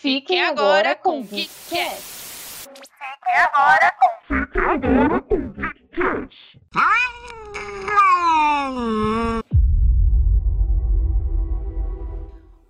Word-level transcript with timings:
Fiquem 0.00 0.40
agora 0.40 0.94
com 0.94 1.20
o 1.20 1.22
Geekcast. 1.22 2.00
Fiquem 2.70 3.36
agora 3.52 3.94
com 4.00 4.34
Fiquem 4.34 4.62
agora 4.62 5.20
com 5.20 5.52
Geekcast. 5.52 6.36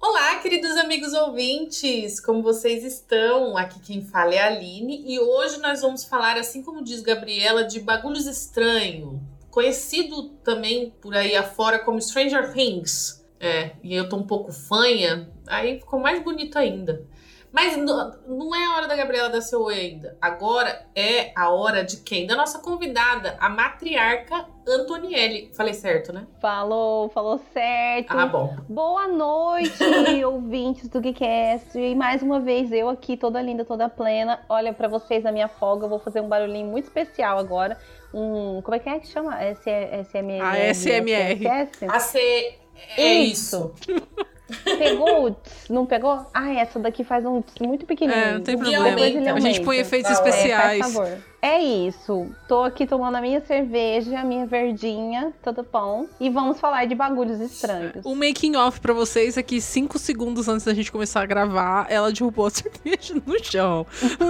Olá, 0.00 0.40
queridos 0.42 0.76
amigos 0.76 1.12
ouvintes, 1.12 2.18
como 2.18 2.42
vocês 2.42 2.82
estão? 2.82 3.56
Aqui 3.56 3.78
quem 3.78 4.04
fala 4.04 4.34
é 4.34 4.40
a 4.40 4.46
Aline 4.48 5.04
e 5.06 5.20
hoje 5.20 5.60
nós 5.60 5.82
vamos 5.82 6.04
falar, 6.04 6.36
assim 6.36 6.64
como 6.64 6.82
diz 6.82 7.00
Gabriela, 7.00 7.62
de 7.62 7.78
bagulhos 7.78 8.26
estranhos, 8.26 9.20
conhecido 9.52 10.30
também 10.42 10.90
por 11.00 11.14
aí 11.14 11.36
afora 11.36 11.78
como 11.78 12.02
Stranger 12.02 12.52
Things. 12.52 13.24
É, 13.38 13.76
e 13.84 13.94
eu 13.94 14.08
tô 14.08 14.16
um 14.16 14.26
pouco 14.26 14.52
fanha, 14.52 15.30
aí 15.46 15.78
ficou 15.78 16.00
mais 16.00 16.20
bonito 16.24 16.58
ainda. 16.58 17.08
Mas 17.52 17.76
não 17.76 18.54
é 18.54 18.64
a 18.64 18.76
hora 18.76 18.88
da 18.88 18.94
Gabriela 18.94 19.28
dar 19.28 19.40
seu 19.40 19.68
ainda. 19.68 20.16
Agora 20.20 20.86
é 20.94 21.32
a 21.34 21.50
hora 21.50 21.82
de 21.82 21.98
quem? 21.98 22.26
Da 22.26 22.36
nossa 22.36 22.60
convidada, 22.60 23.36
a 23.40 23.48
matriarca 23.48 24.46
Antonielli. 24.66 25.50
Falei 25.54 25.74
certo, 25.74 26.12
né? 26.12 26.26
Falou, 26.40 27.08
falou 27.08 27.40
certo. 27.52 28.16
Ah, 28.16 28.26
bom. 28.26 28.56
Boa 28.68 29.08
noite, 29.08 29.82
ouvintes 30.24 30.88
do 30.88 31.00
Geekcast. 31.00 31.76
E 31.76 31.94
mais 31.94 32.22
uma 32.22 32.38
vez 32.38 32.70
eu 32.70 32.88
aqui, 32.88 33.16
toda 33.16 33.42
linda, 33.42 33.64
toda 33.64 33.88
plena. 33.88 34.40
Olha 34.48 34.72
para 34.72 34.86
vocês 34.86 35.24
na 35.24 35.32
minha 35.32 35.48
folga, 35.48 35.86
eu 35.86 35.90
vou 35.90 35.98
fazer 35.98 36.20
um 36.20 36.28
barulhinho 36.28 36.68
muito 36.68 36.84
especial 36.84 37.38
agora. 37.38 37.76
Um, 38.14 38.60
como 38.62 38.74
é 38.76 38.78
que 38.78 38.88
é 38.88 38.98
que 39.00 39.08
chama? 39.08 39.36
SMR. 39.54 40.42
A 40.42 40.74
SMR. 40.74 41.46
AC. 41.88 42.58
É 42.96 43.14
isso. 43.14 43.74
Pegou? 44.64 45.36
Não 45.68 45.86
pegou? 45.86 46.26
Ah, 46.32 46.52
essa 46.54 46.78
daqui 46.78 47.04
faz 47.04 47.24
um 47.24 47.42
muito 47.60 47.86
pequenininho. 47.86 48.24
É, 48.24 48.32
não 48.34 48.40
tem 48.42 48.56
problema. 48.56 49.34
A 49.34 49.40
gente 49.40 49.60
põe 49.62 49.78
efeitos 49.78 50.10
especiais. 50.10 50.80
É, 50.80 50.82
faz 50.82 50.94
favor. 50.94 51.30
É 51.42 51.58
isso. 51.58 52.26
Tô 52.46 52.64
aqui 52.64 52.86
tomando 52.86 53.14
a 53.14 53.20
minha 53.20 53.40
cerveja, 53.40 54.20
a 54.20 54.24
minha 54.24 54.44
verdinha, 54.44 55.32
tudo 55.42 55.66
bom. 55.72 56.06
E 56.20 56.28
vamos 56.28 56.60
falar 56.60 56.84
de 56.84 56.94
bagulhos 56.94 57.40
estranhos. 57.40 58.04
Um 58.04 58.14
making 58.14 58.56
off 58.56 58.78
para 58.78 58.92
vocês 58.92 59.38
aqui, 59.38 59.58
cinco 59.58 59.98
segundos 59.98 60.48
antes 60.48 60.66
da 60.66 60.74
gente 60.74 60.92
começar 60.92 61.22
a 61.22 61.26
gravar, 61.26 61.86
ela 61.88 62.12
derrubou 62.12 62.46
a 62.46 62.50
cerveja 62.52 63.14
no 63.24 63.42
chão. 63.42 63.86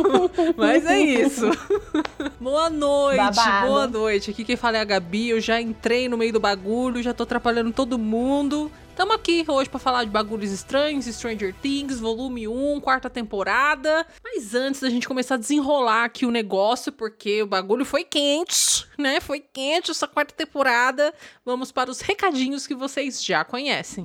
Mas 0.56 0.86
é 0.86 1.00
isso. 1.00 1.50
boa 2.40 2.70
noite, 2.70 3.16
Babado. 3.16 3.66
boa 3.66 3.86
noite. 3.88 4.30
Aqui 4.30 4.44
quem 4.44 4.56
fala 4.56 4.76
é 4.76 4.80
a 4.80 4.84
Gabi. 4.84 5.30
Eu 5.30 5.40
já 5.40 5.60
entrei 5.60 6.08
no 6.08 6.16
meio 6.16 6.32
do 6.32 6.38
bagulho, 6.38 7.02
já 7.02 7.12
tô 7.12 7.24
atrapalhando 7.24 7.72
todo 7.72 7.98
mundo. 7.98 8.70
Estamos 9.00 9.16
aqui 9.16 9.46
hoje 9.48 9.70
para 9.70 9.78
falar 9.78 10.04
de 10.04 10.10
bagulhos 10.10 10.50
estranhos, 10.50 11.06
Stranger 11.06 11.54
Things, 11.54 11.98
volume 11.98 12.46
1, 12.46 12.82
quarta 12.82 13.08
temporada. 13.08 14.06
Mas 14.22 14.54
antes 14.54 14.82
da 14.82 14.90
gente 14.90 15.08
começar 15.08 15.36
a 15.36 15.38
desenrolar 15.38 16.04
aqui 16.04 16.26
o 16.26 16.30
negócio, 16.30 16.92
porque 16.92 17.42
o 17.42 17.46
bagulho 17.46 17.86
foi 17.86 18.04
quente, 18.04 18.86
né? 18.98 19.18
Foi 19.18 19.40
quente 19.40 19.90
essa 19.90 20.06
quarta 20.06 20.34
temporada. 20.34 21.14
Vamos 21.46 21.72
para 21.72 21.90
os 21.90 22.02
recadinhos 22.02 22.66
que 22.66 22.74
vocês 22.74 23.24
já 23.24 23.42
conhecem. 23.42 24.04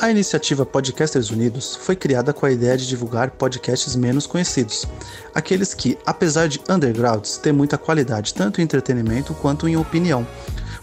A 0.00 0.08
iniciativa 0.08 0.64
Podcasters 0.64 1.30
Unidos 1.30 1.74
foi 1.74 1.96
criada 1.96 2.32
com 2.32 2.46
a 2.46 2.52
ideia 2.52 2.76
de 2.76 2.86
divulgar 2.86 3.32
podcasts 3.32 3.96
menos 3.96 4.28
conhecidos, 4.28 4.86
aqueles 5.34 5.74
que, 5.74 5.98
apesar 6.06 6.46
de 6.46 6.60
undergrounds, 6.70 7.36
têm 7.38 7.52
muita 7.52 7.76
qualidade 7.76 8.32
tanto 8.32 8.60
em 8.60 8.64
entretenimento 8.64 9.34
quanto 9.34 9.66
em 9.66 9.76
opinião. 9.76 10.24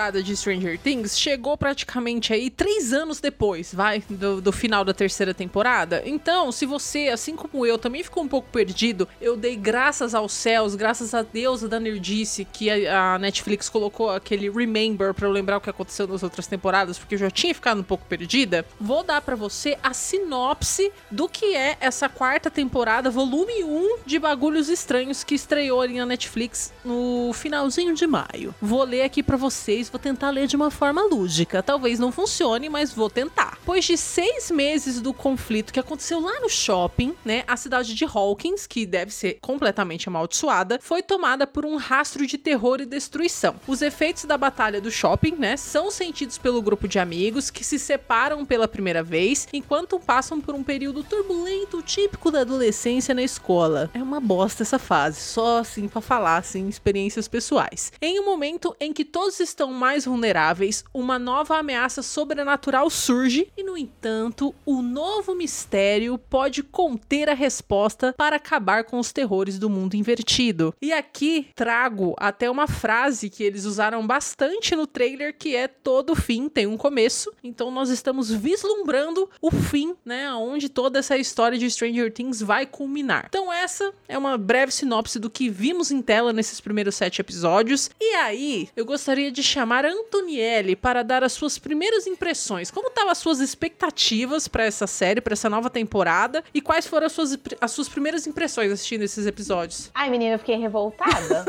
Temporada 0.00 0.22
de 0.22 0.34
Stranger 0.34 0.78
Things 0.78 1.18
chegou 1.18 1.58
praticamente 1.58 2.32
aí 2.32 2.48
três 2.48 2.94
anos 2.94 3.20
depois, 3.20 3.74
vai, 3.74 4.02
do, 4.08 4.40
do, 4.40 4.50
final 4.50 4.82
da 4.82 4.94
terceira 4.94 5.34
temporada. 5.34 6.02
Então, 6.06 6.50
se 6.50 6.64
você, 6.64 7.08
assim 7.08 7.36
como 7.36 7.66
eu, 7.66 7.76
também 7.76 8.02
ficou 8.02 8.22
um 8.22 8.28
pouco 8.28 8.48
perdido, 8.50 9.06
eu 9.20 9.36
dei 9.36 9.56
graças 9.56 10.14
aos 10.14 10.32
céus, 10.32 10.74
graças 10.74 11.12
a 11.12 11.20
Deus 11.20 11.60
da 11.62 11.78
Nerdice, 11.78 12.46
que 12.50 12.70
a, 12.70 13.14
a 13.14 13.18
Netflix 13.18 13.68
colocou 13.68 14.08
aquele 14.08 14.48
Remember 14.48 15.12
pra 15.12 15.28
eu 15.28 15.32
lembrar 15.32 15.58
o 15.58 15.60
que 15.60 15.68
aconteceu 15.68 16.06
nas 16.06 16.22
outras 16.22 16.46
temporadas, 16.46 16.98
porque 16.98 17.16
eu 17.16 17.18
já 17.18 17.30
tinha 17.30 17.54
ficado 17.54 17.80
um 17.80 17.84
pouco 17.84 18.06
perdida. 18.06 18.64
Vou 18.80 19.04
dar 19.04 19.20
para 19.20 19.36
você 19.36 19.76
a 19.82 19.92
sinopse 19.92 20.90
do 21.10 21.28
que 21.28 21.54
é 21.54 21.76
essa 21.78 22.08
quarta 22.08 22.50
temporada, 22.50 23.10
volume 23.10 23.64
1 23.64 23.98
de 24.06 24.18
Bagulhos 24.18 24.70
Estranhos, 24.70 25.22
que 25.22 25.34
estreou 25.34 25.82
ali 25.82 25.98
na 25.98 26.06
Netflix 26.06 26.72
no 26.82 27.32
finalzinho 27.34 27.94
de 27.94 28.06
maio. 28.06 28.54
Vou 28.62 28.82
ler 28.84 29.02
aqui 29.02 29.22
para 29.22 29.36
vocês 29.36 29.90
vou 29.90 29.99
tentar 30.00 30.30
ler 30.30 30.46
de 30.46 30.56
uma 30.56 30.70
forma 30.70 31.02
lúdica. 31.02 31.62
Talvez 31.62 31.98
não 31.98 32.10
funcione, 32.10 32.68
mas 32.68 32.92
vou 32.92 33.08
tentar. 33.08 33.58
Depois 33.60 33.84
de 33.84 33.96
seis 33.96 34.50
meses 34.50 35.00
do 35.00 35.12
conflito 35.12 35.72
que 35.72 35.78
aconteceu 35.78 36.18
lá 36.18 36.40
no 36.40 36.48
shopping, 36.48 37.14
né? 37.24 37.44
A 37.46 37.56
cidade 37.56 37.94
de 37.94 38.04
Hawkins, 38.04 38.66
que 38.66 38.84
deve 38.84 39.12
ser 39.12 39.38
completamente 39.40 40.08
amaldiçoada, 40.08 40.78
foi 40.82 41.02
tomada 41.02 41.46
por 41.46 41.64
um 41.64 41.76
rastro 41.76 42.26
de 42.26 42.36
terror 42.36 42.80
e 42.80 42.86
destruição. 42.86 43.54
Os 43.66 43.82
efeitos 43.82 44.24
da 44.24 44.36
batalha 44.36 44.80
do 44.80 44.90
shopping, 44.90 45.36
né? 45.36 45.56
São 45.56 45.90
sentidos 45.90 46.38
pelo 46.38 46.62
grupo 46.62 46.88
de 46.88 46.98
amigos 46.98 47.50
que 47.50 47.62
se 47.62 47.78
separam 47.78 48.44
pela 48.44 48.66
primeira 48.66 49.02
vez 49.02 49.46
enquanto 49.52 50.00
passam 50.00 50.40
por 50.40 50.54
um 50.54 50.62
período 50.62 51.04
turbulento 51.04 51.82
típico 51.82 52.30
da 52.30 52.40
adolescência 52.40 53.14
na 53.14 53.22
escola. 53.22 53.90
É 53.94 54.02
uma 54.02 54.20
bosta 54.20 54.62
essa 54.62 54.78
fase, 54.78 55.20
só 55.20 55.58
assim 55.58 55.86
para 55.86 56.00
falar, 56.00 56.38
assim, 56.38 56.68
experiências 56.68 57.28
pessoais. 57.28 57.92
Em 58.00 58.18
um 58.20 58.24
momento 58.24 58.74
em 58.80 58.92
que 58.92 59.04
todos 59.04 59.38
estão 59.40 59.72
mais 59.80 60.04
vulneráveis, 60.04 60.84
uma 60.92 61.18
nova 61.18 61.56
ameaça 61.56 62.02
sobrenatural 62.02 62.90
surge 62.90 63.50
e, 63.56 63.64
no 63.64 63.78
entanto, 63.78 64.54
o 64.66 64.82
novo 64.82 65.34
mistério 65.34 66.18
pode 66.18 66.62
conter 66.62 67.30
a 67.30 67.34
resposta 67.34 68.12
para 68.12 68.36
acabar 68.36 68.84
com 68.84 68.98
os 68.98 69.10
terrores 69.10 69.58
do 69.58 69.70
mundo 69.70 69.94
invertido. 69.94 70.74
E 70.82 70.92
aqui 70.92 71.48
trago 71.54 72.14
até 72.18 72.50
uma 72.50 72.68
frase 72.68 73.30
que 73.30 73.42
eles 73.42 73.64
usaram 73.64 74.06
bastante 74.06 74.76
no 74.76 74.86
trailer, 74.86 75.34
que 75.36 75.56
é 75.56 75.66
todo 75.66 76.14
fim 76.14 76.46
tem 76.46 76.66
um 76.66 76.76
começo. 76.76 77.32
Então 77.42 77.70
nós 77.70 77.88
estamos 77.88 78.30
vislumbrando 78.30 79.30
o 79.40 79.50
fim, 79.50 79.94
né, 80.04 80.30
onde 80.34 80.68
toda 80.68 80.98
essa 80.98 81.16
história 81.16 81.56
de 81.56 81.70
Stranger 81.70 82.12
Things 82.12 82.42
vai 82.42 82.66
culminar. 82.66 83.26
Então 83.28 83.50
essa 83.50 83.94
é 84.06 84.18
uma 84.18 84.36
breve 84.36 84.72
sinopse 84.72 85.18
do 85.18 85.30
que 85.30 85.48
vimos 85.48 85.90
em 85.90 86.02
tela 86.02 86.34
nesses 86.34 86.60
primeiros 86.60 86.96
sete 86.96 87.22
episódios. 87.22 87.90
E 87.98 88.14
aí, 88.16 88.68
eu 88.76 88.84
gostaria 88.84 89.32
de 89.32 89.42
chamar 89.42 89.69
chamar 89.70 89.84
Antonielli 89.86 90.74
para 90.74 91.04
dar 91.04 91.22
as 91.22 91.32
suas 91.32 91.56
primeiras 91.56 92.06
impressões. 92.06 92.72
Como 92.72 92.88
estavam 92.88 93.12
as 93.12 93.18
suas 93.18 93.38
expectativas 93.38 94.48
para 94.48 94.64
essa 94.64 94.86
série, 94.86 95.20
para 95.20 95.32
essa 95.32 95.48
nova 95.48 95.70
temporada? 95.70 96.42
E 96.52 96.60
quais 96.60 96.88
foram 96.88 97.06
as 97.06 97.12
suas, 97.12 97.38
as 97.60 97.70
suas 97.70 97.88
primeiras 97.88 98.26
impressões 98.26 98.72
assistindo 98.72 99.02
esses 99.02 99.26
episódios? 99.26 99.88
Ai, 99.94 100.10
menina, 100.10 100.34
eu 100.34 100.38
fiquei 100.40 100.56
revoltada. 100.56 101.44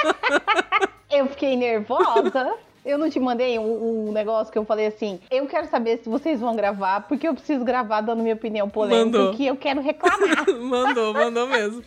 eu 1.10 1.28
fiquei 1.28 1.56
nervosa. 1.56 2.54
Eu 2.84 2.96
não 2.96 3.10
te 3.10 3.20
mandei 3.20 3.58
um, 3.58 4.08
um, 4.08 4.12
negócio 4.12 4.50
que 4.52 4.58
eu 4.58 4.64
falei 4.64 4.86
assim: 4.86 5.20
eu 5.30 5.46
quero 5.46 5.68
saber 5.68 5.98
se 5.98 6.08
vocês 6.08 6.40
vão 6.40 6.56
gravar, 6.56 7.02
porque 7.02 7.28
eu 7.28 7.34
preciso 7.34 7.64
gravar 7.64 8.00
dando 8.00 8.22
minha 8.22 8.34
opinião 8.34 8.68
polêmica, 8.68 9.18
mandou. 9.18 9.34
que 9.34 9.46
eu 9.46 9.56
quero 9.56 9.80
reclamar. 9.80 10.46
mandou, 10.60 11.12
mandou 11.12 11.46
mesmo. 11.46 11.82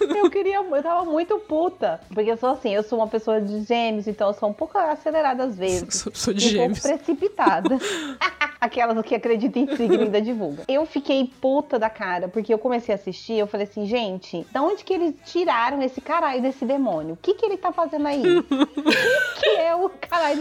eu 0.00 0.30
queria, 0.30 0.56
eu 0.56 0.82
tava 0.82 1.04
muito 1.04 1.38
puta. 1.40 2.00
Porque 2.12 2.30
eu 2.30 2.36
sou 2.36 2.50
assim, 2.50 2.72
eu 2.72 2.82
sou 2.82 2.98
uma 2.98 3.08
pessoa 3.08 3.40
de 3.40 3.62
gêmeos, 3.62 4.06
então 4.06 4.28
eu 4.28 4.34
sou 4.34 4.48
um 4.48 4.52
pouco 4.52 4.78
acelerada 4.78 5.44
às 5.44 5.56
vezes. 5.56 5.96
Sou, 6.06 6.12
sou 6.14 6.34
de 6.34 6.46
um 6.46 6.50
gêmeos. 6.50 6.80
Pouco 6.80 6.96
precipitada. 6.96 7.78
Aquelas 8.60 9.04
que 9.04 9.14
acreditam 9.14 9.62
em 9.62 9.76
signo 9.76 10.02
ainda 10.02 10.20
divulga. 10.20 10.64
Eu 10.66 10.86
fiquei 10.86 11.30
puta 11.40 11.78
da 11.78 11.90
cara, 11.90 12.28
porque 12.28 12.52
eu 12.52 12.58
comecei 12.58 12.94
a 12.94 12.96
assistir, 12.96 13.34
eu 13.34 13.46
falei 13.46 13.66
assim, 13.66 13.86
gente, 13.86 14.46
de 14.50 14.58
onde 14.58 14.82
que 14.82 14.94
eles 14.94 15.14
tiraram 15.26 15.82
esse 15.82 16.00
caralho 16.00 16.40
desse 16.40 16.64
demônio? 16.64 17.14
O 17.14 17.16
que 17.16 17.34
que 17.34 17.44
ele 17.44 17.56
tá 17.56 17.72
fazendo 17.72 18.06
aí? 18.06 18.22
o 18.22 19.40
que 19.40 19.48
é 19.56 19.74
o 19.74 19.88
caralho 19.88 20.35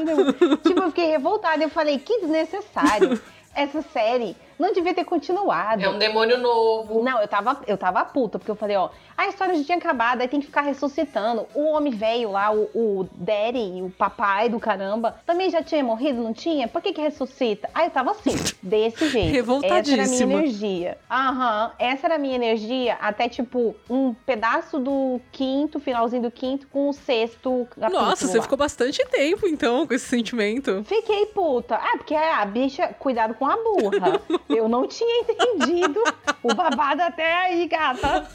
tipo, 0.63 0.79
eu 0.81 0.87
fiquei 0.89 1.07
revoltada. 1.07 1.63
Eu 1.63 1.69
falei, 1.69 1.99
que 1.99 2.19
desnecessário. 2.21 3.19
Essa 3.55 3.81
série 3.81 4.35
Não 4.59 4.71
devia 4.73 4.93
ter 4.93 5.03
continuado. 5.03 5.83
É 5.83 5.89
um 5.89 5.97
demônio 5.97 6.37
novo. 6.37 7.03
Não, 7.03 7.19
eu 7.21 7.27
tava, 7.27 7.61
eu 7.67 7.77
tava 7.77 8.03
puta, 8.05 8.39
porque 8.39 8.51
eu 8.51 8.55
falei, 8.55 8.75
ó, 8.77 8.89
a 9.17 9.27
história 9.27 9.55
já 9.55 9.63
tinha 9.63 9.77
acabado, 9.77 10.21
aí 10.21 10.27
tem 10.27 10.39
que 10.39 10.45
ficar 10.47 10.61
ressuscitando. 10.61 11.45
O 11.53 11.65
homem 11.65 11.91
velho 11.93 12.31
lá, 12.31 12.51
o, 12.53 12.69
o 12.73 13.09
daddy, 13.13 13.81
o 13.81 13.89
papai 13.97 14.49
do 14.49 14.59
caramba, 14.59 15.15
também 15.25 15.49
já 15.49 15.61
tinha 15.61 15.83
morrido, 15.83 16.21
não 16.21 16.33
tinha? 16.33 16.67
Por 16.67 16.81
que 16.81 16.93
que 16.93 17.01
ressuscita? 17.01 17.69
Aí 17.73 17.87
eu 17.87 17.91
tava 17.91 18.11
assim, 18.11 18.35
desse 18.63 19.09
jeito. 19.09 19.15
Essa 19.15 19.15
era 19.15 19.23
a 19.23 19.27
minha 19.27 19.31
Revoltadíssima. 19.33 20.33
energia. 20.33 20.97
Aham, 21.09 21.71
essa 21.79 22.07
era 22.07 22.15
a 22.15 22.19
minha 22.19 22.35
energia 22.35 22.97
até, 23.01 23.27
tipo, 23.29 23.75
um 23.89 24.13
pedaço 24.25 24.79
do 24.79 25.19
quinto, 25.31 25.79
finalzinho 25.79 26.23
do 26.23 26.31
quinto, 26.31 26.67
com 26.67 26.89
o 26.89 26.93
sexto 26.93 27.67
capítulo 27.79 28.05
Nossa, 28.05 28.27
você 28.27 28.37
lá. 28.37 28.43
ficou 28.43 28.57
bastante 28.57 29.03
tempo, 29.07 29.47
então, 29.47 29.85
com 29.87 29.93
esse 29.93 30.05
sentimento. 30.05 30.83
Fiquei 30.85 31.25
puta. 31.27 31.75
Ah, 31.75 31.97
porque 31.97 32.15
a 32.15 32.43
bicha, 32.45 32.87
cuidado 32.99 33.33
com 33.33 33.45
a 33.45 33.55
burra. 33.57 34.21
Eu 34.47 34.69
não 34.69 34.87
tinha 34.87 35.21
entendido 35.21 36.01
o 36.43 36.53
babado 36.53 37.01
até 37.01 37.33
aí, 37.35 37.67
gata. 37.67 38.27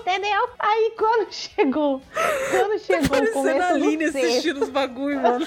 Entendeu? 0.00 0.48
Aí 0.58 0.92
quando 0.98 1.32
chegou, 1.32 2.02
quando 2.50 2.78
chegou 2.78 3.04
o 3.06 3.08
Parecendo 3.08 3.28
a 3.28 3.32
começo 3.32 3.62
Aline 3.72 4.04
do 4.06 4.12
sexto, 4.12 4.26
assistindo 4.28 4.62
os 4.62 4.68
bagulho, 4.68 5.20
mano. 5.20 5.46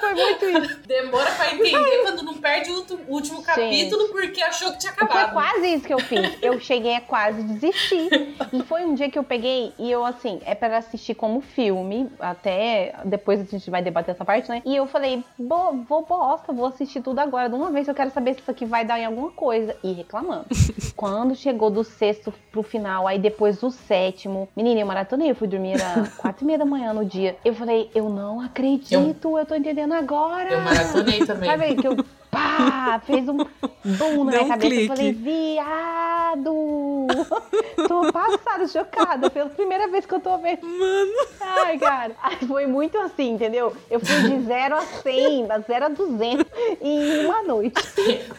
foi 0.00 0.14
muito 0.14 0.44
isso. 0.46 0.78
Demora 0.86 1.30
pra 1.32 1.54
entender 1.54 2.02
quando 2.02 2.22
não 2.22 2.34
perde 2.34 2.70
o 2.70 2.84
último 3.08 3.42
capítulo 3.42 4.08
porque 4.08 4.42
achou 4.42 4.72
que 4.72 4.78
tinha 4.78 4.92
Foi 4.92 5.04
acabado. 5.04 5.32
quase 5.32 5.66
isso 5.74 5.86
que 5.86 5.94
eu 5.94 5.98
fiz. 6.00 6.38
Eu 6.42 6.58
cheguei 6.60 6.94
a 6.96 7.00
quase 7.00 7.42
desistir. 7.42 8.34
E 8.52 8.62
foi 8.64 8.82
um 8.84 8.94
dia 8.94 9.10
que 9.10 9.18
eu 9.18 9.24
peguei 9.24 9.72
e 9.78 9.90
eu, 9.90 10.04
assim, 10.04 10.40
é 10.44 10.54
pra 10.54 10.78
assistir 10.78 11.14
como 11.14 11.40
filme. 11.40 12.10
Até 12.18 12.94
depois 13.04 13.40
a 13.40 13.44
gente 13.44 13.70
vai 13.70 13.82
debater 13.82 14.14
essa 14.14 14.24
parte, 14.24 14.48
né? 14.48 14.62
E 14.64 14.74
eu 14.74 14.86
falei, 14.86 15.22
"Bo- 15.38 15.72
vou 15.88 16.04
bosta, 16.04 16.52
vou 16.52 16.66
assistir 16.66 17.00
tudo 17.02 17.18
agora. 17.18 17.48
De 17.48 17.54
uma 17.54 17.70
vez 17.70 17.88
eu 17.90 17.94
quero 17.94 18.10
saber 18.10 18.34
se 18.34 18.40
isso 18.40 18.50
aqui 18.50 18.64
vai 18.64 18.84
dar 18.84 18.98
em 18.98 19.04
alguma 19.04 19.30
coisa. 19.30 19.76
E 19.82 19.92
reclamando. 19.92 20.46
Quando 20.96 21.34
chegou 21.34 21.70
do 21.70 21.82
sexto 21.82 22.32
pro 22.50 22.62
final, 22.62 23.06
aí 23.06 23.18
depois 23.18 23.58
do 23.58 23.70
sétimo, 23.70 24.48
menina, 24.56 24.80
eu 24.80 24.86
maratonei, 24.86 25.30
eu 25.30 25.34
fui 25.34 25.48
dormir 25.48 25.72
era 25.72 26.08
quatro 26.18 26.44
e 26.44 26.46
meia 26.46 26.58
da 26.58 26.64
manhã 26.64 26.92
no 26.92 27.04
dia. 27.04 27.36
Eu 27.44 27.54
falei, 27.54 27.90
eu 27.94 28.08
não 28.08 28.40
acredito, 28.40 29.38
eu, 29.38 29.46
tô 29.46 29.54
entendendo 29.54 29.92
agora. 29.92 30.50
Eu 30.50 30.60
maratonei 30.60 31.20
também. 31.26 31.50
Sabe 31.50 31.74
que 31.76 31.86
eu 31.86 31.96
pá, 32.30 33.00
fez 33.06 33.28
um 33.28 33.36
boom 33.84 34.24
na 34.24 34.30
Deu 34.32 34.42
minha 34.42 34.44
um 34.44 34.48
cabeça. 34.48 34.58
clique. 34.58 34.82
Eu 34.90 34.96
falei, 34.96 35.12
viado! 35.12 37.06
tô 37.88 38.12
passada, 38.12 38.68
chocada. 38.68 39.30
Pela 39.30 39.50
primeira 39.50 39.88
vez 39.88 40.06
que 40.06 40.14
eu 40.14 40.20
tô 40.20 40.38
vendo. 40.38 40.64
Mano. 40.66 41.12
Ai, 41.40 41.78
cara. 41.78 42.12
Ai, 42.22 42.36
Foi 42.46 42.66
muito 42.66 42.96
assim, 42.98 43.30
entendeu? 43.32 43.74
Eu 43.90 44.00
fui 44.00 44.16
de 44.28 44.40
0 44.44 44.76
a 44.76 44.80
100, 44.82 45.46
da 45.46 45.58
0 45.58 45.84
a 45.86 45.88
200 45.88 46.46
em 46.80 47.24
uma 47.26 47.42
noite. 47.42 47.82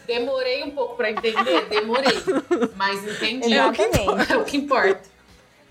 Demorei 0.08 0.64
um 0.64 0.72
pouco 0.72 0.96
pra 0.96 1.12
entender, 1.12 1.66
demorei. 1.70 2.18
Mas 2.76 3.04
entendi. 3.04 3.54
Exatamente. 3.54 4.32
É 4.32 4.38
o 4.38 4.44
que 4.46 4.58
importa. 4.58 5.11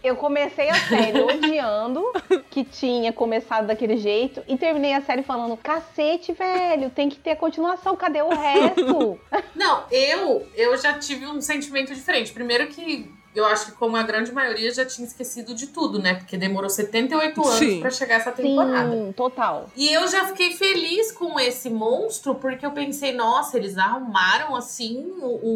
Eu 0.03 0.17
comecei 0.17 0.69
a 0.71 0.75
série 0.75 1.21
odiando 1.21 2.03
que 2.51 2.65
tinha 2.65 3.13
começado 3.13 3.67
daquele 3.67 3.97
jeito 3.97 4.43
e 4.49 4.57
terminei 4.57 4.95
a 4.95 5.01
série 5.03 5.23
falando: 5.23 5.57
cacete, 5.57 6.33
velho, 6.33 6.91
tem 6.91 7.09
que 7.09 7.19
ter 7.19 7.37
continuação, 7.37 7.95
cadê 7.97 8.23
o 8.23 8.29
resto? 8.31 9.21
Não, 9.55 9.85
eu, 9.91 10.47
eu 10.55 10.77
já 10.79 10.99
tive 10.99 11.27
um 11.27 11.41
sentimento 11.41 11.95
diferente. 11.95 12.33
Primeiro 12.33 12.67
que 12.69 13.11
eu 13.35 13.45
acho 13.47 13.67
que, 13.67 13.73
como 13.73 13.97
a 13.97 14.03
grande 14.03 14.33
maioria, 14.33 14.73
já 14.73 14.85
tinha 14.85 15.07
esquecido 15.07 15.55
de 15.55 15.69
tudo, 15.69 15.99
né? 15.99 16.15
Porque 16.15 16.37
demorou 16.37 16.69
78 16.69 17.47
anos 17.47 17.81
pra 17.81 17.91
chegar 17.91 18.17
essa 18.17 18.33
temporada. 18.33 18.91
Sim, 18.91 19.13
total. 19.13 19.69
E 19.77 19.89
eu 19.93 20.07
já 20.09 20.25
fiquei 20.27 20.53
feliz 20.53 21.13
com 21.13 21.39
esse 21.39 21.71
monstro, 21.71 22.35
porque 22.35 22.65
eu 22.67 22.73
pensei, 22.73 23.13
nossa, 23.13 23.57
eles 23.57 23.79
arrumaram 23.79 24.57
assim 24.57 25.05
o, 25.21 25.27
o, 25.27 25.49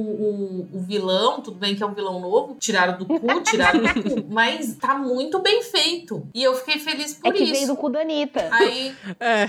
o- 0.65 0.69
o 0.75 0.81
vilão, 0.81 1.41
tudo 1.41 1.57
bem 1.59 1.75
que 1.75 1.83
é 1.83 1.87
um 1.87 1.95
vilão 1.95 2.21
novo, 2.21 2.57
tiraram 2.61 2.97
do 2.99 3.07
cu, 3.07 3.41
tiraram 3.43 3.81
do 3.81 4.03
cu, 4.03 4.27
mas 4.33 4.77
tá 4.77 4.95
muito 4.97 5.39
bem 5.41 5.63
feito. 5.63 6.27
E 6.35 6.43
eu 6.43 6.55
fiquei 6.55 6.79
feliz 6.79 7.19
É 7.25 7.31
por 7.31 7.35
que 7.35 7.43
isso. 7.45 7.53
veio 7.53 7.67
do 7.67 7.77
cu 7.77 7.89
da 7.91 8.01
Anitta. 8.01 8.49
Aí, 8.53 8.95
É, 9.21 9.43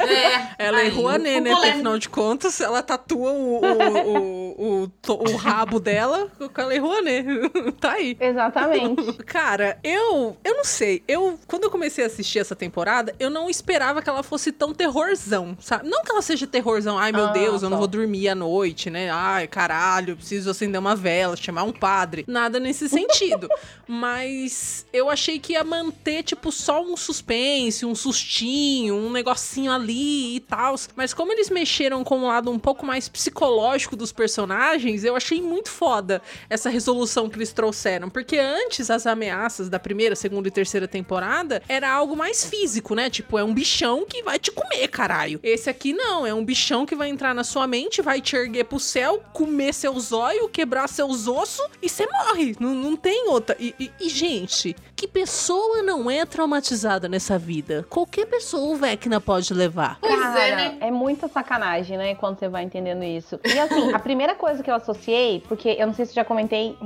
é. 0.00 0.48
ela 0.58 0.78
aí, 0.78 0.86
errou 0.88 1.08
a 1.08 1.18
Nê, 1.18 1.40
né? 1.40 1.50
Porque 1.52 1.68
afinal 1.68 1.98
de 1.98 2.08
contas, 2.08 2.60
ela 2.60 2.82
tatua 2.82 3.32
o, 3.32 3.60
o, 3.60 4.82
o, 4.84 4.84
o, 4.84 5.32
o 5.32 5.36
rabo 5.36 5.80
dela 5.80 6.30
com 6.54 6.60
ela 6.60 6.74
errou 6.74 6.92
a 6.92 7.02
Nê. 7.02 7.22
Tá 7.80 7.92
aí. 7.92 8.16
Exatamente. 8.20 9.12
Cara, 9.24 9.78
eu. 9.82 10.36
Eu 10.44 10.56
não 10.56 10.64
sei. 10.64 11.02
Eu. 11.08 11.38
Quando 11.46 11.64
eu 11.64 11.70
comecei 11.70 12.04
a 12.04 12.06
assistir 12.06 12.38
essa 12.38 12.54
temporada, 12.54 13.14
eu 13.18 13.28
não 13.30 13.48
esperava 13.50 14.00
que 14.02 14.08
ela 14.08 14.22
fosse 14.22 14.52
tão 14.52 14.72
terrorzão, 14.72 15.56
sabe? 15.60 15.88
Não 15.88 16.02
que 16.02 16.10
ela 16.12 16.22
seja 16.22 16.46
terrorzão, 16.46 16.98
ai 16.98 17.12
meu 17.12 17.26
Ah, 17.26 17.32
Deus, 17.32 17.62
eu 17.62 17.68
não 17.70 17.76
tá. 17.76 17.80
vou 17.80 17.86
dormir 17.88 18.28
à 18.28 18.34
noite, 18.34 18.88
né? 18.90 19.10
Ai, 19.10 19.46
caralho, 19.48 20.16
preciso 20.16 20.50
acender 20.50 20.78
uma 20.78 20.94
vela, 20.94 21.36
chamar 21.36 21.64
um 21.64 21.72
padre. 21.72 22.24
Nada 22.28 22.60
nesse 22.60 22.88
sentido. 22.88 23.48
Mas 23.88 24.86
eu 24.92 25.10
achei 25.10 25.38
que 25.38 25.52
ia 25.52 25.62
manter, 25.64 26.22
tipo, 26.22 26.50
só 26.50 26.82
um 26.82 26.96
suspense, 26.96 27.84
um 27.84 27.94
sustinho, 27.94 28.94
um 28.94 29.10
negocinho 29.10 29.70
ali 29.70 30.36
e 30.36 30.40
tal. 30.40 30.74
Mas 30.96 31.12
como 31.12 31.32
eles 31.32 31.50
mexeram 31.50 32.02
com 32.02 32.18
um 32.18 32.26
lado 32.26 32.50
um 32.50 32.58
pouco 32.58 32.86
mais 32.86 33.08
psicológico 33.08 33.94
dos 33.96 34.10
personagens, 34.12 35.04
eu 35.04 35.14
achei 35.14 35.40
muito 35.42 35.68
foda 35.68 36.22
essa 36.48 36.70
resolução 36.70 37.28
que 37.28 37.36
eles 37.36 37.51
trouxeram. 37.52 38.08
Porque 38.10 38.38
antes 38.38 38.90
as 38.90 39.06
ameaças 39.06 39.68
da 39.68 39.78
primeira, 39.78 40.14
segunda 40.16 40.48
e 40.48 40.50
terceira 40.50 40.88
temporada 40.88 41.62
era 41.68 41.90
algo 41.90 42.16
mais 42.16 42.44
físico, 42.44 42.94
né? 42.94 43.08
Tipo, 43.10 43.38
é 43.38 43.44
um 43.44 43.52
bichão 43.54 44.04
que 44.06 44.22
vai 44.22 44.38
te 44.38 44.50
comer, 44.50 44.88
caralho. 44.88 45.40
Esse 45.42 45.68
aqui 45.70 45.92
não, 45.92 46.26
é 46.26 46.32
um 46.34 46.44
bichão 46.44 46.84
que 46.86 46.94
vai 46.96 47.08
entrar 47.08 47.34
na 47.34 47.44
sua 47.44 47.66
mente, 47.66 48.02
vai 48.02 48.20
te 48.20 48.34
erguer 48.36 48.64
pro 48.64 48.78
céu, 48.80 49.22
comer 49.32 49.72
seus 49.72 50.12
olhos, 50.12 50.48
quebrar 50.52 50.88
seus 50.88 51.26
ossos 51.28 51.66
e 51.80 51.88
você 51.88 52.06
morre. 52.06 52.56
Não, 52.58 52.74
não 52.74 52.96
tem 52.96 53.28
outra. 53.28 53.56
E, 53.58 53.74
e- 53.78 53.90
e, 54.00 54.08
gente, 54.08 54.74
que 54.96 55.06
pessoa 55.08 55.82
não 55.82 56.10
é 56.10 56.24
traumatizada 56.24 57.08
nessa 57.08 57.38
vida? 57.38 57.84
Qualquer 57.88 58.26
pessoa 58.26 58.72
o 58.72 58.76
Vecna 58.76 59.20
pode 59.20 59.52
levar. 59.52 59.98
Pois 60.00 60.12
Cara, 60.20 60.40
é, 60.40 60.56
né? 60.56 60.76
é 60.80 60.90
muita 60.90 61.28
sacanagem, 61.28 61.96
né? 61.98 62.14
Quando 62.14 62.38
você 62.38 62.48
vai 62.48 62.62
entendendo 62.64 63.02
isso. 63.04 63.38
E 63.44 63.58
assim, 63.58 63.92
a 63.92 63.98
primeira 63.98 64.34
coisa 64.34 64.62
que 64.62 64.70
eu 64.70 64.74
associei, 64.74 65.42
porque 65.48 65.76
eu 65.78 65.86
não 65.86 65.94
sei 65.94 66.04
se 66.06 66.12
eu 66.12 66.16
já 66.16 66.24
comentei 66.24 66.76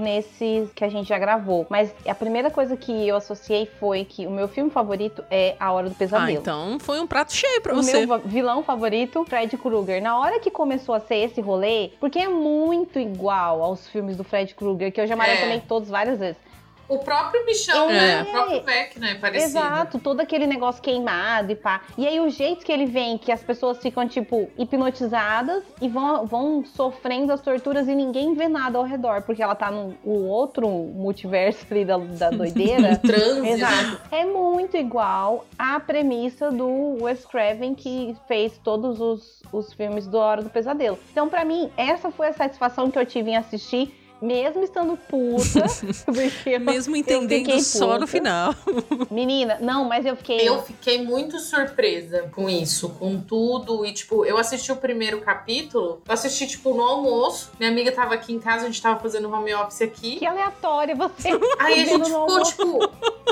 que 0.74 0.84
a 0.84 0.88
gente 0.88 1.08
já 1.08 1.18
gravou, 1.18 1.66
mas 1.68 1.94
a 2.06 2.14
primeira 2.14 2.50
coisa 2.50 2.76
que 2.76 3.06
eu 3.06 3.16
associei 3.16 3.66
foi 3.78 4.04
que 4.04 4.26
o 4.26 4.30
meu 4.30 4.48
filme 4.48 4.70
favorito 4.70 5.22
é 5.30 5.54
A 5.60 5.72
Hora 5.72 5.88
do 5.88 5.92
Ah, 5.92 5.98
Pesadelo. 5.98 6.38
então 6.38 6.78
foi 6.80 7.00
um 7.00 7.06
prato 7.06 7.32
cheio 7.32 7.60
pra 7.60 7.72
O 7.72 7.76
você. 7.82 7.98
meu 7.98 8.06
va- 8.08 8.18
vilão 8.18 8.62
favorito, 8.62 9.24
Fred 9.24 9.56
Krueger. 9.56 10.02
Na 10.02 10.18
hora 10.18 10.38
que 10.40 10.50
começou 10.50 10.94
a 10.94 11.00
ser 11.00 11.16
esse 11.16 11.40
rolê, 11.40 11.90
porque 12.00 12.18
é 12.18 12.28
muito 12.28 12.98
igual 12.98 13.62
aos 13.62 13.88
filmes 13.88 14.16
do 14.16 14.24
Fred 14.24 14.54
Krueger, 14.54 14.92
que 14.92 15.00
eu 15.00 15.06
já 15.06 15.16
maratonei 15.16 15.60
todos 15.66 15.88
várias 15.88 16.18
vezes. 16.18 16.36
O 16.88 16.98
próprio 16.98 17.44
bichão, 17.44 17.90
É. 17.90 17.92
né? 17.92 18.22
O 18.22 18.26
próprio 18.26 18.62
Vec, 18.62 18.98
né? 18.98 19.14
Parecido. 19.20 19.50
Exato, 19.58 19.98
todo 19.98 20.20
aquele 20.20 20.46
negócio 20.46 20.80
queimado 20.82 21.50
e 21.50 21.56
pá. 21.56 21.80
E 21.98 22.06
aí 22.06 22.20
o 22.20 22.28
jeito 22.30 22.64
que 22.64 22.70
ele 22.70 22.86
vem, 22.86 23.18
que 23.18 23.32
as 23.32 23.42
pessoas 23.42 23.78
ficam, 23.78 24.06
tipo, 24.06 24.48
hipnotizadas 24.56 25.62
e 25.80 25.88
vão, 25.88 26.26
vão 26.26 26.64
sofrendo 26.64 27.32
as 27.32 27.40
torturas 27.40 27.88
e 27.88 27.94
ninguém 27.94 28.34
vê 28.34 28.48
nada 28.48 28.78
ao 28.78 28.84
redor, 28.84 29.22
porque 29.22 29.42
ela 29.42 29.54
tá 29.54 29.70
no 29.70 29.96
outro 30.04 30.68
multiverso 30.68 31.66
ali 31.70 31.84
da, 31.84 31.98
da 31.98 32.30
doideira. 32.36 32.96
Transe, 32.96 33.40
né? 33.40 33.50
Exato. 33.50 34.00
É 34.12 34.24
muito 34.24 34.76
igual 34.76 35.44
à 35.58 35.80
premissa 35.80 36.50
do 36.50 37.02
Wes 37.02 37.24
Craven 37.26 37.74
que 37.74 38.14
fez 38.28 38.58
todos 38.62 39.00
os, 39.00 39.42
os 39.52 39.72
filmes 39.72 40.06
do 40.06 40.18
Hora 40.18 40.42
do 40.42 40.50
Pesadelo. 40.50 40.98
Então, 41.10 41.28
pra 41.28 41.44
mim, 41.44 41.70
essa 41.76 42.10
foi 42.10 42.28
a 42.28 42.32
satisfação 42.32 42.90
que 42.90 42.98
eu 42.98 43.04
tive 43.06 43.30
em 43.30 43.36
assistir, 43.36 43.94
mesmo 44.20 44.62
estando 44.62 44.96
puta. 44.96 45.66
Mesmo 46.60 46.96
entendendo 46.96 47.60
só 47.60 47.94
no 47.94 48.00
puta. 48.00 48.06
final. 48.06 48.54
Menina, 49.10 49.58
não, 49.60 49.84
mas 49.84 50.06
eu 50.06 50.16
fiquei. 50.16 50.48
Eu 50.48 50.62
fiquei 50.62 51.02
muito 51.04 51.38
surpresa 51.38 52.30
com 52.34 52.48
isso, 52.48 52.88
com 52.90 53.20
tudo. 53.20 53.84
E, 53.84 53.92
tipo, 53.92 54.24
eu 54.24 54.38
assisti 54.38 54.72
o 54.72 54.76
primeiro 54.76 55.20
capítulo. 55.20 56.02
Eu 56.06 56.14
assisti, 56.14 56.46
tipo, 56.46 56.74
no 56.74 56.82
almoço. 56.82 57.50
Minha 57.58 57.70
amiga 57.70 57.92
tava 57.92 58.14
aqui 58.14 58.32
em 58.32 58.38
casa, 58.38 58.64
a 58.64 58.66
gente 58.66 58.80
tava 58.80 58.98
fazendo 59.00 59.30
home 59.32 59.54
office 59.54 59.82
aqui. 59.82 60.16
Que 60.16 60.26
aleatória 60.26 60.94
você. 60.94 61.28
Aí 61.58 61.82
a 61.82 61.84
gente 61.84 61.98
no 61.98 62.04
ficou, 62.04 62.20
almoço. 62.22 62.50
tipo. 62.56 62.78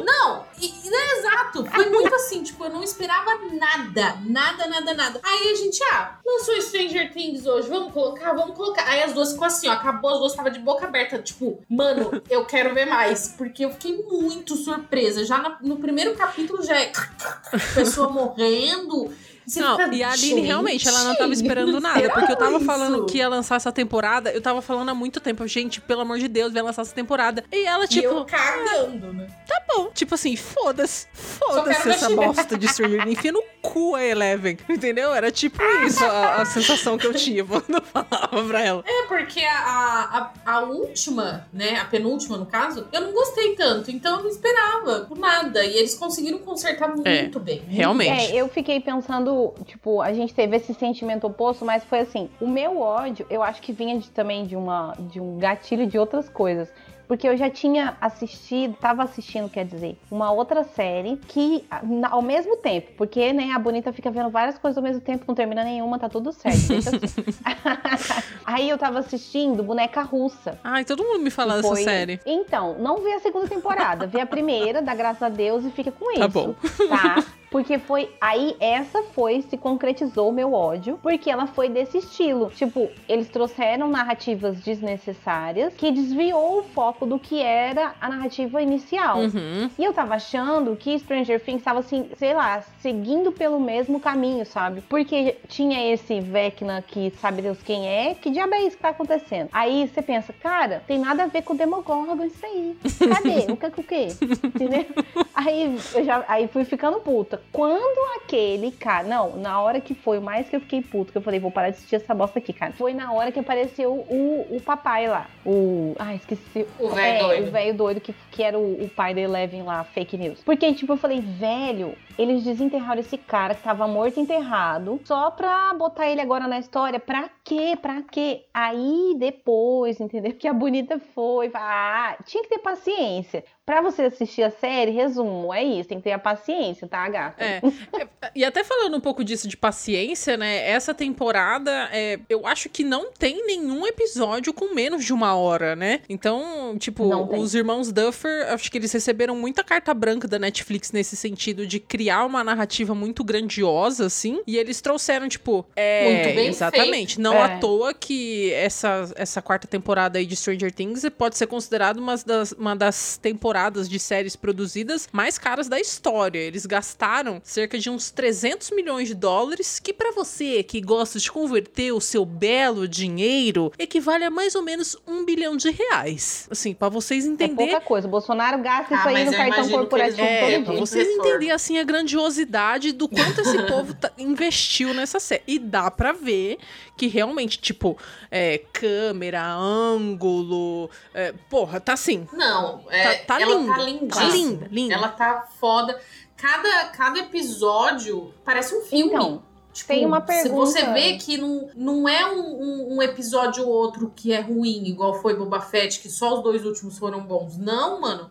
Não, 0.05 0.45
e, 0.61 0.67
e 0.67 0.91
não 0.91 0.99
é 0.99 1.19
exato. 1.19 1.64
Foi 1.67 1.88
muito 1.88 2.14
assim, 2.14 2.43
tipo, 2.43 2.64
eu 2.64 2.71
não 2.71 2.83
esperava 2.83 3.31
nada. 3.53 4.19
Nada, 4.26 4.67
nada, 4.67 4.95
nada. 4.95 5.21
Aí 5.23 5.53
a 5.53 5.55
gente, 5.55 5.83
ah, 5.85 6.19
lançou 6.25 6.61
Stranger 6.61 7.12
Things 7.12 7.47
hoje, 7.47 7.69
vamos 7.69 7.93
colocar, 7.93 8.33
vamos 8.33 8.57
colocar. 8.57 8.87
Aí 8.88 9.03
as 9.03 9.12
duas 9.12 9.33
ficou 9.33 9.47
assim, 9.47 9.69
ó, 9.69 9.73
acabou, 9.73 10.11
as 10.11 10.19
duas 10.19 10.35
tava 10.35 10.50
de 10.50 10.59
boca 10.59 10.84
aberta, 10.85 11.19
tipo, 11.19 11.61
mano, 11.69 12.23
eu 12.31 12.45
quero 12.45 12.75
ver 12.75 12.87
mais. 12.87 13.29
Porque 13.37 13.64
eu 13.64 13.71
fiquei 13.71 13.97
muito 14.03 14.57
surpresa. 14.57 15.25
Já 15.25 15.38
na- 15.38 15.59
no 15.61 15.76
primeiro 15.76 16.14
capítulo 16.14 16.62
já 16.62 16.76
é 16.81 16.93
pessoa 17.75 18.09
morrendo. 18.09 19.11
Você 19.47 19.61
Não, 19.61 19.76
fica, 19.76 19.95
e 19.95 20.03
a 20.03 20.11
Aline 20.12 20.26
"Gente, 20.37 20.41
realmente, 20.47 20.88
ela 20.88 21.05
não 21.05 21.14
tava 21.17 21.31
esperando 21.35 21.79
nada. 21.79 22.09
Porque 22.11 22.33
eu 22.33 22.37
tava 22.37 22.57
isso?" 22.57 22.64
falando 22.64 23.05
que 23.05 23.19
ia 23.19 23.29
lançar 23.29 23.57
essa 23.57 23.71
temporada, 23.71 24.31
eu 24.33 24.41
tava 24.41 24.62
falando 24.62 24.88
há 24.88 24.95
muito 24.95 25.21
tempo, 25.21 25.47
gente, 25.47 25.83
pelo 25.83 26.00
amor 26.00 26.19
de 26.19 26.29
Deus, 26.29 26.50
vai 26.53 26.62
lançar 26.62 26.81
essa 26.81 26.95
temporada. 26.95 27.45
E 27.53 27.67
ela, 27.67 27.85
E 27.85 27.88
tipo, 27.88 28.07
eu 28.09 28.25
cagando, 28.25 29.12
né? 29.12 29.26
tá 29.47 29.61
não. 29.78 29.90
Tipo 29.93 30.14
assim, 30.14 30.37
foda-se. 30.37 31.07
Foda-se 31.12 31.88
essa 31.90 32.11
bosta 32.11 32.57
de 32.59 32.69
Stranger 32.69 33.02
Things. 33.04 33.19
Enfia 33.19 33.33
no 33.33 33.43
cu 33.62 33.95
a 33.95 34.04
Eleven. 34.04 34.59
Entendeu? 34.69 35.12
Era 35.14 35.31
tipo 35.31 35.62
isso 35.87 36.04
a, 36.04 36.43
a 36.43 36.45
sensação 36.45 36.97
que 36.99 37.07
eu 37.07 37.14
tinha 37.14 37.45
quando 37.45 37.64
eu 37.75 37.83
falava 37.83 38.45
pra 38.49 38.61
ela. 38.62 38.85
É, 38.87 39.02
porque 39.07 39.40
a, 39.45 40.31
a, 40.45 40.52
a 40.54 40.61
última, 40.61 41.47
né? 41.52 41.76
A 41.81 41.85
penúltima, 41.85 42.37
no 42.37 42.47
caso, 42.47 42.87
eu 42.93 43.00
não 43.00 43.12
gostei 43.12 43.54
tanto. 43.54 43.90
Então 43.90 44.16
eu 44.19 44.23
não 44.25 44.31
esperava 44.31 45.00
por 45.09 45.19
nada. 45.19 45.64
E 45.64 45.76
eles 45.76 45.95
conseguiram 45.95 46.38
consertar 46.38 46.88
muito 46.88 47.02
bem. 47.40 47.61
muito 47.61 47.69
realmente. 47.69 48.33
É, 48.33 48.37
eu 48.40 48.49
fiquei 48.49 48.81
pensando, 48.81 49.54
tipo, 49.64 50.00
a 50.00 50.12
gente 50.12 50.33
teve 50.35 50.57
esse 50.57 50.75
sentimento 50.75 51.26
oposto, 51.26 51.64
mas 51.64 51.83
foi 51.85 52.00
assim, 52.00 52.28
o 52.40 52.47
meu 52.49 52.81
ódio, 52.81 53.26
eu 53.31 53.43
acho 53.43 53.61
que 53.62 53.73
vinha 53.73 53.99
de- 53.99 54.11
também 54.11 54.47
de 54.47 54.57
uma 54.57 54.95
de 54.99 55.21
um 55.21 55.38
gatilho 55.38 55.87
de 55.87 55.99
outras 55.99 56.28
coisas. 56.28 56.69
Porque 57.06 57.28
eu 57.28 57.37
já 57.37 57.50
tinha 57.50 57.96
assistido, 58.00 58.75
tava 58.80 59.02
assistindo, 59.02 59.49
quer 59.50 59.64
dizer, 59.64 59.96
uma 60.11 60.30
outra 60.32 60.64
série 60.64 61.16
que, 61.28 61.64
ao 62.11 62.23
mesmo 62.23 62.56
tempo, 62.56 62.92
porque, 62.96 63.32
né, 63.32 63.52
a 63.54 63.58
Bonita 63.58 63.92
fica 63.92 64.11
vendo 64.11 64.30
várias 64.30 64.56
coisas 64.58 64.78
ao 64.78 64.82
mesmo 64.82 65.00
tempo, 65.00 65.25
não 65.28 65.34
termina 65.34 65.62
nenhuma, 65.62 65.99
tá 65.99 66.08
tudo 66.08 66.32
certo. 66.32 66.56
assim. 66.75 66.94
Aí 68.44 68.68
eu 68.68 68.78
tava 68.78 68.99
assistindo 69.00 69.62
Boneca 69.62 70.02
Russa. 70.02 70.58
Ai, 70.64 70.84
todo 70.84 71.02
mundo 71.04 71.20
me 71.23 71.30
fala 71.30 71.56
dessa 71.56 71.68
foi- 71.68 71.84
série. 71.84 72.20
Então, 72.25 72.76
não 72.78 72.99
vê 73.02 73.12
a 73.14 73.20
segunda 73.20 73.46
temporada, 73.46 74.06
vê 74.06 74.20
a 74.20 74.26
primeira, 74.26 74.80
dá 74.80 74.94
graças 74.94 75.23
a 75.23 75.28
Deus 75.28 75.64
e 75.64 75.70
fica 75.70 75.92
com 75.92 76.11
isso. 76.11 76.20
Tá 76.20 76.28
bom. 76.28 76.54
Tá? 76.88 77.25
Porque 77.54 77.78
foi. 77.78 78.11
Aí 78.20 78.56
essa 78.58 79.04
foi, 79.14 79.40
se 79.42 79.56
concretizou 79.56 80.30
o 80.30 80.32
meu 80.32 80.52
ódio, 80.52 80.99
porque 81.00 81.30
ela 81.30 81.46
foi 81.46 81.68
desse 81.68 81.99
estilo. 81.99 82.50
Tipo, 82.50 82.90
eles 83.08 83.28
trouxeram 83.28 83.88
narrativas 83.88 84.58
desnecessárias 84.58 85.73
que 85.73 85.92
desviou 85.92 86.58
o 86.58 86.62
foco 86.64 87.06
do 87.06 87.16
que 87.16 87.40
era 87.40 87.94
a 88.00 88.08
narrativa 88.08 88.61
inicial. 88.61 89.20
Uhum. 89.20 89.70
E 89.78 89.84
eu 89.84 89.92
tava 89.92 90.16
achando 90.16 90.75
que 90.75 90.99
Stranger 90.99 91.40
Things 91.40 91.62
tava 91.62 91.78
assim, 91.78 92.11
sei 92.16 92.34
lá, 92.34 92.61
seguindo 92.80 93.30
pelo 93.30 93.61
mesmo 93.61 94.00
caminho, 94.00 94.44
sabe? 94.44 94.80
Porque 94.88 95.37
tinha 95.46 95.92
esse 95.92 96.20
Vecna 96.20 96.82
que 96.82 97.12
sabe 97.20 97.40
Deus 97.40 97.62
quem 97.62 97.87
é, 97.87 98.16
que 98.16 98.30
diabo 98.30 98.52
é 98.52 98.62
isso 98.62 98.76
que 98.76 98.82
tá 98.82 98.88
acontecendo? 98.88 99.49
Aí 99.52 99.87
você 99.87 100.02
pensa, 100.02 100.32
cara, 100.32 100.82
tem 100.88 100.99
nada 100.99 101.23
a 101.23 101.26
ver 101.28 101.42
com 101.42 101.54
o 101.54 101.56
Demogorgon 101.56 102.25
isso 102.25 102.44
aí. 102.44 102.76
Cadê? 102.99 103.52
o 103.52 103.56
que 103.56 103.70
que 103.70 103.80
o 103.80 103.84
quê? 103.84 104.08
Entendeu? 104.42 104.87
Aí 105.32 105.78
eu 105.94 106.04
já 106.04 106.25
aí 106.26 106.49
fui 106.49 106.64
ficando 106.64 106.99
puta. 106.99 107.43
Quando 107.52 108.22
aquele 108.22 108.70
cara, 108.72 109.06
não, 109.06 109.36
na 109.36 109.60
hora 109.60 109.80
que 109.80 109.94
foi 109.94 110.18
mais 110.20 110.48
que 110.48 110.56
eu 110.56 110.60
fiquei 110.60 110.82
puto, 110.82 111.12
que 111.12 111.18
eu 111.18 111.22
falei, 111.22 111.38
vou 111.38 111.50
parar 111.50 111.70
de 111.70 111.76
assistir 111.76 111.96
essa 111.96 112.14
bosta 112.14 112.38
aqui, 112.38 112.52
cara. 112.52 112.72
Foi 112.72 112.92
na 112.92 113.12
hora 113.12 113.30
que 113.30 113.38
apareceu 113.38 113.92
o, 113.92 114.46
o 114.50 114.60
papai 114.60 115.06
lá. 115.08 115.28
O. 115.44 115.94
Ai, 115.98 116.16
esqueci. 116.16 116.66
O 116.78 116.88
velho 116.88 117.16
é, 117.16 117.18
doido. 117.18 117.48
O 117.48 117.50
velho 117.50 117.74
doido 117.74 118.00
que, 118.00 118.14
que 118.30 118.42
era 118.42 118.58
o, 118.58 118.84
o 118.84 118.88
pai 118.88 119.14
da 119.14 119.20
Eleven 119.20 119.62
lá, 119.62 119.84
fake 119.84 120.16
news. 120.16 120.42
Porque, 120.44 120.72
tipo, 120.74 120.92
eu 120.92 120.96
falei, 120.96 121.20
velho, 121.20 121.94
eles 122.18 122.44
desenterraram 122.44 123.00
esse 123.00 123.18
cara 123.18 123.54
que 123.54 123.62
tava 123.62 123.86
morto 123.86 124.18
e 124.18 124.22
enterrado 124.22 125.00
só 125.04 125.30
pra 125.30 125.74
botar 125.74 126.08
ele 126.08 126.20
agora 126.20 126.46
na 126.46 126.58
história. 126.58 126.98
Pra 126.98 127.28
quê? 127.44 127.76
Pra 127.80 128.02
quê? 128.02 128.44
Aí 128.52 129.14
depois, 129.18 130.00
entendeu? 130.00 130.34
Que 130.44 130.48
a 130.48 130.52
bonita 130.52 130.98
foi. 131.14 131.50
Ah, 131.54 132.18
tinha 132.26 132.42
que 132.42 132.50
ter 132.50 132.58
paciência. 132.58 133.44
Pra 133.66 133.80
você 133.80 134.02
assistir 134.02 134.42
a 134.42 134.50
série, 134.50 134.90
resumo, 134.90 135.52
é 135.52 135.64
isso. 135.64 135.88
Tem 135.88 135.97
que 135.97 136.04
ter 136.04 136.12
a 136.12 136.18
paciência, 136.18 136.87
tá, 136.87 137.09
gata? 137.09 137.42
É. 137.42 137.61
É, 137.94 138.30
E 138.35 138.44
até 138.44 138.64
falando 138.64 138.97
um 138.97 139.00
pouco 139.00 139.23
disso 139.25 139.47
de 139.49 139.56
paciência, 139.56 140.37
né? 140.37 140.68
Essa 140.68 140.92
temporada, 140.92 141.88
é, 141.92 142.18
eu 142.28 142.47
acho 142.47 142.68
que 142.68 142.83
não 142.83 143.11
tem 143.12 143.47
nenhum 143.47 143.87
episódio 143.87 144.52
com 144.52 144.75
menos 144.75 145.04
de 145.04 145.12
uma 145.12 145.35
hora, 145.35 145.75
né? 145.76 146.00
Então, 146.09 146.76
tipo, 146.78 147.04
os 147.37 147.54
irmãos 147.54 147.92
Duffer, 147.92 148.52
acho 148.52 148.71
que 148.71 148.76
eles 148.76 148.92
receberam 148.92 149.37
muita 149.37 149.62
carta 149.62 149.94
branca 149.94 150.26
da 150.26 150.38
Netflix 150.38 150.92
nesse 150.92 151.16
sentido 151.16 151.66
de 151.66 151.78
criar 151.80 152.25
uma 152.26 152.42
narrativa 152.42 152.94
muito 152.94 153.23
grandiosa, 153.25 154.06
assim. 154.06 154.42
E 154.47 154.56
eles 154.59 154.80
trouxeram, 154.80 155.28
tipo, 155.28 155.64
é. 155.76 156.11
Muito 156.12 156.35
bem 156.35 156.49
Exatamente. 156.49 157.21
Não 157.21 157.35
É. 157.35 157.42
à 157.42 157.59
toa 157.59 157.94
que 157.94 158.52
essa, 158.52 159.11
essa 159.16 159.40
quarta 159.40 159.66
temporada 159.66 160.18
aí 160.18 160.26
de 160.26 160.37
Stranger 160.37 160.73
Things 160.73 161.04
pode 161.16 161.38
ser 161.38 161.47
considerada 161.47 162.00
uma 162.00 162.16
das, 162.16 162.52
uma 162.52 162.75
das 162.76 163.16
temporadas 163.16 163.53
de 163.54 164.00
séries 164.00 164.34
produzidas 164.34 165.08
mais 165.12 165.38
caras 165.38 165.68
da 165.68 165.78
história. 165.78 166.40
Eles 166.40 166.66
gastaram 166.66 167.40
cerca 167.44 167.78
de 167.78 167.88
uns 167.88 168.11
300 168.11 168.73
milhões 168.73 169.06
de 169.06 169.14
dólares, 169.14 169.78
que 169.78 169.92
pra 169.92 170.11
você 170.11 170.64
que 170.64 170.80
gosta 170.80 171.20
de 171.20 171.30
converter 171.30 171.92
o 171.92 172.00
seu 172.00 172.25
belo 172.25 172.88
dinheiro, 172.88 173.70
equivale 173.78 174.25
a 174.25 174.30
mais 174.30 174.56
ou 174.56 174.62
menos 174.62 174.96
um 175.06 175.25
bilhão 175.25 175.56
de 175.56 175.70
reais. 175.70 176.49
Assim, 176.50 176.75
pra 176.75 176.88
vocês 176.88 177.25
É 177.25 177.28
entenderem. 177.28 177.70
pouca 177.70 177.80
coisa. 177.80 178.08
O 178.08 178.11
Bolsonaro 178.11 178.61
gasta 178.61 178.92
Ah, 178.92 178.99
isso 178.99 179.08
aí 179.08 179.25
no 179.25 179.32
cartão 179.32 179.68
corporativo 179.68 180.20
É, 180.20 180.50
todo 180.56 180.64
pra 180.64 180.75
vocês 180.75 181.06
entenderem 181.08 181.52
assim 181.52 181.78
a 181.78 181.84
grandiosidade 181.84 182.90
do 182.92 183.08
quanto 183.08 183.40
esse 183.40 183.62
povo 183.70 183.94
tá- 183.94 184.11
investiu 184.18 184.92
nessa 184.92 185.20
série. 185.20 185.44
E 185.46 185.58
dá 185.61 185.90
pra 185.92 186.12
ver 186.12 186.58
que 186.96 187.06
realmente, 187.08 187.58
tipo, 187.58 187.96
é, 188.30 188.58
câmera, 188.72 189.44
ângulo. 189.54 190.88
é, 191.12 191.32
porra, 191.50 191.80
tá 191.80 191.94
assim. 191.94 192.26
Não, 192.32 192.84
é, 192.90 193.14
Tá- 193.16 193.24
tá 193.34 193.40
ela 193.42 193.54
linda. 193.56 193.72
tá 193.72 193.78
Tá 193.78 193.84
lindíssima. 193.84 194.30
linda, 194.32 194.68
linda. 194.70 194.94
Ela 194.94 195.08
tá 195.08 195.48
foda. 195.58 195.98
Cada, 196.36 196.84
cada 196.88 197.18
episódio 197.20 198.32
parece 198.44 198.74
um 198.76 198.82
filme. 198.82 199.12
Então, 199.12 199.42
Tipo, 199.72 199.88
tem 199.88 200.06
uma 200.06 200.20
Se 200.24 200.48
você 200.50 200.82
pergunta- 200.82 200.92
vê 200.92 201.14
que 201.16 201.36
não, 201.36 201.68
não 201.74 202.08
é 202.08 202.24
um, 202.32 202.38
um- 202.62 202.94
um 202.96 203.02
episódio 203.02 203.66
ou 203.66 203.72
outro 203.72 204.12
que 204.14 204.32
é 204.32 204.38
ruim, 204.38 204.84
igual 204.86 205.20
foi 205.20 205.34
Boba 205.34 205.60
Fett, 205.60 205.98
que 205.98 206.08
só 206.08 206.34
os 206.34 206.44
dois 206.44 206.64
últimos 206.64 206.96
foram 206.96 207.20
bons. 207.24 207.56
Não, 207.58 208.00
mano. 208.00 208.30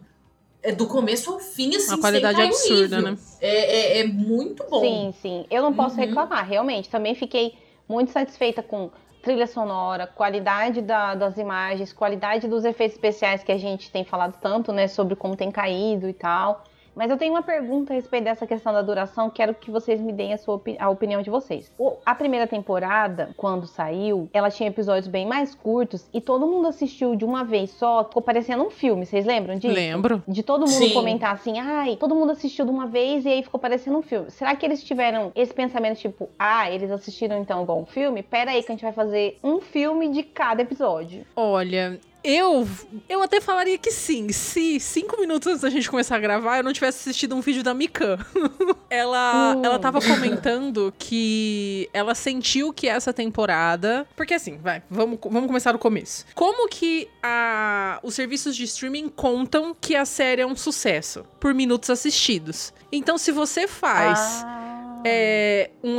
É 0.61 0.71
do 0.71 0.87
começo 0.87 1.29
ao 1.33 1.39
fim, 1.41 1.75
assim, 1.75 1.89
Uma 1.89 1.97
qualidade 1.97 2.37
sem 2.37 2.45
cair 2.45 2.53
o 2.53 2.55
absurda, 2.55 2.95
nível. 2.97 3.11
né? 3.11 3.17
É, 3.41 3.97
é, 3.97 3.99
é 3.99 4.03
muito 4.07 4.63
bom. 4.69 4.79
Sim, 4.79 5.13
sim. 5.21 5.45
Eu 5.51 5.61
não 5.63 5.73
posso 5.73 5.95
Uhum. 5.95 6.05
reclamar, 6.05 6.47
realmente. 6.47 6.87
Também 6.87 7.13
fiquei 7.13 7.53
muito 7.87 8.11
satisfeita 8.11 8.61
com 8.63 8.91
trilha 9.21 9.47
sonora, 9.47 10.05
qualidade 10.07 10.81
da- 10.81 11.15
das 11.15 11.37
imagens, 11.37 11.93
qualidade 11.93 12.47
dos 12.47 12.65
efeitos 12.65 12.95
especiais 12.95 13.43
que 13.43 13.51
a 13.51 13.57
gente 13.57 13.89
tem 13.91 14.03
falado 14.03 14.37
tanto, 14.39 14.71
né, 14.73 14.87
sobre 14.87 15.15
como 15.15 15.35
tem 15.35 15.51
caído 15.51 16.09
e 16.09 16.13
tal. 16.13 16.63
Mas 16.95 17.09
eu 17.09 17.17
tenho 17.17 17.33
uma 17.33 17.41
pergunta 17.41 17.93
a 17.93 17.95
respeito 17.95 18.23
dessa 18.25 18.45
questão 18.45 18.71
da 18.71 18.81
duração, 18.81 19.29
quero 19.29 19.53
que 19.53 19.71
vocês 19.71 19.99
me 19.99 20.13
deem 20.13 20.33
a, 20.33 20.37
sua 20.37 20.55
opi- 20.55 20.77
a 20.79 20.89
opinião 20.89 21.21
de 21.21 21.29
vocês. 21.29 21.71
O- 21.77 21.97
a 22.05 22.13
primeira 22.13 22.45
temporada, 22.47 23.31
quando 23.35 23.65
saiu, 23.67 24.29
ela 24.33 24.49
tinha 24.49 24.69
episódios 24.69 25.07
bem 25.07 25.25
mais 25.25 25.55
curtos 25.55 26.07
e 26.13 26.21
todo 26.21 26.45
mundo 26.47 26.67
assistiu 26.67 27.15
de 27.15 27.25
uma 27.25 27.43
vez 27.43 27.71
só, 27.71 28.03
ficou 28.03 28.21
parecendo 28.21 28.63
um 28.63 28.69
filme, 28.69 29.05
vocês 29.05 29.25
lembram 29.25 29.57
disso? 29.57 29.73
Lembro. 29.73 30.23
De 30.27 30.43
todo 30.43 30.61
mundo 30.61 30.69
Sim. 30.87 30.93
comentar 30.93 31.33
assim, 31.33 31.59
ai, 31.59 31.95
todo 31.95 32.15
mundo 32.15 32.31
assistiu 32.31 32.65
de 32.65 32.71
uma 32.71 32.87
vez 32.87 33.25
e 33.25 33.29
aí 33.29 33.43
ficou 33.43 33.59
parecendo 33.59 33.97
um 33.97 34.01
filme. 34.01 34.29
Será 34.31 34.55
que 34.55 34.65
eles 34.65 34.83
tiveram 34.83 35.31
esse 35.35 35.53
pensamento 35.53 35.97
tipo, 35.99 36.29
ah, 36.37 36.69
eles 36.69 36.91
assistiram 36.91 37.37
então 37.39 37.63
igual 37.63 37.79
um 37.79 37.85
filme? 37.85 38.21
Pera 38.23 38.51
aí 38.51 38.61
que 38.61 38.71
a 38.71 38.75
gente 38.75 38.83
vai 38.83 38.93
fazer 38.93 39.37
um 39.43 39.59
filme 39.59 40.09
de 40.09 40.23
cada 40.23 40.61
episódio. 40.61 41.25
Olha. 41.35 41.99
Eu, 42.23 42.67
eu 43.09 43.21
até 43.21 43.41
falaria 43.41 43.77
que 43.77 43.91
sim. 43.91 44.31
Se 44.31 44.79
cinco 44.79 45.19
minutos 45.19 45.47
antes 45.47 45.61
da 45.61 45.69
gente 45.69 45.89
começar 45.89 46.15
a 46.15 46.19
gravar 46.19 46.57
eu 46.57 46.63
não 46.63 46.71
tivesse 46.71 46.99
assistido 47.09 47.35
um 47.35 47.41
vídeo 47.41 47.63
da 47.63 47.73
Mikan. 47.73 48.17
ela, 48.89 49.55
Hum. 49.57 49.61
ela 49.65 49.77
tava 49.79 49.99
comentando 50.01 50.93
que 50.97 51.89
ela 51.93 52.15
sentiu 52.15 52.71
que 52.71 52.87
essa 52.87 53.11
temporada. 53.11 54.07
Porque 54.15 54.33
assim, 54.33 54.57
vai, 54.57 54.81
vamos, 54.89 55.19
vamos 55.21 55.47
começar 55.47 55.71
do 55.73 55.79
começo. 55.79 56.25
Como 56.33 56.67
que 56.69 57.09
a, 57.21 57.99
os 58.03 58.13
serviços 58.15 58.55
de 58.55 58.63
streaming 58.63 59.09
contam 59.09 59.75
que 59.79 59.95
a 59.95 60.05
série 60.05 60.41
é 60.41 60.45
um 60.45 60.55
sucesso? 60.55 61.25
Por 61.39 61.53
minutos 61.53 61.89
assistidos. 61.89 62.73
Então, 62.91 63.17
se 63.17 63.31
você 63.31 63.67
faz. 63.67 64.19
Ah. 64.45 64.62
É, 65.05 65.69
um 65.83 65.97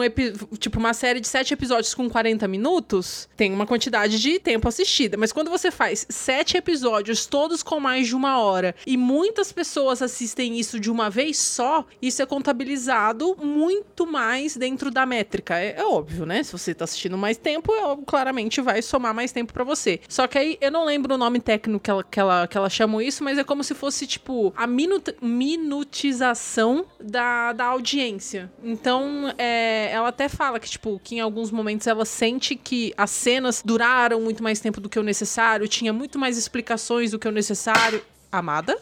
tipo 0.59 0.79
uma 0.79 0.93
série 0.95 1.21
de 1.21 1.29
sete 1.29 1.53
episódios 1.55 1.95
com 1.95 2.09
40 2.09 2.47
minutos, 2.49 3.29
tem 3.37 3.53
uma 3.53 3.67
quantidade 3.67 4.19
de 4.21 4.39
tempo 4.39 4.69
assistida. 4.69 5.17
Mas 5.17 5.33
quando 5.33 5.51
você 5.51 5.71
faz 5.71 6.07
sete 6.09 6.57
episódios, 6.57 7.27
todos 7.27 7.63
com 7.63 7.81
mais 7.81 8.07
de 8.07 8.15
uma 8.17 8.39
hora, 8.41 8.75
e 8.87 8.97
muitas 8.97 9.53
pessoas 9.53 10.03
assistem 10.03 10.59
isso 10.59 10.79
de 10.81 10.91
uma 10.91 11.09
vez 11.11 11.37
só, 11.39 11.85
isso 12.01 12.23
é 12.23 12.27
contabilizado 12.27 13.37
muito 13.43 14.07
mais 14.07 14.57
dentro 14.57 14.91
da 14.91 15.05
métrica. 15.07 15.59
É, 15.59 15.75
é 15.79 15.85
óbvio, 15.85 16.27
né? 16.27 16.43
Se 16.43 16.53
você 16.53 16.75
tá 16.75 16.85
assistindo 16.85 17.17
mais 17.19 17.37
tempo, 17.37 17.73
é, 17.73 17.97
claramente 18.07 18.61
vai 18.61 18.81
somar 18.83 19.15
mais 19.15 19.33
tempo 19.33 19.53
pra 19.53 19.65
você. 19.65 20.01
Só 20.09 20.27
que 20.27 20.39
aí 20.39 20.59
eu 20.61 20.71
não 20.71 20.85
lembro 20.85 21.15
o 21.15 21.19
nome 21.19 21.41
técnico 21.41 21.81
que 21.83 21.91
ela, 21.91 22.05
que 22.05 22.21
ela, 22.21 22.47
que 22.47 22.57
ela 22.57 22.71
chamou 22.71 23.01
isso, 23.03 23.23
mas 23.25 23.39
é 23.39 23.45
como 23.45 23.63
se 23.65 23.75
fosse, 23.75 24.07
tipo, 24.07 24.53
a 24.57 24.67
minut- 24.67 25.15
minutização 25.23 26.85
da, 27.01 27.53
da 27.53 27.65
audiência. 27.67 28.51
Então, 28.63 28.94
é, 29.39 29.91
ela 29.93 30.09
até 30.09 30.29
fala 30.29 30.59
que, 30.61 30.69
tipo, 30.69 31.01
que 31.03 31.17
em 31.17 31.21
alguns 31.21 31.51
momentos 31.51 31.87
ela 31.87 32.05
sente 32.05 32.57
que 32.57 32.93
as 32.97 33.11
cenas 33.11 33.63
duraram 33.65 34.21
muito 34.21 34.43
mais 34.43 34.61
tempo 34.61 34.81
do 34.81 34.89
que 34.89 34.99
o 34.99 35.03
necessário, 35.03 35.67
tinha 35.69 35.93
muito 35.93 36.19
mais 36.19 36.37
explicações 36.37 37.11
do 37.11 37.19
que 37.19 37.29
o 37.29 37.33
necessário. 37.33 38.03
Amada? 38.31 38.77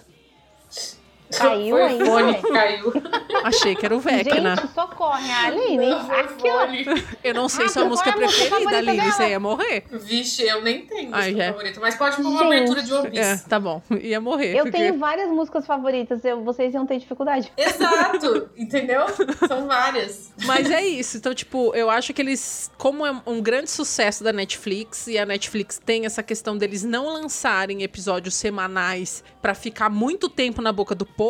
Caiu 1.38 1.76
Foi 1.76 1.82
ainda, 1.82 2.04
o 2.04 2.06
fone 2.06 2.42
caiu. 2.42 2.92
Achei 3.44 3.74
que 3.74 3.84
era 3.86 3.96
o 3.96 4.00
Vecna. 4.00 4.56
Gente, 4.56 4.72
socorre, 4.74 5.30
a 5.30 5.46
Aline. 5.46 5.86
Não. 5.86 7.02
Eu 7.24 7.34
não 7.34 7.48
sei 7.48 7.66
Ah, 7.66 7.68
sua 7.68 7.84
música 7.84 8.10
é 8.10 8.12
preferida, 8.12 8.76
Aline. 8.78 9.00
Você 9.12 9.28
ia 9.28 9.40
morrer. 9.40 9.84
Vixe, 9.90 10.42
eu 10.42 10.62
nem 10.62 10.86
tenho 10.86 11.10
Ai, 11.12 11.30
música 11.30 11.44
já. 11.46 11.52
favorita. 11.52 11.80
Mas 11.80 11.94
pode 11.96 12.16
pôr 12.16 12.22
uma 12.26 12.38
Gente. 12.40 12.46
abertura 12.52 12.82
de 12.82 12.92
One 12.94 13.18
É, 13.18 13.32
Piece. 13.32 13.48
tá 13.48 13.58
bom. 13.58 13.82
Ia 14.00 14.20
morrer. 14.20 14.52
Eu 14.56 14.64
porque- 14.64 14.78
tenho 14.78 14.98
várias 14.98 15.28
músicas 15.30 15.66
favoritas, 15.66 16.24
eu- 16.24 16.42
vocês 16.44 16.72
iam 16.74 16.86
ter 16.86 16.98
dificuldade. 16.98 17.52
Exato, 17.56 18.48
entendeu? 18.56 19.02
São 19.48 19.66
várias. 19.66 20.32
Mas 20.44 20.70
é 20.70 20.82
isso. 20.84 21.16
Então, 21.16 21.34
tipo, 21.34 21.74
eu 21.74 21.88
acho 21.90 22.12
que 22.12 22.22
eles, 22.22 22.70
como 22.78 23.04
é 23.06 23.22
um 23.26 23.40
grande 23.40 23.70
sucesso 23.70 24.22
da 24.24 24.32
Netflix, 24.32 25.06
e 25.06 25.18
a 25.18 25.26
Netflix 25.26 25.80
tem 25.84 26.04
essa 26.06 26.22
questão 26.22 26.56
deles 26.56 26.82
não 26.84 27.06
lançarem 27.12 27.82
episódios 27.82 28.34
semanais 28.34 29.22
pra 29.40 29.54
ficar 29.54 29.88
muito 29.90 30.28
tempo 30.28 30.60
na 30.62 30.72
boca 30.72 30.94
do 30.94 31.04
povo, 31.06 31.22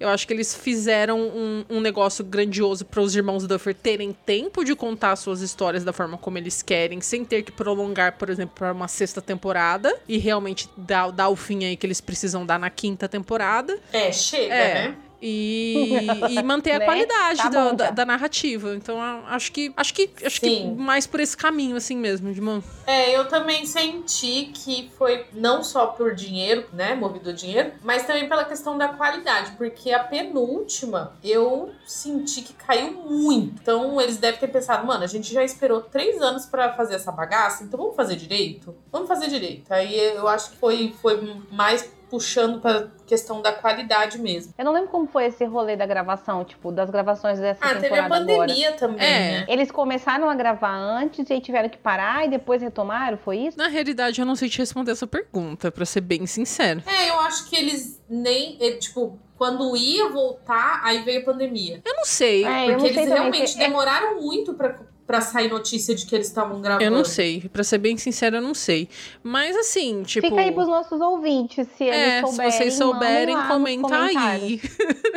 eu 0.00 0.08
acho 0.08 0.26
que 0.26 0.32
eles 0.32 0.54
fizeram 0.54 1.20
um, 1.20 1.64
um 1.70 1.80
negócio 1.80 2.24
grandioso 2.24 2.84
para 2.84 3.00
os 3.00 3.14
irmãos 3.14 3.46
Duffer 3.46 3.74
terem 3.74 4.12
tempo 4.26 4.64
de 4.64 4.74
contar 4.74 5.16
suas 5.16 5.40
histórias 5.40 5.84
da 5.84 5.92
forma 5.92 6.18
como 6.18 6.36
eles 6.36 6.62
querem, 6.62 7.00
sem 7.00 7.24
ter 7.24 7.42
que 7.42 7.52
prolongar, 7.52 8.18
por 8.18 8.28
exemplo, 8.28 8.54
para 8.56 8.72
uma 8.72 8.88
sexta 8.88 9.22
temporada 9.22 9.94
e 10.08 10.18
realmente 10.18 10.68
dar, 10.76 11.10
dar 11.10 11.28
o 11.28 11.36
fim 11.36 11.64
aí 11.64 11.76
que 11.76 11.86
eles 11.86 12.00
precisam 12.00 12.44
dar 12.44 12.58
na 12.58 12.70
quinta 12.70 13.08
temporada. 13.08 13.78
É, 13.92 14.10
chega, 14.12 14.54
É. 14.54 14.74
né? 14.88 14.96
E, 15.26 15.90
e 16.38 16.42
manter 16.42 16.72
a 16.72 16.78
Né? 16.80 16.84
qualidade 16.84 17.38
Tá 17.38 17.48
da, 17.48 17.64
bom, 17.64 17.74
da, 17.74 17.90
da 17.90 18.04
narrativa. 18.04 18.74
Então, 18.74 19.00
acho 19.00 19.50
que 19.52 19.72
acho 19.74 19.94
que 19.94 20.10
acho 20.22 20.38
que 20.40 20.46
Sim. 20.48 20.74
mais 20.76 21.06
por 21.06 21.18
esse 21.18 21.34
caminho 21.34 21.76
assim 21.76 21.96
mesmo, 21.96 22.32
de 22.32 22.40
mano. 22.42 22.62
É, 22.86 23.16
eu 23.16 23.26
também 23.26 23.64
senti 23.64 24.50
que 24.52 24.90
foi 24.98 25.24
não 25.32 25.64
só 25.64 25.86
por 25.86 26.14
dinheiro, 26.14 26.66
né, 26.72 26.94
movido 26.94 27.30
a 27.30 27.32
dinheiro, 27.32 27.72
mas 27.82 28.06
também 28.06 28.28
pela 28.28 28.44
questão 28.44 28.76
da 28.76 28.88
qualidade, 28.88 29.52
porque 29.56 29.90
a 29.92 30.04
penúltima 30.04 31.16
eu 31.24 31.70
senti 31.86 32.42
que 32.42 32.52
caiu 32.52 32.92
muito. 32.92 33.62
Então 33.62 33.98
eles 34.00 34.18
devem 34.18 34.38
ter 34.38 34.48
pensado, 34.48 34.86
mano, 34.86 35.02
a 35.04 35.06
gente 35.06 35.32
já 35.32 35.42
esperou 35.42 35.80
três 35.80 36.20
anos 36.20 36.44
pra 36.44 36.74
fazer 36.74 36.96
essa 36.96 37.10
bagaça, 37.10 37.64
então 37.64 37.78
vamos 37.80 37.96
fazer 37.96 38.16
direito? 38.16 38.74
Vamos 38.92 39.08
fazer 39.08 39.28
direito. 39.28 39.72
Aí 39.72 39.98
eu 39.98 40.28
acho 40.28 40.50
que 40.50 40.56
foi, 40.58 40.94
foi 41.00 41.34
mais 41.50 41.90
puxando 42.10 42.60
pra 42.60 42.88
questão 43.06 43.40
da 43.42 43.52
qualidade 43.52 44.18
mesmo. 44.18 44.54
Eu 44.56 44.64
não 44.64 44.72
lembro 44.72 44.88
como 44.90 45.06
foi 45.06 45.26
esse 45.26 45.44
rolê 45.44 45.76
da 45.76 45.86
gravação, 45.86 46.44
tipo, 46.44 46.70
das 46.72 46.90
gravações 46.90 47.38
dessa 47.38 47.64
Ah, 47.64 47.74
teve 47.74 47.86
a 47.86 48.02
temporada 48.02 48.14
agora. 48.32 48.38
pandemia 48.48 48.72
também, 48.72 49.04
É. 49.06 49.30
né? 49.40 49.46
Eles 49.48 49.70
começaram 49.70 50.28
a 50.30 50.34
gravar 50.34 50.74
antes 50.74 51.28
e 51.28 51.32
aí 51.32 51.40
tiveram 51.40 51.68
que 51.68 51.78
parar 51.78 52.24
e 52.26 52.30
depois 52.30 52.62
retomaram, 52.62 53.16
foi 53.18 53.38
isso? 53.38 53.58
Na 53.58 53.68
realidade, 53.68 54.20
eu 54.20 54.26
não 54.26 54.36
sei 54.36 54.48
te 54.48 54.58
responder 54.58 54.92
essa 54.92 55.06
pergunta, 55.06 55.70
pra 55.70 55.84
ser 55.84 56.00
bem 56.00 56.26
sincero. 56.26 56.82
É, 56.86 57.10
eu 57.10 57.18
acho 57.20 57.48
que 57.50 57.56
eles 57.56 58.02
nem, 58.08 58.56
eh, 58.60 58.72
tipo, 58.72 59.18
quando 59.36 59.76
ia 59.76 60.08
voltar, 60.10 60.80
aí 60.84 61.02
veio 61.02 61.20
a 61.22 61.24
pandemia. 61.24 61.82
Eu 61.84 61.94
não 61.96 62.04
sei. 62.04 62.44
É, 62.44 62.66
eu 62.66 62.72
não 62.72 62.78
Porque 62.78 62.92
sei 62.94 63.02
eles 63.02 63.08
também. 63.14 63.14
realmente 63.32 63.56
é- 63.56 63.66
demoraram 63.66 64.20
muito 64.22 64.54
pra, 64.54 64.78
pra 65.06 65.20
sair 65.20 65.50
notícia 65.50 65.94
de 65.94 66.06
que 66.06 66.14
eles 66.14 66.26
estavam 66.26 66.60
gravando. 66.60 66.84
Eu 66.84 66.90
não 66.90 67.04
sei. 67.04 67.48
Pra 67.52 67.62
ser 67.62 67.78
bem 67.78 67.96
sincero, 67.96 68.36
eu 68.36 68.42
não 68.42 68.54
sei. 68.54 68.88
Mas 69.22 69.56
assim, 69.56 70.02
tipo. 70.02 70.26
Fica 70.26 70.40
aí 70.40 70.52
pros 70.52 70.68
nossos 70.68 71.00
ouvintes, 71.00 71.66
se 71.76 71.84
é, 71.84 72.18
eles 72.18 72.30
souberem. 72.30 72.50
se 72.50 72.58
vocês 72.58 72.74
souberem, 72.74 73.36
comenta 73.48 73.96
aí. 73.96 74.60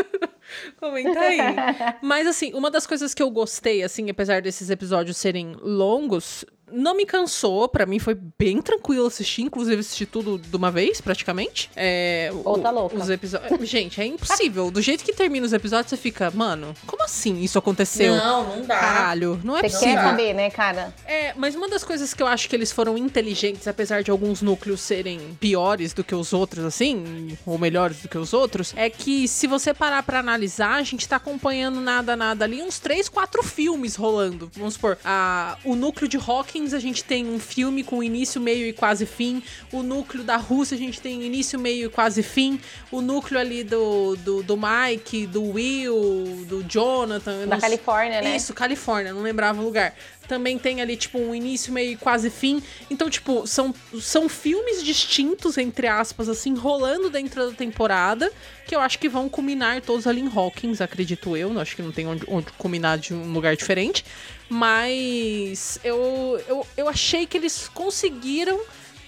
comenta 0.80 1.20
aí. 1.20 1.40
Mas 2.02 2.28
assim, 2.28 2.54
uma 2.54 2.70
das 2.70 2.86
coisas 2.86 3.14
que 3.14 3.22
eu 3.22 3.30
gostei, 3.30 3.84
assim, 3.84 4.10
apesar 4.10 4.42
desses 4.42 4.70
episódios 4.70 5.18
serem 5.18 5.56
longos, 5.62 6.46
não 6.72 6.96
me 6.96 7.06
cansou. 7.06 7.68
Pra 7.68 7.86
mim 7.86 8.00
foi 8.00 8.18
bem 8.38 8.62
tranquilo 8.62 9.06
assistir. 9.08 9.42
Inclusive, 9.42 9.80
assisti 9.80 10.06
tudo 10.06 10.38
de 10.38 10.56
uma 10.56 10.72
vez, 10.72 11.02
praticamente. 11.02 11.70
É, 11.76 12.32
Ou 12.44 12.58
tá 12.60 12.70
louca. 12.70 12.96
Os 12.96 13.10
episódios. 13.10 13.48
Gente, 13.70 14.00
é 14.02 14.06
impossível. 14.06 14.72
Do 14.72 14.82
jeito 14.82 15.04
que 15.04 15.14
termina 15.14 15.46
os 15.46 15.54
episódios, 15.54 15.90
você 15.90 15.98
fica, 15.98 16.32
mano, 16.32 16.74
como 16.86 17.04
assim 17.04 17.42
isso 17.42 17.58
aconteceu? 17.58 18.16
Não, 18.16 18.58
não 18.58 18.66
dá. 18.66 18.80
Caralho, 18.80 19.40
não 19.44 19.58
é 19.58 19.62
Você 19.62 19.70
possível. 19.70 19.96
quer 19.96 20.04
saber, 20.04 20.34
né, 20.34 20.50
cara? 20.50 20.94
É, 21.06 21.34
mas 21.36 21.56
uma 21.56 21.68
das 21.70 21.84
coisas 21.84 22.14
que 22.14 22.22
eu 22.22 22.28
acho 22.28 22.48
que 22.50 22.56
eles 22.56 22.72
foram 22.72 22.98
inteligentes, 22.98 23.68
apesar 23.68 24.04
de 24.04 24.12
alguns 24.12 24.42
núcleos 24.42 24.82
serem 24.82 25.20
piores 25.40 25.94
do 25.94 26.04
que 26.04 26.16
os 26.16 26.34
outros, 26.34 26.64
assim, 26.66 27.38
ou 27.46 27.58
melhores 27.58 28.02
do 28.02 28.08
que 28.08 28.18
os 28.18 28.34
outros, 28.34 28.74
é 28.76 28.90
que 28.90 29.28
se 29.28 29.48
você 29.48 29.74
parar 29.74 30.04
pra 30.04 30.20
analisar, 30.20 30.76
a 30.76 30.84
gente 30.84 31.08
tá 31.08 31.16
acompanhando 31.18 31.80
nada, 31.82 32.16
nada 32.16 32.46
ali, 32.46 32.62
uns 32.62 32.80
três, 32.80 33.08
quatro 33.10 33.44
filmes 33.44 33.96
rolando. 33.96 34.50
Vamos 34.56 34.76
supor, 34.76 34.98
a, 35.04 35.58
o 35.64 35.76
núcleo 35.76 36.08
de 36.08 36.18
Hawkins, 36.58 36.74
a 36.74 36.80
gente 36.80 37.04
tem 37.04 37.28
um 37.28 37.40
filme 37.40 37.84
com 37.84 38.02
início, 38.02 38.42
meio 38.42 38.66
e 38.66 38.74
quase 38.74 39.06
fim. 39.06 39.44
O 39.72 39.84
núcleo 39.84 40.24
da 40.24 40.38
Rússia, 40.38 40.76
a 40.76 40.78
gente 40.78 41.00
tem 41.00 41.22
início, 41.24 41.60
meio 41.60 41.86
e 41.86 41.90
quase 41.90 42.24
fim. 42.24 42.60
O 42.92 43.02
núcleo 43.02 43.40
ali 43.40 43.64
do, 43.64 44.16
do, 44.18 44.44
do 44.44 44.58
Mike, 44.58 45.28
do 45.28 45.44
Will, 45.44 46.46
do 46.48 46.64
Jonathan. 46.64 47.48
Da 47.48 47.58
Califórnia, 47.58 48.22
né? 48.22 48.36
isso, 48.36 48.54
Califórnia, 48.54 49.14
não 49.14 49.22
lembrava 49.22 49.62
o 49.62 49.64
lugar. 49.64 49.96
Também 50.28 50.60
tem 50.60 50.82
ali, 50.82 50.98
tipo, 50.98 51.18
um 51.18 51.34
início, 51.34 51.72
meio 51.72 51.94
e 51.94 51.96
quase 51.96 52.30
fim. 52.30 52.62
Então, 52.90 53.10
tipo, 53.10 53.48
são, 53.48 53.74
são 54.02 54.28
filmes 54.28 54.84
distintos, 54.84 55.58
entre 55.58 55.88
aspas, 55.88 56.28
assim, 56.28 56.54
rolando 56.54 57.10
dentro 57.10 57.50
da 57.50 57.56
temporada, 57.56 58.30
que 58.66 58.76
eu 58.76 58.82
acho 58.82 59.00
que 59.00 59.08
vão 59.08 59.30
culminar 59.30 59.82
todos 59.82 60.06
ali 60.06 60.20
em 60.20 60.28
Hawkins, 60.28 60.82
acredito 60.82 61.38
eu. 61.38 61.54
Não 61.54 61.62
acho 61.62 61.76
que 61.78 61.82
não 61.82 61.94
tem 61.94 62.08
onde, 62.08 62.26
onde 62.28 62.52
culminar 62.58 62.98
de 62.98 63.14
um 63.14 63.32
lugar 63.32 63.56
diferente. 63.56 64.04
Mas 64.50 65.80
eu, 65.84 66.42
eu, 66.48 66.68
eu 66.76 66.90
achei 66.90 67.26
que 67.26 67.38
eles 67.38 67.68
conseguiram 67.74 68.60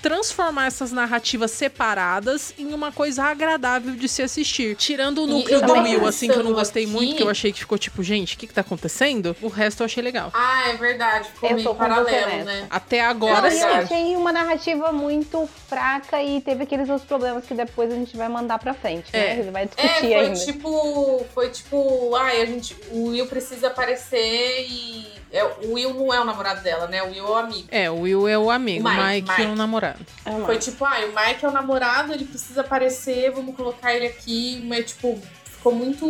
transformar 0.02 0.68
essas 0.68 0.94
narrativas 0.94 1.52
separadas 1.52 2.54
em 2.58 2.74
uma 2.74 2.90
coisa 2.90 3.22
agradável 3.26 3.94
de 3.98 4.08
se 4.08 4.22
assistir. 4.22 4.74
Tirando 4.78 5.24
o 5.24 5.28
núcleo 5.28 5.60
do 5.62 5.74
Will, 5.74 6.08
assim, 6.08 6.30
que 6.30 6.40
eu 6.40 6.44
não 6.44 6.54
gostei 6.54 6.84
aqui- 6.86 6.92
muito, 6.94 7.18
que 7.18 7.24
eu 7.24 7.28
achei 7.30 7.52
que 7.52 7.60
ficou 7.60 7.78
tipo, 7.78 8.02
gente, 8.02 8.36
o 8.36 8.38
que 8.40 8.48
que 8.48 8.54
tá 8.54 8.62
acontecendo? 8.62 9.36
O 9.42 9.50
resto 9.50 9.82
eu 9.84 9.86
achei 9.86 10.02
legal. 10.02 10.32
Ah, 10.34 10.70
é 10.70 10.78
verdade. 10.78 11.28
Ficou 11.34 11.50
Eu 11.50 11.56
meio 11.58 11.76
paralelo, 11.76 12.46
né? 12.46 12.66
Até 12.70 13.02
agora, 13.02 13.42
Não, 13.42 13.52
sim. 13.52 13.58
eu 13.62 13.74
achei 13.74 14.16
uma 14.16 14.32
narrativa 14.32 14.90
muito 14.94 15.50
fraca 15.68 16.24
e 16.24 16.40
teve 16.40 16.64
aqueles 16.64 16.88
outros 16.88 17.06
problemas 17.06 17.44
que 17.46 17.54
depois 17.54 17.92
a 17.92 17.96
gente 17.96 18.16
vai 18.16 18.30
mandar 18.30 18.58
pra 18.58 18.74
frente, 18.74 19.12
né? 19.12 19.20
É. 19.20 19.32
A 19.34 19.36
gente 19.36 19.52
vai 19.52 19.64
É, 19.64 19.66
discutir 19.66 20.00
foi 20.00 20.16
ainda. 20.16 20.40
tipo. 20.46 21.26
Foi 21.34 21.50
tipo. 21.50 22.16
Ai, 22.16 22.42
a 22.42 22.46
gente. 22.46 22.74
O 22.92 23.10
Will 23.10 23.28
precisa 23.28 23.68
aparecer 23.68 24.66
e. 24.70 25.19
É, 25.32 25.44
o 25.44 25.74
Will 25.74 25.94
não 25.94 26.14
é 26.14 26.20
o 26.20 26.26
namorado 26.26 26.62
dela, 26.62 26.88
né? 26.88 27.04
O 27.04 27.10
Will 27.12 27.26
é 27.28 27.30
o 27.30 27.36
amigo. 27.36 27.68
É, 27.72 27.90
o 27.92 28.00
Will 28.02 28.28
é 28.28 28.38
o 28.38 28.50
amigo, 28.50 28.88
Mike, 28.90 29.02
Mike, 29.04 29.30
Mike. 29.30 29.44
é 29.44 29.48
o 29.48 29.56
namorado. 29.56 30.06
Ah, 30.26 30.32
Foi 30.46 30.58
tipo, 30.58 30.84
ai, 30.86 31.06
o 31.06 31.14
Mike 31.16 31.46
é 31.46 31.48
o 31.48 31.52
namorado, 31.52 32.14
ele 32.14 32.26
precisa 32.26 32.62
aparecer, 32.62 33.32
vamos 33.32 33.56
colocar 33.56 33.94
ele 33.94 34.08
aqui, 34.08 34.64
mas 34.66 34.86
tipo, 34.88 35.22
ficou 35.60 35.74
muito. 35.76 36.06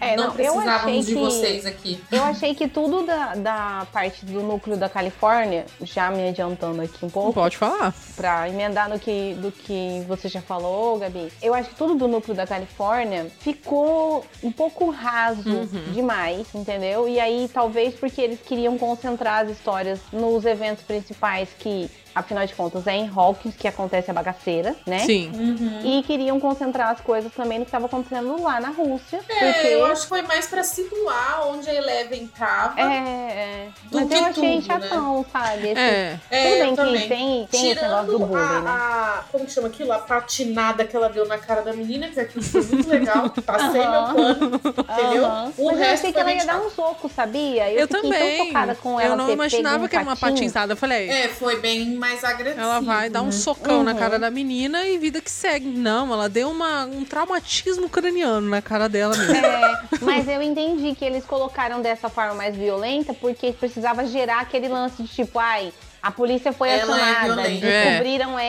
É, 0.00 0.16
não, 0.16 0.28
não, 0.28 0.34
eu 0.38 0.58
achei 0.60 0.62
precisávamos 0.62 1.06
de 1.06 1.14
que- 1.14 1.20
vocês 1.20 1.66
aqui. 1.66 2.00
Eu 2.10 2.22
achei 2.24 2.54
que 2.54 2.68
tudo 2.68 3.02
da, 3.04 3.34
da 3.34 3.86
parte 3.92 4.24
do 4.24 4.40
núcleo 4.42 4.76
da 4.76 4.88
Califórnia, 4.88 5.66
já 5.82 6.10
me 6.10 6.28
adiantando 6.28 6.80
aqui 6.80 7.04
um 7.04 7.10
pouco, 7.10 7.32
Pode 7.34 7.56
falar. 7.56 7.92
pra 8.16 8.48
emendar 8.48 8.88
no 8.88 8.98
que, 8.98 9.34
do 9.34 9.50
que 9.52 10.04
você 10.08 10.28
já 10.28 10.40
falou, 10.40 10.98
Gabi, 10.98 11.30
eu 11.42 11.52
acho 11.54 11.70
que 11.70 11.74
tudo 11.76 11.94
do 11.94 12.08
núcleo 12.08 12.34
da 12.36 12.46
Califórnia 12.46 13.26
ficou 13.40 14.24
um 14.42 14.50
pouco 14.52 14.88
raso 14.90 15.48
Uhum. 15.48 15.92
demais, 15.92 16.46
entendeu? 16.54 17.08
E 17.08 17.18
aí, 17.20 17.50
talvez 17.52 17.94
porque 17.94 18.20
eles 18.20 18.40
queriam 18.40 18.78
concentrar 18.78 19.44
as 19.44 19.50
histórias 19.50 20.00
nos 20.12 20.44
eventos 20.44 20.82
principais 20.84 21.48
que. 21.58 21.90
Afinal 22.14 22.46
de 22.46 22.54
contas, 22.54 22.86
é 22.86 22.94
em 22.94 23.10
Hawkins 23.14 23.54
que 23.56 23.66
acontece 23.66 24.10
a 24.10 24.14
bagaceira, 24.14 24.74
né? 24.86 25.00
Sim. 25.00 25.30
Uhum. 25.34 25.80
E 25.84 26.02
queriam 26.02 26.38
concentrar 26.38 26.90
as 26.90 27.00
coisas 27.00 27.32
também 27.32 27.58
no 27.58 27.64
que 27.64 27.68
estava 27.70 27.86
acontecendo 27.86 28.40
lá 28.42 28.60
na 28.60 28.68
Rússia. 28.68 29.20
É, 29.28 29.52
porque 29.52 29.68
eu 29.68 29.86
acho 29.86 30.02
que 30.02 30.08
foi 30.08 30.22
mais 30.22 30.46
pra 30.46 30.62
situar 30.62 31.46
onde 31.48 31.68
a 31.70 31.74
Eleven 31.74 32.26
tava. 32.38 32.80
É, 32.80 32.84
é. 32.84 33.68
Do 33.90 33.98
Mas 34.00 34.08
que 34.08 34.14
eu 34.14 34.24
achei 34.24 34.54
tudo, 34.56 34.66
chatão, 34.66 35.26
sabe? 35.32 35.68
Esse- 35.68 35.80
É. 35.80 36.18
É, 36.30 36.42
Tudo 36.42 36.82
eu 36.82 36.92
bem 36.92 37.02
que 37.02 37.08
tem, 37.08 37.46
tem 37.50 37.70
esse 37.70 37.82
negócio 37.82 38.06
do 38.06 38.12
Tirando 38.12 38.26
bullying, 38.26 38.42
a, 38.42 38.60
né? 38.60 38.70
a- 38.70 39.24
Como 39.32 39.44
que 39.46 39.52
chama 39.52 39.68
aquilo? 39.68 39.92
A 39.92 39.98
patinada 39.98 40.84
que 40.84 40.94
ela 40.96 41.08
deu 41.08 41.26
na 41.26 41.38
cara 41.38 41.62
da 41.62 41.72
menina, 41.72 42.08
que 42.08 42.20
aquilo 42.20 42.42
foi 42.44 42.62
muito 42.62 42.88
legal. 42.88 43.30
Passei 43.30 43.80
Aham. 43.80 44.12
meu 44.14 44.24
pano, 44.34 44.54
entendeu? 44.56 45.24
Aham. 45.26 45.52
O 45.58 45.64
Mas 45.66 45.74
eu 45.74 45.78
resto 45.78 45.92
achei 46.02 46.12
que 46.12 46.18
ela 46.20 46.32
ia 46.32 46.44
dar 46.44 46.60
um 46.60 46.70
soco, 46.70 47.08
sabia? 47.08 47.70
Eu, 47.70 47.80
Eu 47.80 47.88
fiquei 47.88 48.02
também. 48.02 48.36
tão 48.36 48.46
chocada 48.46 48.74
com 48.74 49.00
ela 49.00 49.12
Eu 49.14 49.16
não 49.16 49.30
imaginava 49.30 49.84
um 49.84 49.88
que 49.88 49.96
era 49.96 50.04
uma 50.04 50.16
patinho. 50.16 50.36
patinçada. 50.38 50.72
Eu 50.72 50.76
falei, 50.76 51.08
É, 51.08 51.28
foi 51.28 51.60
bem 51.60 51.94
mais 52.02 52.24
agressivo. 52.24 52.60
ela 52.60 52.80
vai 52.80 53.08
dar 53.08 53.22
um 53.22 53.26
né? 53.26 53.32
socão 53.32 53.82
na 53.84 53.92
Uhum. 53.92 53.98
cara 53.98 54.18
da 54.18 54.30
menina 54.30 54.84
e 54.86 54.98
vida 54.98 55.20
que 55.20 55.30
segue. 55.30 55.66
Não, 55.68 56.12
ela 56.12 56.28
deu 56.28 56.50
uma, 56.50 56.84
um 56.84 57.04
traumatismo 57.04 57.88
craniano 57.88 58.48
na 58.48 58.60
cara 58.60 58.88
dela 58.88 59.16
mesmo. 59.16 59.34
É, 59.36 59.80
mas 60.02 60.26
eu 60.28 60.42
entendi 60.42 60.94
que 60.96 61.04
eles 61.04 61.24
colocaram 61.24 61.80
dessa 61.80 62.08
forma 62.08 62.34
mais 62.34 62.56
violenta 62.56 63.14
porque 63.14 63.52
precisava 63.52 64.04
gerar 64.06 64.40
aquele 64.40 64.66
lance 64.68 65.02
de 65.02 65.08
tipo, 65.08 65.38
ai, 65.38 65.72
A 66.02 66.10
polícia 66.10 66.52
foi 66.52 66.68
Ela 66.70 66.80
é 66.98 67.02
acionada, 67.12 67.24
violenta. 67.42 67.66
descobriram 67.66 68.38
ela, 68.38 68.42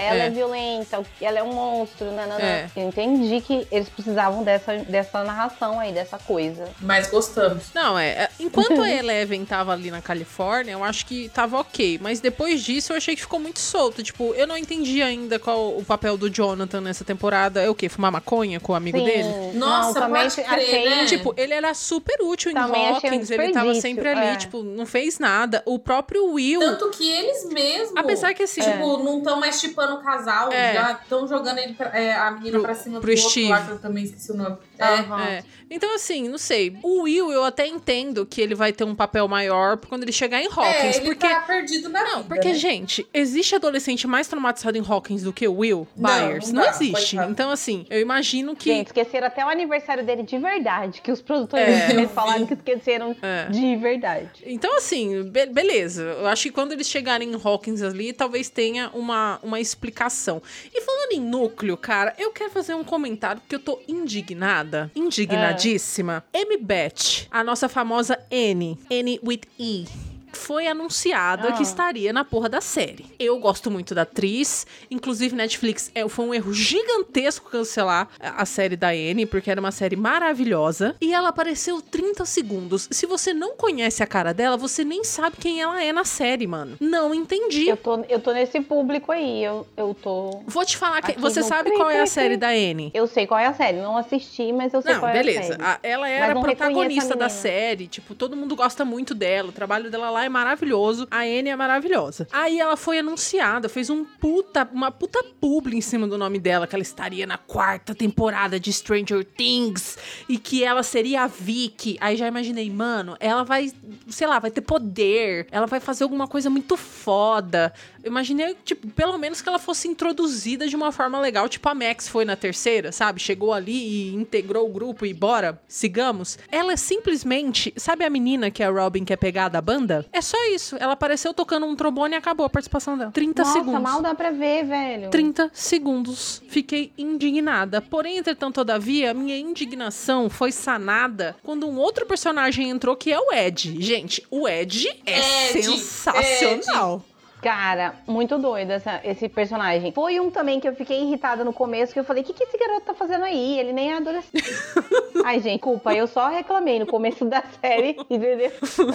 É, 0.00 0.06
ela 0.06 0.22
é. 0.22 0.26
é. 0.26 0.30
violenta, 0.30 1.02
ela 1.20 1.38
é 1.38 1.42
um 1.42 1.52
monstro, 1.52 2.10
nananã. 2.12 2.38
É. 2.42 2.66
Eu 2.74 2.88
entendi 2.88 3.40
que 3.42 3.66
eles 3.70 3.88
precisavam 3.88 4.42
dessa, 4.42 4.76
dessa 4.78 5.22
narração 5.22 5.78
aí, 5.78 5.92
dessa 5.92 6.18
coisa. 6.18 6.68
Mas 6.80 7.08
gostamos. 7.08 7.64
Não, 7.74 7.98
é. 7.98 8.08
é, 8.08 8.28
Enquanto 8.40 8.80
a 8.80 8.90
Eleven 8.90 9.44
tava 9.44 9.72
ali 9.72 9.90
na 9.90 10.00
Califórnia, 10.00 10.72
eu 10.72 10.82
acho 10.82 11.04
que 11.04 11.28
tava 11.28 11.58
ok. 11.58 11.98
Mas 12.00 12.20
depois 12.20 12.62
disso 12.62 12.92
eu 12.92 12.96
achei 12.96 13.14
que 13.14 13.20
ficou 13.20 13.38
muito 13.38 13.60
solto. 13.60 14.02
Tipo, 14.02 14.32
eu 14.34 14.46
não 14.46 14.56
entendi 14.56 15.02
ainda 15.02 15.38
qual 15.38 15.76
o 15.76 15.84
papel 15.84 16.16
do 16.16 16.30
Jonathan 16.30 16.80
nessa 16.80 17.04
temporada. 17.04 17.60
É 17.62 17.68
o 17.68 17.74
quê? 17.74 17.88
Fumar 17.88 18.10
maconha 18.12 18.58
com 18.60 18.72
o 18.72 18.74
amigo 18.74 18.98
Sim. 18.98 19.04
dele? 19.04 19.28
Nossa, 19.54 20.00
Não, 20.00 20.06
também 20.06 20.22
pode 20.22 20.34
crer, 20.36 20.46
achei, 20.48 20.88
né? 20.88 21.04
Tipo, 21.06 21.34
ele 21.36 21.52
era 21.52 21.74
super 21.74 22.16
útil 22.22 22.50
em 22.50 22.54
Também 22.54 22.90
um 22.90 22.94
Hawkins, 22.94 23.30
ele 23.30 23.52
tava 23.52 23.74
sempre 23.74 24.08
ali, 24.08 24.26
é. 24.28 24.36
tipo, 24.36 24.62
não 24.62 24.86
fez 24.86 25.18
nada. 25.18 25.62
O 25.66 25.78
próprio 25.78 26.32
Will. 26.32 26.60
Tanto 26.60 26.93
que 26.96 27.10
eles 27.10 27.44
mesmos. 27.46 27.96
Apesar 27.96 28.32
que 28.34 28.42
assim. 28.42 28.60
Tipo, 28.60 28.98
não 29.02 29.18
estão 29.18 29.38
mais 29.40 29.60
chipando 29.60 29.94
o 29.96 30.02
casal, 30.02 30.52
É. 30.52 30.74
já 30.74 30.92
estão 30.92 31.26
jogando 31.26 31.58
ele 31.58 31.74
pra- 31.74 31.90
é, 31.98 32.14
a 32.14 32.30
menina 32.30 32.52
Pro- 32.52 32.62
pra 32.62 32.74
cima 32.74 33.00
pro 33.00 33.08
do 33.08 33.16
outro 33.16 33.30
Steve. 33.30 33.48
lá, 33.50 33.62
que 33.62 33.70
eu 33.72 33.78
também 33.78 34.04
esqueci 34.04 34.32
o 34.32 34.36
nome. 34.36 34.56
É. 34.78 34.84
Aham. 34.84 35.22
É. 35.24 35.44
Então, 35.70 35.94
assim, 35.94 36.28
não 36.28 36.38
sei. 36.38 36.76
O 36.82 37.02
Will, 37.02 37.32
eu 37.32 37.42
até 37.42 37.66
entendo 37.66 38.24
que 38.26 38.40
ele 38.40 38.54
vai 38.54 38.72
ter 38.72 38.84
um 38.84 38.94
papel 38.94 39.26
maior 39.26 39.76
quando 39.78 40.02
ele 40.04 40.12
chegar 40.12 40.40
em 40.40 40.44
É, 40.46 40.48
Hawkins. 40.48 40.96
ele 40.96 41.06
porque. 41.06 41.26
tá 41.28 41.40
perdido 41.40 41.88
na 41.88 42.02
Não, 42.04 42.16
vida, 42.22 42.28
porque, 42.28 42.48
né? 42.48 42.54
gente, 42.54 43.06
existe 43.12 43.54
adolescente 43.54 44.06
mais 44.06 44.28
traumatizado 44.28 44.76
em 44.76 44.84
Hawkins 44.86 45.22
do 45.22 45.32
que 45.32 45.48
o 45.48 45.54
Will 45.56 45.88
Não, 45.96 46.10
Byers? 46.10 46.52
não 46.52 46.62
Não, 46.62 46.70
dá, 46.70 46.76
existe. 46.76 47.16
Então, 47.16 47.50
assim, 47.50 47.86
eu 47.90 48.00
imagino 48.00 48.54
que. 48.54 48.70
Gente, 48.70 48.88
esqueceram 48.88 49.26
até 49.26 49.44
o 49.44 49.48
aniversário 49.48 50.04
dele 50.04 50.22
de 50.22 50.38
verdade, 50.38 51.00
que 51.00 51.10
os 51.10 51.20
produtores 51.22 51.66
É. 51.68 52.06
falaram 52.08 52.46
que 52.46 52.54
esqueceram 52.54 53.16
É. 53.22 53.46
de 53.50 53.76
verdade. 53.76 54.30
Então, 54.46 54.76
assim, 54.76 55.22
be- 55.24 55.46
beleza. 55.46 56.02
Eu 56.02 56.26
acho 56.26 56.44
que 56.44 56.50
quando 56.52 56.72
eles 56.72 56.88
chegarem 56.88 57.32
em 57.32 57.40
Hawkins 57.42 57.82
ali, 57.82 58.12
talvez 58.12 58.48
tenha 58.48 58.90
uma, 58.92 59.40
uma 59.42 59.58
explicação. 59.60 60.42
E 60.72 60.80
falando 60.82 61.12
em 61.12 61.20
núcleo, 61.20 61.76
cara, 61.76 62.14
eu 62.18 62.30
quero 62.30 62.50
fazer 62.50 62.74
um 62.74 62.84
comentário 62.84 63.40
porque 63.40 63.54
eu 63.56 63.60
tô 63.60 63.80
indignada. 63.88 64.63
Indignadíssima. 64.94 66.22
M. 66.32 66.64
Beth, 66.64 67.26
a 67.30 67.42
nossa 67.44 67.68
famosa 67.68 68.18
N. 68.30 68.76
N 68.90 69.18
with 69.22 69.46
E. 69.58 69.86
Foi 70.34 70.66
anunciada 70.66 71.48
Ah. 71.48 71.52
que 71.52 71.62
estaria 71.62 72.12
na 72.12 72.24
porra 72.24 72.48
da 72.48 72.60
série. 72.60 73.06
Eu 73.18 73.38
gosto 73.38 73.70
muito 73.70 73.94
da 73.94 74.02
atriz. 74.02 74.66
Inclusive, 74.90 75.34
Netflix 75.34 75.90
é, 75.94 76.06
foi 76.08 76.24
um 76.26 76.34
erro 76.34 76.52
gigantesco 76.52 77.50
cancelar 77.50 78.08
a 78.20 78.44
série 78.44 78.76
da 78.76 78.94
N, 78.94 79.26
porque 79.26 79.50
era 79.50 79.60
uma 79.60 79.72
série 79.72 79.96
maravilhosa. 79.96 80.96
E 81.00 81.12
ela 81.12 81.28
apareceu 81.28 81.80
30 81.80 82.24
segundos. 82.24 82.88
Se 82.90 83.06
você 83.06 83.32
não 83.32 83.56
conhece 83.56 84.02
a 84.02 84.06
cara 84.06 84.32
dela, 84.34 84.56
você 84.56 84.84
nem 84.84 85.04
sabe 85.04 85.36
quem 85.38 85.60
ela 85.62 85.82
é 85.82 85.92
na 85.92 86.04
série, 86.04 86.46
mano. 86.46 86.76
Não 86.80 87.14
entendi. 87.14 87.68
Eu 87.68 87.76
tô, 87.76 88.00
eu 88.08 88.20
tô 88.20 88.32
nesse 88.32 88.60
público 88.60 89.12
aí, 89.12 89.42
eu, 89.44 89.66
eu 89.76 89.94
tô. 89.94 90.42
Vou 90.46 90.64
te 90.64 90.76
falar 90.76 91.00
que. 91.02 91.18
Você 91.20 91.42
sabe 91.42 91.70
qual 91.72 91.90
é 91.90 92.00
a 92.00 92.06
série 92.06 92.36
da 92.36 92.54
N? 92.56 92.90
Eu 92.94 93.06
sei 93.06 93.26
qual 93.26 93.38
é 93.40 93.46
a 93.46 93.54
série, 93.54 93.78
não 93.78 93.96
assisti, 93.96 94.52
mas 94.52 94.72
eu 94.74 94.82
sei 94.82 94.92
Não, 94.94 95.00
qual 95.00 95.10
é 95.10 95.14
beleza. 95.14 95.40
a 95.40 95.42
série. 95.44 95.62
A- 95.62 95.78
ela 95.82 96.08
era 96.08 96.34
protagonista 96.40 97.14
da 97.16 97.28
série. 97.28 97.86
Tipo, 97.86 98.14
todo 98.14 98.36
mundo 98.36 98.56
gosta 98.56 98.84
muito 98.84 99.14
dela. 99.14 99.48
O 99.48 99.52
trabalho 99.52 99.90
dela 99.90 100.10
lá 100.10 100.23
é 100.24 100.28
maravilhoso. 100.28 101.06
A 101.10 101.20
Anne 101.20 101.50
é 101.50 101.56
maravilhosa. 101.56 102.26
Aí 102.32 102.58
ela 102.58 102.76
foi 102.76 102.98
anunciada, 102.98 103.68
fez 103.68 103.90
um 103.90 104.04
puta, 104.04 104.68
uma 104.72 104.90
puta 104.90 105.22
publi 105.40 105.76
em 105.76 105.80
cima 105.80 106.06
do 106.06 106.18
nome 106.18 106.38
dela, 106.38 106.66
que 106.66 106.74
ela 106.74 106.82
estaria 106.82 107.26
na 107.26 107.38
quarta 107.38 107.94
temporada 107.94 108.58
de 108.58 108.72
Stranger 108.72 109.24
Things 109.24 109.96
e 110.28 110.38
que 110.38 110.64
ela 110.64 110.82
seria 110.82 111.22
a 111.22 111.26
Vicky. 111.26 111.96
Aí 112.00 112.16
já 112.16 112.26
imaginei, 112.26 112.70
mano, 112.70 113.16
ela 113.20 113.44
vai, 113.44 113.72
sei 114.08 114.26
lá, 114.26 114.38
vai 114.38 114.50
ter 114.50 114.60
poder. 114.60 115.46
Ela 115.50 115.66
vai 115.66 115.80
fazer 115.80 116.04
alguma 116.04 116.26
coisa 116.26 116.50
muito 116.50 116.76
foda. 116.76 117.72
Imaginei, 118.04 118.56
tipo, 118.64 118.88
pelo 118.88 119.16
menos 119.18 119.40
que 119.40 119.48
ela 119.48 119.58
fosse 119.58 119.88
introduzida 119.88 120.66
de 120.66 120.76
uma 120.76 120.92
forma 120.92 121.20
legal, 121.20 121.48
tipo 121.48 121.68
a 121.68 121.74
Max 121.74 122.08
foi 122.08 122.24
na 122.24 122.36
terceira, 122.36 122.92
sabe? 122.92 123.20
Chegou 123.20 123.52
ali 123.52 123.72
e 123.72 124.14
integrou 124.14 124.68
o 124.68 124.72
grupo 124.72 125.06
e 125.06 125.14
bora, 125.14 125.60
sigamos. 125.66 126.38
Ela 126.50 126.72
é 126.72 126.76
simplesmente, 126.76 127.72
sabe 127.76 128.04
a 128.04 128.10
menina 128.10 128.50
que 128.50 128.62
a 128.62 128.70
Robin 128.70 129.04
quer 129.04 129.16
pegar 129.16 129.48
da 129.48 129.60
banda? 129.60 130.06
É 130.14 130.20
só 130.20 130.36
isso. 130.46 130.76
Ela 130.78 130.92
apareceu 130.92 131.34
tocando 131.34 131.66
um 131.66 131.74
trombone 131.74 132.14
e 132.14 132.16
acabou 132.16 132.46
a 132.46 132.48
participação 132.48 132.96
dela. 132.96 133.10
30 133.10 133.42
Nossa, 133.42 133.52
segundos. 133.58 133.82
mal 133.82 134.00
dá 134.00 134.14
pra 134.14 134.30
ver, 134.30 134.64
velho. 134.64 135.10
30 135.10 135.50
segundos. 135.52 136.40
Fiquei 136.46 136.92
indignada. 136.96 137.82
Porém, 137.82 138.18
entretanto, 138.18 138.54
todavia, 138.54 139.12
minha 139.12 139.36
indignação 139.36 140.30
foi 140.30 140.52
sanada 140.52 141.34
quando 141.42 141.66
um 141.66 141.76
outro 141.78 142.06
personagem 142.06 142.70
entrou 142.70 142.94
que 142.94 143.12
é 143.12 143.18
o 143.18 143.32
Ed. 143.32 143.76
Gente, 143.82 144.24
o 144.30 144.48
Ed 144.48 144.86
é 145.04 145.50
Ed, 145.50 145.62
sensacional. 145.64 147.04
Cara, 147.44 147.96
muito 148.06 148.38
doido 148.38 148.70
essa- 148.70 149.00
esse 149.04 149.28
personagem. 149.28 149.92
Foi 149.92 150.18
um 150.18 150.30
também 150.30 150.58
que 150.58 150.66
eu 150.66 150.74
fiquei 150.74 151.02
irritada 151.02 151.44
no 151.44 151.52
começo, 151.52 151.92
que 151.92 152.00
eu 152.00 152.04
falei, 152.04 152.22
o 152.22 152.26
que, 152.26 152.32
que 152.32 152.42
esse 152.44 152.56
garoto 152.56 152.86
tá 152.86 152.94
fazendo 152.94 153.22
aí? 153.24 153.58
Ele 153.60 153.70
nem 153.74 153.92
é 153.92 153.96
adolescente. 153.98 154.32
Ai, 155.24 155.40
gente, 155.40 155.60
culpa, 155.60 155.92
eu 155.94 156.06
só 156.06 156.28
reclamei 156.28 156.78
no 156.78 156.86
começo 156.86 157.24
da 157.26 157.42
série, 157.60 157.96
entendeu? 158.08 158.50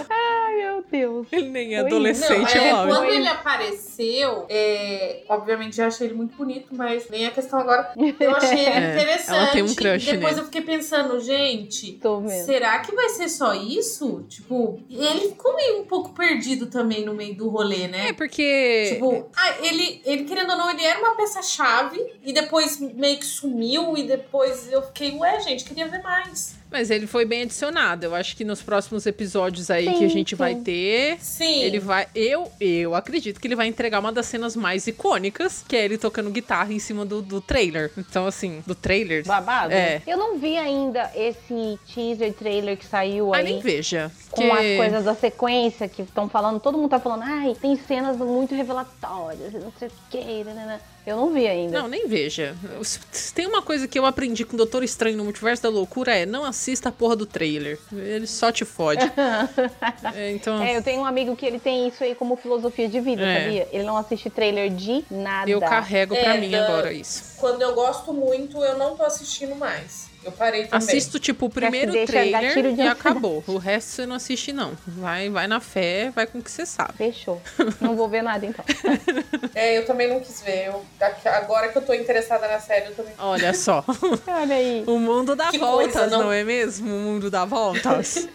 Ai, 0.10 0.56
meu 0.58 0.84
Deus. 0.92 1.28
Ele 1.32 1.50
nem 1.50 1.76
é 1.76 1.80
Foi 1.82 1.88
adolescente, 1.90 2.56
Não, 2.58 2.64
é, 2.64 2.74
óbvio. 2.74 2.96
quando 2.96 3.10
ele 3.12 3.28
apareceu, 3.28 4.46
é, 4.50 5.24
obviamente 5.30 5.80
eu 5.80 5.86
achei 5.88 6.08
ele 6.08 6.16
muito 6.16 6.36
bonito, 6.36 6.68
mas 6.72 7.08
nem 7.10 7.28
a 7.28 7.32
questão 7.32 7.60
agora. 7.60 7.92
Eu 8.20 8.36
achei 8.36 8.60
ele 8.66 8.70
É, 8.80 8.94
interessante. 8.96 9.38
ela 9.38 9.48
tem 9.52 9.62
um 9.64 9.76
crush 9.76 10.06
Depois 10.06 10.32
nele. 10.36 10.40
eu 10.40 10.46
fiquei 10.46 10.62
pensando, 10.62 11.20
gente, 11.20 11.94
Tô 11.94 12.20
vendo. 12.22 12.46
será 12.46 12.80
que 12.80 12.96
vai 12.96 13.10
ser 13.10 13.30
só 13.30 13.54
isso? 13.54 14.26
Tipo, 14.28 14.80
ele 14.90 15.30
ficou 15.30 15.56
meio 15.56 15.82
um 15.82 15.86
pouco 15.86 16.10
perdido 16.14 16.66
também 16.68 17.06
no 17.06 17.14
meio 17.14 17.36
do 17.36 17.48
rolê, 17.50 17.88
né? 17.88 18.10
É, 18.10 18.14
porque. 18.14 18.39
Tipo, 18.94 19.30
ah, 19.36 19.56
ele, 19.62 20.02
ele, 20.06 20.24
querendo 20.26 20.52
ou 20.52 20.58
não, 20.58 20.70
ele 20.70 20.84
era 20.84 21.00
uma 21.00 21.16
peça-chave 21.16 22.00
e 22.24 22.32
depois 22.34 22.80
meio 22.80 23.18
que 23.20 23.26
sumiu 23.26 23.98
e 23.98 24.04
depois 24.04 24.72
eu 24.72 24.82
fiquei, 24.84 25.18
ué, 25.18 25.40
gente, 25.40 25.64
queria 25.64 25.88
ver 25.88 26.02
mais. 26.02 26.59
Mas 26.72 26.92
ele 26.92 27.08
foi 27.08 27.26
bem 27.26 27.42
adicionado. 27.44 28.06
Eu 28.06 28.14
acho 28.16 28.36
que 28.38 28.44
nos 28.46 28.62
próximos 28.62 29.06
episódios 29.06 29.72
aí 29.72 29.86
Sim, 29.86 29.98
que 29.98 30.06
a 30.06 30.10
gente 30.10 30.30
sim. 30.32 30.36
vai 30.36 30.56
ter. 30.56 31.18
Sim. 31.20 31.62
Ele 31.64 31.80
vai. 31.80 32.08
Eu, 32.14 32.52
eu 32.60 32.94
acredito 32.94 33.40
que 33.40 33.48
ele 33.48 33.56
vai 33.56 33.68
entregar 33.68 34.00
uma 34.00 34.12
das 34.12 34.28
cenas 34.28 34.56
mais 34.56 34.86
icônicas, 34.86 35.64
que 35.68 35.76
é 35.76 35.84
ele 35.86 35.98
tocando 35.98 36.30
guitarra 36.30 36.72
em 36.72 36.78
cima 36.80 37.06
do, 37.06 37.22
do 37.22 37.42
trailer. 37.42 37.92
Então, 37.98 38.28
assim, 38.28 38.62
do 38.68 38.76
trailer. 38.76 39.26
Babado? 39.26 39.74
É. 39.74 40.02
Eu 40.06 40.18
não 40.18 40.38
vi 40.38 40.58
ainda 40.58 41.10
esse 41.16 41.80
teaser 41.94 42.34
trailer 42.34 42.78
que 42.78 42.86
saiu 42.86 43.34
Ah, 43.34 43.38
aí. 43.38 43.44
nem 43.46 43.60
veja. 43.60 44.12
com 44.30 44.42
que- 44.42 44.52
as 44.52 44.78
coisas 44.78 45.06
da 45.06 45.16
sequência 45.16 45.88
que 45.90 46.04
estão 46.04 46.30
falando, 46.30 46.60
todo 46.60 46.78
mundo 46.78 46.90
tá 46.90 47.00
falando, 47.00 47.24
ai, 47.24 47.56
tem 47.60 47.76
cenas 47.76 48.16
muito 48.18 48.54
revelatórias, 48.54 49.54
não 49.54 49.74
sei 49.80 49.88
o 49.88 49.92
que, 50.10 50.44
eu 51.06 51.16
não 51.18 51.34
vi 51.34 51.48
ainda. 51.48 51.80
Não, 51.82 51.88
nem 51.88 52.08
veja. 52.08 52.56
Se 53.12 53.34
tem 53.34 53.48
uma 53.48 53.62
coisa 53.62 53.88
que 53.88 53.98
eu 53.98 54.06
aprendi 54.06 54.46
com 54.46 54.54
o 54.54 54.58
Doutor 54.58 54.84
Estranho 54.84 55.18
no 55.18 55.24
Multiverso 55.24 55.64
da 55.64 55.70
Loucura 55.70 56.16
é 56.16 56.26
não 56.26 56.44
assista 56.46 56.90
a 56.90 56.92
porra 56.92 57.16
do 57.16 57.26
trailer. 57.26 57.80
Ele 57.92 58.28
só 58.28 58.52
te 58.52 58.66
fode. 58.66 59.02
É, 60.16 60.32
então, 60.32 60.62
É, 60.62 60.78
eu 60.78 60.84
tenho 60.84 61.02
um 61.02 61.06
amigo 61.06 61.36
que 61.36 61.46
ele 61.46 61.60
tem 61.60 61.88
isso 61.88 62.04
aí 62.04 62.14
como 62.16 62.36
filosofia 62.36 62.88
de 62.88 63.00
vida, 63.00 63.22
É. 63.22 63.42
sabia? 63.44 63.68
Ele 63.72 63.84
não 63.84 63.98
assiste 63.98 64.30
trailer 64.30 64.70
de 64.70 65.04
nada. 65.10 65.50
eu 65.50 65.60
carrego 65.60 66.16
pra 66.16 66.36
É, 66.36 66.40
mim 66.40 66.50
da- 66.52 66.66
agora 66.66 66.92
isso. 66.94 67.36
Quando 67.38 67.62
eu 67.62 67.74
gosto 67.74 68.14
muito, 68.14 68.64
eu 68.64 68.78
não 68.78 68.96
tô 68.96 69.04
assistindo 69.04 69.56
mais. 69.56 70.09
Eu 70.24 70.32
parei 70.34 70.66
também. 70.66 70.78
Assisto, 70.78 71.20
tipo, 71.20 71.46
o 71.46 71.50
primeiro 71.50 71.94
trailer 72.06 72.78
e 72.78 72.82
acabou. 72.82 73.44
O 73.48 73.58
resto 73.58 73.90
você 73.92 74.06
não 74.06 74.16
assiste, 74.16 74.52
não. 74.54 74.74
Vai, 74.86 75.30
vai 75.30 75.48
na 75.48 75.60
fé, 75.60 76.12
vai 76.14 76.28
com 76.28 76.40
o 76.40 76.42
que 76.42 76.52
você 76.52 76.66
sabe. 76.66 76.94
Fechou. 76.98 77.42
não 77.82 77.96
vou 77.96 78.08
ver 78.10 78.22
nada 78.22 78.46
então. 78.46 78.64
É, 79.56 79.78
eu 79.78 79.86
também 79.86 80.08
não 80.08 80.20
quis 80.20 80.42
ver. 80.42 80.68
Eu, 80.68 80.86
agora 81.26 81.70
que 81.70 81.78
eu 81.78 81.82
tô 81.82 81.94
interessada 81.94 82.48
na 82.48 82.60
série, 82.60 82.88
eu 82.88 82.96
também. 82.96 83.14
Olha 83.18 83.54
só. 83.54 83.84
Olha 84.28 84.56
aí. 84.56 84.84
O 84.88 84.98
mundo 85.00 85.36
dá 85.36 85.50
Que 85.50 85.58
voltas, 85.58 85.94
coisa, 85.94 86.08
não? 86.08 86.26
não? 86.26 86.32
é 86.32 86.44
mesmo? 86.44 86.88
O 86.88 87.00
mundo 87.00 87.30
dá 87.30 87.44
voltas. 87.46 88.28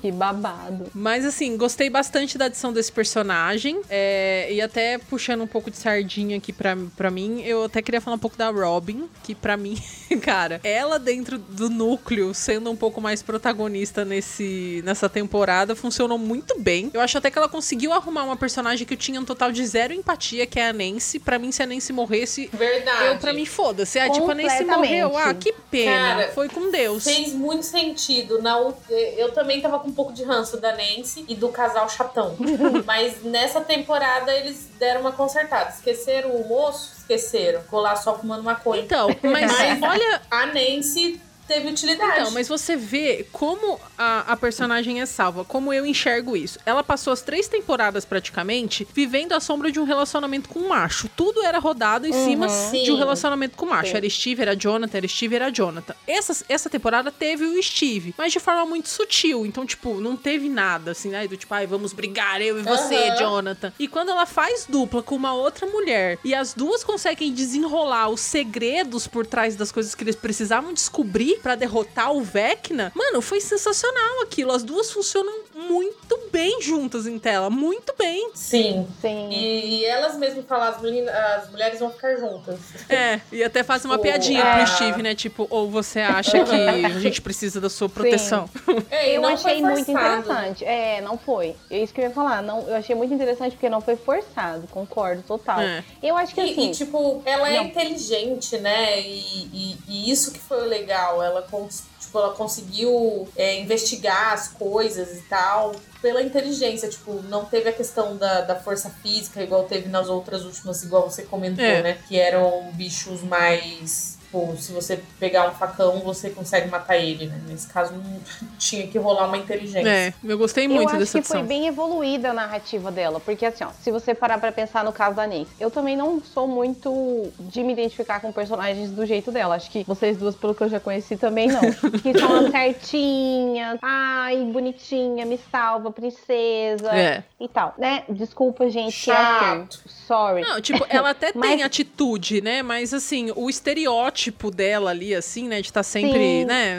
que 0.00 0.12
babado. 0.12 0.90
Mas 0.94 1.24
assim, 1.24 1.56
gostei 1.56 1.90
bastante 1.90 2.38
da 2.38 2.44
adição 2.46 2.72
desse 2.72 2.92
personagem. 2.92 3.80
é, 3.88 4.48
e 4.52 4.60
até 4.60 4.98
puxando 4.98 5.42
um 5.42 5.46
pouco 5.46 5.70
de 5.70 5.76
sardinha 5.76 6.36
aqui 6.36 6.52
pra, 6.52 6.76
pra 6.96 7.10
mim, 7.10 7.42
eu 7.42 7.64
até 7.64 7.82
queria 7.82 8.00
falar 8.00 8.16
um 8.16 8.20
pouco 8.20 8.36
da 8.36 8.50
Robin, 8.50 9.08
que 9.22 9.34
pra 9.34 9.56
mim, 9.60 9.80
cara, 10.22 10.60
ela 10.64 10.98
dentro 10.98 11.38
do 11.38 11.70
núcleo, 11.70 12.34
sendo 12.34 12.70
um 12.70 12.76
pouco 12.76 13.00
mais 13.00 13.22
protagonista 13.22 14.04
nesse, 14.04 14.82
nessa 14.84 15.08
temporada, 15.08 15.76
funcionou 15.76 16.18
muito 16.18 16.58
bem. 16.58 16.90
Eu 16.92 17.00
acho 17.00 17.18
até 17.18 17.30
que 17.30 17.38
ela 17.38 17.48
conseguiu 17.48 17.92
arrumar 17.92 18.24
uma 18.24 18.36
personagem 18.36 18.86
que 18.86 18.94
eu 18.94 18.98
tinha 18.98 19.20
um 19.20 19.24
total 19.24 19.52
de 19.52 19.64
zero 19.66 19.92
empatia, 19.92 20.46
que 20.46 20.58
é 20.58 20.68
a 20.68 20.72
Nancy. 20.72 21.18
Pra 21.18 21.38
mim, 21.38 21.52
se 21.52 21.62
a 21.62 21.66
Nancy 21.66 21.92
morresse, 21.92 22.50
Verdade. 22.52 23.06
eu, 23.06 23.18
pra 23.18 23.32
mim, 23.32 23.46
foda-se. 23.46 23.98
Ah, 23.98 24.10
tipo, 24.10 24.30
a 24.30 24.34
Nancy 24.34 24.64
morreu. 24.64 25.16
Ah, 25.16 25.34
que 25.34 25.52
pena. 25.70 25.92
Cara, 25.92 26.32
Foi 26.32 26.48
com 26.48 26.70
Deus. 26.70 27.04
Fez 27.04 27.32
muito 27.32 27.64
sentido. 27.64 28.40
Na, 28.40 28.58
eu 28.90 29.32
também 29.32 29.60
tava 29.60 29.78
com 29.78 29.88
um 29.88 29.92
pouco 29.92 30.12
de 30.12 30.24
ranço 30.24 30.56
da 30.58 30.72
Nancy 30.72 31.24
e 31.28 31.34
do 31.34 31.48
casal 31.50 31.88
chatão. 31.88 32.36
Mas 32.86 33.22
nessa 33.22 33.60
temporada 33.60 34.32
eles 34.34 34.68
deram 34.78 35.02
uma 35.02 35.12
consertada. 35.12 35.70
Esqueceram 35.70 36.30
o 36.30 36.48
moço? 36.48 36.99
Esqueceram. 37.14 37.62
Lá 37.72 37.96
só 37.96 38.18
fumando 38.18 38.42
maconha. 38.42 38.82
Então, 38.82 39.08
mas 39.22 39.50
Mas- 39.58 39.82
olha, 39.82 40.22
A 40.30 40.46
Nancy 40.46 41.20
teve 41.50 41.68
utilidade. 41.68 42.20
Então, 42.20 42.30
mas 42.30 42.46
você 42.46 42.76
vê 42.76 43.26
como 43.32 43.80
a, 43.98 44.32
a 44.32 44.36
personagem 44.36 45.00
é 45.00 45.06
salva, 45.06 45.44
como 45.44 45.72
eu 45.72 45.84
enxergo 45.84 46.36
isso. 46.36 46.60
Ela 46.64 46.84
passou 46.84 47.12
as 47.12 47.22
três 47.22 47.48
temporadas 47.48 48.04
praticamente 48.04 48.86
vivendo 48.94 49.32
à 49.32 49.40
sombra 49.40 49.72
de 49.72 49.80
um 49.80 49.84
relacionamento 49.84 50.48
com 50.48 50.60
um 50.60 50.68
macho. 50.68 51.08
Tudo 51.16 51.42
era 51.42 51.58
rodado 51.58 52.06
em 52.06 52.12
cima 52.12 52.46
de 52.46 52.52
um 52.92 52.94
Sim. 52.94 52.96
relacionamento 52.96 53.56
com 53.56 53.66
o 53.66 53.68
macho. 53.68 53.90
Sim. 53.90 53.96
Era 53.96 54.08
Steve, 54.08 54.42
era 54.42 54.54
Jonathan, 54.54 54.96
era 54.96 55.08
Steve, 55.08 55.34
era 55.34 55.50
Jonathan. 55.50 55.94
Essa, 56.06 56.44
essa 56.48 56.70
temporada 56.70 57.10
teve 57.10 57.44
o 57.44 57.60
Steve, 57.60 58.14
mas 58.16 58.32
de 58.32 58.38
forma 58.38 58.64
muito 58.64 58.88
sutil. 58.88 59.44
Então, 59.44 59.66
tipo, 59.66 60.00
não 60.00 60.16
teve 60.16 60.48
nada 60.48 60.92
assim, 60.92 61.08
né? 61.08 61.26
Do 61.26 61.36
tipo, 61.36 61.52
ai, 61.52 61.66
vamos 61.66 61.92
brigar, 61.92 62.40
eu 62.40 62.60
e 62.60 62.62
você, 62.62 62.94
Aham. 62.94 63.16
Jonathan. 63.16 63.72
E 63.76 63.88
quando 63.88 64.10
ela 64.10 64.24
faz 64.24 64.66
dupla 64.68 65.02
com 65.02 65.16
uma 65.16 65.34
outra 65.34 65.66
mulher 65.66 66.18
e 66.24 66.32
as 66.32 66.54
duas 66.54 66.84
conseguem 66.84 67.32
desenrolar 67.32 68.08
os 68.08 68.20
segredos 68.20 69.08
por 69.08 69.26
trás 69.26 69.56
das 69.56 69.72
coisas 69.72 69.96
que 69.96 70.04
eles 70.04 70.14
precisavam 70.14 70.72
descobrir 70.72 71.39
pra 71.42 71.54
derrotar 71.54 72.12
o 72.12 72.22
Vecna, 72.22 72.92
mano, 72.94 73.20
foi 73.20 73.40
sensacional 73.40 74.22
aquilo. 74.22 74.52
As 74.52 74.62
duas 74.62 74.90
funcionam 74.90 75.32
muito 75.54 76.18
bem 76.32 76.60
juntas 76.62 77.06
em 77.06 77.18
tela, 77.18 77.50
muito 77.50 77.94
bem. 77.98 78.30
Sim. 78.34 78.86
Sim. 79.00 79.28
E, 79.30 79.80
e 79.80 79.84
elas 79.84 80.16
mesmo 80.16 80.42
falam, 80.42 80.68
as, 80.68 80.80
meninas, 80.80 81.14
as 81.14 81.50
mulheres 81.50 81.80
vão 81.80 81.90
ficar 81.90 82.16
juntas. 82.16 82.58
É, 82.88 83.20
e 83.32 83.42
até 83.42 83.62
faz 83.62 83.84
uma 83.84 83.96
O- 83.96 83.98
piadinha 83.98 84.42
é. 84.42 84.56
pro 84.64 84.74
Steve, 84.74 85.02
né? 85.02 85.14
Tipo, 85.14 85.46
ou 85.50 85.68
você 85.70 86.00
acha 86.00 86.42
que 86.44 86.50
a 86.54 86.98
gente 87.00 87.20
precisa 87.20 87.60
da 87.60 87.68
sua 87.70 87.88
proteção? 87.88 88.48
É, 88.90 89.16
Eu 89.16 89.22
não 89.22 89.28
achei 89.30 89.60
muito 89.62 89.90
interessante. 89.90 90.64
É, 90.64 91.00
não 91.00 91.16
foi. 91.16 91.54
É 91.70 91.78
isso 91.82 91.92
que 91.94 92.00
eu 92.00 92.04
ia 92.06 92.10
falar. 92.10 92.42
Não, 92.42 92.66
eu 92.68 92.74
achei 92.76 92.94
muito 92.94 93.12
interessante 93.14 93.52
porque 93.52 93.68
não 93.68 93.80
foi 93.80 93.96
forçado. 93.96 94.66
Concordo, 94.68 95.22
total. 95.22 95.60
É. 95.60 95.84
Eu 96.02 96.16
acho 96.16 96.34
que 96.34 96.40
E, 96.40 96.50
assim. 96.50 96.70
e, 96.70 96.72
tipo, 96.72 97.22
ela 97.24 97.48
é 97.48 97.56
Não. 97.56 97.64
inteligente, 97.64 98.58
né? 98.58 99.00
E, 99.00 99.46
e- 99.52 99.78
e 99.88 100.10
isso 100.10 100.32
que 100.32 100.38
foi 100.40 100.62
o 100.62 100.66
legal. 100.66 101.22
Ela, 101.22 101.29
cons- 101.42 101.84
tipo, 102.00 102.18
ela 102.18 102.34
conseguiu 102.34 103.28
é, 103.36 103.60
investigar 103.60 104.32
as 104.32 104.48
coisas 104.48 105.16
e 105.16 105.22
tal 105.22 105.72
pela 106.02 106.22
inteligência. 106.22 106.88
Tipo, 106.88 107.22
não 107.22 107.44
teve 107.44 107.68
a 107.68 107.72
questão 107.72 108.16
da, 108.16 108.40
da 108.42 108.56
força 108.56 108.90
física, 109.02 109.42
igual 109.42 109.64
teve 109.64 109.88
nas 109.88 110.08
outras 110.08 110.44
últimas, 110.44 110.82
igual 110.82 111.08
você 111.10 111.22
comentou, 111.22 111.64
É. 111.64 111.82
né? 111.82 111.98
Que 112.08 112.18
eram 112.18 112.70
bichos 112.72 113.22
mais. 113.22 114.18
Tipo, 114.30 114.56
se 114.56 114.70
você 114.70 115.02
pegar 115.18 115.48
um 115.48 115.52
facão, 115.54 115.98
você 115.98 116.30
consegue 116.30 116.68
matar 116.68 116.96
ele, 116.96 117.26
né? 117.26 117.40
Nesse 117.48 117.66
caso, 117.66 117.92
não 117.94 118.20
tinha 118.60 118.86
que 118.86 118.96
rolar 118.96 119.26
uma 119.26 119.36
inteligência. 119.36 119.88
É, 119.88 120.14
eu 120.22 120.38
gostei 120.38 120.66
Eu 120.66 120.70
muito 120.70 120.90
acho 120.90 120.98
dessa 121.00 121.20
que 121.20 121.26
foi 121.26 121.42
bem 121.42 121.66
evoluída 121.66 122.30
a 122.30 122.32
narrativa 122.32 122.92
dela, 122.92 123.18
porque 123.18 123.44
assim, 123.44 123.64
ó, 123.64 123.70
se 123.82 123.90
você 123.90 124.14
parar 124.14 124.38
pra 124.38 124.52
pensar 124.52 124.84
no 124.84 124.92
caso 124.92 125.16
da 125.16 125.26
Nancy, 125.26 125.48
eu 125.58 125.68
também 125.68 125.96
não 125.96 126.22
sou 126.22 126.46
muito 126.46 127.28
de 127.40 127.64
me 127.64 127.72
identificar 127.72 128.20
com 128.20 128.30
personagens 128.32 128.92
do 128.92 129.04
jeito 129.04 129.32
dela. 129.32 129.56
Acho 129.56 129.68
que 129.68 129.82
vocês 129.82 130.16
duas, 130.16 130.36
pelo 130.36 130.54
que 130.54 130.62
eu 130.62 130.68
já 130.68 130.78
conheci, 130.78 131.16
também 131.16 131.48
não. 131.48 131.60
que 132.00 132.16
são 132.16 132.36
as 132.46 132.52
certinhas, 132.52 133.78
ai, 133.82 134.36
bonitinha, 134.44 135.26
me 135.26 135.40
salva, 135.50 135.90
princesa 135.90 136.88
É. 136.94 137.24
e 137.40 137.48
tal, 137.48 137.74
né? 137.76 138.04
Desculpa, 138.08 138.70
gente, 138.70 139.02
que 139.06 139.10
é 139.10 139.14
assim. 139.16 139.40
Chato. 139.40 139.80
Sorry. 139.88 140.42
Não, 140.42 140.60
tipo, 140.60 140.86
ela 140.88 141.10
até 141.10 141.32
Mas- 141.34 141.50
tem 141.50 141.62
atitude, 141.64 142.40
né? 142.40 142.62
Mas 142.62 142.94
assim, 142.94 143.32
o 143.34 143.50
estereótipo 143.50 144.19
dela 144.54 144.90
ali, 144.90 145.14
assim, 145.14 145.48
né? 145.48 145.60
De 145.60 145.68
estar 145.68 145.82
sempre, 145.82 146.18
Sim. 146.18 146.44
né? 146.44 146.78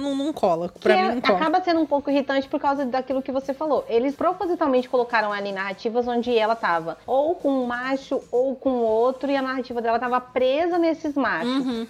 Não, 0.00 0.14
não 0.14 0.32
cola. 0.32 0.68
Que 0.70 0.78
Pra 0.80 0.94
é- 0.96 1.02
mim 1.02 1.14
não 1.16 1.20
cola. 1.20 1.36
acaba 1.38 1.60
sendo 1.62 1.80
um 1.80 1.86
pouco 1.86 2.10
irritante 2.10 2.48
por 2.48 2.58
causa 2.60 2.86
daquilo 2.86 3.20
que 3.20 3.30
você 3.32 3.52
falou. 3.52 3.84
Eles 3.88 4.14
propositalmente 4.14 4.88
colocaram 4.88 5.32
ali 5.32 5.52
narrativas 5.52 6.06
onde 6.08 6.36
ela 6.36 6.54
tava 6.56 6.96
ou 7.06 7.34
com 7.34 7.50
um 7.50 7.66
macho 7.66 8.22
ou 8.32 8.54
com 8.56 8.70
outro 8.78 9.30
e 9.30 9.36
a 9.36 9.42
narrativa 9.42 9.82
dela 9.82 9.98
tava 9.98 10.20
presa 10.20 10.78
nesses 10.78 11.14
machos. 11.14 11.66
Uhum. 11.66 11.86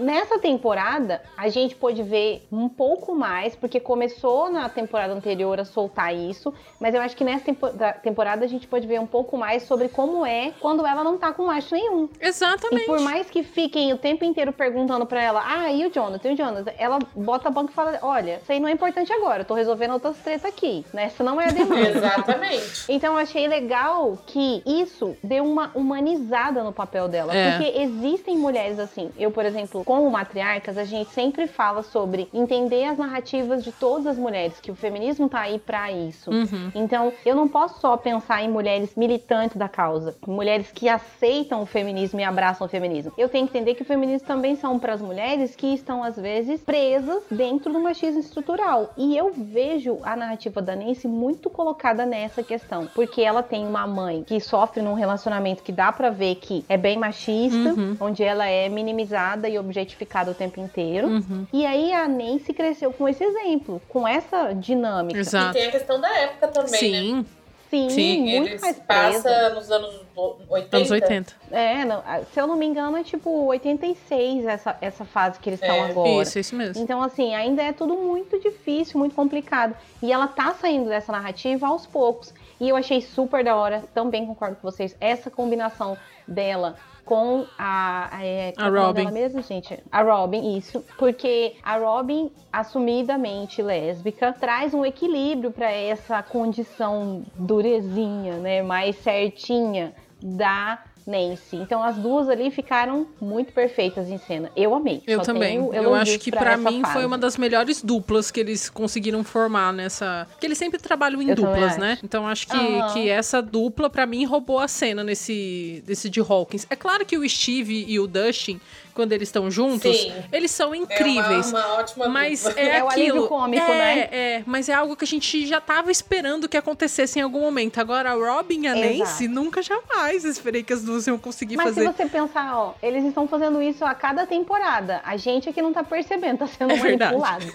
Nessa 0.00 0.38
temporada, 0.38 1.20
a 1.36 1.48
gente 1.48 1.74
pôde 1.74 2.02
ver 2.02 2.46
um 2.50 2.68
pouco 2.68 3.14
mais, 3.14 3.54
porque 3.54 3.78
começou 3.78 4.50
na 4.50 4.68
temporada 4.68 5.12
anterior 5.12 5.60
a 5.60 5.64
soltar 5.64 6.14
isso, 6.14 6.52
mas 6.80 6.94
eu 6.94 7.00
acho 7.02 7.16
que 7.16 7.22
nessa 7.24 7.44
tempo- 7.44 7.68
da- 7.70 7.92
temporada 7.92 8.44
a 8.44 8.48
gente 8.48 8.66
pôde 8.66 8.86
ver 8.86 8.98
um 9.00 9.06
pouco 9.06 9.36
mais 9.36 9.64
sobre 9.64 9.88
como 9.88 10.24
é 10.24 10.52
quando 10.60 10.86
ela 10.86 11.04
não 11.04 11.18
tá 11.18 11.32
com 11.32 11.44
macho 11.46 11.74
nenhum. 11.74 12.08
Exatamente. 12.20 12.82
E 12.84 12.86
por 12.86 13.00
mais 13.00 13.28
que 13.30 13.42
fiquem 13.42 13.92
o 13.92 13.98
tempo 13.98 14.24
inteiro 14.24 14.52
perguntando 14.52 15.04
pra 15.06 15.22
ela, 15.22 15.42
ah, 15.46 15.70
e 15.70 15.84
o 15.86 15.90
Jonathan, 15.92 16.30
e 16.30 16.34
o 16.34 16.36
Jonathan, 16.36 16.72
ela 16.78 16.98
bota 17.14 17.48
a 17.48 17.50
banca 17.50 17.70
e 17.70 17.74
fala, 17.74 17.98
olha, 18.02 18.40
isso 18.42 18.50
aí 18.50 18.58
não 18.58 18.68
é 18.68 18.72
importante 18.72 19.12
agora, 19.12 19.42
eu 19.42 19.44
tô 19.46 19.54
resolvendo 19.54 19.92
outras 19.92 20.16
tretas 20.18 20.44
aqui, 20.46 20.84
né? 20.92 21.04
Essa 21.04 21.22
não 21.22 21.40
é 21.40 21.46
a 21.48 21.50
demanda. 21.52 21.88
Exatamente. 21.90 22.84
Então 22.88 23.12
eu 23.14 23.18
achei 23.18 23.46
legal 23.46 24.16
que 24.26 24.62
isso 24.64 25.16
deu 25.22 25.44
uma 25.44 25.70
humanizada 25.74 26.62
no 26.64 26.72
papel 26.72 27.08
dela. 27.08 27.34
É. 27.36 27.50
Porque 27.58 27.78
existem 27.80 28.36
mulheres 28.38 28.78
assim. 28.78 29.10
Eu, 29.18 29.30
por 29.30 29.44
exemplo, 29.44 29.84
como 29.90 30.08
matriarcas, 30.08 30.78
a 30.78 30.84
gente 30.84 31.10
sempre 31.10 31.48
fala 31.48 31.82
sobre 31.82 32.28
entender 32.32 32.84
as 32.84 32.96
narrativas 32.96 33.64
de 33.64 33.72
todas 33.72 34.06
as 34.06 34.16
mulheres, 34.16 34.60
que 34.60 34.70
o 34.70 34.74
feminismo 34.76 35.28
tá 35.28 35.40
aí 35.40 35.58
pra 35.58 35.90
isso. 35.90 36.30
Uhum. 36.30 36.70
Então, 36.76 37.12
eu 37.26 37.34
não 37.34 37.48
posso 37.48 37.80
só 37.80 37.96
pensar 37.96 38.40
em 38.40 38.48
mulheres 38.48 38.94
militantes 38.94 39.56
da 39.56 39.68
causa, 39.68 40.14
mulheres 40.24 40.70
que 40.70 40.88
aceitam 40.88 41.60
o 41.62 41.66
feminismo 41.66 42.20
e 42.20 42.22
abraçam 42.22 42.68
o 42.68 42.70
feminismo. 42.70 43.12
Eu 43.18 43.28
tenho 43.28 43.48
que 43.48 43.58
entender 43.58 43.74
que 43.74 43.82
o 43.82 43.84
feminismo 43.84 44.28
também 44.28 44.54
são 44.54 44.78
para 44.78 44.92
as 44.92 45.02
mulheres 45.02 45.56
que 45.56 45.74
estão 45.74 46.04
às 46.04 46.14
vezes 46.14 46.60
presas 46.62 47.24
dentro 47.28 47.72
do 47.72 47.80
machismo 47.80 48.20
estrutural. 48.20 48.92
E 48.96 49.16
eu 49.16 49.32
vejo 49.36 49.98
a 50.04 50.14
narrativa 50.14 50.62
da 50.62 50.76
Nancy 50.76 51.08
muito 51.08 51.50
colocada 51.50 52.06
nessa 52.06 52.44
questão, 52.44 52.86
porque 52.94 53.22
ela 53.22 53.42
tem 53.42 53.66
uma 53.66 53.88
mãe 53.88 54.22
que 54.22 54.38
sofre 54.38 54.82
num 54.82 54.94
relacionamento 54.94 55.64
que 55.64 55.72
dá 55.72 55.90
pra 55.90 56.10
ver 56.10 56.36
que 56.36 56.64
é 56.68 56.76
bem 56.76 56.96
machista, 56.96 57.70
Uhum. 57.74 57.96
onde 58.00 58.22
ela 58.22 58.46
é 58.46 58.68
minimizada 58.68 59.48
e 59.48 59.58
objetificada 59.70 60.30
o 60.30 60.34
tempo 60.34 60.60
inteiro. 60.60 61.06
Uhum. 61.08 61.46
E 61.52 61.64
aí 61.64 61.92
a 61.92 62.06
Nancy 62.08 62.52
cresceu 62.52 62.92
com 62.92 63.08
esse 63.08 63.24
exemplo, 63.24 63.80
com 63.88 64.06
essa 64.06 64.52
dinâmica. 64.52 65.16
E 65.16 65.20
Exato. 65.20 65.52
tem 65.54 65.68
a 65.68 65.70
questão 65.70 66.00
da 66.00 66.14
época 66.18 66.48
também, 66.48 66.70
né? 66.72 66.78
Sim, 66.78 67.26
Sim, 67.70 67.88
Sim, 67.88 68.20
muito 68.22 68.48
Eles 68.48 68.60
mais 68.60 68.78
presa. 68.80 69.22
passa 69.22 69.50
nos 69.50 69.70
anos 69.70 70.00
80. 70.48 70.76
anos 70.76 70.90
80. 70.90 71.32
É, 71.52 71.84
não, 71.84 72.02
se 72.32 72.40
eu 72.40 72.48
não 72.48 72.56
me 72.56 72.66
engano, 72.66 72.96
é 72.96 73.04
tipo 73.04 73.30
86 73.46 74.44
essa, 74.44 74.76
essa 74.80 75.04
fase 75.04 75.38
que 75.38 75.48
eles 75.50 75.62
estão 75.62 75.76
É, 75.76 75.90
agora. 75.90 76.22
Isso, 76.22 76.36
isso 76.36 76.56
mesmo. 76.56 76.82
Então, 76.82 77.00
assim, 77.00 77.32
ainda 77.32 77.62
é 77.62 77.72
tudo 77.72 77.94
muito 77.94 78.40
difícil, 78.40 78.98
muito 78.98 79.14
complicado. 79.14 79.76
E 80.02 80.12
ela 80.12 80.26
tá 80.26 80.52
saindo 80.52 80.88
dessa 80.88 81.12
narrativa 81.12 81.68
aos 81.68 81.86
poucos. 81.86 82.34
E 82.58 82.68
eu 82.68 82.74
achei 82.74 83.00
super 83.00 83.44
da 83.44 83.54
hora, 83.54 83.84
também 83.94 84.26
concordo 84.26 84.56
com 84.56 84.68
vocês, 84.68 84.96
essa 85.00 85.30
combinação 85.30 85.96
dela 86.26 86.74
com 87.10 87.44
a. 87.58 88.08
A, 88.16 88.24
é, 88.24 88.52
qual 88.52 88.76
é 88.76 88.80
Robin. 88.80 89.00
dela 89.00 89.10
mesmo, 89.10 89.42
gente? 89.42 89.76
A 89.90 90.00
Robin, 90.00 90.56
isso. 90.56 90.84
Porque 90.96 91.56
a 91.60 91.76
Robin, 91.76 92.30
assumidamente 92.52 93.60
lésbica, 93.60 94.32
traz 94.32 94.72
um 94.72 94.86
equilíbrio 94.86 95.50
pra 95.50 95.72
essa 95.72 96.22
condição 96.22 97.24
durezinha, 97.34 98.34
né? 98.34 98.62
Mais 98.62 98.94
certinha 98.98 99.92
da 100.22 100.78
Nancy. 101.06 101.56
Então 101.56 101.82
as 101.82 101.96
duas 101.96 102.28
ali 102.28 102.50
ficaram 102.50 103.06
muito 103.20 103.52
perfeitas 103.52 104.08
em 104.08 104.18
cena. 104.18 104.50
Eu 104.56 104.74
amei. 104.74 105.02
Eu 105.06 105.18
Só 105.18 105.24
também. 105.24 105.56
Eu 105.72 105.94
acho 105.94 106.18
que 106.18 106.30
pra 106.30 106.52
essa 106.52 106.70
mim 106.70 106.80
fase. 106.82 106.92
foi 106.94 107.04
uma 107.06 107.18
das 107.18 107.36
melhores 107.36 107.82
duplas 107.82 108.30
que 108.30 108.40
eles 108.40 108.68
conseguiram 108.70 109.22
formar 109.24 109.72
nessa. 109.72 110.26
Porque 110.30 110.46
eles 110.46 110.58
sempre 110.58 110.78
trabalham 110.80 111.20
em 111.22 111.30
Eu 111.30 111.36
duplas, 111.36 111.72
acho. 111.72 111.80
né? 111.80 111.98
Então 112.02 112.26
acho 112.26 112.46
que, 112.48 112.56
Aham. 112.56 112.92
que 112.92 113.08
essa 113.08 113.40
dupla, 113.42 113.88
pra 113.90 114.06
mim, 114.06 114.24
roubou 114.24 114.58
a 114.58 114.68
cena 114.68 115.02
nesse 115.04 115.82
desse 115.86 116.08
de 116.08 116.20
Hawkins. 116.20 116.66
É 116.70 116.76
claro 116.76 117.04
que 117.04 117.16
o 117.16 117.28
Steve 117.28 117.84
e 117.88 117.98
o 117.98 118.06
Dustin, 118.06 118.60
quando 119.00 119.12
eles 119.12 119.28
estão 119.28 119.50
juntos, 119.50 119.96
Sim. 119.96 120.12
eles 120.30 120.50
são 120.50 120.74
É 120.74 120.76
incríveis. 120.76 121.50
uma, 121.50 121.66
uma 121.66 121.74
ótima 121.78 122.08
Mas 122.08 122.42
dupla. 122.42 122.60
é, 122.60 122.76
É 122.76 122.84
o 122.84 122.88
alívio 122.90 123.10
aquilo. 123.12 123.28
cômico, 123.28 123.64
é, 123.72 123.78
né? 123.78 123.98
É, 124.12 124.42
mas 124.44 124.68
é 124.68 124.74
algo 124.74 124.94
que 124.94 125.04
a 125.04 125.06
gente 125.06 125.46
já 125.46 125.60
tava 125.60 125.90
esperando 125.90 126.48
que 126.48 126.56
acontecesse 126.56 127.18
em 127.18 127.22
algum 127.22 127.40
momento. 127.40 127.78
Agora, 127.80 128.10
a 128.12 128.14
Robin 128.14 128.62
e 128.64 128.68
a 128.68 128.76
Exato. 128.76 128.98
Nancy, 128.98 129.28
nunca 129.28 129.62
jamais 129.62 130.24
esperei 130.24 130.62
que 130.62 130.72
as 130.72 130.82
duas 130.82 131.06
iam 131.06 131.16
conseguir 131.18 131.56
Mas 131.56 131.68
fazer. 131.74 131.80
se 131.86 131.92
você 131.94 132.06
pensar, 132.06 132.56
ó, 132.56 132.74
eles 132.82 133.04
estão 133.04 133.26
fazendo 133.26 133.62
isso 133.62 133.84
a 133.84 133.94
cada 133.94 134.26
temporada. 134.26 135.00
A 135.04 135.16
gente 135.16 135.48
é 135.48 135.52
que 135.52 135.62
não 135.62 135.72
tá 135.72 135.82
percebendo, 135.82 136.38
tá 136.38 136.46
sendo 136.46 136.72
É 136.72 136.76
verdade. 136.76 137.16
manipulado. 137.16 137.46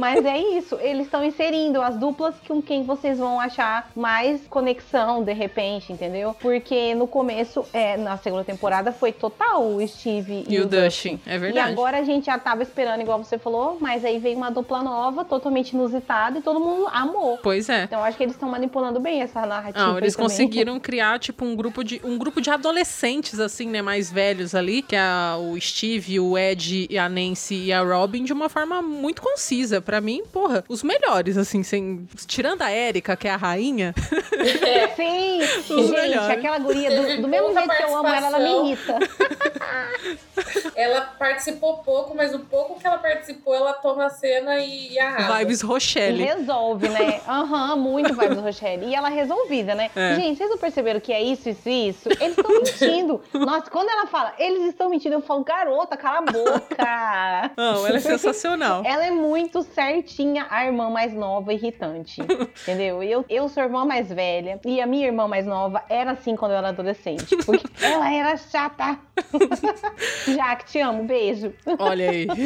Mas 0.00 0.24
é 0.24 0.36
isso, 0.38 0.76
eles 0.80 1.06
estão 1.06 1.24
inserindo 1.24 1.80
as 1.80 1.96
duplas 1.96 2.34
com 2.46 2.60
quem 2.60 2.82
vocês 2.84 3.18
vão 3.18 3.40
achar 3.40 3.90
mais 3.96 4.40
conexão, 4.48 5.22
de 5.22 5.32
repente, 5.32 5.92
entendeu? 5.92 6.34
Porque 6.40 6.94
no 6.94 7.06
começo, 7.06 7.64
é, 7.72 7.96
na 7.96 8.16
segunda 8.18 8.44
temporada, 8.44 8.92
foi 8.92 9.12
total 9.12 9.62
o 9.66 9.86
Steve 9.86 10.44
e, 10.48 10.54
E 10.54 10.60
o 10.60 10.66
É 11.26 11.34
E 11.36 11.38
verdade. 11.38 11.72
agora 11.72 11.98
a 11.98 12.02
gente 12.02 12.26
já 12.26 12.38
tava 12.38 12.62
esperando, 12.62 13.00
igual 13.00 13.22
você 13.22 13.38
falou, 13.38 13.76
mas 13.80 14.04
aí 14.04 14.18
veio 14.18 14.36
uma 14.36 14.50
dupla 14.50 14.82
nova, 14.82 15.24
totalmente 15.24 15.72
inusitada, 15.72 16.38
e 16.38 16.42
todo 16.42 16.58
mundo 16.60 16.88
amou. 16.92 17.38
Pois 17.42 17.68
é. 17.68 17.84
Então 17.84 17.98
eu 18.00 18.04
acho 18.04 18.16
que 18.16 18.22
eles 18.24 18.34
estão 18.34 18.48
manipulando 18.48 18.98
bem 19.00 19.22
essa 19.22 19.44
narrativa. 19.46 19.86
Não, 19.86 19.92
aí 19.96 20.02
eles 20.02 20.14
também. 20.14 20.28
conseguiram 20.28 20.78
criar, 20.80 21.18
tipo, 21.18 21.44
um 21.44 21.54
grupo 21.56 21.82
de 21.84 22.00
um 22.04 22.16
grupo 22.18 22.40
de 22.40 22.50
adolescentes, 22.50 23.38
assim, 23.40 23.68
né, 23.68 23.82
mais 23.82 24.10
velhos 24.10 24.54
ali, 24.54 24.82
que 24.82 24.96
é 24.96 25.00
o 25.38 25.58
Steve, 25.60 26.18
o 26.20 26.36
Ed, 26.38 26.86
e 26.90 26.98
a 26.98 27.08
Nancy 27.08 27.54
e 27.66 27.72
a 27.72 27.82
Robin, 27.82 28.24
de 28.24 28.32
uma 28.32 28.48
forma 28.48 28.80
muito 28.82 29.20
concisa. 29.22 29.80
Pra 29.80 30.00
mim, 30.00 30.22
porra, 30.32 30.64
os 30.68 30.82
melhores, 30.82 31.36
assim, 31.36 31.62
sem... 31.62 32.06
tirando 32.26 32.62
a 32.62 32.72
Erika, 32.72 33.16
que 33.16 33.28
é 33.28 33.30
a 33.32 33.36
rainha. 33.36 33.94
É, 34.66 34.88
Sim, 34.98 35.40
Os 35.40 35.68
gente, 35.68 35.90
melhores. 35.92 36.30
aquela 36.30 36.58
guria, 36.58 36.90
do, 36.90 37.22
do 37.22 37.28
mesmo 37.28 37.52
jeito 37.52 37.68
que 37.68 37.82
eu 37.82 37.96
amo 37.96 38.08
ela, 38.08 38.26
ela 38.26 38.38
me 38.38 38.70
irrita. 38.70 38.98
ela 40.78 41.00
participou 41.18 41.78
pouco, 41.78 42.14
mas 42.16 42.32
o 42.32 42.38
pouco 42.38 42.78
que 42.78 42.86
ela 42.86 42.98
participou, 42.98 43.52
ela 43.52 43.72
toma 43.72 44.06
a 44.06 44.10
cena 44.10 44.58
e, 44.60 44.92
e 44.92 44.98
arrasa. 45.00 45.38
Vibes 45.38 45.60
E 45.60 45.66
Rochelle. 45.66 46.22
resolve, 46.24 46.88
né? 46.88 47.20
Aham, 47.26 47.74
muito 47.74 48.14
vibes 48.14 48.38
Rochelle. 48.38 48.86
E 48.86 48.94
ela 48.94 49.08
resolvida, 49.08 49.74
né? 49.74 49.90
É. 49.96 50.14
Gente, 50.14 50.38
vocês 50.38 50.48
não 50.48 50.56
perceberam 50.56 51.00
que 51.00 51.12
é 51.12 51.20
isso, 51.20 51.48
isso 51.48 51.68
e 51.68 51.88
isso? 51.88 52.08
Eles 52.20 52.38
estão 52.38 52.48
mentindo. 52.62 53.20
Nossa, 53.34 53.68
quando 53.68 53.88
ela 53.88 54.06
fala, 54.06 54.32
eles 54.38 54.68
estão 54.68 54.88
mentindo, 54.88 55.16
eu 55.16 55.20
falo, 55.20 55.42
garota, 55.42 55.96
cala 55.96 56.18
a 56.18 56.22
boca. 56.22 57.50
Não, 57.56 57.84
ela 57.84 57.96
é 57.96 58.00
sensacional. 58.00 58.82
Ela 58.84 59.06
é 59.06 59.10
muito 59.10 59.62
certinha, 59.64 60.46
a 60.48 60.64
irmã 60.64 60.88
mais 60.90 61.12
nova, 61.12 61.52
irritante. 61.52 62.20
entendeu? 62.62 63.02
Eu, 63.02 63.24
eu 63.28 63.48
sou 63.48 63.64
a 63.64 63.66
irmã 63.66 63.84
mais 63.84 64.08
velha. 64.12 64.60
E 64.64 64.80
a 64.80 64.86
minha 64.86 65.06
irmã 65.06 65.26
mais 65.26 65.44
nova 65.44 65.82
era 65.88 66.12
assim 66.12 66.36
quando 66.36 66.52
eu 66.52 66.58
era 66.58 66.68
adolescente. 66.68 67.36
Porque 67.44 67.66
ela 67.84 68.12
era 68.12 68.36
chata. 68.36 68.96
Jaque, 70.28 70.67
te 70.70 70.80
amo. 70.80 71.04
Beijo. 71.04 71.52
Olha 71.78 72.10
aí. 72.10 72.26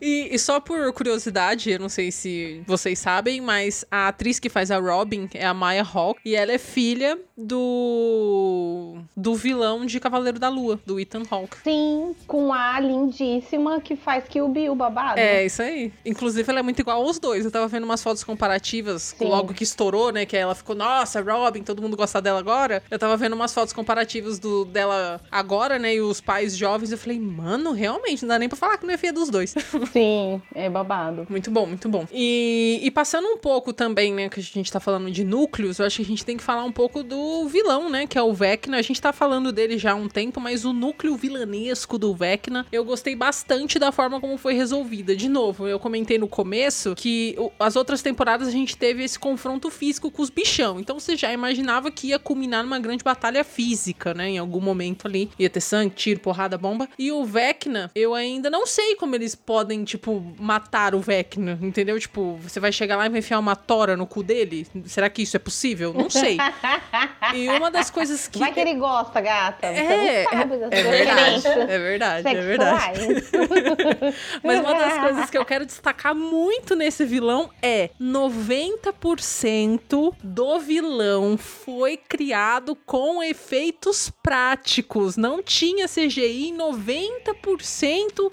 E, 0.00 0.28
e 0.32 0.38
só 0.38 0.60
por 0.60 0.92
curiosidade, 0.92 1.70
eu 1.70 1.78
não 1.78 1.88
sei 1.88 2.10
se 2.10 2.62
vocês 2.66 2.98
sabem, 2.98 3.40
mas 3.40 3.84
a 3.90 4.08
atriz 4.08 4.38
que 4.38 4.48
faz 4.48 4.70
a 4.70 4.78
Robin 4.78 5.28
é 5.34 5.44
a 5.44 5.52
Maya 5.52 5.82
Hawke 5.82 6.20
e 6.24 6.34
ela 6.34 6.52
é 6.52 6.58
filha 6.58 7.18
do 7.36 8.96
do 9.16 9.34
vilão 9.34 9.84
de 9.84 9.98
Cavaleiro 10.00 10.38
da 10.38 10.48
Lua, 10.48 10.80
do 10.86 10.98
Ethan 10.98 11.22
Hawke. 11.30 11.56
Sim, 11.62 12.14
com 12.26 12.52
a 12.52 12.78
lindíssima 12.80 13.80
que 13.80 13.96
faz 13.96 14.24
Kill 14.28 14.48
Bill 14.48 14.74
babado. 14.74 15.18
É, 15.18 15.44
isso 15.44 15.62
aí. 15.62 15.92
Inclusive, 16.04 16.48
ela 16.50 16.60
é 16.60 16.62
muito 16.62 16.80
igual 16.80 17.02
aos 17.02 17.18
dois. 17.18 17.44
Eu 17.44 17.50
tava 17.50 17.68
vendo 17.68 17.84
umas 17.84 18.02
fotos 18.02 18.24
comparativas, 18.24 19.14
Sim. 19.18 19.26
logo 19.26 19.54
que 19.54 19.64
estourou, 19.64 20.12
né? 20.12 20.24
Que 20.24 20.36
ela 20.36 20.54
ficou, 20.54 20.74
nossa, 20.74 21.20
Robin, 21.20 21.62
todo 21.62 21.82
mundo 21.82 21.96
gosta 21.96 22.20
dela 22.20 22.38
agora. 22.38 22.82
Eu 22.90 22.98
tava 22.98 23.16
vendo 23.16 23.34
umas 23.34 23.52
fotos 23.52 23.72
comparativas 23.72 24.38
do, 24.38 24.64
dela 24.64 25.20
agora, 25.30 25.78
né? 25.78 25.94
E 25.94 26.00
os 26.00 26.20
pais 26.20 26.56
jovens. 26.56 26.92
Eu 26.92 26.98
falei, 26.98 27.18
mano, 27.18 27.69
realmente, 27.72 28.22
não 28.22 28.28
dá 28.28 28.38
nem 28.38 28.48
pra 28.48 28.56
falar 28.56 28.78
que 28.78 28.86
não 28.86 28.94
é 28.94 28.96
filha 28.96 29.12
dos 29.12 29.30
dois. 29.30 29.54
Sim, 29.92 30.40
é 30.54 30.68
babado. 30.68 31.26
Muito 31.28 31.50
bom, 31.50 31.66
muito 31.66 31.88
bom. 31.88 32.06
E, 32.12 32.80
e 32.82 32.90
passando 32.90 33.26
um 33.26 33.36
pouco 33.36 33.72
também, 33.72 34.12
né, 34.12 34.28
que 34.28 34.40
a 34.40 34.42
gente 34.42 34.70
tá 34.70 34.80
falando 34.80 35.10
de 35.10 35.24
núcleos, 35.24 35.78
eu 35.78 35.86
acho 35.86 35.96
que 35.96 36.02
a 36.02 36.06
gente 36.06 36.24
tem 36.24 36.36
que 36.36 36.42
falar 36.42 36.64
um 36.64 36.72
pouco 36.72 37.02
do 37.02 37.48
vilão, 37.48 37.88
né, 37.90 38.06
que 38.06 38.18
é 38.18 38.22
o 38.22 38.32
Vecna. 38.32 38.78
A 38.78 38.82
gente 38.82 39.00
tá 39.00 39.12
falando 39.12 39.52
dele 39.52 39.78
já 39.78 39.92
há 39.92 39.94
um 39.94 40.08
tempo, 40.08 40.40
mas 40.40 40.64
o 40.64 40.72
núcleo 40.72 41.16
vilanesco 41.16 41.98
do 41.98 42.14
Vecna, 42.14 42.66
eu 42.72 42.84
gostei 42.84 43.14
bastante 43.14 43.78
da 43.78 43.92
forma 43.92 44.20
como 44.20 44.36
foi 44.36 44.54
resolvida. 44.54 45.14
De 45.14 45.28
novo, 45.28 45.66
eu 45.66 45.78
comentei 45.78 46.18
no 46.18 46.28
começo 46.28 46.94
que 46.94 47.36
as 47.58 47.76
outras 47.76 48.02
temporadas 48.02 48.48
a 48.48 48.50
gente 48.50 48.76
teve 48.76 49.02
esse 49.04 49.18
confronto 49.18 49.70
físico 49.70 50.10
com 50.10 50.22
os 50.22 50.30
bichão. 50.30 50.80
Então 50.80 50.98
você 50.98 51.16
já 51.16 51.32
imaginava 51.32 51.90
que 51.90 52.08
ia 52.08 52.18
culminar 52.18 52.62
numa 52.62 52.78
grande 52.78 53.04
batalha 53.04 53.44
física, 53.44 54.14
né, 54.14 54.30
em 54.30 54.38
algum 54.38 54.60
momento 54.60 55.06
ali. 55.06 55.30
Ia 55.38 55.50
ter 55.50 55.60
sangue, 55.60 55.94
tiro, 55.94 56.20
porrada, 56.20 56.56
bomba. 56.58 56.88
E 56.98 57.10
o 57.12 57.24
Vecna, 57.24 57.49
eu 57.94 58.14
ainda 58.14 58.50
não 58.50 58.66
sei 58.66 58.96
como 58.96 59.14
eles 59.14 59.34
podem, 59.34 59.84
tipo, 59.84 60.22
matar 60.38 60.94
o 60.94 61.00
Vecna, 61.00 61.58
entendeu? 61.62 61.98
Tipo, 61.98 62.38
você 62.42 62.60
vai 62.60 62.72
chegar 62.72 62.96
lá 62.96 63.06
e 63.06 63.08
vai 63.08 63.20
enfiar 63.20 63.38
uma 63.38 63.56
tora 63.56 63.96
no 63.96 64.06
cu 64.06 64.22
dele? 64.22 64.66
Será 64.86 65.10
que 65.10 65.22
isso 65.22 65.36
é 65.36 65.40
possível? 65.40 65.92
Não 65.92 66.10
sei. 66.10 66.38
E 67.34 67.48
uma 67.48 67.70
das 67.70 67.90
coisas 67.90 68.26
que. 68.26 68.38
Vai 68.38 68.52
que 68.52 68.58
ele 68.58 68.74
gosta, 68.74 69.20
gata. 69.20 69.66
É, 69.66 70.24
das 70.24 70.72
é 70.72 70.82
verdade, 70.82 71.46
é 71.46 71.78
verdade, 71.78 72.28
é 72.28 72.40
verdade. 72.40 73.00
Mas 74.42 74.60
uma 74.60 74.74
das 74.74 74.98
coisas 74.98 75.30
que 75.30 75.38
eu 75.38 75.44
quero 75.44 75.64
destacar 75.64 76.14
muito 76.14 76.74
nesse 76.74 77.04
vilão 77.04 77.50
é 77.62 77.90
90% 78.00 80.14
do 80.22 80.58
vilão 80.58 81.38
foi 81.38 81.96
criado 81.96 82.74
com 82.74 83.22
efeitos 83.22 84.10
práticos. 84.22 85.16
Não 85.16 85.42
tinha 85.42 85.86
CGI 85.86 86.48
em 86.48 86.56
90% 86.56 87.39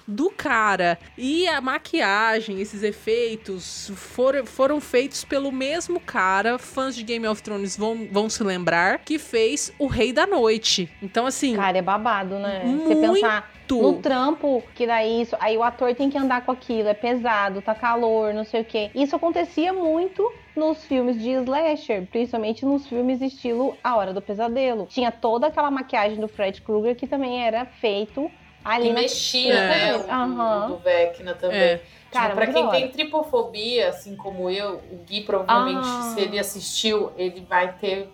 do 0.08 0.30
cara. 0.30 0.98
E 1.18 1.48
a 1.48 1.60
maquiagem, 1.62 2.60
esses 2.60 2.84
efeitos 2.84 3.92
foram, 3.96 4.46
foram 4.46 4.80
feitos 4.80 5.24
pelo 5.24 5.52
mesmo 5.52 6.00
cara. 6.00 6.58
Fãs 6.58 6.96
de 6.96 7.04
Game 7.04 7.28
of 7.28 7.42
Thrones 7.42 7.78
vão, 7.78 8.08
vão 8.12 8.30
se 8.30 8.44
lembrar 8.44 9.00
que 9.00 9.18
fez 9.18 9.72
o 9.80 9.88
Rei 9.88 10.14
da 10.14 10.26
Noite. 10.28 10.90
Então, 11.02 11.26
assim, 11.26 11.56
Cara, 11.56 11.78
é 11.78 11.82
babado, 11.82 12.40
né? 12.40 12.62
Você 12.64 12.96
Muito. 12.96 13.14
pensar 13.14 13.52
no 13.76 13.96
trampo 13.96 14.64
que 14.74 14.88
dá 14.88 15.04
isso, 15.06 15.36
aí 15.40 15.58
o 15.58 15.64
ator 15.64 15.94
tem 15.94 16.10
que 16.10 16.18
andar 16.18 16.46
com 16.46 16.52
aquilo, 16.52 16.88
é 16.88 16.94
pesado, 16.94 17.62
tá 17.62 17.76
calor, 17.76 18.34
não 18.34 18.46
sei 18.46 18.62
o 18.62 18.66
quê. 18.66 18.90
Isso 18.96 19.16
acontecia 19.16 19.74
muito 19.74 20.32
nos 20.56 20.86
filmes 20.86 21.22
de 21.22 21.32
slasher, 21.32 22.08
principalmente 22.08 22.66
nos 22.66 22.88
filmes 22.88 23.22
estilo 23.22 23.76
A 23.84 23.96
Hora 23.98 24.14
do 24.14 24.22
Pesadelo. 24.22 24.88
Tinha 24.90 25.12
toda 25.12 25.48
aquela 25.48 25.70
maquiagem 25.70 26.20
do 26.20 26.28
Fred 26.28 26.62
Krueger 26.62 26.96
que 26.96 27.08
também 27.08 27.46
era 27.46 27.66
feito 27.66 28.32
ali 28.68 28.90
E 28.90 28.94
mexia, 28.94 29.54
né? 29.54 29.96
O, 29.96 30.12
Aham. 30.12 30.66
o 30.66 30.68
do 30.70 30.78
Vecna 30.78 31.34
também. 31.34 31.58
É. 31.58 31.82
Cara, 32.12 32.30
tipo, 32.30 32.36
pra 32.38 32.46
muito 32.52 32.72
quem 32.72 32.82
tem 32.82 32.92
tripofobia, 32.92 33.90
assim 33.90 34.16
como 34.16 34.50
eu, 34.50 34.76
o 34.92 34.98
Gui 35.08 35.22
provavelmente, 35.22 35.86
Ah. 35.88 36.14
se 36.14 36.22
ele 36.22 36.40
assistiu, 36.40 37.12
ele 37.18 37.46
vai 37.48 37.74
ter 37.74 38.10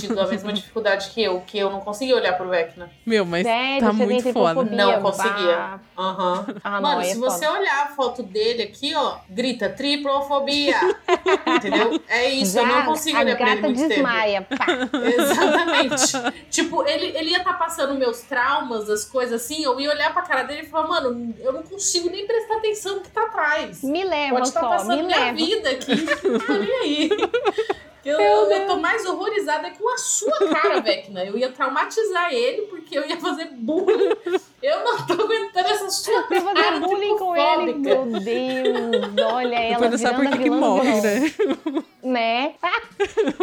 tido 0.00 0.18
a 0.20 0.26
mesma 0.26 0.52
dificuldade 0.54 1.10
que 1.10 1.22
eu, 1.22 1.40
que 1.46 1.58
eu 1.58 1.70
não 1.70 1.80
consegui 1.80 2.12
olhar 2.14 2.36
pro 2.36 2.48
Vecna. 2.48 2.90
meu, 3.06 3.24
mas 3.24 3.44
Sério, 3.46 3.86
tá 3.86 3.92
muito 3.92 4.32
foda. 4.32 4.54
tripofobia, 4.54 4.76
Não 4.76 5.02
conseguia. 5.02 5.80
Aham. 5.98 6.46
Ah, 6.64 6.70
não, 6.80 6.82
Mano, 6.82 7.00
aí 7.00 7.10
é 7.10 7.12
se 7.12 7.18
você 7.18 7.46
foda. 7.46 7.58
olhar 7.58 7.82
a 7.84 7.86
foto 7.88 8.22
dele 8.22 8.62
aqui, 8.62 8.94
ó, 8.94 9.18
grita 9.28 9.68
triplofobia. 9.68 10.76
Entendeu? 11.56 12.00
É 12.08 12.28
isso, 12.30 12.58
eu 12.58 12.66
Já 12.66 12.72
não 12.78 12.84
consigo 12.86 13.18
olhar 13.18 13.36
pra 13.36 13.50
ele 13.52 13.60
muito 13.62 13.76
tempo. 13.78 13.88
desmaia. 13.88 14.42
Pá. 14.42 14.66
Exatamente. 15.18 16.12
tipo, 16.50 16.82
ele, 16.86 17.16
ele 17.16 17.30
ia 17.30 17.38
estar 17.38 17.54
passando 17.54 17.94
meus 17.94 18.20
traumas, 18.22 18.88
as 18.88 19.04
coisas 19.04 19.42
assim, 19.42 19.62
eu 19.62 19.78
ia 19.80 19.90
olhar 19.90 20.12
pra 20.12 20.22
cara 20.22 20.42
dele 20.42 20.62
e 20.62 20.66
falar, 20.66 20.88
mano, 20.88 21.34
eu 21.38 21.52
não 21.52 21.62
consigo 21.62 22.08
nem 22.10 22.26
prestar 22.26 22.56
atenção 22.56 22.96
no 22.96 23.00
que 23.02 23.10
tá 23.10 23.17
atrás. 23.26 23.82
Me 23.82 24.04
leva 24.04 24.34
Pode 24.36 24.48
estar 24.48 24.60
só, 24.60 24.68
passando 24.68 25.04
minha 25.04 25.18
leva. 25.18 25.36
vida 25.36 25.70
aqui, 25.70 25.92
nem 26.58 26.72
aí. 26.80 27.10
Eu, 28.04 28.18
eu, 28.18 28.50
eu 28.50 28.66
tô 28.66 28.76
mais 28.78 29.04
horrorizada 29.04 29.70
com 29.72 29.92
a 29.92 29.98
sua 29.98 30.38
cara, 30.48 30.80
Vecna. 30.80 31.24
Eu 31.24 31.36
ia 31.36 31.50
traumatizar 31.50 32.32
ele 32.32 32.62
porque 32.62 32.96
eu 32.98 33.06
ia 33.06 33.18
fazer 33.18 33.46
bullying. 33.52 34.16
Eu 34.62 34.84
não 34.84 35.06
tô 35.06 35.12
aguentando 35.12 35.68
essa 35.68 35.88
sua 35.90 36.22
Pra 36.24 36.40
fazer 36.40 36.80
bullying 36.80 37.16
com 37.16 37.36
ele, 37.36 37.72
tripofóbica. 37.74 38.04
meu 38.04 38.20
Deus, 38.20 39.32
olha 39.32 39.54
ela 39.56 39.72
Depois 39.74 39.90
não 39.90 39.98
sabe 39.98 40.16
virando 40.18 40.30
por 40.36 40.40
a 40.40 40.42
que, 40.42 40.50
morre, 40.50 40.90
vilão. 40.92 41.02
né? 41.02 41.32
né? 42.02 42.54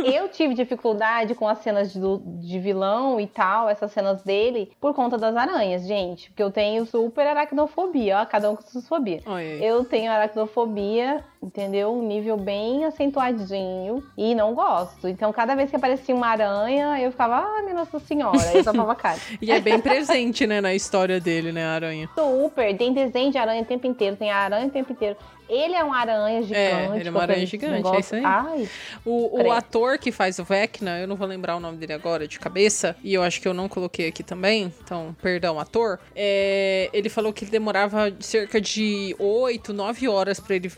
Eu 0.03 0.27
tive 0.29 0.53
dificuldade 0.53 1.33
com 1.35 1.47
as 1.47 1.59
cenas 1.59 1.93
de, 1.93 1.99
de 2.41 2.59
vilão 2.59 3.19
e 3.19 3.27
tal, 3.27 3.69
essas 3.69 3.91
cenas 3.91 4.21
dele, 4.23 4.71
por 4.79 4.93
conta 4.93 5.17
das 5.17 5.35
aranhas, 5.35 5.85
gente. 5.87 6.29
Porque 6.29 6.43
eu 6.43 6.51
tenho 6.51 6.85
super 6.85 7.25
aracnofobia, 7.27 8.21
ó, 8.21 8.25
cada 8.25 8.49
um 8.49 8.55
com 8.55 8.63
suas 8.63 8.87
fobias. 8.87 9.23
Olha 9.25 9.37
aí. 9.37 9.63
Eu 9.63 9.85
tenho 9.85 10.11
aracnofobia, 10.11 11.23
entendeu? 11.41 11.93
Um 11.93 12.05
nível 12.05 12.37
bem 12.37 12.83
acentuadinho 12.85 14.03
e 14.17 14.33
não 14.35 14.53
gosto. 14.53 15.07
Então, 15.07 15.31
cada 15.31 15.55
vez 15.55 15.69
que 15.69 15.75
aparecia 15.75 16.15
uma 16.15 16.27
aranha, 16.27 16.99
eu 16.99 17.11
ficava, 17.11 17.37
ah, 17.37 17.61
minha 17.61 17.75
Nossa 17.75 17.99
Senhora, 17.99 18.51
eu 18.53 18.63
tapava 18.63 18.91
a 18.91 18.95
cara. 18.95 19.19
E 19.41 19.51
é 19.51 19.59
bem 19.59 19.79
presente, 19.79 20.47
né, 20.47 20.59
na 20.59 20.73
história 20.73 21.04
dele, 21.19 21.51
né, 21.51 21.65
a 21.65 21.71
aranha. 21.71 22.09
Super, 22.15 22.75
tem 22.77 22.93
desenho 22.93 23.31
de 23.31 23.37
aranha 23.37 23.61
o 23.61 23.65
tempo 23.65 23.87
inteiro, 23.87 24.15
tem 24.15 24.31
aranha 24.31 24.67
o 24.67 24.71
tempo 24.71 24.91
inteiro. 24.91 25.15
Ele 25.49 25.75
é 25.75 25.83
uma 25.83 25.97
aranha 25.97 26.41
gigante. 26.41 26.99
ele 26.99 27.07
é 27.07 27.11
uma 27.11 27.19
com 27.19 27.19
aranha 27.19 27.45
gigante, 27.45 27.87
é 27.95 27.99
isso 27.99 28.15
aí. 28.15 28.23
Ai, 28.25 28.69
O, 29.05 29.43
o 29.43 29.51
ator 29.51 29.97
que 29.97 30.11
faz 30.11 30.39
o 30.39 30.43
Vecna, 30.43 30.99
eu 30.99 31.07
não 31.07 31.15
vou 31.15 31.27
lembrar 31.27 31.55
o 31.55 31.59
nome 31.59 31.77
dele 31.77 31.93
agora 31.93 32.27
de 32.27 32.39
cabeça, 32.39 32.95
e 33.03 33.13
eu 33.13 33.21
acho 33.21 33.41
que 33.41 33.47
eu 33.47 33.53
não 33.53 33.67
coloquei 33.69 34.07
aqui 34.07 34.23
também, 34.23 34.73
então, 34.83 35.15
perdão, 35.21 35.59
ator. 35.59 35.99
É, 36.15 36.89
ele 36.93 37.09
falou 37.09 37.31
que 37.33 37.43
ele 37.43 37.51
demorava 37.51 38.13
cerca 38.19 38.59
de 38.59 39.15
8, 39.19 39.73
9 39.73 40.07
horas 40.07 40.39
pra 40.39 40.55
ele, 40.55 40.71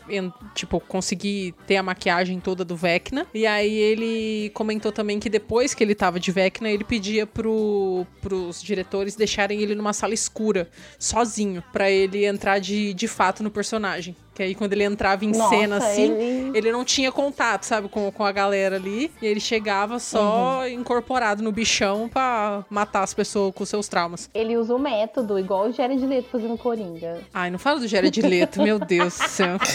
tipo, 0.54 0.80
conseguir 0.80 1.54
ter 1.66 1.76
a 1.76 1.82
maquiagem 1.82 2.38
toda 2.40 2.64
do 2.64 2.76
Vecna. 2.76 3.26
E 3.32 3.46
aí 3.46 3.74
ele 3.74 4.50
comentou 4.50 4.92
também 4.92 5.18
que 5.18 5.28
depois 5.28 5.74
que 5.74 5.82
ele 5.82 5.94
tava 5.94 6.20
de 6.20 6.30
Vecna, 6.30 6.68
ele 6.70 6.84
pedia 6.84 7.26
pro, 7.26 8.06
pros 8.20 8.62
diretores 8.62 9.14
deixarem 9.16 9.60
ele 9.60 9.74
numa 9.74 9.92
sala 9.92 10.14
escura, 10.14 10.68
sozinho, 10.98 11.62
pra 11.72 11.90
ele 11.90 12.24
entrar 12.26 12.58
de, 12.58 12.92
de 12.94 13.08
fato 13.08 13.42
no 13.42 13.50
personagem. 13.50 14.16
Que 14.38 14.44
aí 14.44 14.54
quando 14.54 14.72
ele 14.72 14.84
entrava 14.84 15.24
em 15.24 15.32
nossa, 15.32 15.50
cena 15.50 15.78
assim, 15.78 16.12
ele... 16.12 16.56
ele 16.56 16.70
não 16.70 16.84
tinha 16.84 17.10
contato, 17.10 17.64
sabe, 17.64 17.88
com, 17.88 18.08
com 18.12 18.24
a 18.24 18.30
galera 18.30 18.76
ali. 18.76 19.10
E 19.20 19.26
ele 19.26 19.40
chegava 19.40 19.98
só 19.98 20.60
Uhum. 20.60 20.68
incorporado 20.68 21.42
no 21.42 21.50
bichão 21.50 22.08
pra 22.08 22.64
matar 22.70 23.02
as 23.02 23.12
pessoas 23.12 23.52
com 23.52 23.64
seus 23.64 23.88
traumas. 23.88 24.30
Ele 24.32 24.56
usa 24.56 24.72
o 24.76 24.78
método, 24.78 25.40
igual 25.40 25.66
o 25.66 25.72
Jared 25.72 26.06
Leto 26.06 26.28
fazendo 26.30 26.56
Coringa. 26.56 27.20
Ai, 27.34 27.50
não 27.50 27.58
fala 27.58 27.80
do 27.80 27.88
Jared 27.88 28.22
Leto, 28.22 28.62
meu 28.62 28.78
Deus 28.78 29.18
do 29.18 29.28
céu. 29.28 29.56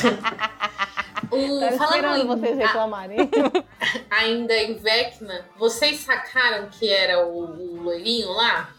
O, 1.32 1.60
Tava 1.60 1.78
falando 1.78 2.18
em- 2.22 2.28
vocês 2.28 2.60
a- 2.60 2.66
reclamarem. 2.68 3.18
ainda 4.12 4.54
em 4.56 4.76
Vecna, 4.76 5.46
vocês 5.58 6.02
sacaram 6.02 6.68
que 6.70 6.88
era 6.88 7.26
o, 7.26 7.46
o 7.78 7.82
loirinho 7.82 8.30
lá? 8.34 8.70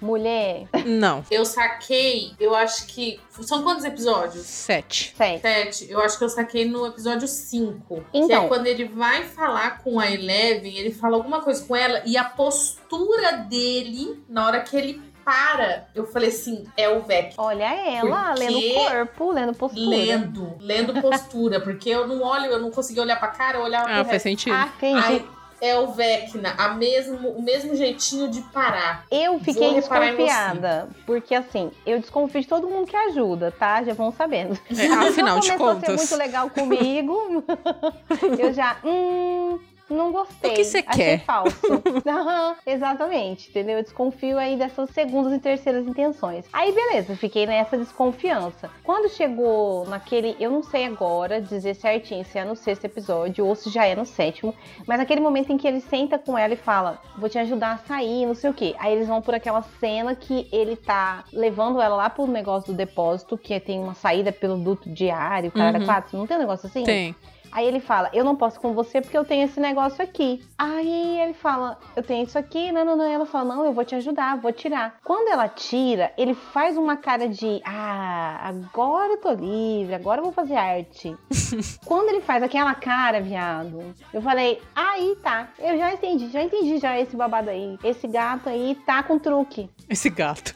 Mulher, 0.00 0.66
Não, 0.86 1.24
Eu 1.30 1.44
saquei, 1.44 2.32
eu 2.38 2.54
acho 2.54 2.86
que. 2.86 3.20
São 3.42 3.62
quantos 3.62 3.84
episódios? 3.84 4.44
sete. 4.46 5.14
sério. 5.16 5.40
Sete. 5.40 5.90
Eu 5.90 6.00
acho 6.00 6.18
que 6.18 6.24
eu 6.24 6.28
saquei 6.28 6.64
no 6.68 6.86
episódio 6.86 7.26
5. 7.28 8.04
que 8.12 8.18
Então. 8.18 8.44
é 8.44 8.48
quando 8.48 8.66
ele 8.66 8.84
vai 8.86 9.24
falar 9.24 9.78
com 9.82 9.98
a 10.00 10.10
Eleven, 10.10 10.76
ele 10.76 10.90
fala 10.92 11.16
alguma 11.16 11.40
coisa 11.40 11.64
com 11.64 11.74
ela 11.76 12.02
e 12.04 12.16
a 12.16 12.24
postura 12.24 13.32
dele, 13.48 14.22
na 14.28 14.46
hora 14.46 14.60
que 14.60 14.76
ele 14.76 15.08
para, 15.24 15.86
eu 15.94 16.06
falei 16.06 16.30
assim, 16.30 16.64
é 16.74 16.88
o 16.88 17.02
Vec. 17.02 17.34
Olha 17.36 17.64
ela, 17.64 18.32
Porque- 18.34 18.48
lendo 18.48 18.74
corpo, 18.74 19.30
lendo 19.32 19.54
postura. 19.54 19.86
Lendo, 19.96 20.56
lendo 20.58 21.02
postura, 21.02 21.60
porque 21.60 21.90
eu 21.90 22.06
não 22.08 22.22
olho, 22.22 22.46
eu 22.46 22.58
não 22.58 22.70
conseguia 22.70 23.02
olhar 23.02 23.18
pra 23.18 23.28
cara, 23.28 23.58
eu 23.58 23.62
olhava 23.62 23.84
Ah, 23.90 23.94
pro 23.96 24.04
faz 24.04 24.08
resto. 24.12 24.22
sentido. 24.24 24.54
Ah, 24.54 24.70
entendi. 24.76 25.04
Aí 25.06 25.26
é 25.60 25.78
o 25.78 25.88
Vecna, 25.88 26.54
a 26.56 26.68
mesmo, 26.70 27.30
o 27.30 27.42
mesmo 27.42 27.74
jeitinho 27.74 28.28
de 28.28 28.40
parar. 28.42 29.04
Eu 29.10 29.38
fiquei 29.40 29.74
desconfiada, 29.74 30.88
porque 31.06 31.34
assim, 31.34 31.70
eu 31.86 31.98
desconfio 32.00 32.40
de 32.40 32.48
todo 32.48 32.68
mundo 32.68 32.86
que 32.86 32.96
ajuda, 32.96 33.50
tá? 33.50 33.82
Já 33.82 33.94
vão 33.94 34.12
sabendo. 34.12 34.58
É, 34.70 34.86
afinal 34.86 35.40
de 35.40 35.48
Começou 35.52 35.68
a 35.68 35.74
ser 35.74 35.86
contas. 35.86 35.96
muito 35.96 36.16
legal 36.16 36.50
comigo. 36.50 37.44
eu 38.38 38.52
já, 38.52 38.78
hum, 38.84 39.58
não 39.90 40.12
gostei. 40.12 40.50
O 40.50 40.54
que 40.54 40.64
você 40.64 40.82
quer? 40.82 41.20
falso. 41.24 41.82
Aham, 42.06 42.56
exatamente, 42.66 43.48
entendeu? 43.50 43.78
Eu 43.78 43.82
desconfio 43.82 44.38
aí 44.38 44.56
dessas 44.56 44.90
segundas 44.90 45.32
e 45.32 45.38
terceiras 45.38 45.86
intenções. 45.86 46.46
Aí, 46.52 46.72
beleza, 46.72 47.16
fiquei 47.16 47.46
nessa 47.46 47.76
desconfiança. 47.76 48.70
Quando 48.82 49.08
chegou 49.08 49.86
naquele, 49.86 50.36
eu 50.40 50.50
não 50.50 50.62
sei 50.62 50.84
agora 50.86 51.40
dizer 51.40 51.74
certinho 51.74 52.24
se 52.24 52.38
é 52.38 52.44
no 52.44 52.56
sexto 52.56 52.84
episódio 52.84 53.46
ou 53.46 53.54
se 53.54 53.70
já 53.70 53.84
é 53.86 53.94
no 53.94 54.04
sétimo, 54.04 54.54
mas 54.86 55.00
aquele 55.00 55.20
momento 55.20 55.52
em 55.52 55.56
que 55.58 55.66
ele 55.66 55.80
senta 55.80 56.18
com 56.18 56.36
ela 56.38 56.54
e 56.54 56.56
fala: 56.56 57.00
Vou 57.16 57.28
te 57.28 57.38
ajudar 57.38 57.72
a 57.72 57.78
sair, 57.78 58.26
não 58.26 58.34
sei 58.34 58.50
o 58.50 58.54
quê. 58.54 58.74
Aí 58.78 58.92
eles 58.92 59.08
vão 59.08 59.20
por 59.20 59.34
aquela 59.34 59.62
cena 59.80 60.14
que 60.14 60.48
ele 60.52 60.76
tá 60.76 61.24
levando 61.32 61.80
ela 61.80 61.96
lá 61.96 62.10
pro 62.10 62.26
negócio 62.26 62.72
do 62.72 62.76
depósito, 62.76 63.36
que 63.36 63.58
tem 63.60 63.78
uma 63.78 63.94
saída 63.94 64.32
pelo 64.32 64.56
duto 64.56 64.88
diário, 64.90 65.50
cara, 65.50 65.78
Uhum. 65.78 65.84
quatro. 65.84 66.16
Não 66.18 66.26
tem 66.26 66.36
um 66.36 66.40
negócio 66.40 66.66
assim? 66.66 66.84
Tem. 66.84 67.14
Aí 67.50 67.66
ele 67.66 67.80
fala, 67.80 68.10
eu 68.12 68.24
não 68.24 68.36
posso 68.36 68.60
com 68.60 68.72
você 68.72 69.00
porque 69.00 69.16
eu 69.16 69.24
tenho 69.24 69.44
esse 69.44 69.58
negócio 69.60 70.02
aqui. 70.02 70.44
Aí 70.56 71.20
ele 71.20 71.34
fala, 71.34 71.78
eu 71.96 72.02
tenho 72.02 72.24
isso 72.24 72.38
aqui, 72.38 72.70
não, 72.72 72.84
não, 72.84 72.96
não. 72.96 73.04
Ela 73.04 73.26
fala, 73.26 73.54
não, 73.56 73.64
eu 73.64 73.72
vou 73.72 73.84
te 73.84 73.94
ajudar, 73.94 74.36
vou 74.38 74.52
tirar. 74.52 74.96
Quando 75.04 75.28
ela 75.28 75.48
tira, 75.48 76.12
ele 76.16 76.34
faz 76.34 76.76
uma 76.76 76.96
cara 76.96 77.28
de, 77.28 77.60
ah, 77.64 78.48
agora 78.48 79.12
eu 79.12 79.16
tô 79.18 79.32
livre, 79.32 79.94
agora 79.94 80.20
eu 80.20 80.24
vou 80.24 80.32
fazer 80.32 80.56
arte. 80.56 81.16
Quando 81.84 82.08
ele 82.10 82.20
faz 82.20 82.42
aquela 82.42 82.74
cara, 82.74 83.20
viado, 83.20 83.94
eu 84.12 84.20
falei, 84.22 84.60
aí 84.74 85.16
tá, 85.22 85.48
eu 85.58 85.76
já 85.78 85.92
entendi, 85.92 86.28
já 86.30 86.42
entendi 86.42 86.78
já 86.78 86.98
esse 86.98 87.16
babado 87.16 87.50
aí. 87.50 87.78
Esse 87.82 88.06
gato 88.06 88.48
aí 88.48 88.76
tá 88.86 89.02
com 89.02 89.18
truque. 89.18 89.68
Esse 89.88 90.10
gato. 90.10 90.54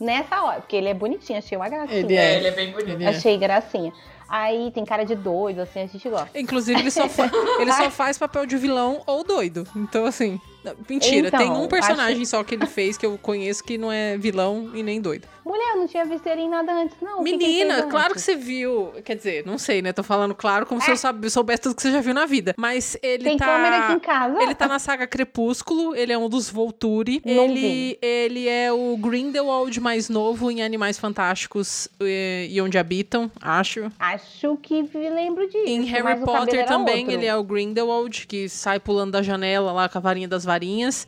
Nessa 0.00 0.42
hora, 0.42 0.60
porque 0.60 0.76
ele 0.76 0.88
é 0.88 0.94
bonitinho, 0.94 1.38
achei 1.38 1.56
uma 1.56 1.68
gracinha. 1.68 1.98
Ele 2.00 2.14
É, 2.16 2.34
É. 2.34 2.36
ele 2.38 2.48
é 2.48 2.50
bem 2.52 2.72
bonito. 2.72 2.90
Ele 2.90 3.04
é. 3.04 3.08
Achei 3.08 3.36
gracinha. 3.36 3.92
Aí 4.28 4.70
tem 4.72 4.84
cara 4.84 5.04
de 5.04 5.14
doido, 5.14 5.60
assim, 5.60 5.80
a 5.80 5.86
gente 5.86 6.08
gosta. 6.08 6.38
Inclusive, 6.38 6.80
ele 6.80 6.90
só, 6.90 7.08
fa- 7.08 7.30
ele 7.60 7.72
só 7.72 7.90
faz 7.90 8.18
papel 8.18 8.44
de 8.46 8.56
vilão 8.56 9.02
ou 9.06 9.22
doido. 9.24 9.66
Então, 9.76 10.04
assim. 10.06 10.40
Mentira, 10.88 11.28
Então, 11.28 11.38
tem 11.38 11.50
um 11.50 11.68
personagem 11.68 12.24
só 12.24 12.42
que 12.42 12.54
ele 12.54 12.66
fez 12.66 12.96
que 12.96 13.04
eu 13.06 13.18
conheço 13.18 13.62
que 13.62 13.76
não 13.78 13.90
é 13.92 14.16
vilão 14.16 14.70
e 14.74 14.82
nem 14.82 15.00
doido. 15.00 15.28
Mulher, 15.44 15.74
eu 15.74 15.76
não 15.78 15.86
tinha 15.86 16.04
visto 16.04 16.26
ele 16.26 16.40
em 16.42 16.48
nada 16.48 16.72
antes, 16.72 16.96
não. 17.00 17.20
O 17.20 17.24
que 17.24 17.30
que 17.32 17.36
Menina, 17.38 17.82
claro 17.84 18.06
que 18.06 18.12
antes? 18.14 18.24
você 18.24 18.34
viu. 18.34 18.92
Quer 19.04 19.14
dizer, 19.14 19.46
não 19.46 19.58
sei, 19.58 19.80
né? 19.80 19.92
Tô 19.92 20.02
falando 20.02 20.34
claro 20.34 20.66
como 20.66 20.80
se 20.80 20.90
eu 20.90 20.96
sabe- 20.96 21.30
soubesse 21.30 21.62
tudo 21.62 21.76
que 21.76 21.82
você 21.82 21.92
já 21.92 22.00
viu 22.00 22.12
na 22.12 22.26
vida. 22.26 22.52
Mas 22.56 22.96
ele 23.00 23.22
Tem 23.22 23.36
tá. 23.36 23.46
câmera 23.46 23.78
aqui 23.84 23.92
em 23.92 24.00
casa? 24.00 24.42
Ele 24.42 24.54
tá 24.56 24.66
na 24.66 24.80
saga 24.80 25.06
Crepúsculo, 25.06 25.94
ele 25.94 26.12
é 26.12 26.18
um 26.18 26.28
dos 26.28 26.50
Volturi. 26.50 27.22
Não 27.24 27.44
ele, 27.44 27.60
vi. 27.60 27.98
ele 28.02 28.48
é 28.48 28.72
o 28.72 28.96
Grindelwald 28.96 29.78
mais 29.80 30.08
novo 30.08 30.50
em 30.50 30.62
Animais 30.64 30.98
Fantásticos 30.98 31.88
eh, 32.00 32.48
e 32.50 32.60
Onde 32.60 32.76
Habitam, 32.76 33.30
acho. 33.40 33.92
Acho 34.00 34.56
que 34.56 34.82
me 34.82 35.10
lembro 35.10 35.46
disso. 35.46 35.64
Em 35.64 35.82
Harry 35.84 36.24
Potter 36.24 36.66
também, 36.66 37.10
ele 37.12 37.24
é 37.26 37.36
o 37.36 37.44
Grindelwald, 37.44 38.26
que 38.26 38.48
sai 38.48 38.80
pulando 38.80 39.12
da 39.12 39.22
janela 39.22 39.70
lá 39.70 39.88
com 39.88 39.98
a 39.98 40.00
varinha 40.00 40.26
das 40.26 40.44
varinhas. 40.44 40.55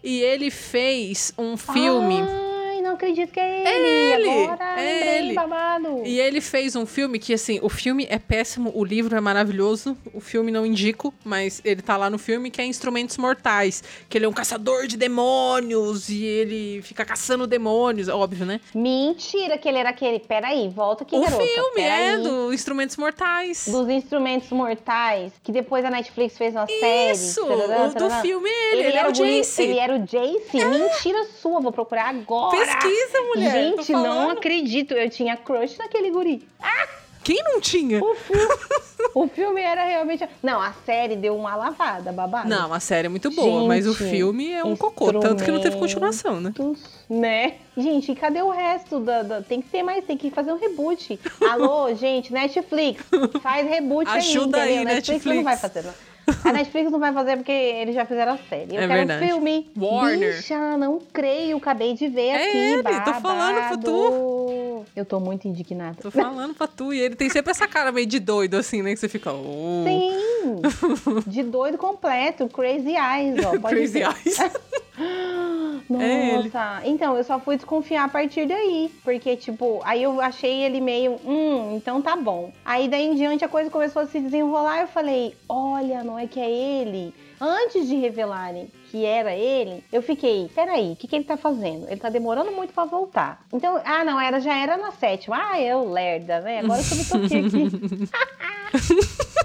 E 0.03 0.20
ele 0.20 0.51
fez 0.51 1.32
um 1.38 1.57
filme. 1.57 2.20
Não 2.20 2.58
acredito 2.99 3.32
que 3.32 3.40
é 3.40 3.61
ele. 3.61 3.86
ele, 3.86 4.44
Agora 4.44 4.80
é 4.80 4.92
lembrei, 4.92 5.18
ele. 5.18 5.34
babado. 5.34 6.03
E 6.05 6.20
ele 6.20 6.40
fez 6.40 6.76
um 6.76 6.84
filme 6.84 7.18
que, 7.18 7.32
assim, 7.32 7.59
o 7.62 7.68
filme 7.68 8.07
é 8.11 8.18
péssimo, 8.18 8.70
o 8.74 8.84
livro 8.84 9.16
é 9.16 9.20
maravilhoso, 9.20 9.96
o 10.12 10.20
filme 10.20 10.51
não 10.51 10.66
indico, 10.66 11.14
mas 11.24 11.61
ele 11.64 11.80
tá 11.82 11.96
lá 11.96 12.11
no 12.11 12.18
filme, 12.18 12.51
que 12.51 12.61
é 12.61 12.64
Instrumentos 12.66 13.16
Mortais, 13.16 13.82
que 14.09 14.18
ele 14.18 14.26
é 14.26 14.28
um 14.28 14.32
caçador 14.32 14.86
de 14.86 14.96
demônios 14.96 16.09
e 16.09 16.24
ele 16.24 16.82
fica 16.82 17.05
caçando 17.05 17.46
demônios, 17.46 18.09
óbvio, 18.09 18.44
né? 18.44 18.61
Mentira 18.74 19.57
que 19.57 19.68
ele 19.68 19.78
era 19.78 19.90
aquele. 19.90 20.18
Peraí, 20.18 20.68
volta 20.68 21.05
aqui, 21.05 21.16
o 21.16 21.20
garota. 21.20 21.42
filme 21.42 21.80
é 21.80 22.11
Peraí. 22.16 22.22
do 22.22 22.53
Instrumentos 22.53 22.96
Mortais. 22.96 23.66
Dos 23.68 23.88
instrumentos 23.88 24.51
mortais, 24.51 25.32
que 25.42 25.53
depois 25.53 25.84
a 25.84 25.90
Netflix 25.90 26.36
fez 26.36 26.55
uma 26.55 26.66
série. 26.66 27.12
Isso, 27.12 27.44
tarará, 27.46 27.84
o 27.86 27.94
do 27.94 28.11
filme 28.20 28.49
é 28.49 28.72
ele, 28.72 28.82
ele, 28.82 28.96
é 28.96 28.99
era 28.99 29.09
o 29.09 29.12
Jace. 29.12 29.62
Ele 29.62 29.78
era 29.78 29.94
o 29.94 29.99
Jace? 30.01 30.64
Mentira 30.64 31.24
sua, 31.40 31.61
vou 31.61 31.70
procurar 31.72 32.09
agora. 32.09 32.57
Pesquisa, 32.57 32.88
mulher. 33.22 33.70
tô 33.72 33.82
Gente, 33.82 33.93
não 33.93 34.30
acredito. 34.30 34.93
Eu 34.95 35.09
tinha 35.11 35.36
crush 35.36 35.76
naquele 35.78 36.11
guri. 36.11 36.47
Quem 37.24 37.43
não 37.45 37.61
tinha? 37.61 38.03
O 38.03 38.14
filme, 38.14 38.49
o 39.14 39.28
filme 39.28 39.61
era 39.61 39.84
realmente. 39.84 40.26
Não, 40.43 40.62
a 40.62 40.72
série 40.86 41.14
deu 41.14 41.36
uma 41.36 41.55
lavada, 41.55 42.11
babado. 42.11 42.49
Não, 42.49 42.72
a 42.72 42.80
série 42.80 43.05
é 43.05 43.09
muito 43.11 43.30
boa, 43.30 43.66
mas 43.66 43.86
o 43.86 43.93
Gente, 43.93 44.11
filme 44.11 44.51
é 44.53 44.64
um 44.64 44.74
cocô, 44.74 45.12
tanto 45.12 45.45
que 45.45 45.51
não 45.51 45.61
teve 45.61 45.76
continuação, 45.76 46.41
né? 46.41 46.55
Né? 47.11 47.55
Gente, 47.76 48.12
e 48.12 48.14
cadê 48.16 48.41
o 48.41 48.49
resto? 48.49 48.99
Da, 49.01 49.22
da- 49.22 49.43
Tem 49.43 49.61
que 49.61 49.68
ter 49.68 49.82
mais, 49.82 50.05
tem 50.07 50.16
que 50.16 50.30
fazer 50.30 50.53
um 50.53 50.59
reboot. 50.59 51.20
Alô, 51.51 51.93
gente, 51.97 52.32
Netflix, 52.32 53.05
faz 53.43 53.68
reboot 53.68 54.09
Ajuda 54.09 54.62
aí, 54.62 54.68
aí, 54.68 54.74
entendeu? 54.76 54.95
Netflix 54.95 55.24
não 55.26 55.43
vai 55.45 55.55
Netflix. 55.55 55.61
fazer. 55.74 55.86
não. 55.86 55.95
A 56.45 56.53
Netflix 56.53 56.91
não 56.91 56.99
vai 56.99 57.12
fazer 57.12 57.37
porque 57.37 57.53
eles 57.53 57.95
já 57.95 58.05
fizeram 58.05 58.33
a 58.33 58.39
série. 58.49 58.74
Eu 58.76 58.83
É 58.83 58.87
quero 58.87 58.93
verdade. 58.93 59.24
um 59.24 59.29
filme. 59.29 59.70
Warner. 59.76 60.37
Bicha, 60.37 60.76
não 60.76 61.01
creio, 61.12 61.57
acabei 61.57 61.95
de 61.95 62.09
ver 62.09 62.29
É 62.29 62.49
aqui. 62.49 62.57
ele, 62.59 62.83
tô 62.83 62.91
babado. 62.91 63.20
falando 63.20 63.81
pro 63.83 64.85
Eu 64.95 65.05
tô 65.05 65.20
muito 65.20 65.47
indignada. 65.49 65.97
Tô 66.01 66.11
falando 66.11 66.55
pra 66.55 66.66
tu. 66.66 66.93
E 66.93 67.01
ele 67.01 67.14
tem 67.16 67.29
sempre 67.31 67.51
essa 67.51 67.66
cara 67.66 67.91
meio 67.93 68.07
de 68.07 68.18
doido, 68.20 68.57
assim, 68.57 68.83
né? 68.83 68.91
Que 68.95 68.97
você 69.01 69.09
fica. 69.09 69.33
Oh. 69.33 69.85
Sim! 69.87 70.62
De 71.26 71.43
doido 71.43 71.76
completo, 71.79 72.49
Crazy 72.49 72.95
Eyes, 72.97 73.45
ó. 73.45 73.59
Crazy 73.68 74.01
ver. 74.01 74.09
Eyes. 74.09 74.39
Nossa, 75.89 76.05
É 76.05 76.34
ele. 76.39 76.51
então 76.84 77.16
eu 77.16 77.24
só 77.24 77.39
fui 77.39 77.57
desconfiar 77.57 78.05
a 78.05 78.09
partir 78.09 78.47
daí. 78.47 78.93
Porque, 79.03 79.36
tipo, 79.36 79.80
aí 79.84 80.03
eu 80.03 80.20
achei 80.20 80.62
ele 80.62 80.80
meio, 80.80 81.12
hum, 81.24 81.74
então 81.76 82.03
tá 82.03 82.14
bom. 82.14 82.53
Aí 82.64 82.89
daí 82.89 83.07
em 83.07 83.14
diante 83.14 83.45
a 83.45 83.49
coisa 83.49 83.70
começou 83.70 84.03
a 84.03 84.07
se 84.07 84.20
desenrolar. 84.20 84.80
Eu 84.82 84.89
falei, 84.89 85.34
olha, 85.49 86.05
não 86.05 86.18
é 86.18 86.26
que 86.26 86.39
é 86.41 86.51
ele. 86.51 87.14
Antes 87.41 87.86
de 87.89 87.95
revelarem 87.95 88.68
que 88.91 89.05
era 89.05 89.32
ele, 89.34 89.84
eu 89.93 90.03
fiquei, 90.03 90.51
peraí, 90.55 90.93
o 90.93 90.97
que, 90.97 91.07
que 91.07 91.14
ele 91.14 91.24
tá 91.24 91.36
fazendo? 91.36 91.86
Ele 91.89 92.01
tá 92.01 92.09
demorando 92.09 92.51
muito 92.51 92.72
pra 92.72 92.84
voltar. 92.84 93.45
Então, 93.53 93.80
ah, 93.84 94.05
não, 94.05 94.18
era, 94.20 94.41
já 94.41 94.57
era 94.57 94.76
na 94.76 94.91
sétima. 94.93 95.36
Ah, 95.39 95.61
eu, 95.61 95.89
lerda, 95.89 96.41
né? 96.41 96.59
Agora 96.61 96.80
eu 96.80 96.97
me 96.97 97.05
toquei 97.05 97.47
aqui. 97.47 98.09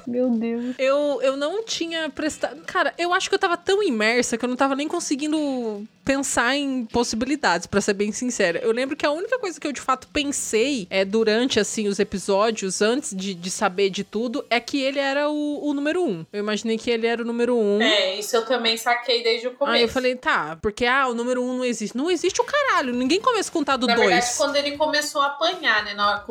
Meu 0.08 0.30
Deus. 0.30 0.76
Eu, 0.78 1.20
eu 1.22 1.38
não 1.38 1.64
tinha 1.64 2.10
prestado. 2.10 2.62
Cara, 2.66 2.94
eu 2.98 3.14
acho 3.14 3.30
que 3.30 3.36
eu 3.36 3.40
tava 3.40 3.58
tão 3.58 3.82
imersa 3.84 4.38
que 4.38 4.46
eu 4.46 4.50
não 4.50 4.56
tava 4.56 4.76
nem 4.76 4.88
conseguindo 4.88 5.86
pensar 6.04 6.56
em 6.56 6.86
possibilidades, 6.86 7.66
pra 7.66 7.80
ser 7.80 7.94
bem 7.94 8.12
sincera. 8.12 8.60
Eu 8.60 8.72
lembro 8.72 8.96
que 8.96 9.06
a 9.06 9.12
única 9.12 9.40
coisa 9.40 9.60
que 9.60 9.66
eu 9.66 9.72
de 9.72 9.80
fato 9.80 10.08
pensei 10.10 10.86
é 10.90 11.06
durante 11.06 11.60
assim 11.60 11.88
os 11.88 11.98
episódios, 11.98 12.82
antes 12.82 13.16
de, 13.16 13.34
de 13.34 13.50
saber 13.50 13.90
de 13.90 14.04
tudo, 14.04 14.46
é 14.50 14.60
que 14.60 14.82
ele 14.82 15.00
era 15.00 15.30
o, 15.30 15.66
o 15.66 15.74
número 15.74 16.04
um. 16.04 16.26
Eu 16.34 16.40
imaginei 16.40 16.78
que 16.78 16.90
ele 16.90 17.08
era 17.08 17.22
o 17.22 17.26
número 17.26 17.56
um. 17.58 17.82
É, 17.82 18.20
isso 18.20 18.36
eu 18.36 18.46
também 18.46 18.76
saquei 18.76 19.24
desde 19.24 19.48
o 19.48 19.52
começo. 19.52 19.76
Aí 19.78 19.84
eu 19.84 19.88
falei, 19.88 20.16
tá, 20.16 20.58
porque 20.62 20.86
ah, 20.86 21.08
o 21.08 21.14
número 21.14 21.42
um 21.42 21.58
não 21.58 21.66
existe. 21.66 21.96
Não 21.96 22.12
existe 22.12 22.42
o 22.42 22.44
caralho. 22.44 22.94
Ninguém 22.94 23.22
começa 23.22 23.50
a 23.50 23.54
contar 23.54 23.78
do 23.78 23.88
Na 23.88 23.96
dois. 23.96 24.10
verdade, 24.10 24.34
quando 24.38 24.56
ele 24.58 24.78
começou 24.78 25.22
a 25.22 25.28
apanhar, 25.28 25.86
né? 25.86 25.94
Na 25.94 26.10
hora, 26.12 26.26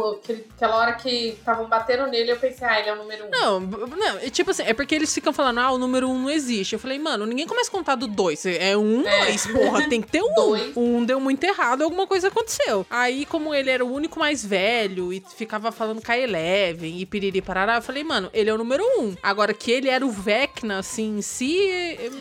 aquela 0.55 0.77
hora 0.77 0.93
que 0.95 1.29
estavam 1.29 1.67
batendo 1.67 2.07
nele, 2.09 2.33
eu 2.33 2.37
pensei, 2.37 2.67
ah, 2.67 2.79
ele 2.79 2.91
é 2.91 2.93
o 2.93 2.97
número 2.97 3.25
um. 3.27 3.31
Não, 3.31 3.62
não, 3.63 4.19
é 4.19 4.31
tipo 4.31 4.51
assim, 4.51 4.63
é 4.65 4.73
porque 4.75 4.95
eles 4.95 5.13
ficam 5.13 5.33
falando, 5.33 5.59
ah, 5.61 5.71
o 5.73 5.79
número 5.79 6.09
um 6.09 6.19
não 6.23 6.31
existe. 6.31 6.73
Eu 6.75 6.79
falei, 6.79 6.99
mano, 6.99 7.25
ninguém 7.27 7.47
começa 7.47 7.69
a 7.69 7.73
contar 7.73 7.95
do 7.95 8.07
dois. 8.07 8.45
É 8.47 8.77
um, 8.77 9.07
É. 9.07 9.27
dois, 9.27 9.47
porra, 9.47 9.89
tem 9.89 10.01
que 10.01 10.09
ter 10.11 10.23
um. 10.23 10.33
Dois. 10.43 10.77
Um 10.77 11.05
deu 11.05 11.21
muito 11.21 11.45
errado, 11.45 11.83
alguma 11.83 12.07
coisa 12.07 12.29
aconteceu. 12.29 12.85
Aí, 12.91 13.25
como 13.27 13.55
ele 13.55 13.71
era 13.71 13.85
o 13.85 13.93
único 13.93 14.19
mais 14.19 14.45
velho 14.45 15.13
e 15.13 15.23
ficava 15.37 15.71
falando 15.71 16.03
com 16.05 16.11
a 16.11 16.19
Eleven 16.19 16.99
e 17.01 17.07
piriri 17.07 17.41
parará, 17.43 17.77
eu 17.77 17.83
falei, 17.83 18.03
mano, 18.03 18.29
ele 18.33 18.51
é 18.51 18.55
o 18.55 18.59
número 18.59 18.83
um. 18.99 19.15
Agora, 19.23 19.53
que 19.55 19.71
ele 19.71 19.89
era 19.89 20.05
o 20.05 20.11
Vecna, 20.11 20.79
assim, 20.79 21.19
em 21.19 21.23
si, 21.23 21.69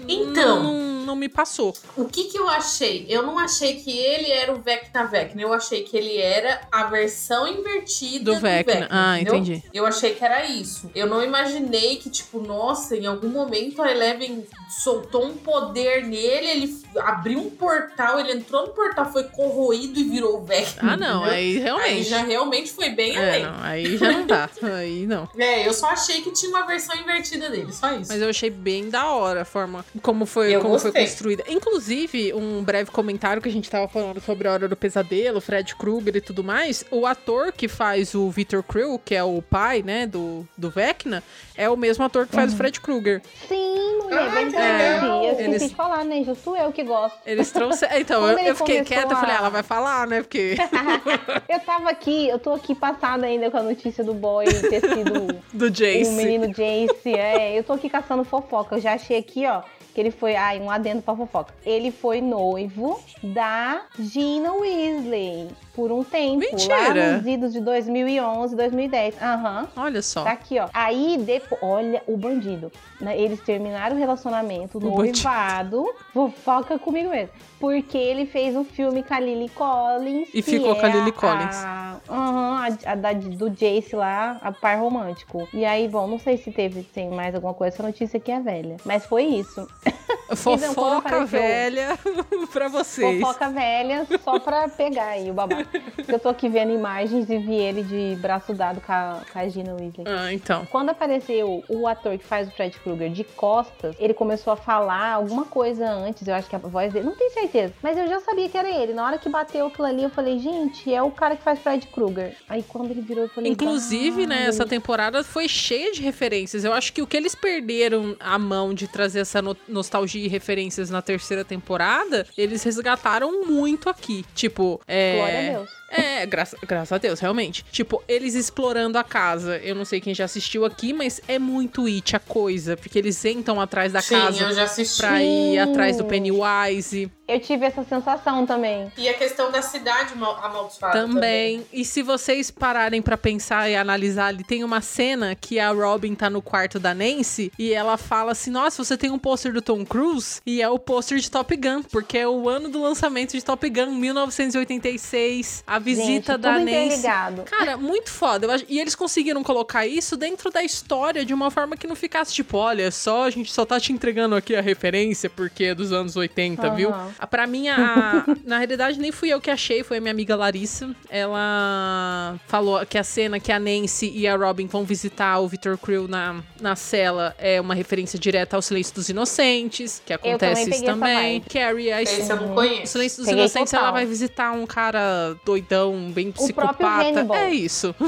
Então. 0.07 0.63
não, 0.63 0.73
não, 0.73 0.90
não 1.01 1.15
me 1.15 1.27
passou. 1.29 1.73
O 1.97 2.05
que 2.05 2.25
que 2.25 2.37
eu 2.37 2.47
achei? 2.47 3.05
Eu 3.09 3.23
não 3.23 3.37
achei 3.37 3.75
que 3.75 3.97
ele 3.97 4.31
era 4.31 4.51
o 4.53 4.61
Vecna 4.61 5.05
Vecna. 5.05 5.41
Eu 5.41 5.53
achei 5.53 5.83
que 5.83 5.95
ele 5.97 6.17
era 6.17 6.61
a 6.71 6.83
versão 6.85 7.47
invertida 7.47 8.25
Do 8.25 8.33
do, 8.35 8.39
Vecna. 8.39 8.73
Vecna. 8.73 8.87
Ah, 8.89 9.15
entendeu? 9.19 9.35
entendi. 9.39 9.63
Eu 9.73 9.85
achei 9.85 10.13
que 10.15 10.23
era 10.23 10.45
isso. 10.45 10.89
Eu 10.95 11.07
não 11.07 11.23
imaginei 11.23 11.97
que, 11.97 12.09
tipo, 12.09 12.39
nossa, 12.39 12.95
em 12.95 13.05
algum 13.05 13.29
momento 13.29 13.81
a 13.81 13.91
Eleven 13.91 14.45
soltou 14.83 15.25
um 15.25 15.35
poder 15.35 16.03
nele, 16.05 16.47
ele 16.47 16.81
abriu 16.99 17.39
um 17.39 17.49
portal, 17.49 18.19
ele 18.19 18.33
entrou 18.33 18.67
no 18.67 18.73
portal, 18.73 19.11
foi 19.11 19.23
corroído 19.25 19.99
e 19.99 20.03
virou 20.03 20.37
o 20.41 20.45
Vecna. 20.45 20.93
Ah, 20.93 20.97
não, 20.97 21.21
entendeu? 21.21 21.33
aí 21.33 21.57
realmente. 21.59 21.87
Aí 21.91 22.03
já 22.03 22.23
realmente 22.23 22.71
foi 22.71 22.89
bem 22.89 23.15
É, 23.17 23.29
além. 23.29 23.43
não, 23.43 23.63
aí 23.63 23.97
já 23.97 24.11
não 24.11 24.25
dá. 24.27 24.49
Aí 24.61 25.05
não. 25.05 25.27
É, 25.37 25.67
eu 25.67 25.73
só 25.73 25.87
achei 25.87 26.21
que 26.21 26.31
tinha 26.31 26.49
uma 26.49 26.65
versão 26.65 26.95
invertida 26.95 27.49
dele, 27.49 27.71
só 27.73 27.91
isso. 27.93 28.11
Mas 28.11 28.21
eu 28.21 28.29
achei 28.29 28.49
bem 28.49 28.89
da 28.89 29.07
hora 29.11 29.41
a 29.41 29.45
forma 29.45 29.85
como 30.01 30.25
foi, 30.25 30.53
Eu 30.55 30.61
como 30.61 30.77
foi 30.79 30.90
foi 30.91 31.01
Gostei. 31.01 31.05
construída. 31.07 31.43
Inclusive, 31.47 32.33
um 32.33 32.63
breve 32.63 32.91
comentário 32.91 33.41
que 33.41 33.49
a 33.49 33.51
gente 33.51 33.69
tava 33.69 33.87
falando 33.87 34.19
sobre 34.21 34.47
a 34.47 34.51
Hora 34.53 34.67
do 34.67 34.75
Pesadelo, 34.75 35.39
Fred 35.41 35.75
Krueger 35.75 36.15
e 36.17 36.21
tudo 36.21 36.43
mais. 36.43 36.83
O 36.91 37.05
ator 37.05 37.51
que 37.51 37.67
faz 37.67 38.13
o 38.15 38.29
Victor 38.29 38.61
Krill, 38.63 38.99
que 39.03 39.15
é 39.15 39.23
o 39.23 39.41
pai, 39.41 39.81
né, 39.81 40.05
do, 40.05 40.47
do 40.57 40.69
Vecna, 40.69 41.23
é 41.55 41.69
o 41.69 41.77
mesmo 41.77 42.03
ator 42.03 42.27
que 42.27 42.33
faz 42.35 42.53
o 42.53 42.57
Fred 42.57 42.79
Krueger. 42.81 43.21
Sim, 43.47 43.97
mulher, 44.03 44.19
Ah, 44.19 44.29
verdade. 44.29 45.01
legal. 45.01 45.23
Eu 45.23 45.31
esqueci 45.31 45.49
Eles- 45.49 45.69
de 45.69 45.75
falar, 45.75 46.03
né? 46.05 46.23
Justo 46.23 46.55
eu 46.55 46.71
que 46.71 46.83
gosto. 46.83 47.17
Eles 47.25 47.51
trouxeram. 47.51 47.91
Então, 48.01 48.27
eu, 48.29 48.37
eu 48.39 48.55
fiquei 48.55 48.83
quieta, 48.83 49.13
eu 49.13 49.17
falei, 49.17 49.35
a- 49.35 49.39
ela 49.39 49.49
vai 49.49 49.63
falar, 49.63 50.07
né? 50.07 50.21
Porque. 50.21 50.55
Eu 51.47 51.59
tava 51.59 51.89
aqui, 51.89 52.27
eu 52.29 52.39
tô 52.39 52.53
aqui 52.53 52.73
passada 52.73 53.25
ainda 53.25 53.49
com 53.51 53.57
a 53.57 53.63
notícia 53.63 54.03
do 54.03 54.13
boy 54.13 54.45
ter 54.45 54.79
sido 54.81 55.41
do 55.53 55.65
o 55.65 55.69
Jace. 55.69 56.11
menino 56.11 56.47
Jace. 56.47 57.13
É, 57.13 57.57
eu 57.57 57.63
tô 57.63 57.73
aqui 57.73 57.89
caçando 57.89 58.23
fofoca. 58.23 58.75
Eu 58.75 58.81
já 58.81 58.93
achei 58.93 59.17
aqui, 59.17 59.45
ó, 59.45 59.61
que 59.93 59.99
ele 60.01 60.11
foi. 60.11 60.35
Ai, 60.35 60.59
um 60.59 60.69
adendo 60.69 61.01
pra 61.01 61.15
fofoca. 61.15 61.53
Ele 61.65 61.91
foi 61.91 62.21
noivo 62.21 62.99
da 63.23 63.81
Gina 63.99 64.53
Weasley 64.53 65.49
por 65.75 65.91
um 65.91 66.03
tempo. 66.03 66.39
Mentira. 66.39 66.75
Lá 66.75 67.17
nos 67.17 67.27
idos 67.27 67.53
de 67.53 67.59
2011, 67.61 68.55
2010. 68.55 69.21
Aham. 69.21 69.67
Olha 69.75 70.01
só. 70.01 70.23
Tá 70.23 70.31
aqui, 70.31 70.59
ó. 70.59 70.67
Aí, 70.73 71.17
depois, 71.19 71.61
olha 71.61 72.01
o 72.07 72.17
bandido. 72.17 72.71
né? 72.99 73.19
Eles 73.19 73.39
terminaram 73.41 73.95
o 73.95 73.99
relacionamento, 73.99 74.77
o 74.77 74.81
noivado. 74.81 75.85
Fofoca 76.13 76.77
comigo 76.79 77.09
mesmo. 77.09 77.33
Porque 77.62 77.97
ele 77.97 78.26
fez 78.26 78.55
um 78.55 78.66
filme 78.66 79.03
com 79.03 79.14
a 79.14 79.20
Lily 79.20 79.47
Collins. 79.49 80.28
E 80.34 80.41
ficou 80.41 80.74
é 80.74 80.80
com 80.80 80.86
a 80.86 80.89
Lily 80.89 81.09
a- 81.09 81.14
Collins. 81.14 81.55
A, 81.64 81.95
aham, 82.09 82.57
a- 82.86 82.91
a 82.91 82.95
da- 82.95 83.14
do 83.14 83.49
Jace 83.51 83.95
lá, 83.95 84.39
a 84.41 84.51
par 84.51 84.80
romântico. 84.80 85.47
E 85.53 85.64
aí, 85.64 85.88
bom, 85.88 86.07
não 86.07 86.20
sei 86.20 86.36
se 86.38 86.51
teve 86.51 86.82
tem 86.84 87.09
mais 87.09 87.34
alguma 87.36 87.53
coisa. 87.53 87.74
Essa 87.76 87.84
notícia 87.84 88.18
aqui 88.18 88.32
é 88.32 88.39
velha. 88.41 88.76
Mas 88.84 89.05
foi 89.05 89.24
isso. 89.26 89.66
Fofoca 90.36 91.25
velha 91.25 91.99
pra 92.51 92.67
vocês. 92.67 93.19
Fofoca 93.21 93.49
velha, 93.49 94.07
só 94.23 94.39
pra 94.39 94.67
pegar 94.69 95.07
aí 95.07 95.29
o 95.29 95.34
babado. 95.34 95.67
Eu 96.07 96.19
tô 96.19 96.29
aqui 96.29 96.47
vendo 96.49 96.71
imagens 96.71 97.29
e 97.29 97.38
vi 97.38 97.55
ele 97.55 97.84
de 97.84 98.15
braço 98.21 98.53
dado 98.53 98.82
com 98.82 98.91
a, 98.91 99.21
com 99.32 99.39
a 99.39 99.47
Gina 99.47 99.71
Weasley. 99.73 100.05
Ah, 100.07 100.34
então. 100.34 100.65
Quando 100.67 100.89
apareceu 100.89 101.63
o 101.69 101.88
ator 101.88 102.17
que 102.17 102.23
faz 102.23 102.47
o 102.47 102.51
Fred 102.51 102.77
Krueger 102.79 103.09
de 103.11 103.23
costas, 103.23 103.95
ele 103.99 104.13
começou 104.13 104.53
a 104.53 104.55
falar 104.57 105.13
alguma 105.13 105.45
coisa 105.45 105.89
antes, 105.89 106.27
eu 106.27 106.34
acho 106.36 106.49
que 106.49 106.55
a 106.55 106.59
voz 106.59 106.91
dele, 106.93 107.05
não 107.05 107.15
tenho 107.15 107.32
certeza, 107.32 107.73
mas 107.82 107.97
eu 107.97 108.07
já 108.07 108.19
sabia 108.21 108.47
que 108.49 108.57
era 108.57 108.69
ele. 108.69 108.93
Na 108.93 109.05
hora 109.05 109.17
que 109.17 109.29
bateu 109.29 109.67
aquilo 109.67 109.88
ali, 109.88 110.03
eu 110.03 110.09
falei, 110.09 110.39
gente, 110.39 110.93
é 110.93 111.01
o 111.01 111.11
cara 111.11 111.36
que 111.36 111.43
faz 111.43 111.59
Fred 111.59 111.88
Krueger. 111.88 112.36
Aí 112.47 112.63
quando 112.63 112.91
ele 112.91 113.01
virou, 113.01 113.23
eu 113.25 113.29
falei, 113.29 113.51
Inclusive, 113.51 114.25
né, 114.27 114.45
essa 114.47 114.65
temporada 114.65 115.23
foi 115.23 115.47
cheia 115.47 115.91
de 115.91 116.01
referências. 116.01 116.63
Eu 116.63 116.73
acho 116.73 116.93
que 116.93 117.01
o 117.01 117.07
que 117.07 117.17
eles 117.17 117.36
perderam 117.36 118.15
a 118.19 118.38
mão 118.39 118.73
de 118.73 118.88
trazer 118.88 119.19
essa 119.19 119.41
no- 119.41 119.55
nostalgia 119.67 120.20
e 120.26 120.28
referências 120.28 120.89
na 120.89 121.01
terceira 121.01 121.43
temporada, 121.43 122.26
eles 122.38 122.63
resgataram 122.63 123.45
muito 123.45 123.89
aqui. 123.89 124.26
Tipo, 124.36 124.82
é. 124.88 125.15
Glória 125.17 125.39
a 125.39 125.53
Deus. 125.53 125.80
É, 125.91 126.25
graça, 126.25 126.57
graças 126.65 126.91
a 126.91 126.97
Deus, 126.97 127.19
realmente. 127.19 127.65
Tipo, 127.71 128.01
eles 128.07 128.33
explorando 128.33 128.97
a 128.97 129.03
casa. 129.03 129.57
Eu 129.57 129.75
não 129.75 129.83
sei 129.85 129.99
quem 129.99 130.13
já 130.15 130.25
assistiu 130.25 130.63
aqui, 130.65 130.93
mas 130.93 131.19
é 131.27 131.37
muito 131.37 131.85
it 131.85 132.15
a 132.15 132.19
coisa. 132.19 132.77
Porque 132.77 132.97
eles 132.97 133.23
entram 133.25 133.59
atrás 133.59 133.91
da 133.91 134.01
Sim, 134.01 134.15
casa 134.15 134.43
eu 134.43 134.53
já 134.53 134.63
assisti. 134.63 134.97
pra 134.97 135.21
ir 135.21 135.59
atrás 135.59 135.97
do 135.97 136.05
Pennywise. 136.05 137.11
Eu 137.27 137.39
tive 137.39 137.65
essa 137.65 137.83
sensação 137.83 138.45
também. 138.45 138.91
E 138.97 139.07
a 139.07 139.13
questão 139.13 139.49
da 139.51 139.61
cidade 139.61 140.15
mal- 140.17 140.37
amaldiçoada 140.43 140.99
Também. 141.07 141.65
E 141.71 141.85
se 141.85 142.01
vocês 142.01 142.51
pararem 142.51 143.01
pra 143.01 143.17
pensar 143.17 143.69
e 143.69 143.75
analisar 143.75 144.27
ali, 144.27 144.43
tem 144.43 144.63
uma 144.65 144.81
cena 144.81 145.33
que 145.33 145.57
a 145.57 145.71
Robin 145.71 146.13
tá 146.13 146.29
no 146.29 146.41
quarto 146.41 146.77
da 146.77 146.93
Nancy 146.93 147.49
e 147.57 147.73
ela 147.73 147.95
fala 147.97 148.33
assim: 148.33 148.51
Nossa, 148.51 148.83
você 148.83 148.97
tem 148.97 149.11
um 149.11 149.19
pôster 149.19 149.53
do 149.53 149.61
Tom 149.61 149.85
Cruise? 149.85 150.41
E 150.45 150.61
é 150.61 150.69
o 150.69 150.77
pôster 150.77 151.19
de 151.19 151.31
Top 151.31 151.55
Gun, 151.55 151.83
porque 151.83 152.17
é 152.17 152.27
o 152.27 152.49
ano 152.49 152.67
do 152.69 152.81
lançamento 152.81 153.31
de 153.31 153.43
Top 153.43 153.67
Gun, 153.69 153.91
1986. 153.95 155.63
A 155.65 155.79
visita 155.82 156.05
Gente, 156.05 156.25
da 156.27 156.53
tudo 156.53 156.65
Nancy. 156.65 156.71
interligado. 156.86 157.43
Cara, 157.43 157.77
muito 157.77 158.09
foda. 158.09 158.45
Eu 158.45 158.51
acho- 158.51 158.65
E 158.69 158.79
eles 158.79 158.95
conseguiram 158.95 159.43
colocar 159.43 159.86
isso 159.86 160.15
dentro 160.15 160.49
da 160.51 160.63
história 160.63 161.25
de 161.25 161.34
uma 161.34 161.51
forma 161.51 161.75
que 161.75 161.86
não 161.88 161.95
ficasse 161.95 162.34
tipo, 162.34 162.57
olha, 162.57 162.89
só 162.91 163.23
a 163.25 163.29
gente 163.29 163.51
só 163.51 163.65
tá 163.65 163.79
te 163.79 163.91
entregando 163.91 164.36
aqui 164.36 164.55
a 164.55 164.61
referência 164.61 165.29
porque 165.29 165.65
é 165.65 165.75
dos 165.75 165.91
anos 165.91 166.15
80, 166.15 166.69
viu? 166.71 166.89
Aham. 166.89 167.11
Ah, 167.19 167.27
Pra 167.27 167.47
mim, 167.47 167.67
a... 167.69 168.25
na 168.45 168.57
realidade, 168.57 168.99
nem 168.99 169.11
fui 169.11 169.29
eu 169.29 169.41
que 169.41 169.49
achei, 169.49 169.84
foi 169.84 169.97
a 169.97 170.01
minha 170.01 170.11
amiga 170.11 170.36
Larissa. 170.36 170.93
Ela 171.09 172.39
falou 172.47 172.86
que 172.86 172.97
a 172.97 173.03
cena 173.03 173.39
que 173.39 173.51
a 173.51 173.59
Nancy 173.59 174.11
e 174.13 174.27
a 174.27 174.36
Robin 174.36 174.67
vão 174.67 174.84
visitar 174.84 175.39
o 175.39 175.47
Victor 175.47 175.77
Krill 175.77 176.07
na, 176.07 176.41
na 176.59 176.75
cela 176.75 177.36
é 177.38 177.59
uma 177.59 177.73
referência 177.73 178.17
direta 178.19 178.55
ao 178.55 178.61
Silêncio 178.61 178.93
dos 178.95 179.09
Inocentes, 179.09 180.01
que 180.05 180.13
acontece 180.13 180.63
também 180.63 180.75
isso 180.75 180.86
também. 180.86 181.41
Carrie, 181.41 181.91
a 181.91 182.01
Esse 182.01 182.21
eu 182.29 182.36
não 182.36 182.51
o 182.51 182.55
conheço. 182.55 182.91
Silêncio 182.93 183.17
dos 183.19 183.25
Peguei 183.27 183.43
Inocentes, 183.43 183.71
total. 183.71 183.86
ela 183.86 183.91
vai 183.93 184.05
visitar 184.05 184.51
um 184.51 184.65
cara 184.65 185.36
doidão, 185.76 186.11
bem 186.11 186.32
próprio 186.32 186.53
psicopata. 186.67 187.07
Hannibal. 187.07 187.38
É 187.38 187.49
isso. 187.51 187.95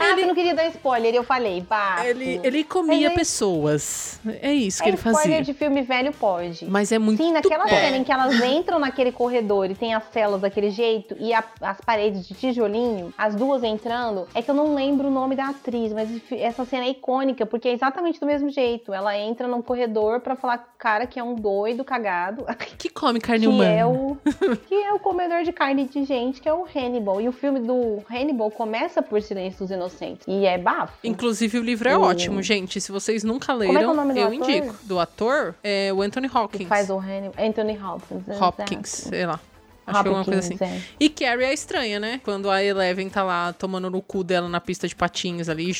Ah, 0.00 0.14
você 0.14 0.26
não 0.26 0.34
queria 0.34 0.54
dar 0.54 0.66
spoiler, 0.68 1.14
eu 1.14 1.22
falei, 1.22 1.60
bafo. 1.60 2.04
Ele, 2.06 2.40
ele 2.42 2.64
comia 2.64 3.08
é- 3.08 3.10
pessoas. 3.10 4.20
É 4.42 4.52
isso 4.52 4.82
que 4.82 4.88
é 4.88 4.90
ele 4.90 4.96
spoiler 4.96 5.20
fazia. 5.22 5.42
de 5.42 5.54
filme 5.54 5.82
velho, 5.82 6.12
pode. 6.12 6.64
Mas 6.66 6.90
é 6.92 6.98
muito 6.98 7.22
Sim, 7.22 7.32
naquela 7.32 7.64
bom. 7.64 7.70
cena 7.70 7.96
em 7.96 8.04
que 8.04 8.12
elas 8.12 8.34
entram 8.42 8.78
naquele 8.78 9.12
corredor 9.12 9.70
e 9.70 9.74
tem 9.74 9.94
as 9.94 10.04
celas 10.12 10.40
daquele 10.40 10.70
jeito 10.70 11.16
e 11.18 11.32
a- 11.32 11.44
as 11.60 11.80
paredes 11.80 12.26
de 12.26 12.34
tijolinho, 12.34 13.12
as 13.16 13.34
duas 13.34 13.62
entrando, 13.62 14.26
é 14.34 14.42
que 14.42 14.50
eu 14.50 14.54
não 14.54 14.74
lembro 14.74 15.08
o 15.08 15.10
nome 15.10 15.36
da 15.36 15.48
atriz, 15.48 15.92
mas 15.92 16.08
essa 16.32 16.64
cena 16.64 16.84
é 16.84 16.90
icônica 16.90 17.46
porque 17.46 17.68
é 17.68 17.72
exatamente 17.72 18.18
do 18.20 18.26
mesmo 18.26 18.50
jeito. 18.50 18.92
Ela 18.92 19.16
entra 19.18 19.46
num 19.48 19.62
corredor 19.62 20.20
pra 20.20 20.36
falar 20.36 20.58
com 20.58 20.64
o 20.70 20.78
cara 20.78 21.06
que 21.06 21.18
é 21.18 21.22
um 21.22 21.34
doido 21.34 21.84
cagado, 21.84 22.44
Que 22.78 22.88
come 22.88 23.20
carne 23.20 23.42
que 23.46 23.52
humana. 23.52 23.70
é 23.70 23.86
o 23.86 24.16
que 24.68 24.74
é 24.74 24.92
o 24.92 24.98
comedor 24.98 25.42
de 25.44 25.52
carne 25.52 25.84
de 25.84 26.04
gente, 26.04 26.33
que 26.40 26.48
é 26.48 26.52
o 26.54 26.64
Hannibal. 26.74 27.20
E 27.20 27.28
o 27.28 27.32
filme 27.32 27.60
do 27.60 28.02
Hannibal 28.10 28.50
começa 28.50 29.02
por 29.02 29.20
Silêncio 29.22 29.60
dos 29.60 29.70
Inocentes 29.70 30.24
e 30.26 30.46
é 30.46 30.58
bafo. 30.58 30.94
Inclusive, 31.04 31.58
o 31.58 31.62
livro 31.62 31.88
é 31.88 31.96
O- 31.96 32.02
ótimo, 32.02 32.42
gente. 32.42 32.80
Se 32.80 32.90
vocês 32.92 33.24
nunca 33.24 33.52
é 33.52 33.56
que 33.56 33.64
é 33.64 33.68
leram, 33.72 33.94
do 33.94 34.18
eu 34.18 34.26
ator? 34.26 34.34
indico. 34.34 34.74
Do 34.82 34.98
ator 35.00 35.54
é 35.62 35.92
o 35.92 36.02
Anthony 36.02 36.28
que 36.28 36.36
Hopkins. 36.38 36.68
faz 36.68 36.90
o 36.90 36.98
Hannibal, 36.98 37.34
Anthony 37.38 37.78
Hopkins. 37.78 38.40
Hopkins, 38.40 38.94
exato. 39.00 39.08
sei 39.08 39.26
lá. 39.26 39.40
Acho 39.86 40.02
que 40.02 40.08
é 40.08 40.10
uma 40.10 40.24
coisa 40.24 40.40
assim. 40.40 40.56
É. 40.60 40.80
E 40.98 41.08
Carrie 41.08 41.44
é 41.44 41.52
estranha, 41.54 42.00
né? 42.00 42.20
Quando 42.24 42.50
a 42.50 42.62
Eleven 42.62 43.08
tá 43.08 43.22
lá 43.22 43.52
tomando 43.52 43.90
no 43.90 44.00
cu 44.00 44.24
dela 44.24 44.48
na 44.48 44.60
pista 44.60 44.88
de 44.88 44.94
patins 44.96 45.48
ali. 45.48 45.72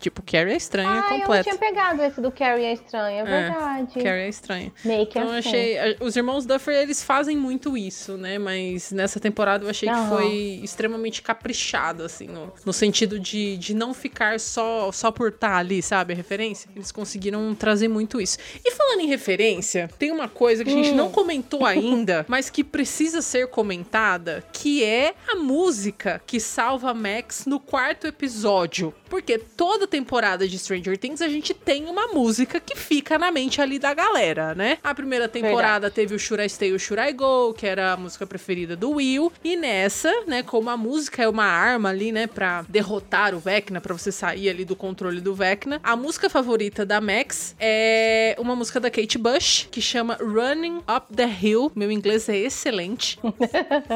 Tipo, 0.00 0.22
Carrie 0.22 0.52
é 0.52 0.56
estranha 0.56 0.90
Ah, 0.90 0.96
eu 0.96 1.10
não 1.10 1.20
completa. 1.20 1.44
tinha 1.44 1.56
pegado 1.56 2.02
esse 2.02 2.20
do 2.20 2.30
Carrie 2.32 2.64
é 2.64 2.72
estranho, 2.72 3.18
é 3.18 3.24
verdade. 3.24 3.94
Carrie 4.02 4.22
é 4.24 4.28
estranha. 4.28 4.72
Make 4.84 5.10
Então 5.18 5.22
eu 5.24 5.38
assim. 5.38 5.48
achei. 5.48 5.78
a- 5.78 5.96
Os 6.00 6.16
irmãos 6.16 6.44
Duffer, 6.46 6.74
eles 6.74 7.02
fazem 7.02 7.36
muito 7.36 7.76
isso, 7.76 8.16
né? 8.16 8.38
Mas 8.38 8.90
nessa 8.90 9.20
temporada 9.20 9.64
eu 9.64 9.70
achei 9.70 9.88
que 9.88 9.94
Aham. 9.94 10.08
foi 10.08 10.60
extremamente 10.62 11.22
caprichado, 11.22 12.02
assim, 12.02 12.26
no, 12.26 12.52
no 12.64 12.72
sentido 12.72 13.18
de, 13.20 13.56
de 13.56 13.74
não 13.74 13.94
ficar 13.94 14.40
só, 14.40 14.90
só 14.92 15.10
por 15.12 15.28
estar 15.28 15.56
ali, 15.56 15.80
sabe? 15.82 16.12
A 16.12 16.16
referência. 16.16 16.68
Eles 16.74 16.90
conseguiram 16.90 17.54
trazer 17.54 17.88
muito 17.88 18.20
isso. 18.20 18.38
E 18.64 18.70
falando 18.72 19.00
em 19.00 19.06
referência, 19.06 19.88
tem 19.98 20.10
uma 20.10 20.28
coisa 20.28 20.64
que 20.64 20.70
a 20.70 20.74
gente 20.74 20.90
Hum. 20.90 20.96
não 20.96 21.10
comentou 21.10 21.64
ainda, 21.64 22.24
mas 22.28 22.50
que 22.50 22.64
precisa 22.64 23.20
ser 23.22 23.43
comentada, 23.46 24.44
que 24.52 24.82
é 24.84 25.14
a 25.28 25.36
música 25.36 26.22
que 26.26 26.40
salva 26.40 26.92
Max 26.94 27.46
no 27.46 27.60
quarto 27.60 28.06
episódio. 28.06 28.94
Porque 29.08 29.38
toda 29.38 29.86
temporada 29.86 30.48
de 30.48 30.58
Stranger 30.58 30.98
Things 30.98 31.22
a 31.22 31.28
gente 31.28 31.54
tem 31.54 31.86
uma 31.86 32.08
música 32.08 32.58
que 32.58 32.76
fica 32.76 33.18
na 33.18 33.30
mente 33.30 33.60
ali 33.60 33.78
da 33.78 33.94
galera, 33.94 34.54
né? 34.54 34.78
A 34.82 34.94
primeira 34.94 35.28
temporada 35.28 35.90
teve 35.90 36.14
o 36.14 36.18
Should 36.18 36.44
I 36.44 36.48
Stay 36.48 36.72
ou 36.72 36.78
Should 36.78 37.02
I 37.02 37.12
Go, 37.12 37.54
que 37.54 37.66
era 37.66 37.92
a 37.92 37.96
música 37.96 38.26
preferida 38.26 38.76
do 38.76 38.90
Will. 38.90 39.32
E 39.42 39.56
nessa, 39.56 40.12
né, 40.26 40.42
como 40.42 40.70
a 40.70 40.76
música 40.76 41.22
é 41.22 41.28
uma 41.28 41.44
arma 41.44 41.90
ali, 41.90 42.10
né, 42.10 42.26
pra 42.26 42.64
derrotar 42.68 43.34
o 43.34 43.38
Vecna, 43.38 43.80
pra 43.80 43.96
você 43.96 44.10
sair 44.10 44.48
ali 44.48 44.64
do 44.64 44.74
controle 44.74 45.20
do 45.20 45.34
Vecna, 45.34 45.80
a 45.82 45.94
música 45.94 46.28
favorita 46.28 46.84
da 46.84 47.00
Max 47.00 47.54
é 47.60 48.34
uma 48.38 48.56
música 48.56 48.80
da 48.80 48.90
Kate 48.90 49.18
Bush, 49.18 49.68
que 49.70 49.80
chama 49.80 50.18
Running 50.20 50.78
Up 50.78 51.14
the 51.14 51.28
Hill. 51.40 51.70
Meu 51.74 51.90
inglês 51.90 52.28
é 52.28 52.36
excelente. 52.36 53.18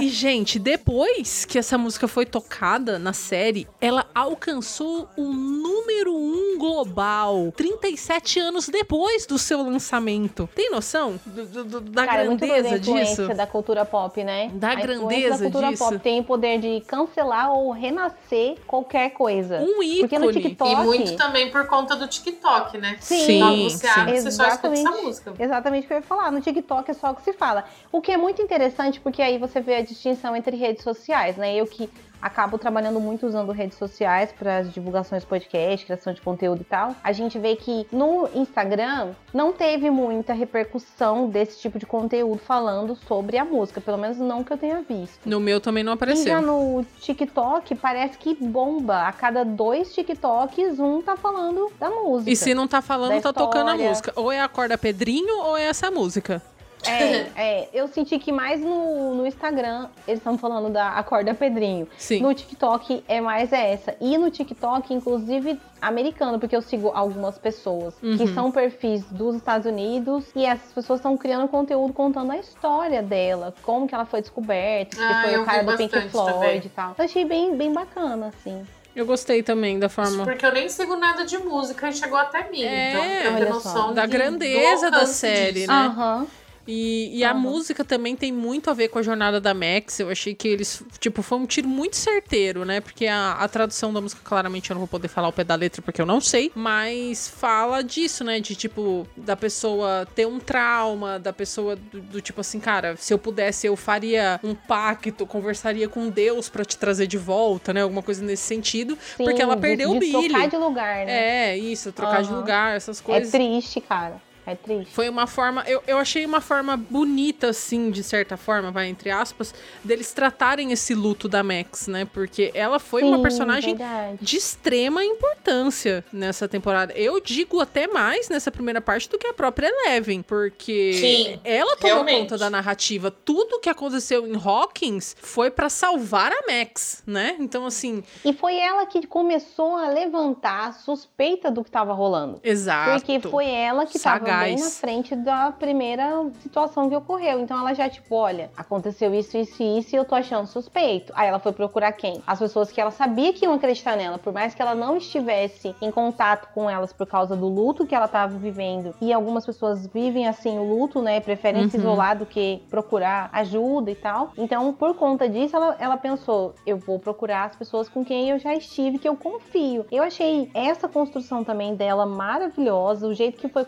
E, 0.01 0.09
gente, 0.09 0.59
depois 0.59 1.45
que 1.45 1.59
essa 1.59 1.76
música 1.78 2.07
foi 2.09 2.26
tocada 2.26 2.99
na 2.99 3.12
série, 3.12 3.66
ela 3.80 4.07
alcançou 4.14 5.09
o 5.16 5.24
número 5.32 6.14
um 6.14 6.59
global 6.59 7.53
37 7.57 8.39
anos 8.41 8.68
depois 8.68 9.26
do 9.26 9.39
seu 9.39 9.62
lançamento. 9.62 10.49
Tem 10.55 10.70
noção 10.70 11.18
do- 11.24 11.47
do- 11.47 11.64
do- 11.64 11.80
da 11.80 12.07
Cara, 12.07 12.22
é 12.22 12.26
muito 12.26 12.41
grandeza 12.47 12.76
influência 12.76 13.24
disso? 13.24 13.36
da 13.36 13.47
cultura 13.47 13.84
pop, 13.84 14.22
né? 14.24 14.51
Da 14.55 14.68
a 14.70 14.74
influência 14.74 14.86
grandeza 14.99 15.39
da 15.39 15.45
cultura 15.45 15.68
disso. 15.70 15.84
pop 15.84 15.99
tem 15.99 16.20
o 16.20 16.24
poder 16.24 16.59
de 16.59 16.80
cancelar 16.86 17.53
ou 17.53 17.70
renascer 17.70 18.57
qualquer 18.66 19.11
coisa. 19.11 19.59
Um 19.61 19.76
Porque 20.01 20.18
no 20.18 20.30
ícone. 20.30 20.43
TikTok. 20.43 20.70
E 20.72 20.76
muito 20.76 21.16
também 21.16 21.51
por 21.51 21.66
conta 21.66 21.97
do 21.97 22.07
TikTok, 22.07 22.78
né? 22.78 22.97
Sim, 23.01 23.64
você 23.68 23.78
sim. 23.78 23.86
abre, 23.89 24.20
você 24.20 24.30
só 24.30 24.47
escuta 24.49 24.68
essa 24.68 24.80
Exatamente. 24.80 25.05
música. 25.05 25.34
Exatamente 25.39 25.84
o 25.84 25.89
que 25.89 25.93
eu 25.95 25.99
ia 25.99 26.03
falar. 26.03 26.30
No 26.30 26.41
TikTok 26.41 26.91
é 26.91 26.95
só 26.95 27.11
o 27.11 27.14
que 27.14 27.22
se 27.22 27.32
fala. 27.32 27.64
O 27.93 28.01
que 28.01 28.12
é 28.12 28.16
muito 28.16 28.41
interessante, 28.43 29.01
porque 29.01 29.22
aí 29.29 29.39
você 29.39 29.61
vê 29.61 29.76
a 29.76 29.83
distinção 29.83 30.35
entre 30.35 30.57
redes 30.57 30.83
sociais, 30.83 31.37
né? 31.37 31.55
Eu 31.55 31.66
que 31.66 31.89
acabo 32.20 32.59
trabalhando 32.59 32.99
muito 32.99 33.26
usando 33.26 33.53
redes 33.53 33.79
sociais 33.79 34.33
para 34.33 34.59
as 34.59 34.72
divulgações 34.72 35.22
de 35.22 35.29
podcast, 35.29 35.87
criação 35.87 36.12
de 36.12 36.20
conteúdo 36.20 36.62
e 36.62 36.64
tal. 36.64 36.95
A 37.03 37.12
gente 37.12 37.39
vê 37.39 37.55
que 37.55 37.87
no 37.93 38.29
Instagram 38.35 39.12
não 39.33 39.53
teve 39.53 39.89
muita 39.89 40.33
repercussão 40.33 41.29
desse 41.29 41.61
tipo 41.61 41.79
de 41.79 41.87
conteúdo 41.87 42.39
falando 42.39 42.97
sobre 43.07 43.39
a 43.39 43.45
música, 43.45 43.81
pelo 43.81 43.99
menos 43.99 44.18
não 44.18 44.43
que 44.43 44.53
eu 44.53 44.59
tenha 44.59 44.83
visto. 44.83 45.20
No 45.24 45.39
meu 45.39 45.61
também 45.61 45.85
não 45.85 45.93
E 45.93 45.95
já 45.95 45.97
apareceu. 45.97 46.43
no 46.43 46.85
TikTok 47.01 47.74
parece 47.76 48.18
que 48.18 48.35
bomba. 48.35 49.07
A 49.07 49.12
cada 49.12 49.45
dois 49.45 49.95
TikToks, 49.95 50.81
um 50.81 51.01
tá 51.01 51.16
falando 51.16 51.70
da 51.79 51.89
música. 51.89 52.31
E 52.31 52.37
se 52.37 52.53
não 52.53 52.66
tá 52.66 52.83
falando, 52.83 53.22
tá 53.22 53.33
tocando 53.33 53.70
a 53.70 53.76
música. 53.76 54.12
Ou 54.16 54.33
é 54.33 54.41
a 54.41 54.49
corda 54.49 54.76
Pedrinho 54.76 55.39
ou 55.45 55.57
é 55.57 55.64
essa 55.66 55.91
música. 55.91 56.43
É, 56.87 57.26
é, 57.37 57.68
eu 57.72 57.89
senti 57.89 58.18
que 58.18 58.31
mais 58.33 58.61
no, 58.61 59.14
no 59.14 59.26
Instagram 59.26 59.89
eles 60.07 60.20
estão 60.20 60.39
falando 60.39 60.70
da 60.70 60.91
Acorda 60.91 61.35
Pedrinho. 61.35 61.89
Sim. 61.99 62.20
No 62.22 62.33
TikTok 62.33 63.05
é 63.09 63.20
mais 63.20 63.53
essa. 63.53 63.95
E 64.01 64.16
no 64.16 64.31
TikTok, 64.31 64.93
inclusive 64.95 65.61
americano, 65.83 66.39
porque 66.39 66.57
eu 66.57 66.62
sigo 66.62 66.91
algumas 66.95 67.39
pessoas 67.39 67.95
que 68.01 68.07
Uhum. 68.07 68.35
são 68.35 68.51
perfis 68.53 69.05
dos 69.11 69.37
Estados 69.37 69.66
Unidos 69.66 70.24
e 70.35 70.45
essas 70.45 70.72
pessoas 70.72 70.99
estão 71.01 71.16
criando 71.16 71.47
conteúdo 71.49 71.93
contando 71.93 72.33
a 72.33 72.39
história 72.39 73.03
dela, 73.03 73.55
como 73.62 73.87
que 73.87 73.95
ela 73.95 74.05
foi 74.07 74.20
descoberta, 74.20 74.97
que 74.97 75.03
Ah, 75.03 75.22
foi 75.24 75.35
eu 75.37 75.43
o 75.43 75.45
cara 75.45 75.62
do 75.64 75.76
Pink 75.76 76.09
Floyd 76.11 76.33
também. 76.33 76.57
e 76.64 76.68
tal. 76.68 76.95
Eu 76.99 77.05
achei 77.05 77.24
bem, 77.24 77.57
bem 77.57 77.72
bacana, 77.72 78.29
assim. 78.29 78.64
Eu 78.97 79.07
gostei 79.07 79.45
também 79.45 79.79
da 79.79 79.89
forma. 79.89 80.24
Porque 80.24 80.45
eu 80.45 80.53
nem 80.53 80.68
sigo 80.68 80.97
nada 80.97 81.24
de 81.24 81.39
música 81.39 81.89
e 81.89 81.93
chegou 81.93 82.18
até 82.18 82.51
mim. 82.51 82.62
É, 82.64 82.91
então, 82.91 83.37
ter 83.37 83.47
só. 83.47 83.55
noção 83.55 83.95
Da 83.95 84.07
de- 84.07 84.11
grandeza 84.12 84.91
do 84.91 84.99
da 84.99 85.07
série, 85.07 85.53
disso. 85.61 85.68
né? 85.68 85.74
Aham. 85.87 86.26
E, 86.71 87.19
e 87.19 87.25
a 87.25 87.33
música 87.33 87.83
também 87.83 88.14
tem 88.14 88.31
muito 88.31 88.69
a 88.69 88.75
ver 88.75 88.89
com 88.89 88.99
a 88.99 89.03
jornada 89.03 89.41
da 89.41 89.55
Max. 89.55 89.99
Eu 90.01 90.11
achei 90.11 90.35
que 90.35 90.47
eles, 90.47 90.83
tipo, 91.01 91.23
foi 91.23 91.39
um 91.39 91.47
tiro 91.47 91.66
muito 91.66 91.97
certeiro, 91.97 92.62
né? 92.66 92.79
Porque 92.83 93.07
a, 93.07 93.33
a 93.33 93.49
tradução 93.49 93.91
da 93.91 94.03
música, 94.03 94.21
claramente, 94.23 94.69
eu 94.71 94.75
não 94.75 94.81
vou 94.81 94.87
poder 94.89 95.09
falar 95.09 95.29
o 95.29 95.33
pé 95.33 95.43
da 95.45 95.55
letra 95.55 95.81
porque 95.81 95.99
eu 96.03 96.05
não 96.05 96.21
sei. 96.21 96.53
Mas 96.55 97.27
fala 97.27 97.83
disso, 97.83 98.23
né? 98.23 98.39
De, 98.39 98.55
tipo, 98.55 99.07
da 99.16 99.35
pessoa 99.35 100.07
ter 100.14 100.27
um 100.27 100.39
trauma, 100.39 101.19
da 101.19 101.33
pessoa 101.33 101.75
do, 101.75 102.03
do 102.03 102.21
tipo 102.21 102.43
assim, 102.43 102.61
cara, 102.61 102.97
se 102.99 103.14
eu 103.14 103.19
pudesse, 103.19 103.66
eu 103.66 103.75
faria 103.75 104.39
um 104.45 104.55
pacto, 104.55 105.25
conversaria 105.27 105.89
com 105.89 106.11
Deus 106.11 106.51
pra 106.51 106.66
te 106.66 106.77
trazer 106.77 107.07
de 107.07 107.16
volta, 107.16 107.73
né? 107.73 107.81
Alguma 107.81 108.03
coisa 108.03 108.23
nesse 108.23 108.43
sentido. 108.43 108.99
Sim, 109.16 109.25
porque 109.25 109.41
ela 109.41 109.55
de- 109.55 109.62
perdeu 109.62 109.93
de 109.93 109.97
o 109.97 110.01
Billy. 110.01 110.29
trocar 110.29 110.49
de 110.49 110.57
lugar, 110.59 111.07
né? 111.07 111.53
É, 111.53 111.57
isso, 111.57 111.93
trocar 111.93 112.23
de 112.23 112.29
Aham. 112.29 112.37
lugar, 112.39 112.77
essas 112.77 113.01
É 113.01 113.03
coisas. 113.03 113.31
triste, 113.31 113.81
cara. 113.81 114.21
É 114.51 114.55
triste. 114.55 114.92
Foi 114.94 115.09
uma 115.09 115.26
forma. 115.26 115.62
Eu, 115.66 115.82
eu 115.86 115.99
achei 115.99 116.24
uma 116.24 116.40
forma 116.40 116.76
bonita, 116.76 117.49
assim, 117.49 117.90
de 117.90 118.03
certa 118.03 118.36
forma, 118.36 118.70
vai, 118.70 118.86
entre 118.88 119.11
aspas, 119.11 119.55
deles 119.84 120.12
tratarem 120.12 120.72
esse 120.72 120.94
luto 120.94 121.28
da 121.28 121.42
Max, 121.42 121.86
né? 121.86 122.07
Porque 122.07 122.51
ela 122.55 122.78
foi 122.78 123.03
uma 123.03 123.16
Sim, 123.18 123.22
personagem 123.22 123.76
verdade. 123.76 124.18
de 124.20 124.36
extrema 124.36 125.05
importância 125.05 126.05
nessa 126.12 126.49
temporada. 126.49 126.92
Eu 126.94 127.20
digo 127.20 127.61
até 127.61 127.86
mais 127.86 128.28
nessa 128.28 128.51
primeira 128.51 128.80
parte 128.80 129.09
do 129.09 129.18
que 129.18 129.26
a 129.26 129.34
própria 129.34 129.68
Eleven, 129.68 130.22
porque 130.22 130.92
Sim, 130.94 131.40
ela 131.44 131.76
tomou 131.76 131.96
realmente. 131.96 132.20
conta 132.20 132.38
da 132.38 132.49
narrativa. 132.49 133.11
Tudo 133.11 133.61
que 133.61 133.68
aconteceu 133.68 134.26
em 134.26 134.34
Hawkins 134.36 135.14
foi 135.20 135.51
pra 135.51 135.68
salvar 135.68 136.32
a 136.32 136.40
Max, 136.51 137.03
né? 137.07 137.36
Então, 137.38 137.66
assim, 137.66 138.03
E 138.24 138.32
foi 138.32 138.57
ela 138.57 138.86
que 138.86 139.07
começou 139.07 139.76
a 139.76 139.88
levantar 139.90 140.68
a 140.68 140.72
suspeita 140.72 141.51
do 141.51 141.62
que 141.62 141.68
estava 141.68 141.92
rolando. 141.92 142.40
exato. 142.42 143.03
Porque 143.05 143.20
foi 143.28 143.46
ela 143.51 143.84
que 143.86 143.99
estava 144.39 144.55
bem 144.55 144.64
na 144.64 144.70
frente 144.70 145.16
da 145.16 145.53
primeira 145.53 146.26
situação 146.43 146.89
que 146.89 146.97
ocorreu. 146.97 147.41
Então 147.41 147.59
ela 147.59 147.74
já, 147.74 147.89
tipo, 147.89 148.14
olha, 148.14 148.51
aconteceu 148.57 149.14
isso, 149.14 149.36
isso 149.36 149.62
e 149.62 149.78
isso, 149.78 149.95
e 149.95 149.99
eu 149.99 150.05
tô 150.05 150.14
achando 150.14 150.47
suspeito. 150.47 151.12
Aí 151.16 151.28
ela 151.28 151.39
foi 151.39 151.53
procurar 151.53 151.93
quem? 151.93 152.22
As 152.26 152.39
pessoas 152.39 152.70
que 152.70 152.80
ela 152.80 152.91
sabia 152.91 153.32
que 153.32 153.45
iam 153.45 153.55
acreditar 153.55 153.97
nela, 153.97 154.18
por 154.18 154.32
mais 154.32 154.55
que 154.55 154.62
ela 154.62 154.74
não 154.74 154.97
estivesse 154.97 155.74
em 155.80 155.91
contato 155.91 156.49
com 156.55 156.68
elas 156.68 156.93
por 156.93 157.07
causa 157.07 157.36
do 157.36 157.49
luto 157.49 157.86
que 157.86 157.95
ela 157.95 158.07
estava 158.07 158.36
vivendo. 158.36 158.95
E 159.01 159.12
algumas 159.12 159.45
pessoas 159.47 159.86
vivem 159.86 160.26
assim 160.26 160.59
o 160.59 160.64
luto, 160.64 161.01
né? 161.03 161.20
Preferem 161.20 161.68
se 161.68 161.76
Uhum. 161.76 161.82
isolar 161.82 162.18
do 162.18 162.26
que 162.26 162.62
procurar 162.68 163.28
ajuda 163.32 163.91
e 163.91 163.95
tal. 163.95 164.32
Então, 164.36 164.72
por 164.72 164.95
conta 164.95 165.28
disso, 165.28 165.55
ela, 165.57 165.76
ela 165.78 165.97
pensou: 165.97 166.55
eu 166.66 166.76
vou 166.76 166.99
procurar 166.99 167.45
as 167.45 167.57
pessoas 167.57 167.89
com 167.89 168.05
quem 168.05 168.30
eu 168.30 168.39
já 168.39 168.55
estive, 168.55 168.99
que 168.99 169.09
eu 169.09 169.16
confio. 169.16 169.86
Eu 169.91 170.03
achei 170.03 170.51
essa 170.55 170.89
construção 170.89 171.45
também 171.45 171.74
dela 171.74 172.05
maravilhosa, 172.07 173.07
o 173.07 173.14
jeito 173.14 173.39
que 173.39 173.49
foi 173.49 173.64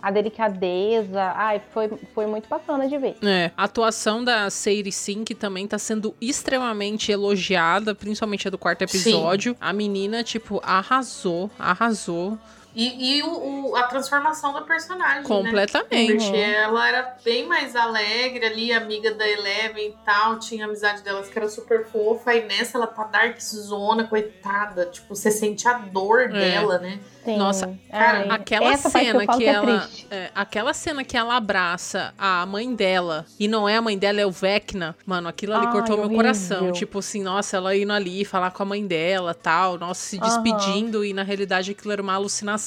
a 0.00 0.10
delicadeza. 0.10 1.32
Ai, 1.36 1.60
foi, 1.72 1.90
foi 2.14 2.26
muito 2.26 2.48
bacana 2.48 2.88
de 2.88 2.96
ver. 2.98 3.16
É, 3.22 3.50
a 3.56 3.64
atuação 3.64 4.22
da 4.24 4.48
Sadie 4.50 4.92
Sink 4.92 5.34
também 5.34 5.66
tá 5.66 5.78
sendo 5.78 6.14
extremamente 6.20 7.10
elogiada, 7.12 7.94
principalmente 7.94 8.48
a 8.48 8.50
do 8.50 8.58
quarto 8.58 8.82
episódio. 8.82 9.56
A 9.60 9.72
menina, 9.72 10.22
tipo, 10.22 10.60
arrasou, 10.64 11.50
arrasou 11.58 12.38
E, 12.74 13.18
e 13.18 13.22
o, 13.22 13.70
o- 13.70 13.76
a 13.76 13.82
transformação 13.84 14.52
da 14.52 14.60
personagem, 14.62 15.22
né? 15.22 15.26
completamente. 15.28 16.24
Porque 16.24 16.36
ela 16.36 16.88
era 16.88 17.16
bem 17.24 17.46
mais 17.46 17.74
alegre 17.74 18.44
ali, 18.46 18.72
amiga 18.72 19.12
da 19.14 19.28
Eleven 19.28 19.88
e 19.88 19.94
tal, 20.04 20.38
tinha 20.38 20.64
amizade 20.66 21.02
delas 21.02 21.28
que 21.28 21.38
era 21.38 21.48
super 21.48 21.86
fofa, 21.86 22.34
e 22.34 22.46
nessa 22.46 22.78
ela 22.78 22.86
tá 22.86 23.04
darkzona, 23.04 24.04
coitada, 24.04 24.86
tipo, 24.86 25.14
você 25.14 25.30
sente 25.30 25.66
a 25.66 25.74
dor 25.74 26.22
É. 26.22 26.28
dela, 26.28 26.78
né? 26.78 27.00
Sim. 27.24 27.36
Nossa, 27.36 27.78
Ai, 27.92 28.28
Aquela 28.30 28.72
essa 28.72 28.88
parte 28.90 29.04
cena 29.06 29.26
que, 29.26 29.36
que, 29.36 29.44
é 29.44 29.52
ela. 29.52 29.88
é, 30.10 30.30
aquela 30.34 30.72
cena 30.72 31.04
que 31.04 31.16
ela 31.18 31.36
abraça 31.36 32.14
a 32.16 32.46
mãe 32.46 32.74
dela 32.74 33.26
e 33.38 33.46
não 33.46 33.68
é 33.68 33.76
a 33.76 33.82
mãe 33.82 33.98
dela, 33.98 34.22
é 34.22 34.26
o 34.26 34.30
Vecna. 34.30 34.96
Mano, 35.04 35.28
aquilo 35.28 35.54
ali 35.54 35.66
Ai, 35.66 35.72
cortou 35.72 35.98
meu 35.98 36.08
coração. 36.08 36.72
Tipo 36.72 37.00
assim, 37.00 37.22
nossa, 37.22 37.58
ela 37.58 37.76
indo 37.76 37.92
ali 37.92 38.24
falar 38.24 38.50
com 38.52 38.62
a 38.62 38.66
mãe 38.66 38.86
dela 38.86 39.34
tal, 39.34 39.76
nossa, 39.76 40.00
se 40.00 40.18
despedindo 40.18 41.04
e 41.04 41.12
na 41.12 41.22
realidade 41.22 41.72
aquilo 41.72 41.92
era 41.92 42.00
uma 42.00 42.14
alucinação. 42.14 42.59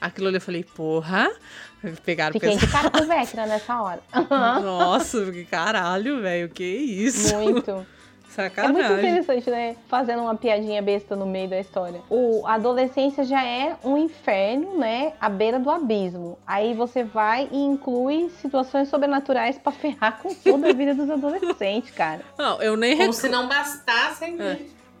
Aquilo 0.00 0.28
ali 0.28 0.36
eu 0.36 0.40
falei, 0.40 0.64
porra. 0.64 1.30
Pegaram 2.04 2.32
Fiquei 2.32 2.50
pesado. 2.50 2.66
de 2.66 2.72
cara 2.72 2.90
com 2.90 3.02
o 3.02 3.06
Vecna 3.06 3.46
nessa 3.46 3.80
hora. 3.80 4.00
Nossa, 4.62 5.30
que 5.30 5.44
caralho, 5.44 6.20
velho, 6.20 6.48
que 6.48 6.64
isso? 6.64 7.34
Muito. 7.36 7.70
É 7.70 7.74
muito 7.74 7.88
Sacanagem. 8.30 8.98
interessante, 8.98 9.50
né? 9.50 9.76
Fazendo 9.88 10.22
uma 10.22 10.34
piadinha 10.36 10.80
besta 10.80 11.16
no 11.16 11.26
meio 11.26 11.48
da 11.48 11.58
história. 11.58 12.00
O, 12.08 12.46
a 12.46 12.54
adolescência 12.54 13.24
já 13.24 13.44
é 13.44 13.76
um 13.82 13.96
inferno, 13.96 14.78
né? 14.78 15.12
À 15.20 15.28
beira 15.28 15.58
do 15.58 15.68
abismo. 15.70 16.38
Aí 16.46 16.74
você 16.74 17.02
vai 17.02 17.48
e 17.50 17.58
inclui 17.58 18.30
situações 18.40 18.88
sobrenaturais 18.88 19.58
pra 19.58 19.72
ferrar 19.72 20.20
com 20.22 20.32
toda 20.34 20.70
a 20.70 20.72
vida 20.72 20.94
dos 20.94 21.10
adolescentes, 21.10 21.90
cara. 21.90 22.20
Não, 22.38 22.62
eu 22.62 22.76
nem, 22.76 22.96
Como 22.96 23.10
rec... 23.10 23.14
se 23.14 23.28
não 23.28 23.48
bastassem 23.48 24.40
É. 24.40 24.58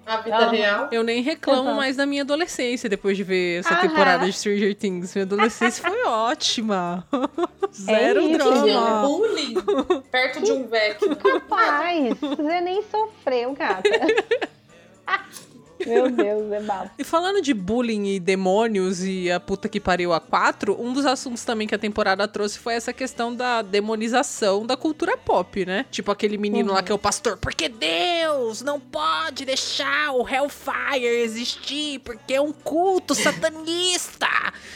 a 0.08 0.16
vida 0.20 0.50
real. 0.50 0.88
eu 0.90 1.02
nem 1.02 1.22
reclamo 1.22 1.70
Uhum. 1.70 1.76
mais 1.76 1.96
da 1.96 2.06
minha 2.06 2.22
adolescência 2.22 2.88
depois 2.88 3.16
de 3.16 3.22
ver 3.24 3.60
essa 3.60 3.74
Aham. 3.74 3.80
temporada 3.88 4.24
de 4.26 4.32
Stranger 4.32 4.74
Things. 4.74 5.14
Minha 5.14 5.24
adolescência 5.24 5.82
foi 5.88 6.02
ótima. 6.04 7.06
Zero 7.72 8.20
isso, 8.22 8.30
Que 8.30 8.38
drama. 8.38 9.02
bullying 9.06 9.54
perto 10.10 10.42
de 10.42 10.52
um 10.52 10.66
Vecna. 10.68 11.18
Rapaz, 11.22 12.18
você 12.18 12.60
nem 12.60 12.82
sofreu, 12.90 13.52
gata. 13.52 13.82
Meu 15.86 16.10
Deus, 16.10 16.52
é 16.52 16.60
babo. 16.60 16.90
E 16.98 17.04
falando 17.04 17.40
de 17.40 17.52
bullying 17.54 18.06
e 18.14 18.20
demônios 18.20 19.02
e 19.04 19.30
a 19.30 19.38
puta 19.40 19.68
que 19.68 19.78
pariu 19.80 20.12
a 20.12 20.20
quatro, 20.20 20.76
um 20.80 20.92
dos 20.92 21.06
assuntos 21.06 21.44
também 21.44 21.66
que 21.68 21.74
a 21.74 21.78
temporada 21.78 22.26
trouxe 22.28 22.58
foi 22.58 22.74
essa 22.74 22.92
questão 22.92 23.34
da 23.34 23.62
demonização 23.62 24.66
da 24.66 24.76
cultura 24.76 25.16
pop, 25.16 25.64
né? 25.64 25.84
Tipo 25.90 26.10
aquele 26.10 26.36
menino 26.38 26.72
lá 26.72 26.82
que 26.82 26.90
é 26.92 26.94
o 26.94 26.98
pastor, 26.98 27.36
porque 27.38 27.68
Deus 27.68 28.62
não 28.62 28.78
pode 28.80 29.44
deixar 29.44 30.12
o 30.12 30.26
Hellfire 30.28 31.04
existir, 31.06 32.00
porque 32.00 32.34
é 32.34 32.40
um 32.40 32.52
culto 32.52 33.14
satanista. 33.14 34.26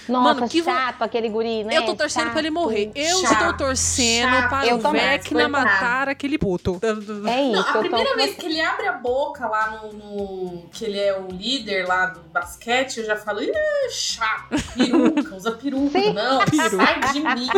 Nossa, 0.09 0.34
Mano, 0.34 0.48
que 0.48 0.61
vo- 0.61 0.70
chato 0.70 1.03
aquele 1.03 1.28
guri, 1.28 1.64
né? 1.64 1.76
Eu 1.78 1.84
tô 1.86 1.94
torcendo 1.94 2.30
pra 2.30 2.40
ele 2.40 2.48
Chato. 2.48 2.55
morrer. 2.55 2.90
Eu 2.94 3.20
Chato, 3.20 3.32
estou 3.32 3.53
torcendo 3.68 4.30
chato 4.30 4.50
para 4.50 4.74
o 4.74 4.92
Vecna 4.92 5.48
matar 5.48 6.09
aquele 6.09 6.38
puto. 6.38 6.78
É 6.82 6.92
Não, 6.92 7.61
isso, 7.61 7.68
a 7.70 7.74
eu 7.74 7.80
primeira 7.80 8.11
tô... 8.11 8.16
vez 8.16 8.34
que 8.36 8.46
ele 8.46 8.61
abre 8.61 8.86
a 8.86 8.92
boca 8.92 9.46
lá 9.46 9.70
no, 9.82 9.92
no- 9.92 10.68
que 10.72 10.84
ele 10.84 10.91
é 10.99 11.18
o 11.18 11.28
líder 11.28 11.86
lá 11.86 12.07
do 12.07 12.20
basquete, 12.20 12.99
eu 12.99 13.05
já 13.05 13.16
falo, 13.16 13.40
chato, 13.90 14.55
peruca, 14.74 15.36
usa 15.36 15.53
peruca. 15.53 16.01
Sim. 16.01 16.12
Não, 16.12 16.40
sai 16.70 17.12
de 17.12 17.20
mim. 17.20 17.49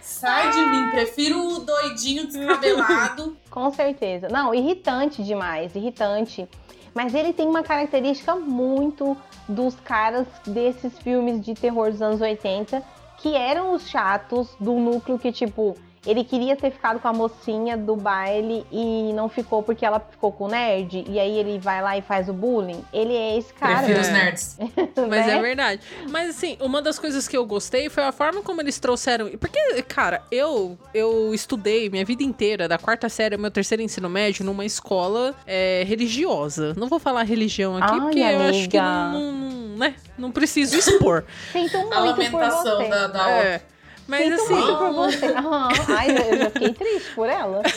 Sai 0.00 0.50
de 0.50 0.58
mim. 0.58 0.90
Prefiro 0.90 1.46
o 1.46 1.58
doidinho 1.60 2.26
descabelado. 2.26 3.36
Com 3.50 3.70
certeza. 3.70 4.28
Não, 4.28 4.54
irritante 4.54 5.22
demais, 5.22 5.74
irritante. 5.74 6.48
Mas 6.94 7.14
ele 7.14 7.32
tem 7.32 7.48
uma 7.48 7.62
característica 7.62 8.36
muito 8.36 9.16
dos 9.48 9.74
caras 9.74 10.26
desses 10.46 10.96
filmes 11.00 11.40
de 11.44 11.54
terror 11.54 11.90
dos 11.90 12.00
anos 12.00 12.20
80, 12.20 12.82
que 13.18 13.34
eram 13.34 13.74
os 13.74 13.88
chatos 13.88 14.48
do 14.60 14.74
núcleo 14.74 15.18
que, 15.18 15.32
tipo, 15.32 15.76
ele 16.06 16.24
queria 16.24 16.56
ter 16.56 16.70
ficado 16.70 17.00
com 17.00 17.08
a 17.08 17.12
mocinha 17.12 17.76
do 17.76 17.96
baile 17.96 18.66
e 18.70 19.12
não 19.14 19.28
ficou 19.28 19.62
porque 19.62 19.84
ela 19.84 20.00
ficou 20.00 20.32
com 20.32 20.44
o 20.44 20.48
nerd, 20.48 21.04
e 21.08 21.18
aí 21.18 21.38
ele 21.38 21.58
vai 21.58 21.82
lá 21.82 21.96
e 21.96 22.02
faz 22.02 22.28
o 22.28 22.32
bullying. 22.32 22.84
Ele 22.92 23.14
é 23.14 23.38
esse 23.38 23.52
cara. 23.54 23.78
Prefiro 23.78 24.00
os 24.00 24.08
nerds. 24.08 24.58
Mas 25.08 25.26
né? 25.26 25.38
é 25.38 25.40
verdade. 25.40 25.82
Mas 26.10 26.30
assim, 26.30 26.56
uma 26.60 26.82
das 26.82 26.98
coisas 26.98 27.26
que 27.26 27.36
eu 27.36 27.44
gostei 27.46 27.88
foi 27.88 28.04
a 28.04 28.12
forma 28.12 28.42
como 28.42 28.60
eles 28.60 28.78
trouxeram. 28.78 29.30
Porque, 29.38 29.82
cara, 29.82 30.22
eu 30.30 30.78
eu 30.92 31.34
estudei 31.34 31.88
minha 31.88 32.04
vida 32.04 32.22
inteira, 32.22 32.68
da 32.68 32.78
quarta 32.78 33.08
série 33.08 33.34
ao 33.34 33.40
meu 33.40 33.50
terceiro 33.50 33.82
ensino 33.82 34.08
médio, 34.08 34.44
numa 34.44 34.64
escola 34.64 35.34
é, 35.46 35.84
religiosa. 35.86 36.74
Não 36.76 36.88
vou 36.88 36.98
falar 36.98 37.22
religião 37.24 37.76
aqui, 37.76 37.92
Ai, 37.92 38.00
porque 38.00 38.18
eu 38.18 38.40
acho 38.42 38.68
que 38.68 38.78
amiga. 38.78 39.18
não, 39.18 39.32
não, 39.32 39.76
né? 39.76 39.94
Não 40.16 40.30
preciso 40.30 40.76
expor. 40.76 41.24
Sinto 41.52 41.78
muito 41.78 41.94
A 41.94 41.96
por 41.96 42.06
lamentação 42.06 42.76
você. 42.76 42.88
da, 42.88 43.06
da 43.08 43.30
é. 43.30 43.62
Mas 44.06 44.24
Sinto 44.24 44.42
assim. 44.42 44.54
muito 44.54 44.78
por 44.78 44.92
você. 44.92 45.26
Aham. 45.34 45.68
Ai, 45.88 46.10
eu 46.10 46.38
já 46.38 46.50
fiquei 46.50 46.72
triste 46.72 47.14
por 47.14 47.28
ela. 47.28 47.62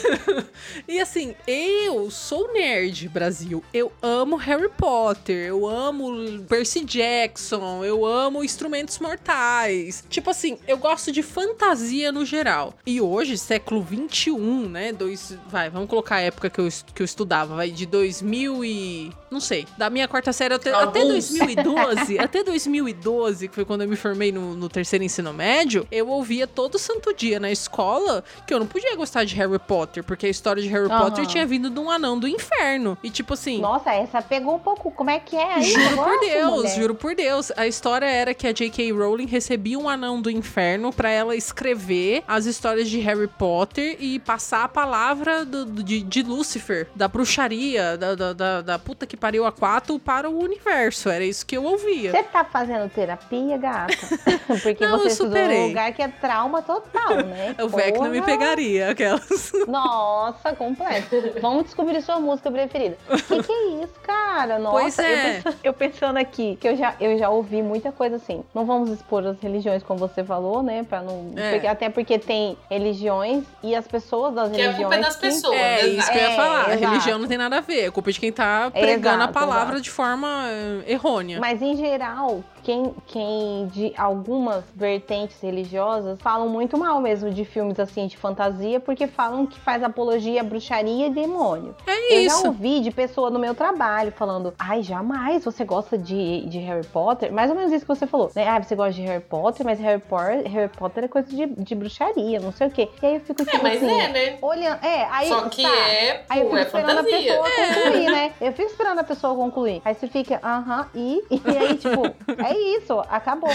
E 0.86 1.00
assim, 1.00 1.34
eu 1.46 2.10
sou 2.10 2.52
nerd, 2.52 3.08
Brasil. 3.08 3.62
Eu 3.72 3.92
amo 4.02 4.36
Harry 4.36 4.68
Potter, 4.68 5.48
eu 5.48 5.66
amo 5.66 6.42
Percy 6.48 6.84
Jackson, 6.84 7.84
eu 7.84 8.04
amo 8.04 8.42
Instrumentos 8.42 8.98
Mortais. 8.98 10.04
Tipo 10.08 10.30
assim, 10.30 10.58
eu 10.66 10.78
gosto 10.78 11.12
de 11.12 11.22
fantasia 11.22 12.10
no 12.10 12.24
geral. 12.24 12.74
E 12.86 13.00
hoje, 13.00 13.36
século 13.38 13.82
21, 13.82 14.68
né? 14.68 14.92
Dois, 14.92 15.36
vai, 15.48 15.70
vamos 15.70 15.88
colocar 15.88 16.16
a 16.16 16.20
época 16.20 16.50
que 16.50 16.58
eu, 16.60 16.68
que 16.94 17.02
eu 17.02 17.04
estudava, 17.04 17.54
vai, 17.56 17.70
de 17.70 17.86
2000 17.86 18.64
e... 18.64 19.12
Não 19.30 19.40
sei, 19.40 19.66
da 19.76 19.90
minha 19.90 20.08
quarta 20.08 20.32
série 20.32 20.54
até, 20.54 20.70
até 20.72 21.00
Alguns. 21.00 21.28
2012, 21.30 22.18
até 22.20 22.42
2012, 22.42 23.48
que 23.48 23.54
foi 23.54 23.64
quando 23.64 23.82
eu 23.82 23.88
me 23.88 23.96
formei 23.96 24.32
no, 24.32 24.54
no 24.54 24.68
terceiro 24.68 25.04
ensino 25.04 25.32
médio, 25.32 25.86
eu 25.90 26.08
ouvia 26.08 26.46
todo 26.46 26.78
santo 26.78 27.12
dia 27.14 27.38
na 27.38 27.50
escola 27.50 28.24
que 28.46 28.54
eu 28.54 28.58
não 28.58 28.66
podia 28.66 28.94
gostar 28.96 29.24
de 29.24 29.34
Harry 29.36 29.58
Potter, 29.58 30.02
porque 30.04 30.26
a 30.26 30.28
história 30.30 30.62
de 30.62 30.68
Harry 30.68 30.86
Aham. 30.90 30.98
Potter 31.04 31.26
tinha 31.26 31.44
vindo 31.46 31.68
de 31.70 31.78
um 31.78 31.90
anão 31.90 32.18
do 32.18 32.26
inferno. 32.28 32.96
E 33.02 33.10
tipo 33.10 33.34
assim. 33.34 33.58
Nossa, 33.60 33.92
essa 33.92 34.22
pegou 34.22 34.56
um 34.56 34.58
pouco. 34.58 34.90
Como 34.90 35.10
é 35.10 35.18
que 35.20 35.36
é 35.36 35.54
aí? 35.54 35.62
Juro 35.62 35.96
por 35.96 36.20
Deus, 36.20 36.50
mulher? 36.54 36.74
juro 36.76 36.94
por 36.94 37.14
Deus. 37.14 37.52
A 37.56 37.66
história 37.66 38.06
era 38.06 38.32
que 38.34 38.46
a 38.46 38.52
J.K. 38.52 38.92
Rowling 38.92 39.26
recebia 39.26 39.78
um 39.78 39.88
anão 39.88 40.20
do 40.20 40.30
inferno 40.30 40.92
pra 40.92 41.10
ela 41.10 41.36
escrever 41.36 42.22
as 42.26 42.46
histórias 42.46 42.88
de 42.88 42.98
Harry 43.00 43.28
Potter 43.28 43.96
e 44.00 44.18
passar 44.18 44.64
a 44.64 44.68
palavra 44.68 45.44
do- 45.44 45.64
do- 45.64 45.82
de, 45.82 46.00
de 46.02 46.22
Lúcifer, 46.22 46.88
da 46.94 47.06
bruxaria, 47.08 47.96
da, 47.96 48.14
da, 48.14 48.32
da, 48.32 48.62
da 48.62 48.78
puta 48.78 49.06
que 49.06 49.16
pariu 49.18 49.44
a 49.46 49.52
quatro 49.52 49.98
para 49.98 50.28
o 50.30 50.38
universo. 50.42 51.08
Era 51.10 51.24
isso 51.24 51.44
que 51.44 51.56
eu 51.56 51.64
ouvia. 51.64 52.10
Você 52.12 52.22
tá 52.22 52.44
fazendo 52.44 52.88
terapia, 52.90 53.56
gata? 53.58 53.94
Porque 54.62 54.84
Não, 54.86 54.92
eu 54.92 54.98
você 54.98 55.08
estudou 55.08 55.46
num 55.46 55.66
lugar 55.68 55.92
que 55.92 56.02
é 56.02 56.08
trauma 56.08 56.62
total, 56.62 57.16
né? 57.16 57.54
O 57.62 57.68
Vec 57.68 57.98
não 57.98 58.10
me 58.10 58.22
pegaria, 58.22 58.90
aquelas. 58.90 59.52
Nossa, 59.68 60.54
completo. 60.54 61.16
Vamos 61.40 61.64
descobrir 61.64 62.00
sua 62.02 62.18
música 62.18 62.50
preferida. 62.50 62.96
Que 63.26 63.42
que 63.42 63.52
é 63.52 63.68
isso, 63.82 63.94
cara? 64.02 64.58
Nossa, 64.58 64.78
Pois 64.80 64.98
é. 64.98 65.02
eu, 65.38 65.42
pensando, 65.42 65.56
eu 65.64 65.72
pensando 65.72 66.16
aqui, 66.18 66.56
que 66.60 66.68
eu 66.68 66.76
já, 66.76 66.94
eu 67.00 67.18
já 67.18 67.28
ouvi 67.30 67.62
muita 67.62 67.92
coisa 67.92 68.16
assim. 68.16 68.42
Não 68.54 68.64
vamos 68.64 68.90
expor 68.90 69.26
as 69.26 69.38
religiões, 69.40 69.82
como 69.82 69.98
você 69.98 70.22
falou, 70.24 70.62
né? 70.62 70.84
Pra 70.88 71.02
não, 71.02 71.32
É. 71.36 71.52
porque- 71.52 71.66
até 71.66 71.88
porque 71.88 72.18
tem 72.18 72.56
religiões 72.70 73.44
e 73.62 73.74
as 73.74 73.86
pessoas 73.86 74.34
das 74.34 74.50
Que 74.50 74.60
a 74.60 74.70
religiões. 74.70 74.78
culpa 74.78 74.94
é 74.96 75.00
das 75.00 75.16
que- 75.16 75.20
pessoas. 75.22 75.56
É, 75.56 75.86
isso 75.86 76.10
que 76.10 76.18
eu 76.18 76.22
ia 76.22 76.30
É, 76.30 76.36
falar. 76.36 76.68
A 76.68 76.74
exato. 76.74 76.92
religião 76.92 77.18
não 77.18 77.28
tem 77.28 77.38
nada 77.38 77.58
a 77.58 77.60
ver. 77.60 77.86
É 77.86 77.90
culpa 77.90 78.12
de 78.12 78.20
quem 78.20 78.32
tá 78.32 78.70
pregando 78.70 79.07
a 79.12 79.14
Exato, 79.14 79.32
palavra 79.32 79.74
exato. 79.74 79.82
de 79.82 79.90
forma 79.90 80.44
eh, 80.48 80.92
errônea. 80.92 81.38
Mas 81.40 81.60
em 81.62 81.76
geral, 81.76 82.42
quem, 82.68 82.94
quem 83.06 83.66
de 83.68 83.94
algumas 83.96 84.62
vertentes 84.76 85.40
religiosas 85.40 86.20
falam 86.20 86.50
muito 86.50 86.76
mal 86.76 87.00
mesmo 87.00 87.30
de 87.30 87.42
filmes 87.42 87.80
assim 87.80 88.06
de 88.06 88.18
fantasia, 88.18 88.78
porque 88.78 89.06
falam 89.06 89.46
que 89.46 89.58
faz 89.58 89.82
apologia 89.82 90.42
à 90.42 90.44
bruxaria 90.44 91.06
e 91.06 91.10
demônio. 91.10 91.74
É 91.86 92.16
Eu 92.16 92.20
isso. 92.26 92.42
já 92.42 92.46
ouvi 92.48 92.80
de 92.80 92.90
pessoa 92.90 93.30
no 93.30 93.38
meu 93.38 93.54
trabalho 93.54 94.12
falando: 94.12 94.52
ai, 94.58 94.82
jamais 94.82 95.46
você 95.46 95.64
gosta 95.64 95.96
de, 95.96 96.44
de 96.46 96.58
Harry 96.58 96.84
Potter. 96.86 97.32
Mais 97.32 97.48
ou 97.50 97.56
menos 97.56 97.72
isso 97.72 97.86
que 97.86 97.88
você 97.88 98.06
falou, 98.06 98.30
né? 98.36 98.46
Ah, 98.46 98.62
você 98.62 98.74
gosta 98.74 98.92
de 98.92 99.00
Harry 99.00 99.24
Potter, 99.24 99.64
mas 99.64 99.80
Harry 99.80 100.02
Potter, 100.02 100.46
Harry 100.46 100.68
Potter 100.68 101.04
é 101.04 101.08
coisa 101.08 101.26
de, 101.34 101.46
de 101.46 101.74
bruxaria, 101.74 102.38
não 102.38 102.52
sei 102.52 102.66
o 102.66 102.70
quê. 102.70 102.86
E 103.02 103.06
aí 103.06 103.14
eu 103.14 103.20
fico 103.22 103.44
tipo 103.46 103.56
É, 103.56 103.62
mas 103.62 103.82
assim, 103.82 103.98
é, 103.98 104.08
né? 104.08 104.38
olhando. 104.42 104.84
É, 104.84 105.08
aí. 105.10 105.28
Só 105.28 105.48
que 105.48 105.62
tá. 105.62 105.68
é, 105.88 106.22
Aí 106.28 106.40
eu 106.40 106.44
fico 106.46 106.56
é 106.58 106.62
esperando 106.64 106.90
a 106.98 107.02
fantasia. 107.02 107.18
pessoa 107.32 107.48
concluir, 107.48 108.10
né? 108.10 108.32
Eu 108.42 108.52
fico 108.52 108.68
esperando 108.70 108.98
a 108.98 109.04
pessoa 109.04 109.34
concluir. 109.34 109.80
Aí 109.86 109.94
você 109.94 110.06
fica, 110.06 110.38
aham, 110.44 110.86
e? 110.94 111.22
E 111.30 111.56
aí, 111.56 111.74
tipo, 111.78 112.04
é 112.44 112.57
isso, 112.76 113.00
acabou. 113.08 113.50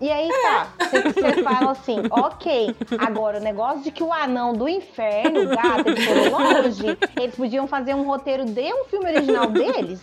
E 0.00 0.10
aí 0.10 0.28
tá, 0.28 0.72
você, 0.90 1.42
fala 1.42 1.72
assim, 1.72 1.96
ok, 2.10 2.76
agora 2.98 3.38
o 3.38 3.40
negócio 3.40 3.82
de 3.82 3.90
que 3.90 4.02
o 4.02 4.12
anão 4.12 4.52
do 4.52 4.68
inferno, 4.68 5.46
gato, 5.48 5.88
eles 5.88 6.04
foram 6.04 6.30
longe, 6.30 6.98
eles 7.20 7.34
podiam 7.34 7.66
fazer 7.66 7.94
um 7.94 8.02
roteiro 8.02 8.44
de 8.44 8.72
um 8.72 8.84
filme 8.84 9.06
original 9.06 9.46
deles. 9.48 10.00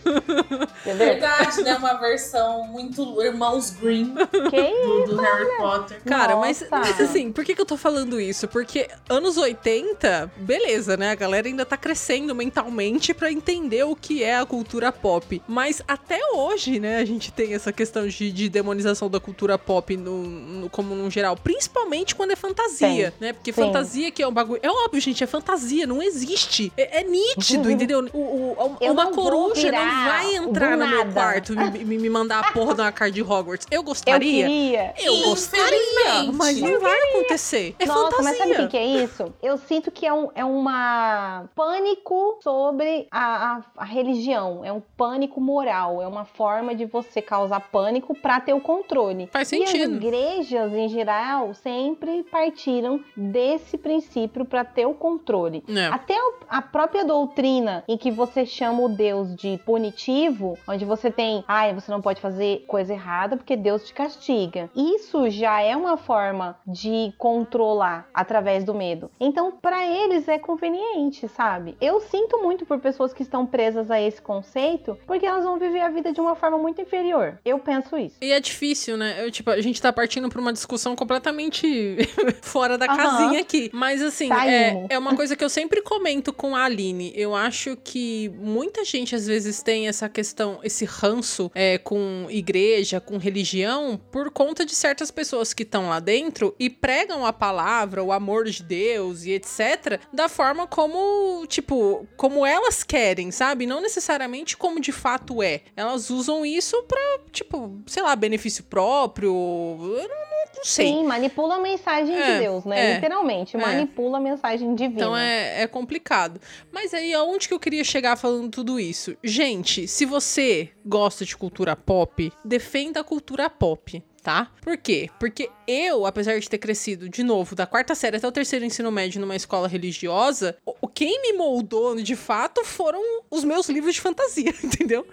Entendeu? 0.80 0.96
Verdade, 0.96 1.62
né? 1.62 1.76
Uma 1.76 1.94
versão 1.94 2.64
muito 2.68 3.22
Irmãos 3.22 3.70
Green 3.70 4.14
Que 4.50 5.06
do, 5.06 5.14
do 5.14 5.20
Harry 5.20 5.56
Potter. 5.58 6.02
Cara, 6.04 6.36
mas, 6.36 6.64
mas 6.70 7.00
assim, 7.00 7.32
por 7.32 7.44
que, 7.44 7.54
que 7.54 7.60
eu 7.60 7.66
tô 7.66 7.76
falando 7.76 8.20
isso? 8.20 8.48
Porque 8.48 8.88
anos 9.08 9.36
80, 9.36 10.30
beleza, 10.36 10.96
né? 10.96 11.10
A 11.10 11.14
galera 11.14 11.46
ainda 11.46 11.64
tá 11.64 11.76
crescendo 11.76 12.34
mentalmente 12.34 13.12
pra 13.14 13.30
entender 13.30 13.84
o 13.84 13.94
que 13.94 14.22
é 14.22 14.38
a 14.38 14.46
cultura 14.46 14.92
pop. 14.92 15.42
Mas 15.46 15.82
até 15.86 16.20
hoje, 16.34 16.78
né, 16.78 16.98
a 16.98 17.04
gente 17.04 17.32
tem 17.32 17.54
essa 17.54 17.72
questão 17.72 18.06
de, 18.06 18.27
de 18.30 18.48
demonização 18.48 19.08
da 19.08 19.18
cultura 19.20 19.58
pop 19.58 19.96
no, 19.96 20.22
no- 20.22 20.70
como 20.70 20.94
num 20.94 21.10
geral. 21.10 21.36
Principalmente 21.36 22.14
quando 22.14 22.30
é 22.32 22.36
fantasia, 22.36 23.12
né? 23.20 23.32
Porque 23.32 23.52
Sim. 23.52 23.62
fantasia 23.62 24.10
que 24.10 24.22
é 24.22 24.28
um 24.28 24.32
bagulho. 24.32 24.60
É 24.62 24.70
óbvio, 24.70 25.00
gente, 25.00 25.22
é 25.24 25.26
fantasia, 25.26 25.86
não 25.86 26.02
existe. 26.02 26.72
É, 26.76 27.00
é 27.00 27.04
nítido, 27.04 27.70
entendeu? 27.70 28.08
O, 28.12 28.18
o- 28.18 28.76
Eu 28.80 28.92
uma 28.92 29.04
não 29.04 29.12
coruja 29.12 29.70
não 29.72 30.04
vai 30.04 30.34
entrar 30.36 30.76
no 30.76 30.86
meu 30.86 31.06
quarto 31.12 31.52
e 31.54 31.84
me, 31.84 31.98
me 31.98 32.10
mandar 32.10 32.40
a 32.40 32.52
porra 32.52 32.74
de 32.74 32.80
uma 32.80 32.92
carta 32.92 33.12
de 33.12 33.22
Hogwarts. 33.22 33.66
Eu 33.70 33.78
eu 33.78 33.82
gostaria. 33.84 34.44
queria. 34.46 34.94
Eu 34.98 35.20
gostaria, 35.22 36.32
mas 36.32 36.60
não 36.60 36.80
vai 36.80 36.98
acontecer. 37.10 37.74
É 37.78 37.86
Nossa, 37.86 38.02
fantasia. 38.16 38.24
mas 38.24 38.38
sabe 38.38 38.52
o 38.52 38.56
que, 38.56 38.66
que 38.68 38.76
é 38.76 38.86
isso? 39.04 39.32
Eu 39.42 39.56
sinto 39.56 39.90
que 39.90 40.04
é, 40.06 40.12
um, 40.12 40.28
é 40.34 40.44
uma 40.44 41.44
pânico 41.54 42.38
sobre 42.42 43.06
a, 43.10 43.56
a- 43.56 43.62
a 43.76 43.84
religião. 43.84 44.64
É 44.64 44.72
um 44.72 44.80
pânico 44.96 45.40
moral. 45.40 46.02
É 46.02 46.06
uma 46.06 46.24
forma 46.24 46.74
de 46.74 46.84
você 46.86 47.22
causar 47.22 47.60
pânico 47.60 48.14
pra 48.20 48.40
ter 48.40 48.52
o 48.52 48.60
controle. 48.60 49.28
Faz 49.32 49.50
E 49.52 49.62
as 49.62 49.70
sentido. 49.70 49.96
igrejas, 49.96 50.72
em 50.72 50.88
geral, 50.88 51.54
sempre 51.54 52.22
partiram 52.24 53.00
desse 53.16 53.76
princípio 53.78 54.44
pra 54.44 54.64
ter 54.64 54.86
o 54.86 54.94
controle. 54.94 55.64
É. 55.68 55.86
Até 55.86 56.14
a 56.48 56.60
própria 56.62 57.04
doutrina 57.04 57.84
em 57.88 57.96
que 57.96 58.10
você 58.10 58.44
chama 58.46 58.82
o 58.82 58.88
Deus 58.88 59.34
de 59.34 59.58
punitivo, 59.64 60.58
onde 60.66 60.84
você 60.84 61.10
tem, 61.10 61.44
ai, 61.46 61.74
você 61.74 61.90
não 61.90 62.00
pode 62.00 62.20
fazer 62.20 62.64
coisa 62.66 62.92
errada 62.92 63.36
porque 63.36 63.56
Deus 63.56 63.86
te 63.86 63.94
castiga. 63.94 64.70
Isso 64.74 65.28
já 65.30 65.60
é 65.60 65.76
uma 65.76 65.96
forma 65.96 66.56
de 66.66 67.12
controlar 67.18 68.08
através 68.12 68.64
do 68.64 68.74
medo. 68.74 69.10
Então, 69.20 69.52
pra 69.52 69.86
eles 69.86 70.28
é 70.28 70.38
conveniente, 70.38 71.28
sabe? 71.28 71.76
Eu 71.80 72.00
sinto 72.00 72.38
muito 72.42 72.66
por 72.66 72.78
pessoas 72.78 73.12
que 73.12 73.22
estão 73.22 73.46
presas 73.46 73.90
a 73.90 74.00
esse 74.00 74.20
conceito, 74.20 74.98
porque 75.06 75.26
elas 75.26 75.44
vão 75.44 75.58
viver 75.58 75.80
a 75.80 75.88
vida 75.90 76.12
de 76.12 76.20
uma 76.20 76.34
forma 76.34 76.58
muito 76.58 76.80
inferior. 76.80 77.38
Eu 77.44 77.58
penso 77.58 77.96
isso. 77.96 78.07
E 78.20 78.32
é 78.32 78.40
difícil, 78.40 78.96
né? 78.96 79.16
Eu, 79.24 79.30
tipo, 79.30 79.50
a 79.50 79.60
gente 79.60 79.80
tá 79.80 79.92
partindo 79.92 80.28
pra 80.28 80.40
uma 80.40 80.52
discussão 80.52 80.94
completamente 80.96 81.96
fora 82.42 82.76
da 82.78 82.86
Aham. 82.86 82.96
casinha 82.96 83.40
aqui. 83.40 83.70
Mas, 83.72 84.02
assim, 84.02 84.28
Tá 84.28 84.46
é, 84.50 84.86
é 84.90 84.98
uma 84.98 85.14
coisa 85.16 85.36
que 85.36 85.44
eu 85.44 85.48
sempre 85.50 85.82
comento 85.82 86.32
com 86.32 86.54
a 86.54 86.64
Aline. 86.64 87.12
Eu 87.14 87.34
acho 87.34 87.76
que 87.82 88.30
muita 88.38 88.84
gente, 88.84 89.14
às 89.14 89.26
vezes, 89.26 89.62
tem 89.62 89.88
essa 89.88 90.08
questão, 90.08 90.60
esse 90.62 90.84
ranço 90.84 91.50
é, 91.54 91.78
com 91.78 92.26
igreja, 92.28 93.00
com 93.00 93.16
religião, 93.18 94.00
por 94.10 94.30
conta 94.30 94.64
de 94.64 94.74
certas 94.74 95.10
pessoas 95.10 95.52
que 95.52 95.62
estão 95.62 95.88
lá 95.88 96.00
dentro 96.00 96.54
e 96.58 96.68
pregam 96.70 97.24
a 97.26 97.32
palavra, 97.32 98.02
o 98.02 98.12
amor 98.12 98.44
de 98.46 98.62
Deus 98.62 99.24
e 99.24 99.32
etc., 99.32 100.00
da 100.12 100.28
forma 100.28 100.66
como, 100.66 101.46
tipo, 101.46 102.06
como 102.16 102.44
elas 102.44 102.82
querem, 102.82 103.30
sabe? 103.30 103.66
Não 103.66 103.80
necessariamente 103.80 104.56
como 104.56 104.80
de 104.80 104.92
fato 104.92 105.42
é. 105.42 105.60
Elas 105.76 106.10
usam 106.10 106.44
isso 106.44 106.82
pra, 106.84 107.00
tipo, 107.32 107.80
sei 107.86 107.97
lá, 108.02 108.14
benefício 108.16 108.64
próprio. 108.64 109.28
Eu 109.32 110.08
não, 110.08 110.08
não- 110.08 110.28
não 110.56 110.64
sei. 110.64 110.86
Sim, 110.88 111.04
manipula 111.04 111.56
a 111.56 111.60
mensagem 111.60 112.16
É, 112.16 112.32
de 112.34 112.38
Deus, 112.40 112.64
né? 112.64 112.92
é, 112.92 112.94
Literalmente, 112.96 113.56
é. 113.56 113.60
manipula 113.60 114.18
a 114.18 114.20
mensagem 114.20 114.74
divina. 114.74 115.00
Então 115.00 115.16
é, 115.16 115.62
é 115.62 115.66
complicado. 115.66 116.40
Mas 116.72 116.92
aí, 116.94 117.12
aonde 117.14 117.46
que 117.46 117.54
eu 117.54 117.60
queria 117.60 117.84
chegar 117.84 118.16
falando 118.16 118.48
tudo 118.50 118.80
isso? 118.80 119.16
Gente, 119.22 119.86
se 119.86 120.04
você 120.04 120.70
gosta 120.84 121.24
de 121.24 121.36
cultura 121.36 121.76
pop, 121.76 122.32
defenda 122.44 123.00
a 123.00 123.04
cultura 123.04 123.48
pop. 123.48 124.02
Tá? 124.28 124.46
Por 124.60 124.76
quê? 124.76 125.08
Porque 125.18 125.48
eu, 125.66 126.04
apesar 126.04 126.38
de 126.38 126.50
ter 126.50 126.58
crescido, 126.58 127.08
de 127.08 127.22
novo, 127.22 127.54
da 127.54 127.66
quarta 127.66 127.94
série 127.94 128.18
até 128.18 128.28
o 128.28 128.30
terceiro 128.30 128.62
ensino 128.62 128.92
médio 128.92 129.22
numa 129.22 129.34
escola 129.34 129.66
religiosa, 129.66 130.54
quem 130.92 131.22
me 131.22 131.32
moldou 131.32 131.96
de 131.96 132.14
fato 132.14 132.62
foram 132.62 133.00
os 133.30 133.42
meus 133.42 133.70
livros 133.70 133.94
de 133.94 134.02
fantasia, 134.02 134.52
entendeu? 134.62 135.06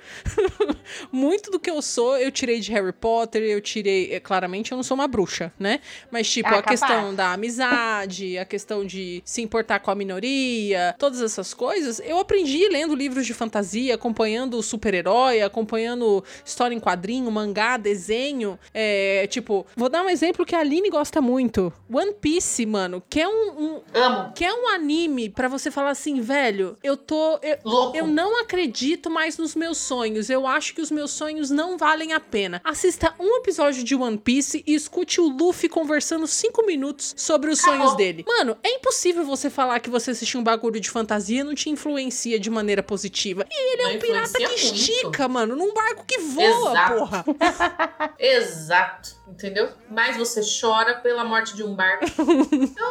Muito 1.13 1.49
do 1.49 1.59
que 1.59 1.69
eu 1.69 1.81
sou, 1.81 2.17
eu 2.17 2.29
tirei 2.29 2.59
de 2.59 2.73
Harry 2.73 2.91
Potter, 2.91 3.41
eu 3.43 3.61
tirei. 3.61 4.11
é, 4.11 4.19
Claramente, 4.19 4.73
eu 4.73 4.75
não 4.75 4.83
sou 4.83 4.95
uma 4.95 5.07
bruxa, 5.07 5.53
né? 5.57 5.79
Mas, 6.11 6.29
tipo, 6.29 6.49
Ah, 6.49 6.57
a 6.57 6.63
questão 6.63 6.89
capaz. 6.89 7.15
da 7.15 7.31
amizade, 7.31 8.37
a 8.37 8.43
questão 8.43 8.83
de 8.85 9.21
se 9.23 9.41
importar 9.41 9.79
com 9.79 9.91
a 9.91 9.95
minoria, 9.95 10.93
todas 10.99 11.21
essas 11.21 11.53
coisas, 11.53 12.01
eu 12.03 12.19
aprendi 12.19 12.67
lendo 12.67 12.93
livros 12.93 13.25
de 13.25 13.33
fantasia, 13.33 13.95
acompanhando 13.95 14.61
super-herói, 14.61 15.41
acompanhando 15.41 16.21
história 16.43 16.75
em 16.75 16.79
quadrinho, 16.81 17.31
mangá, 17.31 17.77
desenho. 17.77 18.59
É, 18.73 19.04
tipo, 19.29 19.65
vou 19.75 19.89
dar 19.89 20.03
um 20.03 20.09
exemplo 20.09 20.45
que 20.45 20.55
a 20.55 20.59
Aline 20.59 20.89
gosta 20.89 21.21
muito. 21.21 21.71
One 21.91 22.13
Piece, 22.13 22.65
mano, 22.65 23.01
que 23.09 23.19
é 23.21 23.27
um- 23.27 23.51
um, 23.57 23.81
Amo. 23.93 24.31
que 24.33 24.43
é 24.45 24.53
um 24.53 24.67
anime 24.69 25.29
pra 25.29 25.47
você 25.47 25.69
falar 25.71 25.91
assim, 25.91 26.21
velho, 26.21 26.77
eu 26.83 26.95
tô. 26.97 27.39
Eu, 27.41 27.57
Louco. 27.63 27.97
eu 27.97 28.07
não 28.07 28.41
acredito 28.41 29.09
mais 29.09 29.37
nos 29.37 29.55
meus 29.55 29.77
sonhos. 29.77 30.29
Eu 30.29 30.45
acho 30.47 30.73
que 30.73 30.81
os 30.81 30.91
meus 30.91 31.11
sonhos 31.11 31.49
não 31.49 31.77
valem 31.77 32.13
a 32.13 32.19
pena. 32.19 32.61
Assista 32.63 33.13
um 33.19 33.37
episódio 33.37 33.83
de 33.83 33.95
One 33.95 34.17
Piece 34.17 34.63
e 34.65 34.73
escute 34.75 35.19
o 35.21 35.27
Luffy 35.27 35.69
conversando 35.69 36.27
cinco 36.27 36.65
minutos 36.65 37.13
sobre 37.17 37.49
os 37.49 37.59
Acabou. 37.59 37.79
sonhos 37.79 37.95
dele. 37.97 38.23
Mano, 38.27 38.57
é 38.63 38.75
impossível 38.75 39.23
você 39.25 39.49
falar 39.49 39.79
que 39.79 39.89
você 39.89 40.11
assistiu 40.11 40.39
um 40.39 40.43
bagulho 40.43 40.79
de 40.79 40.89
fantasia 40.89 41.41
e 41.41 41.43
não 41.43 41.53
te 41.55 41.69
influencia 41.69 42.39
de 42.39 42.49
maneira 42.49 42.81
positiva. 42.83 43.45
E 43.49 43.73
ele 43.73 43.81
é 43.81 43.85
Não 43.89 43.95
um 43.95 43.99
pirata 43.99 44.31
que 44.37 44.43
muito. 44.45 44.55
estica, 44.57 45.27
mano, 45.27 45.55
num 45.55 45.73
barco 45.73 46.05
que 46.05 46.17
voa, 46.19 46.71
Exato. 46.71 46.93
porra. 46.95 47.25
Exato, 48.19 48.84
entendeu? 49.27 49.69
Mas 49.89 50.17
você 50.17 50.41
chora 50.59 50.95
pela 50.95 51.23
morte 51.23 51.55
de 51.55 51.63
um 51.63 51.75
barco. 51.75 52.05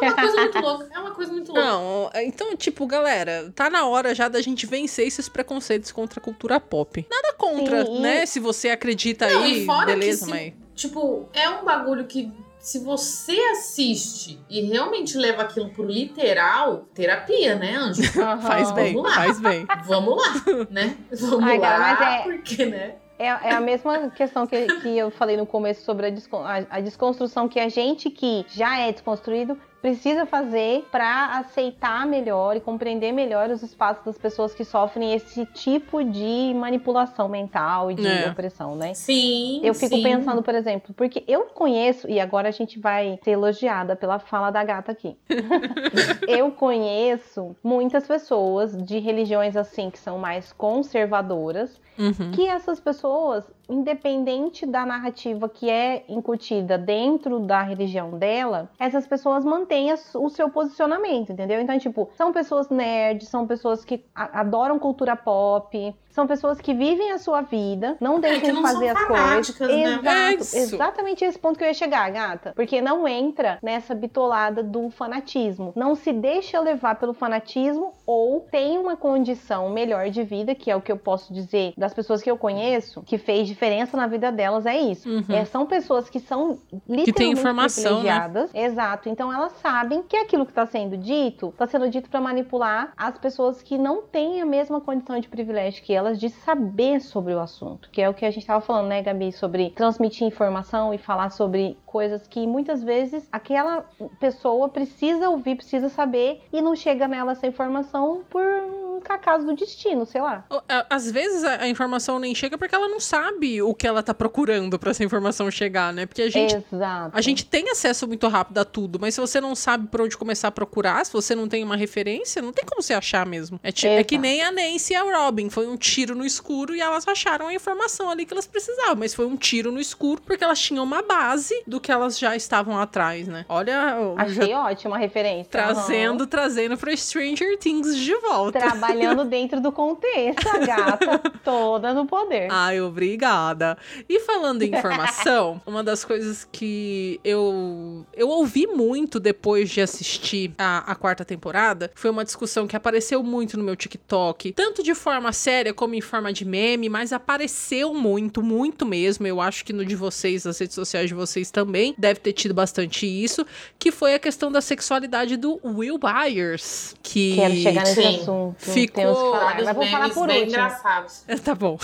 É 0.01 0.07
uma 0.09 0.15
coisa 0.15 0.35
muito 0.41 0.59
louca. 0.59 0.89
É 0.93 0.99
uma 0.99 1.11
coisa 1.11 1.31
muito 1.31 1.51
louca. 1.53 1.61
Não, 1.67 2.09
então, 2.15 2.55
tipo, 2.55 2.85
galera, 2.85 3.51
tá 3.55 3.69
na 3.69 3.85
hora 3.87 4.13
já 4.13 4.27
da 4.27 4.41
gente 4.41 4.65
vencer 4.65 5.07
esses 5.07 5.29
preconceitos 5.29 5.91
contra 5.91 6.19
a 6.19 6.23
cultura 6.23 6.59
pop. 6.59 7.05
Nada 7.09 7.33
contra, 7.37 7.85
Sim, 7.85 7.99
né? 8.01 8.25
Se 8.25 8.39
você 8.39 8.69
acredita 8.69 9.27
Não, 9.29 9.43
aí, 9.43 9.63
e 9.63 9.65
fora 9.65 9.85
beleza, 9.85 10.25
que 10.25 10.25
se, 10.25 10.29
mas. 10.31 10.53
Tipo, 10.75 11.29
é 11.33 11.49
um 11.49 11.63
bagulho 11.63 12.05
que 12.05 12.31
se 12.59 12.79
você 12.79 13.39
assiste 13.51 14.39
e 14.49 14.61
realmente 14.61 15.17
leva 15.17 15.43
aquilo 15.43 15.69
pro 15.69 15.85
literal, 15.85 16.87
terapia, 16.93 17.55
né, 17.55 17.75
Anjo? 17.75 18.01
Aham. 18.19 18.41
Faz 18.41 18.71
bem, 18.71 18.93
Vamos 18.93 19.09
lá. 19.09 19.15
faz 19.15 19.39
bem. 19.39 19.67
Vamos 19.85 20.17
lá, 20.17 20.33
né? 20.69 20.97
Vamos 21.11 21.43
Ai, 21.45 21.59
lá, 21.59 21.95
cara, 21.95 22.15
é- 22.15 22.23
porque, 22.23 22.65
né? 22.65 22.95
É, 23.17 23.27
é 23.27 23.51
a 23.53 23.61
mesma 23.61 24.09
questão 24.09 24.45
que, 24.45 24.67
que 24.81 24.97
eu 24.97 25.09
falei 25.09 25.37
no 25.37 25.45
começo 25.45 25.83
sobre 25.83 26.07
a, 26.07 26.09
descon- 26.09 26.43
a- 26.43 26.65
a 26.69 26.81
desconstrução 26.81 27.47
que 27.47 27.59
a 27.59 27.69
gente 27.69 28.09
que 28.09 28.45
já 28.49 28.77
é 28.79 28.91
desconstruído 28.91 29.57
precisa 29.81 30.25
fazer 30.25 30.87
para 30.91 31.37
aceitar 31.37 32.05
melhor 32.07 32.55
e 32.55 32.59
compreender 32.59 33.11
melhor 33.11 33.49
os 33.49 33.61
espaços 33.61 34.03
das 34.03 34.17
pessoas 34.17 34.53
que 34.53 34.65
sofrem 34.65 35.13
esse 35.13 35.45
tipo 35.47 36.03
de 36.03 36.53
manipulação 36.55 37.29
mental 37.29 37.91
e 37.91 37.95
de 37.95 38.07
É. 38.07 38.29
opressão, 38.29 38.75
né? 38.75 38.93
Sim, 38.95 39.61
Eu 39.63 39.73
fico 39.73 39.95
sim. 39.97 40.01
pensando, 40.03 40.41
por 40.41 40.55
exemplo, 40.55 40.93
porque 40.95 41.23
eu 41.27 41.41
conheço, 41.45 42.09
e 42.09 42.19
agora 42.19 42.47
a 42.47 42.51
gente 42.51 42.79
vai 42.79 43.19
ser 43.23 43.31
elogiada 43.31 43.95
pela 43.95 44.17
fala 44.19 44.49
da 44.49 44.63
gata 44.63 44.91
aqui. 44.91 45.15
eu 46.27 46.51
conheço 46.51 47.55
muitas 47.63 48.07
pessoas 48.07 48.75
de 48.85 48.99
religiões 48.99 49.55
assim 49.55 49.89
que 49.89 49.99
são 49.99 50.17
mais 50.17 50.51
conservadoras 50.53 51.79
Uhum. 51.97 52.31
que 52.33 52.45
essas 52.45 52.77
pessoas, 52.77 53.45
independente 53.69 54.65
da 54.65 54.85
narrativa 54.85 55.49
que 55.49 55.69
é 55.69 56.03
incutida 56.07 56.77
dentro 56.77 57.39
da 57.39 57.61
religião 57.61 58.17
dela, 58.17 58.69
essas 58.79 59.07
pessoas 59.07 59.43
mantêm 59.43 59.93
o 60.15 60.29
seu 60.29 60.49
posicionamento, 60.49 61.31
entendeu? 61.31 61.59
Então, 61.59 61.77
tipo, 61.77 62.09
são 62.15 62.31
pessoas 62.31 62.69
nerds, 62.69 63.27
são 63.27 63.47
pessoas 63.47 63.83
que 63.83 64.03
adoram 64.13 64.77
cultura 64.77 65.15
pop, 65.15 65.95
são 66.15 66.25
pessoas 66.25 66.61
que 66.61 66.73
vivem 66.73 67.11
a 67.11 67.17
sua 67.17 67.41
vida, 67.41 67.97
não 67.99 68.21
deixam 68.21 68.37
É 68.37 68.41
que 68.41 68.55
de 68.55 68.61
fazer 68.61 68.87
as 68.87 69.03
coisas. 69.03 69.59
né? 69.59 70.33
Exato, 70.33 70.55
É 70.55 70.59
exatamente 70.59 71.25
esse 71.25 71.37
ponto 71.37 71.57
que 71.57 71.63
eu 71.65 71.67
ia 71.67 71.73
chegar, 71.73 72.09
gata. 72.09 72.53
Porque 72.55 72.79
não 72.79 73.05
entra 73.05 73.59
nessa 73.61 73.93
bitolada 73.93 74.63
do 74.63 74.89
fanatismo. 74.89 75.73
Não 75.75 75.93
se 75.93 76.13
deixa 76.13 76.57
levar 76.61 76.95
pelo 76.95 77.13
fanatismo 77.13 77.91
ou 78.05 78.39
tem 78.49 78.77
uma 78.77 78.95
condição 78.95 79.69
melhor 79.69 80.09
de 80.09 80.23
vida, 80.23 80.55
que 80.55 80.71
é 80.71 80.75
o 80.75 80.81
que 80.81 80.89
eu 80.89 80.95
posso 80.97 81.33
dizer 81.33 81.73
das 81.77 81.93
pessoas 81.93 82.21
que 82.21 82.31
eu 82.31 82.37
conheço, 82.37 83.01
que 83.01 83.17
fez 83.17 83.45
diferença 83.45 83.97
na 83.97 84.07
vida 84.07 84.31
delas, 84.31 84.65
é 84.65 84.79
isso. 84.79 85.09
Uhum. 85.09 85.25
É, 85.27 85.43
são 85.43 85.65
pessoas 85.65 86.09
que 86.09 86.21
são 86.21 86.57
literalmente 86.87 87.39
informação, 87.41 87.83
né? 87.83 87.89
privilegiadas. 87.89 88.55
Exato. 88.55 89.09
Então 89.09 89.33
elas 89.33 89.51
sabem 89.61 90.01
que 90.01 90.15
aquilo 90.15 90.45
que 90.45 90.51
está 90.51 90.65
sendo 90.65 90.95
dito, 90.95 91.49
está 91.49 91.67
sendo 91.67 91.89
dito 91.89 92.09
para 92.09 92.21
manipular 92.21 92.93
as 92.95 93.17
pessoas 93.17 93.61
que 93.61 93.77
não 93.77 94.01
têm 94.01 94.41
a 94.41 94.45
mesma 94.45 94.79
condição 94.79 95.19
de 95.19 95.27
privilégio 95.27 95.83
que 95.83 95.93
elas 95.93 96.04
de 96.13 96.29
saber 96.29 97.01
sobre 97.01 97.33
o 97.33 97.39
assunto. 97.39 97.89
Que 97.89 98.01
é 98.01 98.09
o 98.09 98.13
que 98.13 98.25
a 98.25 98.31
gente 98.31 98.43
estava 98.43 98.61
falando, 98.61 98.87
né, 98.87 99.01
Gabi? 99.01 99.31
Sobre 99.31 99.71
transmitir 99.71 100.27
informação 100.27 100.93
e 100.93 100.97
falar 100.97 101.29
sobre 101.29 101.77
coisas 101.95 102.27
que 102.27 102.45
muitas 102.45 102.83
vezes 102.83 103.23
aquela 103.31 103.85
pessoa 104.19 104.67
precisa 104.67 105.29
ouvir, 105.29 105.55
precisa 105.55 105.87
saber 105.87 106.41
e 106.51 106.61
não 106.61 106.75
chega 106.75 107.07
nela 107.07 107.31
essa 107.31 107.47
informação 107.47 108.21
por 108.29 108.43
um 108.43 108.85
acaso 109.07 109.45
do 109.45 109.55
destino, 109.55 110.05
sei 110.05 110.19
lá. 110.19 110.45
Às 110.89 111.09
vezes 111.11 111.43
a, 111.43 111.67
informação 111.69 112.19
nem 112.19 112.33
chega 112.33 112.57
porque 112.57 112.73
ela 112.75 112.89
não 112.89 112.99
sabe 112.99 113.61
o 113.61 113.73
que 113.73 113.85
ela 113.87 114.01
tá 114.01 114.13
procurando 114.13 114.77
pra 114.79 114.91
essa 114.91 115.03
informação 115.03 115.49
chegar, 115.51 115.93
né? 115.93 116.05
Porque 116.05 116.23
a 116.23 116.29
gente 116.29 116.55
Exato. 116.55 117.15
A 117.15 117.21
gente 117.21 117.45
tem 117.45 117.69
acesso 117.69 118.07
muito 118.07 118.27
rápido 118.27 118.57
a 118.57 118.65
tudo, 118.65 118.99
mas 118.99 119.13
se 119.15 119.21
você 119.21 119.39
não 119.39 119.55
sabe 119.55 119.87
por 119.87 120.01
onde 120.01 120.17
começar 120.17 120.47
a 120.49 120.51
procurar, 120.51 121.05
se 121.05 121.13
você 121.13 121.35
não 121.35 121.47
tem 121.47 121.63
uma 121.63 121.75
referência, 121.77 122.41
não 122.41 122.51
tem 122.51 122.65
como 122.65 122.81
você 122.81 122.93
achar 122.93 123.25
mesmo. 123.25 123.59
É, 123.63 123.71
ti- 123.71 123.87
é 123.87 124.03
que 124.03 124.17
nem 124.17 124.41
a 124.41 124.51
Nancy 124.51 124.93
e 124.93 124.95
a 124.95 125.03
Robin. 125.03 125.49
Foi 125.49 125.67
um 125.67 125.77
tiro 125.77 126.15
no 126.15 126.25
escuro 126.25 126.75
e 126.75 126.81
elas 126.81 127.07
acharam 127.07 127.47
a 127.47 127.53
informação 127.53 128.09
ali 128.09 128.25
que 128.25 128.33
elas 128.33 128.47
precisavam. 128.47 128.95
Mas 128.97 129.13
foi 129.13 129.25
um 129.25 129.37
tiro 129.37 129.71
no 129.71 129.79
escuro 129.79 130.21
porque 130.21 130.43
elas 130.43 130.59
tinham 130.59 130.83
uma 130.83 131.01
base 131.01 131.53
do 131.67 131.79
que 131.85 131.91
elas 131.91 132.17
já 132.17 132.35
estavam 132.35 132.79
atrás, 132.79 133.27
né? 133.27 133.45
Olha, 133.47 133.95
Achei 134.17 134.51
ótima 134.55 134.95
a 134.95 134.99
referência. 134.99 135.45
trazendo, 135.51 136.21
Aham. 136.21 136.29
trazendo 136.29 136.75
pro 136.75 136.95
Stranger 136.97 137.59
Things 137.59 137.95
de 137.95 138.15
volta. 138.15 138.57
Trabalhando 138.57 139.23
dentro 139.29 139.61
do 139.61 139.71
contexto, 139.71 140.47
a 140.49 140.57
gata 140.65 141.19
toda 141.43 141.93
no 141.93 142.07
poder. 142.07 142.47
Ai, 142.49 142.81
obrigada. 142.81 143.77
E 144.09 144.19
falando 144.21 144.63
em 144.63 144.75
informação, 144.75 145.61
uma 145.67 145.83
das 145.83 146.03
coisas 146.03 146.47
que 146.51 147.19
eu, 147.23 148.03
eu 148.15 148.29
ouvi 148.29 148.65
muito 148.65 149.19
depois 149.19 149.69
de 149.69 149.79
assistir 149.79 150.55
a, 150.57 150.91
a 150.91 150.95
quarta 150.95 151.23
temporada 151.23 151.91
foi 151.93 152.09
uma 152.09 152.25
discussão 152.25 152.65
que 152.65 152.75
apareceu 152.75 153.21
muito 153.21 153.59
no 153.59 153.63
meu 153.63 153.75
TikTok, 153.75 154.53
tanto 154.53 154.81
de 154.81 154.95
forma 154.95 155.31
séria 155.31 155.71
como 155.71 155.93
em 155.93 156.01
forma 156.01 156.33
de 156.33 156.45
meme, 156.45 156.89
mas 156.89 157.13
apareceu 157.13 157.93
muito, 157.93 158.41
muito 158.41 158.87
mesmo. 158.87 159.27
Eu 159.27 159.39
acho 159.39 159.63
que 159.63 159.71
no 159.71 159.85
de 159.85 159.95
vocês, 159.95 160.45
nas 160.45 160.57
redes 160.57 160.73
sociais 160.73 161.09
de 161.09 161.13
vocês 161.13 161.51
também, 161.51 161.74
deve 161.97 162.19
ter 162.19 162.31
tido 162.33 162.53
bastante 162.53 163.05
isso, 163.05 163.45
que 163.77 163.91
foi 163.91 164.13
a 164.13 164.19
questão 164.19 164.51
da 164.51 164.61
sexualidade 164.61 165.35
do 165.35 165.59
Will 165.63 165.97
Byers. 165.97 166.95
Que. 167.03 167.35
Quero 167.35 167.55
chegar 167.55 167.81
nesse 167.83 168.01
Sim. 168.01 168.15
assunto. 168.21 168.55
Ficou- 168.59 169.03
Temos 169.03 169.17
que 169.17 169.23
falar. 169.31 169.55
Mas 169.63 169.75
vou 169.75 169.85
falar 169.87 170.09
por 170.13 170.27
bem 170.27 170.37
último. 170.43 170.51
engraçados. 170.55 171.23
Tá 171.43 171.53
bom. 171.53 171.77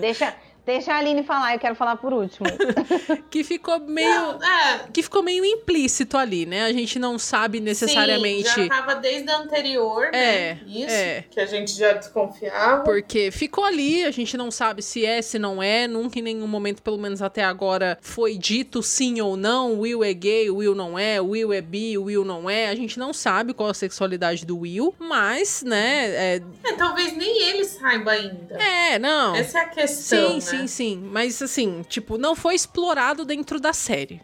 Deixa, 0.00 0.34
deixa 0.64 0.92
a 0.92 0.98
Aline 0.98 1.22
falar, 1.22 1.54
eu 1.54 1.58
quero 1.58 1.74
falar 1.74 1.96
por 1.96 2.12
último. 2.12 2.46
Que 3.30 3.44
ficou 3.44 3.78
meio. 3.80 4.08
Não, 4.08 4.42
é, 4.42 4.86
que 4.92 5.02
ficou 5.02 5.22
meio 5.22 5.44
implícito 5.44 6.16
ali, 6.16 6.46
né? 6.46 6.64
A 6.64 6.72
gente 6.72 6.98
não 6.98 7.18
sabe 7.18 7.60
necessariamente. 7.60 8.48
Sim, 8.50 8.64
já 8.64 8.68
tava 8.68 8.94
desde 8.96 9.30
a 9.30 9.38
anterior, 9.38 10.06
É, 10.12 10.54
né? 10.54 10.60
Isso, 10.66 10.90
é. 10.90 11.24
que 11.30 11.38
a 11.40 11.46
gente 11.46 11.72
já 11.72 11.92
desconfiava. 11.92 12.82
Porque 12.82 13.30
ficou 13.30 13.64
ali, 13.64 14.04
a 14.04 14.10
gente 14.10 14.36
não 14.36 14.50
sabe 14.50 14.82
se 14.82 15.04
é, 15.04 15.22
se 15.22 15.38
não 15.38 15.62
é. 15.62 15.86
Nunca 15.86 16.18
em 16.18 16.22
nenhum 16.22 16.46
momento, 16.46 16.82
pelo 16.82 16.98
menos 16.98 17.22
até 17.22 17.44
agora, 17.44 17.98
foi 18.00 18.36
dito 18.36 18.82
sim 18.82 19.20
ou 19.20 19.36
não. 19.36 19.78
Will 19.80 20.02
é 20.02 20.12
gay, 20.12 20.50
Will 20.50 20.74
não 20.74 20.98
é. 20.98 21.20
Will 21.20 21.52
é 21.52 21.60
bi, 21.60 21.96
Will 21.96 22.24
não 22.24 22.48
é. 22.50 22.68
A 22.68 22.74
gente 22.74 22.98
não 22.98 23.12
sabe 23.12 23.54
qual 23.54 23.70
a 23.70 23.74
sexualidade 23.74 24.44
do 24.44 24.58
Will. 24.58 24.94
Mas, 24.98 25.62
né? 25.62 26.10
É, 26.36 26.42
É, 26.64 26.72
talvez 26.72 27.16
nem 27.16 27.42
ele 27.48 27.64
saiba 27.64 28.12
ainda. 28.12 28.56
é 28.56 28.98
não. 28.98 29.34
Essa 29.36 29.58
é 29.58 29.62
a 29.62 29.68
questão, 29.68 30.28
Sim, 30.28 30.34
né? 30.34 30.40
sim, 30.40 30.59
sim. 30.66 31.08
Mas 31.10 31.40
assim, 31.42 31.82
tipo, 31.88 32.16
não 32.18 32.34
foi 32.34 32.54
explorado 32.54 33.24
dentro 33.24 33.60
da 33.60 33.72
série. 33.72 34.20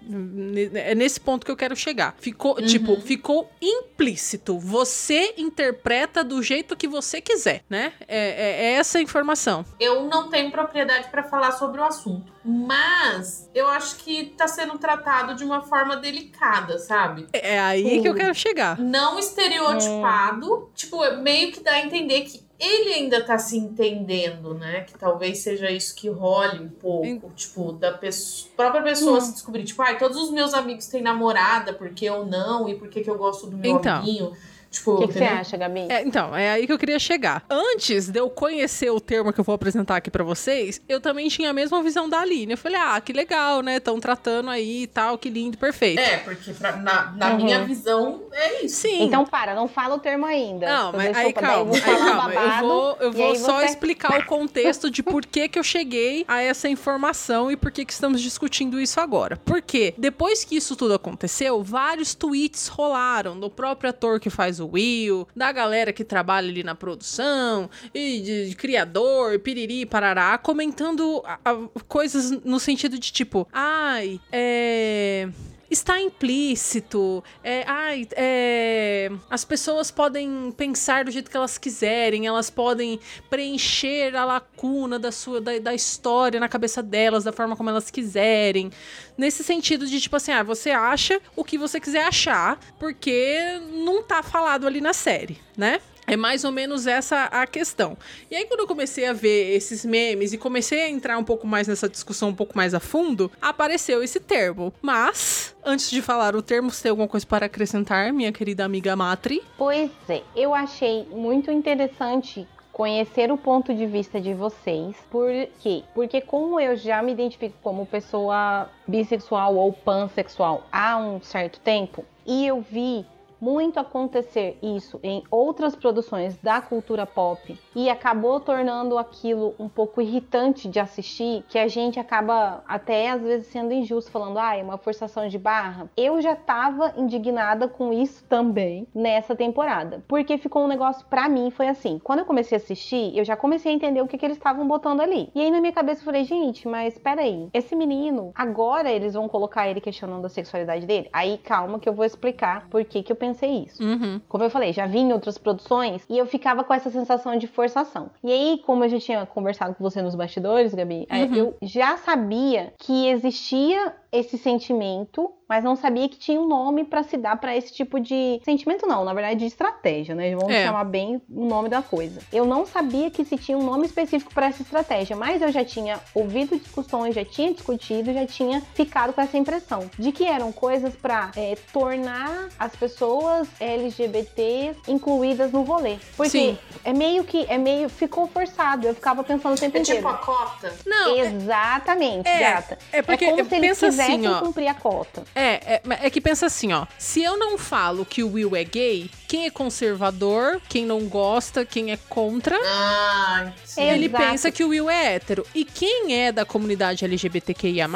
É 0.75 0.95
nesse 0.95 1.21
ponto 1.21 1.45
que 1.45 1.51
eu 1.53 1.57
quero 1.57 1.75
chegar. 1.77 2.15
Ficou, 2.19 2.57
Uhum. 2.59 2.67
tipo, 2.67 3.01
ficou 3.01 3.51
implícito. 3.61 4.59
Você 4.59 5.35
interpreta 5.37 6.23
do 6.25 6.43
jeito 6.43 6.77
que 6.77 6.87
você 6.89 7.21
quiser, 7.21 7.63
né? 7.69 7.93
É, 8.07 8.19
é- 8.19 8.65
é 8.67 8.73
essa 8.75 8.99
a 8.99 9.03
informação. 9.03 9.65
Eu 9.81 10.05
não 10.05 10.29
tenho 10.29 10.51
propriedade 10.51 11.09
pra 11.11 11.23
falar 11.25 11.53
sobre 11.53 11.81
o 11.81 11.85
assunto. 11.85 12.35
Mas 12.45 13.51
eu 13.55 13.67
acho 13.69 13.97
que 13.97 14.27
tá 14.37 14.47
sendo 14.47 14.79
tratado 14.79 15.35
de 15.35 15.43
uma 15.45 15.63
forma 15.63 15.97
delicada, 15.97 16.79
sabe? 16.79 17.27
É 17.33 17.59
aí 17.59 18.01
que 18.01 18.09
eu 18.09 18.13
Sim. 18.13 18.19
quero 18.21 18.35
chegar. 18.35 18.79
Não 18.79 19.19
estereotipado. 19.19 20.71
Tipo, 20.75 21.03
é 21.05 21.17
meio 21.17 21.53
que 21.53 21.61
dá 21.61 21.73
a 21.73 21.81
entender 21.81 22.23
que 22.23 22.46
ele 22.59 22.93
ainda 22.95 23.23
tá 23.25 23.39
se 23.39 23.57
entendendo, 23.57 24.55
né? 24.55 24.83
Que 24.83 24.99
talvez 24.99 25.39
seja 25.39 25.71
isso 25.71 25.95
que 25.95 26.09
role 26.09 26.61
um 26.65 26.69
pouco, 26.69 27.07
Em- 27.07 27.19
tipo, 27.35 27.73
da 27.73 27.93
pessoa, 27.93 28.51
própria 28.57 28.83
pessoa 28.83 29.19
Hum. 29.19 29.21
se 29.21 29.33
descobrir, 29.33 29.65
tipo, 29.65 29.83
ai, 29.83 29.99
todos 29.99 30.17
os 30.17 30.31
meus 30.31 30.55
amigos 30.55 30.87
têm 30.87 31.03
namorada, 31.03 31.73
porque 31.73 32.05
eu 32.07 32.25
não, 32.25 32.69
e 32.69 32.75
por 32.75 32.89
que 32.89 33.03
que 33.03 33.11
eu 33.11 33.19
gosto 33.19 33.47
do 33.47 33.57
meu 33.57 33.77
Então. 33.77 33.97
amiguinho. 33.97 34.33
Tipo, 34.77 34.93
O 34.93 34.99
que, 34.99 35.09
que 35.09 35.13
você 35.15 35.25
acha, 35.25 35.57
Gabi? 35.57 35.87
É, 35.89 36.03
então, 36.03 36.35
é 36.37 36.51
aí 36.51 36.67
que 36.67 36.73
eu 36.73 36.79
queria 36.79 36.99
chegar. 36.99 37.45
Antes 37.51 38.09
de 38.09 38.19
eu 38.19 38.29
conhecer 38.31 38.91
o 38.91 39.01
termo 39.01 39.33
que 39.33 39.41
eu 39.41 39.45
vou 39.45 39.55
apresentar 39.55 39.97
aqui 39.97 40.11
pra 40.11 40.23
vocês, 40.25 40.81
eu 40.89 41.01
também 41.01 41.29
tinha 41.29 41.51
a 41.51 41.53
mesma 41.53 41.83
visão 41.83 42.09
da 42.09 42.21
Aline. 42.21 42.53
Eu 42.53 42.59
falei, 42.59 42.79
ah, 42.81 43.01
que 43.01 43.13
legal, 43.13 43.63
né? 43.63 43.77
Estão 43.77 43.99
tratando 44.01 44.51
aí 44.51 44.83
e 44.83 44.87
tal, 44.87 45.17
que 45.19 45.29
lindo, 45.31 45.57
perfeito. 45.59 45.99
É, 46.01 46.19
porque 46.19 46.53
pra- 46.53 46.77
na, 46.77 47.13
na 47.13 47.31
Uhum. 47.31 47.37
minha 47.37 47.65
visão 47.65 48.23
é 48.33 48.65
isso. 48.65 48.77
Sim. 48.83 49.03
Então 49.03 49.25
para, 49.25 49.55
não 49.55 49.67
fala 49.69 49.95
o 49.95 49.99
termo 49.99 50.27
ainda. 50.27 50.67
Não, 50.67 50.93
mas 50.93 51.05
deixou 51.05 51.23
aí 51.27 51.33
calma, 51.33 51.53
eu 51.53 51.59
aí 51.59 51.65
vou 51.67 51.77
falar 51.77 51.99
calma. 51.99 52.35
Eu 52.35 52.41
babado, 52.41 52.67
vou, 52.69 52.97
eu 53.01 53.13
vou 53.13 53.37
só 53.37 53.59
você- 53.61 53.65
explicar 53.67 54.21
o 54.21 54.27
contexto 54.27 54.91
de 54.91 55.03
por 55.03 55.25
que, 55.25 55.49
que 55.49 55.59
eu 55.59 55.63
cheguei 55.65 56.25
a 56.29 56.43
essa 56.43 56.69
informação 56.69 57.51
e 57.51 57.57
por 57.57 57.71
que, 57.71 57.85
que 57.85 57.93
estamos 57.93 58.21
discutindo 58.21 58.81
isso 58.81 59.01
agora. 59.01 59.37
Porque 59.45 59.95
depois 59.97 60.45
que 60.45 60.57
isso 60.57 60.77
tudo 60.77 60.95
aconteceu, 60.95 61.63
vários 61.63 62.15
tweets 62.15 62.69
rolaram 62.69 63.39
do 63.39 63.49
próprio 63.51 63.91
ator 63.91 64.21
que 64.21 64.31
faz 64.31 64.61
o 64.61 64.66
Will, 64.73 65.27
da 65.35 65.51
galera 65.53 65.93
que 65.93 66.05
trabalha 66.05 66.49
ali 66.49 66.63
na 66.63 66.75
produção, 66.75 67.69
e 67.95 68.21
de, 68.21 68.49
de 68.51 68.57
criador, 68.57 69.39
piriri, 69.41 69.87
parará, 69.87 70.37
comentando 70.39 71.23
a- 71.25 71.39
a- 71.45 71.69
coisas 71.89 72.31
no 72.45 72.59
sentido 72.61 72.99
de 72.99 73.13
tipo, 73.13 73.47
ai, 73.53 74.21
é 74.31 75.29
está 75.71 76.01
implícito. 76.01 77.23
É, 77.43 77.65
ai, 77.67 78.07
é, 78.13 79.11
as 79.31 79.45
pessoas 79.45 79.91
podem 79.91 80.53
pensar 80.57 81.05
do 81.05 81.11
jeito 81.11 81.31
que 81.31 81.37
elas 81.37 81.59
quiserem, 81.59 82.27
elas 82.27 82.51
podem 82.51 83.01
preencher 83.29 84.15
a 84.17 84.25
lacuna 84.25 84.99
da 84.99 85.11
sua 85.13 85.41
da, 85.41 85.59
da 85.59 85.75
história 85.75 86.39
na 86.39 86.49
cabeça 86.49 86.83
delas 86.83 87.25
da 87.25 87.33
forma 87.33 87.57
como 87.57 87.71
elas 87.71 87.91
quiserem. 87.91 88.71
Nesse 89.17 89.43
sentido 89.43 89.87
de 89.87 90.01
tipo 90.01 90.17
assim, 90.17 90.33
ah, 90.33 90.43
você 90.43 90.71
acha 90.71 91.21
o 91.35 91.45
que 91.45 91.59
você 91.59 91.81
quiser 91.81 92.07
achar, 92.07 92.59
porque 92.79 93.61
não 93.73 94.03
tá 94.03 94.23
falado 94.23 94.67
ali 94.67 94.81
na 94.81 94.93
série, 94.93 95.39
né? 95.57 95.81
É 96.07 96.17
mais 96.17 96.45
ou 96.45 96.53
menos 96.53 96.87
essa 96.87 97.25
a 97.25 97.47
questão. 97.47 97.97
E 98.31 98.37
aí, 98.37 98.45
quando 98.47 98.61
eu 98.61 98.67
comecei 98.67 99.07
a 99.07 99.13
ver 99.13 99.55
esses 99.55 99.85
memes 99.85 100.33
e 100.33 100.39
comecei 100.39 100.83
a 100.83 100.89
entrar 100.89 101.19
um 101.19 101.25
pouco 101.25 101.47
mais 101.47 101.67
nessa 101.67 101.89
discussão 101.89 102.29
um 102.29 102.35
pouco 102.35 102.57
mais 102.57 102.75
a 102.75 102.81
fundo, 102.81 103.31
apareceu 103.43 104.03
esse 104.03 104.21
termo. 104.21 104.73
Mas, 104.81 105.57
antes 105.65 105.91
de 105.91 106.01
falar 106.01 106.37
o 106.37 106.43
termo, 106.43 106.71
você 106.71 106.85
tem 106.85 106.91
alguma 106.91 107.09
coisa 107.09 107.27
para 107.27 107.47
acrescentar, 107.47 108.13
minha 108.13 108.33
querida 108.33 108.65
amiga 108.65 108.95
Matri? 108.95 109.43
Pois 109.59 109.91
é, 110.09 110.23
eu 110.37 110.55
achei 110.55 111.05
muito 111.11 111.51
interessante 111.51 112.47
conhecer 112.77 113.33
o 113.33 113.39
ponto 113.39 113.75
de 113.75 113.87
vista 113.87 114.21
de 114.21 114.35
vocês. 114.35 114.95
Por 115.11 115.31
quê? 115.61 115.83
Porque 115.95 116.21
como 116.21 116.61
eu 116.61 116.77
já 116.77 117.03
me 117.03 117.11
identifico 117.11 117.55
como 117.63 117.87
pessoa 117.87 118.69
bissexual 118.87 119.57
ou 119.57 119.73
pansexual 119.73 120.67
há 120.71 120.99
um 120.99 121.19
certo 121.23 121.59
tempo, 121.61 122.05
e 122.27 122.47
eu 122.47 122.61
vi 122.61 123.07
muito 123.41 123.79
acontecer 123.79 124.59
isso 124.63 124.99
em 125.03 125.23
outras 125.31 125.75
produções 125.75 126.37
da 126.39 126.61
cultura 126.61 127.07
pop 127.07 127.59
e 127.75 127.91
acabou 127.91 128.41
tornando 128.41 128.99
aquilo 128.99 129.55
um 129.59 129.69
pouco 129.69 130.01
irritante 130.01 130.69
de 130.69 130.81
assistir, 130.81 131.45
que 131.49 131.59
a 131.59 131.69
gente 131.69 131.99
acaba 132.01 132.63
até 132.67 133.11
às 133.11 133.23
vezes 133.23 133.49
sendo 133.49 133.73
injusto 133.73 134.11
falando, 134.11 134.39
ah, 134.39 134.57
é 134.57 134.63
uma 134.63 134.79
forçação 134.79 135.29
de 135.29 135.39
barra. 135.39 135.91
Eu 135.97 136.21
já 136.21 136.35
tava 136.35 136.95
indignada 136.97 137.69
com 137.69 137.93
isso 137.93 138.25
também 138.25 138.87
nessa 138.95 139.35
temporada, 139.35 140.03
porque 140.09 140.39
ficou 140.39 140.65
um 140.65 140.69
negócio 140.69 141.07
pra 141.07 141.29
mim 141.29 141.51
foi 141.51 141.69
assim, 141.69 141.99
quando 142.03 142.21
eu 142.21 142.25
comecei 142.25 142.57
a 142.57 142.61
assistir, 142.61 143.17
eu 143.17 143.25
já 143.25 143.37
comecei 143.37 143.73
a 143.73 143.75
entender 143.75 144.01
o 144.01 144.07
que, 144.07 144.19
que 144.19 144.25
eles 144.25 144.37
estavam 144.37 144.67
botando 144.67 145.01
ali. 145.01 145.31
E 145.35 145.41
aí 145.41 145.51
na 145.51 145.61
minha 145.61 145.73
cabeça 145.73 146.01
eu 146.01 146.05
falei, 146.05 146.25
gente, 146.25 146.67
mas 146.69 146.99
peraí, 146.99 147.49
esse 147.53 147.75
menino, 147.75 148.33
agora 148.35 148.91
eles 148.91 149.15
vão 149.15 149.29
colocar 149.29 149.69
ele 149.69 149.81
questionando 149.81 150.25
a 150.25 150.29
sexualidade 150.29 150.87
dele? 150.87 151.09
Aí 151.13 151.39
calma 151.39 151.79
que 151.79 151.89
eu 151.89 151.95
vou 151.95 152.05
explicar 152.05 152.69
por 152.69 152.85
que 152.85 153.03
que 153.03 153.13
eu 153.13 153.17
pensei 153.27 153.65
isso. 153.69 153.83
Uhum. 153.83 154.21
Como 154.29 154.45
eu 154.45 154.51
falei, 154.51 154.73
já 154.73 154.87
vi 154.87 154.99
em 154.99 155.13
outras 155.13 155.37
produções 155.39 156.05
e 156.09 156.17
eu 156.17 156.27
ficava 156.27 156.63
com 156.65 156.73
essa 156.73 156.91
sensação 156.91 157.37
de 157.37 157.47
forçação. 157.47 158.11
E 158.23 158.31
aí, 158.33 158.63
como 158.65 158.85
eu 158.85 158.89
já 158.89 158.99
tinha 159.01 159.27
conversado 159.27 159.75
com 159.75 159.83
você 159.83 160.01
nos 160.03 160.15
bastidores, 160.15 160.75
Gabi, 160.75 161.07
é, 161.11 161.25
Uhum. 161.25 161.35
eu 161.35 161.57
já 161.63 161.97
sabia 161.97 162.73
que 162.79 163.09
existia 163.09 163.93
esse 164.13 164.39
sentimento, 164.39 165.31
mas 165.49 165.63
não 165.63 165.77
sabia 165.77 166.09
que 166.09 166.19
tinha 166.19 166.41
um 166.41 166.47
nome 166.47 166.85
pra 166.85 167.03
se 167.03 167.17
dar 167.17 167.37
pra 167.37 167.57
esse 167.57 167.73
tipo 167.73 168.01
de 168.01 168.41
sentimento 168.45 168.87
não, 168.87 169.05
na 169.05 169.13
verdade 169.15 169.41
de 169.41 169.47
estratégia, 169.47 170.15
né? 170.15 170.35
Vamos 170.35 170.53
É. 170.55 170.65
chamar 170.65 170.85
bem 170.85 171.21
o 171.31 171.45
nome 171.47 171.69
da 171.69 171.83
coisa. 171.83 172.21
Eu 172.33 172.45
não 172.45 172.67
sabia 172.67 173.11
que 173.11 173.25
se 173.25 173.37
tinha 173.37 173.57
um 173.57 173.63
nome 173.63 173.87
específico 173.87 174.33
pra 174.35 174.47
essa 174.47 174.63
estratégia, 174.63 175.15
mas 175.17 175.41
eu 175.43 175.51
já 175.53 175.65
tinha 175.65 176.01
ouvido 176.15 176.59
discussões, 176.59 177.15
já 177.15 177.25
tinha 177.25 177.53
discutido, 177.53 178.13
já 178.13 178.27
tinha 178.27 178.61
ficado 178.75 179.13
com 179.13 179.21
essa 179.21 179.37
impressão 179.37 179.89
de 179.99 180.11
que 180.13 180.25
eram 180.25 180.51
coisas 180.53 180.95
pra 180.97 181.31
é, 181.37 181.55
tornar 181.73 182.49
as 182.59 182.75
pessoas 182.75 183.49
LGBT 183.61 184.75
incluídas 184.89 185.53
no 185.53 185.63
rolê. 185.63 185.97
Porque 186.17 186.31
Sim. 186.31 186.59
é 186.85 186.93
meio 186.93 187.23
que 187.25 187.45
é 187.49 187.59
meio 187.59 187.89
ficou 187.89 188.27
forçado. 188.27 188.87
Eu 188.87 188.95
ficava 188.95 189.23
pensando 189.23 189.55
o 189.55 189.59
tempo 189.61 189.77
É 189.77 189.81
inteiro. 189.81 190.01
tipo 190.01 190.09
a 190.13 190.19
cota. 190.19 190.75
Não, 190.85 191.17
é, 191.17 191.21
Exatamente, 191.27 192.29
É, 192.29 192.39
gata. 192.41 192.79
é 192.93 193.03
porque 193.03 193.25
é 193.25 193.31
como 193.31 193.45
se 193.45 193.55
eles 193.55 193.69
pensa 193.69 193.87
quisessem 193.97 194.27
assim, 194.27 194.37
ó. 194.37 194.41
cumprir 194.41 194.69
a 194.69 194.75
cota. 194.75 195.25
É, 195.35 195.75
é, 195.77 195.83
é 196.03 196.11
que 196.11 196.21
pensa 196.21 196.47
assim, 196.47 196.73
ó. 196.73 196.87
Se 196.99 197.23
eu 197.23 197.39
não 197.39 197.57
falo 197.59 198.05
que 198.05 198.23
o 198.23 198.33
Will 198.33 198.55
é 198.57 198.65
gay, 198.65 199.11
quem 199.29 199.47
é 199.47 199.51
conservador, 199.51 200.61
quem 200.69 200.85
não 200.87 201.07
gosta, 201.09 201.65
quem 201.65 201.91
é 201.93 201.99
contra, 202.09 202.57
Ah, 202.65 203.53
ele 203.77 204.07
Exato. 204.07 204.25
pensa 204.25 204.51
que 204.51 204.65
o 204.65 204.69
Will 204.69 204.89
é 204.91 205.15
hétero. 205.15 205.47
E 205.55 205.65
quem 205.65 206.15
é 206.15 206.33
da 206.33 206.45
comunidade 206.45 207.05
LGBTQIA+, 207.05 207.89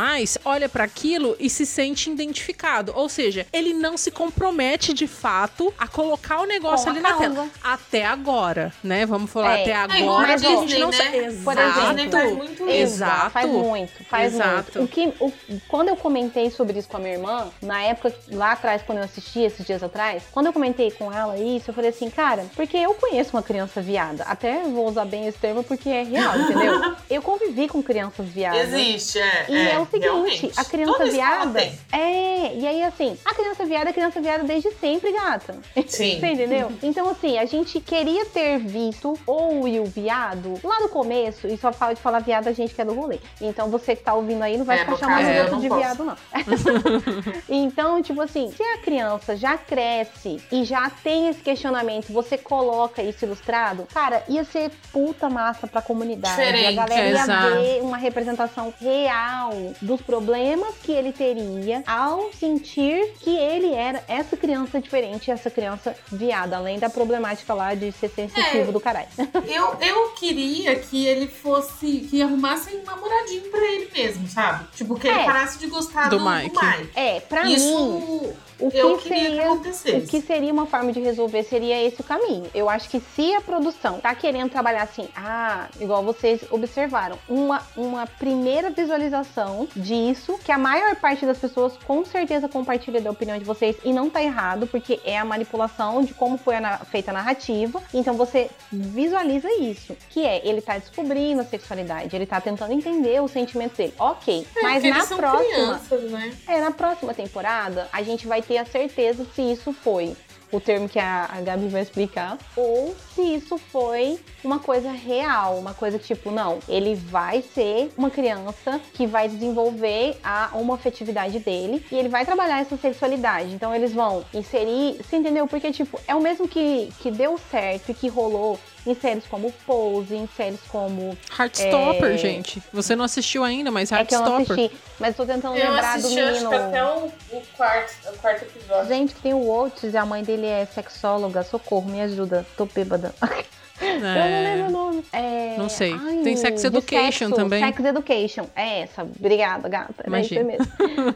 olha 0.45 0.69
pra 0.69 0.85
aquilo 0.85 1.37
e 1.39 1.49
se 1.51 1.65
sente 1.67 2.11
identificado. 2.11 2.93
Ou 2.95 3.09
seja, 3.09 3.47
ele 3.53 3.73
não 3.73 3.97
se 3.97 4.11
compromete 4.11 4.93
de 4.93 5.07
fato 5.07 5.73
a 5.79 5.87
colocar 5.87 6.41
o 6.41 6.47
negócio 6.47 6.89
ali 6.91 7.01
na 7.01 7.13
tela. 7.15 7.49
Até 7.63 8.05
agora, 8.05 8.73
né? 8.83 9.07
Vamos 9.07 9.31
falar 9.31 9.59
É. 9.59 9.63
até 9.63 9.71
É 9.71 10.03
agora 10.03 10.39
que 10.39 10.47
a 10.47 10.51
gente 10.51 10.61
Disney, 10.67 10.81
não 10.81 10.91
né? 10.91 10.97
sabe. 10.97 11.33
Por 11.45 11.59
A 11.59 11.93
exemplo. 11.93 12.11
Faz 12.21 12.33
muito 12.37 12.63
isso. 12.65 12.71
Exato. 12.71 13.31
Faz 13.31 13.49
muito, 13.51 14.05
faz 14.05 14.35
Exato. 14.35 14.79
muito. 14.79 14.83
O 14.85 14.89
que, 14.89 15.13
o- 15.21 15.33
quando 15.69 15.89
eu 15.91 15.97
comentei 15.97 16.51
sobre 16.51 16.79
isso 16.79 16.89
com 16.89 16.97
a 16.97 17.01
minha 17.01 17.15
irmã, 17.15 17.49
na 17.61 17.83
época, 17.83 18.15
lá 18.31 18.53
atrás, 18.53 18.83
quando 18.83 18.99
eu 18.99 19.05
assisti 19.05 19.41
esses 19.41 19.67
dias 19.67 19.83
atrás, 19.83 20.23
quando 20.33 20.47
eu 20.47 20.53
comentei 20.53 20.91
com 20.91 21.13
ela 21.13 21.37
isso, 21.37 21.71
eu 21.71 21.75
falei 21.75 21.91
assim, 21.91 22.09
cara, 22.09 22.47
porque 22.55 22.77
eu 22.77 22.95
conheço 22.95 23.37
uma 23.37 23.43
criança 23.43 23.81
viada. 23.81 24.25
Até 24.25 24.63
vou 24.63 24.89
usar 24.89 25.05
bem 25.05 25.27
esse 25.27 25.39
termo 25.39 25.63
porque 25.65 25.89
é 25.89 26.03
real, 26.03 26.39
entendeu? 26.39 26.97
eu 27.11 27.23
convivi 27.23 27.69
com 27.69 27.83
crianças 27.83 28.27
viadas. 28.27 28.73
Existe, 28.73 29.19
é. 29.19 29.47
E 29.49 29.69
é, 29.69 29.79
o 29.79 29.87
seguinte, 29.87 30.05
realmente. 30.05 30.53
a 30.57 30.65
criança 30.65 30.93
Toda 30.93 31.11
viada. 31.11 31.61
É, 31.93 32.55
e 32.55 32.67
aí 32.67 32.83
assim, 32.83 33.17
a 33.25 33.35
criança 33.35 33.65
viada 33.65 33.91
é 33.91 33.93
criança 33.93 34.21
viada 34.21 34.45
desde 34.45 34.71
sempre, 34.73 35.13
gata. 35.13 35.55
Sim. 35.87 36.19
Você 36.21 36.27
entendeu? 36.27 36.73
Então, 36.83 37.09
assim, 37.09 37.39
a 37.39 37.45
gente 37.45 37.81
queria 37.81 38.25
ter 38.27 38.59
visto 38.59 39.19
ou 39.27 39.65
o 39.65 39.85
viado 39.85 40.55
lá 40.63 40.81
no 40.81 40.89
começo, 40.89 41.47
e 41.47 41.57
só 41.57 41.73
fala 41.73 41.95
de 41.95 42.01
falar 42.01 42.21
viado 42.21 42.49
a 42.49 42.53
gente 42.53 42.75
que 42.75 42.81
é 42.81 42.85
do 42.85 42.95
rolê. 42.95 43.19
Então, 43.41 43.69
você 43.69 43.97
que 43.97 44.03
tá 44.03 44.15
ouvindo 44.15 44.43
aí 44.43 44.57
não 44.57 44.65
vai 44.65 44.77
É, 44.77 44.81
ficar 44.81 44.97
chamando 44.97 45.27
o 45.27 45.41
outro 45.41 45.61
de 45.61 45.69
viado, 45.81 46.05
não. 46.05 46.17
então, 47.49 48.03
tipo 48.03 48.21
assim, 48.21 48.51
se 48.57 48.63
a 48.63 48.79
criança 48.79 49.37
já 49.37 49.57
cresce 49.57 50.43
e 50.51 50.65
já 50.65 50.91
tem 50.91 51.29
esse 51.29 51.41
questionamento, 51.41 52.13
você 52.13 52.37
coloca 52.39 53.03
isso 53.03 53.25
ilustrado, 53.25 53.87
cara, 53.93 54.23
ia 54.29 54.45
ser 54.45 54.71
puta 54.93 55.29
massa 55.29 55.67
pra 55.67 55.83
comunidade. 55.83 56.37
Diferente, 56.37 56.67
a 56.79 56.87
galera 56.87 57.07
ia 57.09 57.23
exato. 57.23 57.55
ver 57.55 57.83
uma 57.83 57.97
representação 57.97 58.73
real 58.81 59.51
dos 59.81 60.01
problemas 60.01 60.75
que 60.83 60.93
ele 60.93 61.13
teria 61.13 61.83
ao 61.87 62.33
sentir 62.33 63.13
que 63.21 63.37
ele 63.37 63.73
era 63.75 64.03
essa 64.09 64.37
criança 64.37 64.81
diferente, 64.81 65.31
essa 65.31 65.51
criança 65.51 65.95
viada, 66.11 66.57
além 66.57 66.79
da 66.79 66.89
problemática 66.91 67.55
lá 67.55 67.75
de 67.75 67.91
ser 67.93 68.09
sensitivo 68.11 68.71
É. 68.71 68.73
do 68.73 68.81
caralho. 68.81 69.09
Eu, 69.51 69.77
eu 69.81 70.09
queria 70.11 70.77
que 70.77 71.07
ele 71.07 71.27
fosse. 71.27 72.07
que 72.11 72.23
arrumassem 72.23 72.79
um 72.79 72.85
namoradinho 72.85 73.51
pra 73.51 73.61
ele 73.61 73.91
mesmo, 73.93 74.29
sabe? 74.29 74.67
Tipo, 74.75 74.95
que 74.99 75.09
ele 75.09 75.19
É. 75.21 75.25
parasse 75.25 75.59
de 75.59 75.67
gostar 75.71 76.09
Do 76.09 76.19
do, 76.19 76.25
do 76.25 76.31
Mike. 76.31 76.57
Mike. 76.65 76.91
É, 76.95 77.21
pra 77.21 77.45
Isso 77.49 77.67
mim, 77.67 78.33
o 78.61 78.71
que 78.71 78.97
que 79.03 79.09
seria 79.09 79.45
acontecesse. 79.45 79.97
O 80.05 80.07
que 80.09 80.21
seria 80.21 80.53
uma 80.53 80.67
forma 80.67 80.93
de 80.93 81.01
resolver 81.01 81.43
seria 81.45 81.83
esse 81.83 82.01
o 82.01 82.05
caminho. 82.05 82.45
Eu 82.55 82.69
acho 82.69 82.89
que 82.91 83.01
se 83.01 83.35
a 83.35 83.41
produção 83.41 83.99
tá 84.01 84.15
querendo 84.15 84.51
trabalhar 84.51 84.83
assim, 84.83 85.09
ah, 85.17 85.69
igual 85.81 86.03
vocês 86.03 86.41
observaram, 86.51 87.17
uma, 87.29 87.63
uma 87.77 88.07
primeira 88.07 88.69
visualização 88.71 89.67
disso, 89.75 90.39
que 90.45 90.53
a 90.53 90.59
maior 90.59 90.95
parte 90.97 91.25
das 91.25 91.39
pessoas 91.39 91.73
com 91.87 92.05
certeza 92.05 92.49
compartilha 92.49 93.01
da 93.01 93.11
opinião 93.11 93.39
de 93.39 93.45
vocês 93.45 93.77
e 93.85 93.93
não 93.93 94.11
tá 94.11 94.23
errado, 94.23 94.67
porque 94.67 95.01
é 95.05 95.17
a 95.19 95.25
manipulação 95.25 96.05
de 96.05 96.13
como 96.13 96.37
foi 96.37 96.57
a 96.57 96.61
na- 96.61 96.79
feita 96.79 97.11
a 97.11 97.15
narrativa. 97.15 97.83
Então 97.95 98.15
você 98.15 98.51
visualiza 98.71 99.49
isso, 99.61 99.97
que 100.11 100.25
é 100.25 100.47
ele 100.47 100.61
tá 100.61 100.77
descobrindo 100.79 101.41
a 101.41 101.45
sexualidade, 101.45 102.15
ele 102.15 102.27
tá 102.27 102.41
tentando 102.41 102.73
entender 102.73 103.23
os 103.23 103.31
sentimentos 103.31 103.77
dele. 103.77 103.95
Ok, 103.99 104.47
É, 104.57 104.63
mas 104.63 104.83
na 104.83 105.07
próxima 105.07 105.60
crianças, 105.67 106.11
né? 106.11 106.33
é, 106.47 106.61
na 106.61 106.71
próxima 106.71 107.15
temporada, 107.15 107.89
a 107.93 108.03
gente 108.03 108.27
vai 108.27 108.43
ter 108.43 108.59
a 108.59 108.65
certeza 108.65 109.27
se 109.35 109.43
isso 109.43 109.73
foi 109.73 110.17
o 110.53 110.61
termo 110.61 110.89
que 110.89 110.99
a, 110.99 111.29
a 111.31 111.41
Gabi 111.41 111.69
vai 111.69 111.83
explicar, 111.83 112.37
ou 112.57 112.95
se 113.15 113.23
isso 113.23 113.57
foi 113.57 114.19
uma 114.43 114.59
coisa 114.59 114.91
real, 114.91 115.57
uma 115.59 115.75
coisa 115.75 115.99
que, 115.99 116.07
tipo, 116.07 116.31
não, 116.31 116.59
ele 116.69 116.95
vai 116.95 117.43
ser 117.43 117.91
uma 117.97 118.11
criança 118.11 118.81
que 118.95 119.07
vai 119.07 119.29
desenvolver 119.29 120.17
a 120.23 120.51
homofetividade 120.55 121.39
dele 121.39 121.85
e 121.91 121.97
ele 121.97 122.09
vai 122.09 122.25
trabalhar 122.25 122.61
essa 122.61 122.77
sexualidade. 122.77 123.53
Então 123.55 123.75
eles 123.75 123.93
vão 123.93 124.25
inserir, 124.33 124.97
você 125.03 125.17
entendeu? 125.17 125.47
Porque, 125.47 125.71
tipo, 125.73 126.01
é 126.07 126.15
o 126.15 126.21
mesmo 126.21 126.47
que, 126.49 126.91
que 127.01 127.11
deu 127.11 127.39
certo 127.51 127.91
e 127.91 127.95
que 127.95 128.09
rolou 128.09 128.59
em 128.87 128.95
séries 128.95 129.25
como 129.27 129.53
Pose, 129.67 130.17
em 130.17 130.27
séries 130.37 130.61
como. 130.69 131.15
Heartstopper, 131.39 132.15
É. 132.15 132.17
gente. 132.17 132.63
Você 132.73 132.97
não 132.97 133.05
assistiu 133.05 133.45
ainda, 133.45 133.71
mas 133.71 133.93
É 133.93 134.03
que 134.05 134.15
eu 134.15 134.21
não 134.21 134.37
Heartstopper. 134.39 134.65
assisti, 134.65 134.81
mas 134.99 135.15
tô 135.17 135.27
tentando 135.27 135.57
Eu 135.59 135.71
lembrar 135.71 135.99
do 135.99 136.07
assisti, 136.07 136.19
acho 136.21 136.33
menino. 136.33 136.49
que 136.51 136.55
até 136.57 136.85
o, 136.85 137.05
o 137.07 137.43
quarto, 137.57 137.95
o 138.09 138.19
quarto 138.19 138.43
episódio. 138.45 138.89
Gente, 138.89 139.15
que 139.15 139.21
tem 139.21 139.35
o 139.35 139.47
Oates 139.49 139.93
e 139.93 139.97
a 139.99 140.07
mãe 140.07 140.23
dele 140.25 140.47
é 140.47 140.65
sexóloga. 140.65 141.43
Socorro, 141.45 141.91
me 141.91 142.01
ajuda. 142.01 142.47
Tô 142.57 142.65
bêbada. 142.65 143.15
Eu 143.81 144.01
não 144.01 144.43
lembro 144.45 144.67
o 144.67 144.71
nome. 144.71 145.05
É... 145.13 145.57
Não 145.57 145.69
sei. 145.69 145.93
Ai, 145.93 146.21
Tem 146.23 146.37
Sex 146.37 146.65
Education 146.65 147.11
sexo, 147.29 147.35
também. 147.35 147.65
Sex 147.65 147.85
Education. 147.85 148.47
É 148.55 148.81
essa. 148.81 149.03
Obrigada, 149.03 149.69
gata. 149.69 149.95
Isso 149.99 150.07
Imagina. 150.35 150.45
mesmo. 150.45 150.67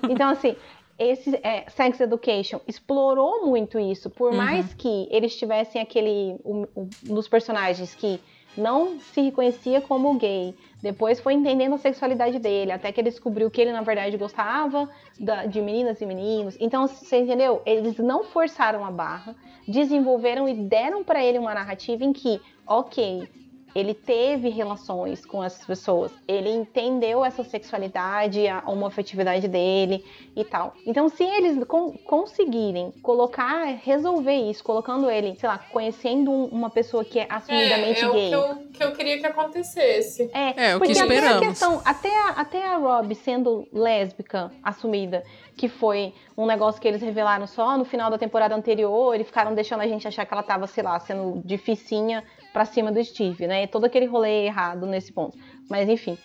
Então, 0.08 0.30
assim, 0.30 0.56
esse 0.98 1.34
é, 1.42 1.64
Sex 1.68 2.00
Education 2.00 2.60
explorou 2.66 3.46
muito 3.46 3.78
isso. 3.78 4.08
Por 4.10 4.30
Uhum. 4.30 4.36
mais 4.36 4.72
que 4.74 5.08
eles 5.10 5.36
tivessem 5.36 5.80
aquele. 5.80 6.36
Um, 6.44 6.66
um 6.76 6.88
dos 7.14 7.28
personagens 7.28 7.94
que 7.94 8.20
não 8.56 8.98
se 9.12 9.20
reconhecia 9.20 9.80
como 9.80 10.14
gay. 10.14 10.54
Depois 10.84 11.18
foi 11.18 11.32
entendendo 11.32 11.74
a 11.76 11.78
sexualidade 11.78 12.38
dele, 12.38 12.70
até 12.70 12.92
que 12.92 13.00
ele 13.00 13.08
descobriu 13.08 13.50
que 13.50 13.58
ele, 13.58 13.72
na 13.72 13.80
verdade, 13.80 14.18
gostava 14.18 14.86
da- 15.18 15.46
de 15.46 15.62
meninas 15.62 15.98
e 16.02 16.04
meninos. 16.04 16.58
Então, 16.60 16.86
você 16.86 17.20
entendeu? 17.20 17.62
Eles 17.64 17.96
não 17.96 18.22
forçaram 18.22 18.84
a 18.84 18.90
barra, 18.90 19.34
desenvolveram 19.66 20.46
e 20.46 20.52
deram 20.52 21.02
pra 21.02 21.24
ele 21.24 21.38
uma 21.38 21.54
narrativa 21.54 22.04
em 22.04 22.12
que, 22.12 22.38
ok, 22.66 23.26
ele 23.74 23.92
teve 23.94 24.48
relações 24.50 25.24
com 25.26 25.42
essas 25.42 25.64
pessoas, 25.66 26.12
ele 26.28 26.48
entendeu 26.50 27.24
essa 27.24 27.42
sexualidade, 27.42 28.46
a 28.46 28.62
homofetividade 28.66 29.48
dele 29.48 30.04
e 30.36 30.44
tal. 30.44 30.74
Então, 30.86 31.08
se 31.08 31.24
eles 31.24 31.64
con- 31.64 31.92
conseguirem 32.04 32.92
colocar, 33.02 33.64
resolver 33.82 34.34
isso, 34.34 34.62
colocando 34.62 35.10
ele, 35.10 35.34
sei 35.36 35.48
lá, 35.48 35.58
conhecendo 35.58 36.30
um- 36.30 36.46
uma 36.46 36.70
pessoa 36.70 37.04
que 37.04 37.18
é 37.18 37.26
assumidamente 37.28 38.04
é, 38.04 38.08
é 38.08 38.10
gay. 38.12 38.26
o 38.26 38.28
que 38.28 38.34
eu, 38.34 38.56
que 38.72 38.84
eu 38.84 38.92
queria 38.92 39.18
que 39.18 39.26
acontecesse. 39.26 40.30
É, 40.32 40.70
É, 40.70 40.76
o 40.76 40.80
que 40.80 40.86
porque 40.86 40.92
até 41.00 41.00
a 41.00 41.14
esperamos. 41.16 41.48
questão, 41.48 41.82
até 41.84 42.08
a, 42.08 42.28
até 42.30 42.64
a 42.66 42.76
Rob 42.76 43.14
sendo 43.14 43.66
lésbica 43.72 44.52
assumida, 44.62 45.22
que 45.56 45.68
foi 45.68 46.12
um 46.36 46.46
negócio 46.46 46.80
que 46.80 46.86
eles 46.88 47.00
revelaram 47.02 47.46
só 47.46 47.76
no 47.78 47.84
final 47.84 48.10
da 48.10 48.18
temporada 48.18 48.54
anterior, 48.54 49.18
e 49.20 49.24
ficaram 49.24 49.54
deixando 49.54 49.80
a 49.82 49.86
gente 49.86 50.06
achar 50.06 50.24
que 50.26 50.32
ela 50.32 50.42
tava, 50.42 50.66
sei 50.66 50.82
lá, 50.82 50.98
sendo 50.98 51.40
dificinha 51.44 52.22
pra 52.54 52.64
cima 52.64 52.92
do 52.92 53.02
Steve, 53.04 53.48
né? 53.48 53.66
Todo 53.66 53.84
aquele 53.84 54.06
rolê 54.06 54.46
errado 54.46 54.86
nesse 54.86 55.12
ponto. 55.12 55.36
Mas 55.68 55.88
enfim. 55.88 56.16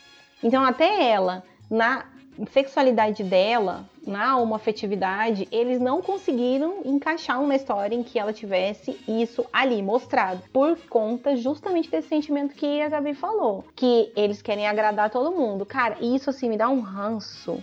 Então 0.43 0.63
até 0.63 1.09
ela, 1.09 1.43
na 1.69 2.05
sexualidade 2.51 3.23
dela, 3.23 3.89
na 4.05 4.37
homofetividade, 4.37 5.47
eles 5.51 5.81
não 5.81 6.03
conseguiram 6.03 6.81
encaixar 6.85 7.41
uma 7.41 7.55
história 7.55 7.95
em 7.95 8.03
que 8.03 8.19
ela 8.19 8.31
tivesse 8.31 8.95
isso 9.07 9.43
ali 9.51 9.81
mostrado. 9.81 10.43
Por 10.53 10.77
conta 10.87 11.35
justamente 11.35 11.89
desse 11.89 12.07
sentimento 12.07 12.53
que 12.53 12.79
a 12.79 12.87
Gabi 12.87 13.15
falou. 13.15 13.65
Que 13.75 14.11
eles 14.15 14.39
querem 14.39 14.67
agradar 14.67 15.09
todo 15.09 15.35
mundo. 15.35 15.65
Cara, 15.65 15.97
isso 15.99 16.29
assim 16.29 16.47
me 16.47 16.57
dá 16.57 16.69
um 16.69 16.79
ranço. 16.79 17.61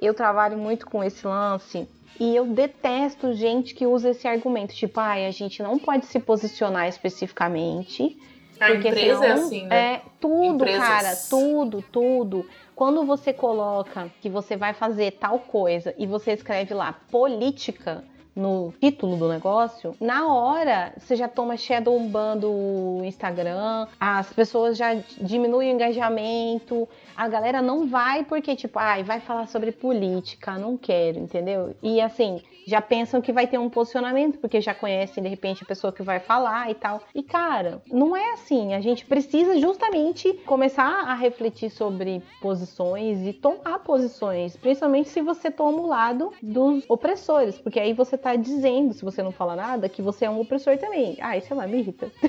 Eu 0.00 0.14
trabalho 0.14 0.56
muito 0.56 0.86
com 0.86 1.04
esse 1.04 1.26
lance. 1.26 1.86
E 2.18 2.34
eu 2.34 2.46
detesto 2.46 3.32
gente 3.34 3.74
que 3.74 3.86
usa 3.86 4.10
esse 4.10 4.26
argumento, 4.26 4.74
tipo, 4.74 4.98
ai, 5.00 5.26
a 5.26 5.30
gente 5.30 5.62
não 5.62 5.78
pode 5.78 6.06
se 6.06 6.18
posicionar 6.18 6.88
especificamente, 6.88 8.16
A 8.58 8.66
porque 8.68 8.88
empresa 8.88 9.20
senão 9.20 9.24
é 9.24 9.32
assim, 9.32 9.66
né? 9.66 9.76
é 9.94 10.02
tudo, 10.20 10.54
Empresas. 10.54 10.78
cara, 10.86 11.16
tudo, 11.28 11.84
tudo. 11.92 12.46
Quando 12.74 13.04
você 13.04 13.32
coloca 13.32 14.10
que 14.20 14.28
você 14.28 14.56
vai 14.56 14.72
fazer 14.74 15.12
tal 15.12 15.38
coisa 15.38 15.94
e 15.98 16.06
você 16.06 16.32
escreve 16.32 16.74
lá 16.74 16.92
política 17.10 18.04
no 18.36 18.72
título 18.78 19.16
do 19.16 19.28
negócio, 19.28 19.96
na 19.98 20.32
hora 20.32 20.92
você 20.98 21.16
já 21.16 21.26
toma 21.26 21.56
shadow 21.56 21.98
ban 22.00 22.36
do 22.36 23.00
Instagram, 23.02 23.86
as 23.98 24.30
pessoas 24.32 24.76
já 24.76 24.94
diminuem 25.20 25.70
o 25.70 25.74
engajamento, 25.74 26.86
a 27.16 27.26
galera 27.26 27.62
não 27.62 27.88
vai 27.88 28.24
porque, 28.24 28.54
tipo, 28.54 28.78
ai, 28.78 29.02
vai 29.02 29.20
falar 29.20 29.46
sobre 29.46 29.72
política, 29.72 30.58
não 30.58 30.76
quero, 30.76 31.18
entendeu? 31.18 31.74
E 31.82 32.00
assim, 32.00 32.42
já 32.66 32.80
pensam 32.80 33.22
que 33.22 33.32
vai 33.32 33.46
ter 33.46 33.58
um 33.58 33.70
posicionamento, 33.70 34.38
porque 34.38 34.60
já 34.60 34.74
conhecem 34.74 35.22
de 35.22 35.28
repente 35.28 35.62
a 35.62 35.66
pessoa 35.66 35.92
que 35.92 36.02
vai 36.02 36.18
falar 36.18 36.70
e 36.70 36.74
tal. 36.74 37.00
E 37.14 37.22
cara, 37.22 37.80
não 37.90 38.16
é 38.16 38.32
assim. 38.32 38.74
A 38.74 38.80
gente 38.80 39.06
precisa 39.06 39.58
justamente 39.58 40.32
começar 40.44 41.04
a 41.06 41.14
refletir 41.14 41.70
sobre 41.70 42.20
posições 42.40 43.26
e 43.26 43.32
tomar 43.32 43.78
posições, 43.78 44.56
principalmente 44.56 45.08
se 45.08 45.20
você 45.20 45.50
toma 45.50 45.78
o 45.78 45.86
lado 45.86 46.32
dos 46.42 46.84
opressores, 46.88 47.56
porque 47.56 47.78
aí 47.78 47.92
você 47.92 48.18
tá 48.18 48.34
dizendo, 48.34 48.92
se 48.92 49.04
você 49.04 49.22
não 49.22 49.30
fala 49.30 49.54
nada, 49.54 49.88
que 49.88 50.02
você 50.02 50.24
é 50.24 50.30
um 50.30 50.40
opressor 50.40 50.76
também. 50.78 51.16
Ai, 51.20 51.40
sei 51.40 51.56
lá, 51.56 51.66
me 51.66 51.78
irrita. 51.78 52.10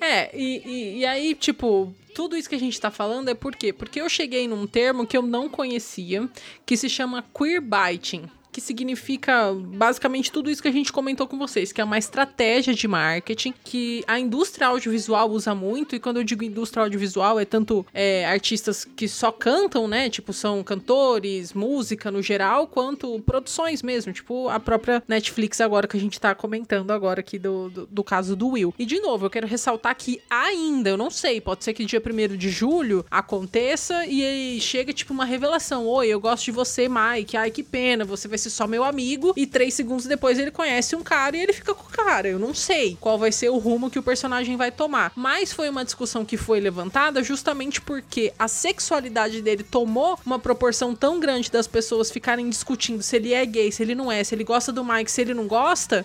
É, 0.00 0.34
e, 0.34 0.62
e, 0.64 0.98
e 1.00 1.06
aí, 1.06 1.34
tipo, 1.34 1.92
tudo 2.14 2.34
isso 2.34 2.48
que 2.48 2.54
a 2.54 2.58
gente 2.58 2.80
tá 2.80 2.90
falando 2.90 3.28
é 3.28 3.34
por 3.34 3.54
quê? 3.54 3.70
Porque 3.70 4.00
eu 4.00 4.08
cheguei 4.08 4.48
num 4.48 4.66
termo 4.66 5.06
que 5.06 5.16
eu 5.16 5.20
não 5.20 5.46
conhecia, 5.46 6.26
que 6.64 6.74
se 6.74 6.88
chama 6.88 7.24
queerbiting. 7.36 8.30
Que 8.60 8.66
significa 8.66 9.54
basicamente 9.54 10.30
tudo 10.30 10.50
isso 10.50 10.60
que 10.60 10.68
a 10.68 10.72
gente 10.72 10.92
comentou 10.92 11.26
com 11.26 11.38
vocês, 11.38 11.72
que 11.72 11.80
é 11.80 11.84
uma 11.84 11.96
estratégia 11.96 12.74
de 12.74 12.86
marketing 12.86 13.54
que 13.64 14.04
a 14.06 14.20
indústria 14.20 14.66
audiovisual 14.66 15.30
usa 15.30 15.54
muito. 15.54 15.96
E 15.96 15.98
quando 15.98 16.18
eu 16.18 16.24
digo 16.24 16.44
indústria 16.44 16.82
audiovisual, 16.82 17.40
é 17.40 17.46
tanto 17.46 17.86
é, 17.94 18.26
artistas 18.26 18.84
que 18.84 19.08
só 19.08 19.32
cantam, 19.32 19.88
né? 19.88 20.10
Tipo, 20.10 20.34
são 20.34 20.62
cantores, 20.62 21.54
música 21.54 22.10
no 22.10 22.20
geral, 22.20 22.66
quanto 22.66 23.18
produções 23.20 23.82
mesmo. 23.82 24.12
Tipo, 24.12 24.50
a 24.50 24.60
própria 24.60 25.02
Netflix 25.08 25.58
agora 25.58 25.88
que 25.88 25.96
a 25.96 26.00
gente 26.00 26.20
tá 26.20 26.34
comentando 26.34 26.90
agora 26.90 27.20
aqui 27.20 27.38
do, 27.38 27.70
do, 27.70 27.86
do 27.86 28.04
caso 28.04 28.36
do 28.36 28.48
Will. 28.48 28.74
E 28.78 28.84
de 28.84 29.00
novo, 29.00 29.24
eu 29.24 29.30
quero 29.30 29.46
ressaltar 29.46 29.96
que 29.96 30.20
ainda, 30.28 30.90
eu 30.90 30.98
não 30.98 31.08
sei, 31.08 31.40
pode 31.40 31.64
ser 31.64 31.72
que 31.72 31.84
dia 31.86 32.02
1 32.04 32.36
de 32.36 32.50
julho 32.50 33.06
aconteça 33.10 34.04
e 34.06 34.60
chega 34.60 34.92
tipo 34.92 35.14
uma 35.14 35.24
revelação. 35.24 35.86
Oi, 35.86 36.08
eu 36.08 36.20
gosto 36.20 36.44
de 36.44 36.50
você, 36.50 36.88
Mike. 36.88 37.38
Ai, 37.38 37.50
que 37.50 37.62
pena, 37.62 38.04
você 38.04 38.28
vai 38.28 38.36
só 38.50 38.66
meu 38.66 38.84
amigo. 38.84 39.32
E 39.36 39.46
três 39.46 39.74
segundos 39.74 40.06
depois 40.06 40.38
ele 40.38 40.50
conhece 40.50 40.96
um 40.96 41.02
cara 41.02 41.36
e 41.36 41.40
ele 41.40 41.52
fica 41.52 41.74
com 41.74 41.86
o 41.86 41.90
cara. 41.90 42.28
Eu 42.28 42.38
não 42.38 42.54
sei 42.54 42.96
qual 43.00 43.18
vai 43.18 43.32
ser 43.32 43.48
o 43.48 43.58
rumo 43.58 43.90
que 43.90 43.98
o 43.98 44.02
personagem 44.02 44.56
vai 44.56 44.70
tomar. 44.70 45.12
Mas 45.16 45.52
foi 45.52 45.68
uma 45.68 45.84
discussão 45.84 46.24
que 46.24 46.36
foi 46.36 46.60
levantada 46.60 47.22
justamente 47.22 47.80
porque 47.80 48.32
a 48.38 48.48
sexualidade 48.48 49.42
dele 49.42 49.62
tomou 49.62 50.18
uma 50.24 50.38
proporção 50.38 50.94
tão 50.94 51.20
grande 51.20 51.50
das 51.50 51.66
pessoas 51.66 52.10
ficarem 52.10 52.48
discutindo 52.48 53.02
se 53.02 53.16
ele 53.16 53.32
é 53.32 53.44
gay, 53.46 53.70
se 53.70 53.82
ele 53.82 53.94
não 53.94 54.10
é, 54.10 54.22
se 54.24 54.34
ele 54.34 54.44
gosta 54.44 54.72
do 54.72 54.84
Mike, 54.84 55.10
se 55.10 55.20
ele 55.20 55.34
não 55.34 55.46
gosta. 55.46 56.04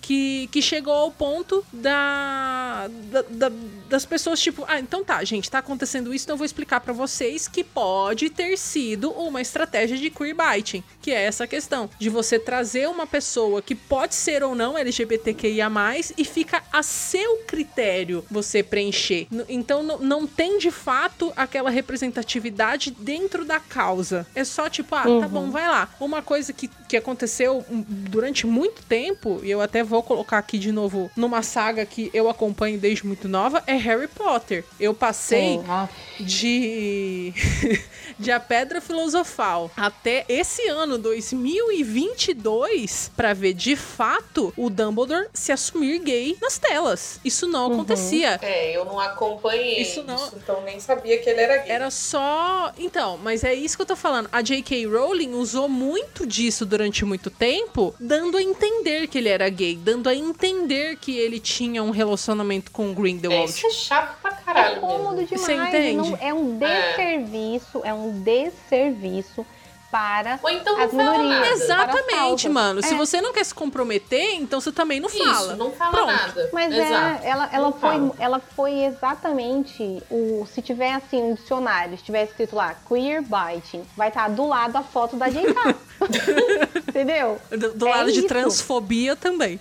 Que, 0.00 0.48
que 0.50 0.60
chegou 0.62 0.92
ao 0.94 1.10
ponto 1.10 1.64
da, 1.72 2.88
da- 3.10 3.22
da- 3.48 3.52
das 3.88 4.04
pessoas, 4.06 4.40
tipo, 4.40 4.64
ah, 4.68 4.78
então 4.78 5.04
tá, 5.04 5.22
gente, 5.24 5.50
tá 5.50 5.58
acontecendo 5.58 6.14
isso, 6.14 6.24
então 6.24 6.34
eu 6.34 6.38
vou 6.38 6.44
explicar 6.46 6.80
pra 6.80 6.92
vocês 6.92 7.46
que 7.48 7.62
pode 7.64 8.30
ter 8.30 8.56
sido 8.56 9.10
uma 9.10 9.40
estratégia 9.40 9.96
de 9.96 10.08
queerbiting, 10.10 10.82
que 11.02 11.10
é 11.10 11.22
essa 11.24 11.46
questão 11.46 11.90
de 11.98 12.08
você 12.08 12.38
trazer 12.38 12.88
uma 12.88 13.06
pessoa 13.06 13.60
que 13.60 13.74
pode 13.74 14.14
ser 14.14 14.42
ou 14.42 14.54
não 14.54 14.78
LGBTQIA+, 14.78 15.68
e 16.16 16.24
fica 16.24 16.62
a 16.72 16.82
seu 16.82 17.38
critério 17.46 18.24
você 18.30 18.62
preencher. 18.62 19.26
Então 19.48 19.82
não, 19.82 20.26
tem 20.26 20.58
de 20.58 20.70
fato 20.70 21.32
aquela 21.36 21.68
representatividade 21.70 22.90
dentro 22.92 23.44
da 23.44 23.58
causa. 23.60 24.26
É 24.34 24.44
só 24.44 24.68
tipo, 24.68 24.94
ah, 24.94 25.02
tá 25.20 25.28
bom, 25.28 25.50
vai 25.50 25.66
lá. 25.66 25.88
Uma 26.00 26.22
coisa 26.22 26.52
que, 26.52 26.68
que 26.88 26.96
aconteceu 26.96 27.64
hum, 27.70 27.84
durante 27.88 28.46
muito 28.46 28.82
tempo, 28.82 29.40
e 29.42 29.50
eu 29.50 29.60
até 29.60 29.82
vou 29.90 30.02
colocar 30.02 30.38
aqui 30.38 30.56
de 30.56 30.70
novo 30.70 31.10
numa 31.16 31.42
saga 31.42 31.84
que 31.84 32.10
eu 32.14 32.30
acompanho 32.30 32.78
desde 32.78 33.04
muito 33.04 33.28
nova, 33.28 33.62
é 33.66 33.74
Harry 33.74 34.06
Potter. 34.06 34.64
Eu 34.78 34.94
passei 34.94 35.58
Sim, 35.58 35.64
ah, 35.68 35.88
de 36.20 37.34
de 38.20 38.30
A 38.30 38.38
Pedra 38.38 38.80
Filosofal 38.80 39.70
até 39.76 40.24
esse 40.28 40.68
ano 40.68 40.98
2022 40.98 43.10
pra 43.16 43.32
ver 43.32 43.54
de 43.54 43.74
fato 43.76 44.52
o 44.56 44.68
Dumbledore 44.68 45.26
se 45.32 45.50
assumir 45.52 45.98
gay 46.00 46.36
nas 46.40 46.58
telas. 46.58 47.18
Isso 47.24 47.46
não 47.48 47.66
Uhum. 47.68 47.74
acontecia. 47.74 48.38
É, 48.42 48.76
eu 48.76 48.84
não 48.84 49.00
acompanhei 49.00 49.80
Isso 49.80 50.02
não- 50.02 50.28
então 50.36 50.60
nem 50.62 50.78
sabia 50.80 51.18
que 51.18 51.28
ele 51.28 51.40
era 51.40 51.56
gay. 51.58 51.70
Era 51.72 51.90
só. 51.90 52.72
Então, 52.78 53.18
mas 53.22 53.42
é 53.44 53.54
isso 53.54 53.76
que 53.76 53.82
eu 53.82 53.86
tô 53.86 53.96
falando. 53.96 54.28
A 54.32 54.42
J.K. 54.42 54.86
Rowling 54.86 55.32
usou 55.34 55.68
muito 55.68 56.26
disso 56.26 56.66
durante 56.66 57.04
muito 57.04 57.30
tempo, 57.30 57.94
dando 57.98 58.36
a 58.36 58.42
entender 58.42 59.06
que 59.06 59.18
ele 59.18 59.28
era 59.28 59.48
gay, 59.48 59.76
dando 59.76 60.08
a 60.08 60.14
entender 60.14 60.96
que 60.96 61.16
ele 61.16 61.40
tinha 61.40 61.82
um 61.82 61.90
relacionamento 61.90 62.70
com 62.70 62.88
o 62.88 62.92
É, 62.92 62.94
Grindelwald. 62.94 63.50
isso 63.50 63.66
é 63.66 63.70
chato 63.70 64.20
pra 64.20 64.32
É 64.32 64.44
caralho 64.44 64.80
cômodo 64.80 65.16
mesmo. 65.16 65.26
demais. 65.36 65.46
Você 65.46 65.54
entende? 65.54 65.96
não- 66.10 66.18
é 66.20 66.34
um 66.34 66.58
desserviço, 66.58 67.80
é 67.84 67.94
um 67.94 68.09
desserviço 68.10 69.44
para 69.90 70.38
Ou 70.40 70.48
então 70.50 70.80
as 70.80 70.92
minorias. 70.92 71.62
Exatamente, 71.62 72.48
mano. 72.48 72.80
Se 72.80 72.94
É. 72.94 72.96
você 72.96 73.20
não 73.20 73.32
quer 73.32 73.44
se 73.44 73.52
comprometer, 73.52 74.34
então 74.36 74.60
você 74.60 74.70
também 74.70 75.00
não 75.00 75.08
Isso, 75.08 75.18
fala. 75.24 75.56
não 75.56 75.72
fala 75.72 75.90
Pronto. 75.90 76.12
nada. 76.12 76.50
Mas 76.52 76.72
Exato. 76.72 77.24
é, 77.24 77.28
ela, 77.28 77.48
ela, 77.52 77.64
Não 77.64 77.72
foi, 77.72 77.90
fala. 77.90 78.14
ela 78.20 78.40
foi 78.54 78.84
exatamente 78.84 80.00
o. 80.08 80.46
Se 80.54 80.62
tiver 80.62 80.92
assim 80.94 81.20
um 81.20 81.34
dicionário, 81.34 81.98
se 81.98 82.04
tiver 82.04 82.22
escrito 82.22 82.54
lá 82.54 82.74
queer 82.88 83.20
biting, 83.22 83.82
vai 83.96 84.08
estar 84.08 84.28
do 84.30 84.46
lado 84.46 84.76
a 84.76 84.82
foto 84.84 85.16
da 85.16 85.28
JK. 85.28 85.54
Entendeu? 86.88 87.40
Do, 87.50 87.72
do 87.74 87.88
É 87.88 87.90
lado 87.90 88.12
de 88.12 88.18
isso. 88.20 88.28
transfobia 88.28 89.16
também. 89.16 89.58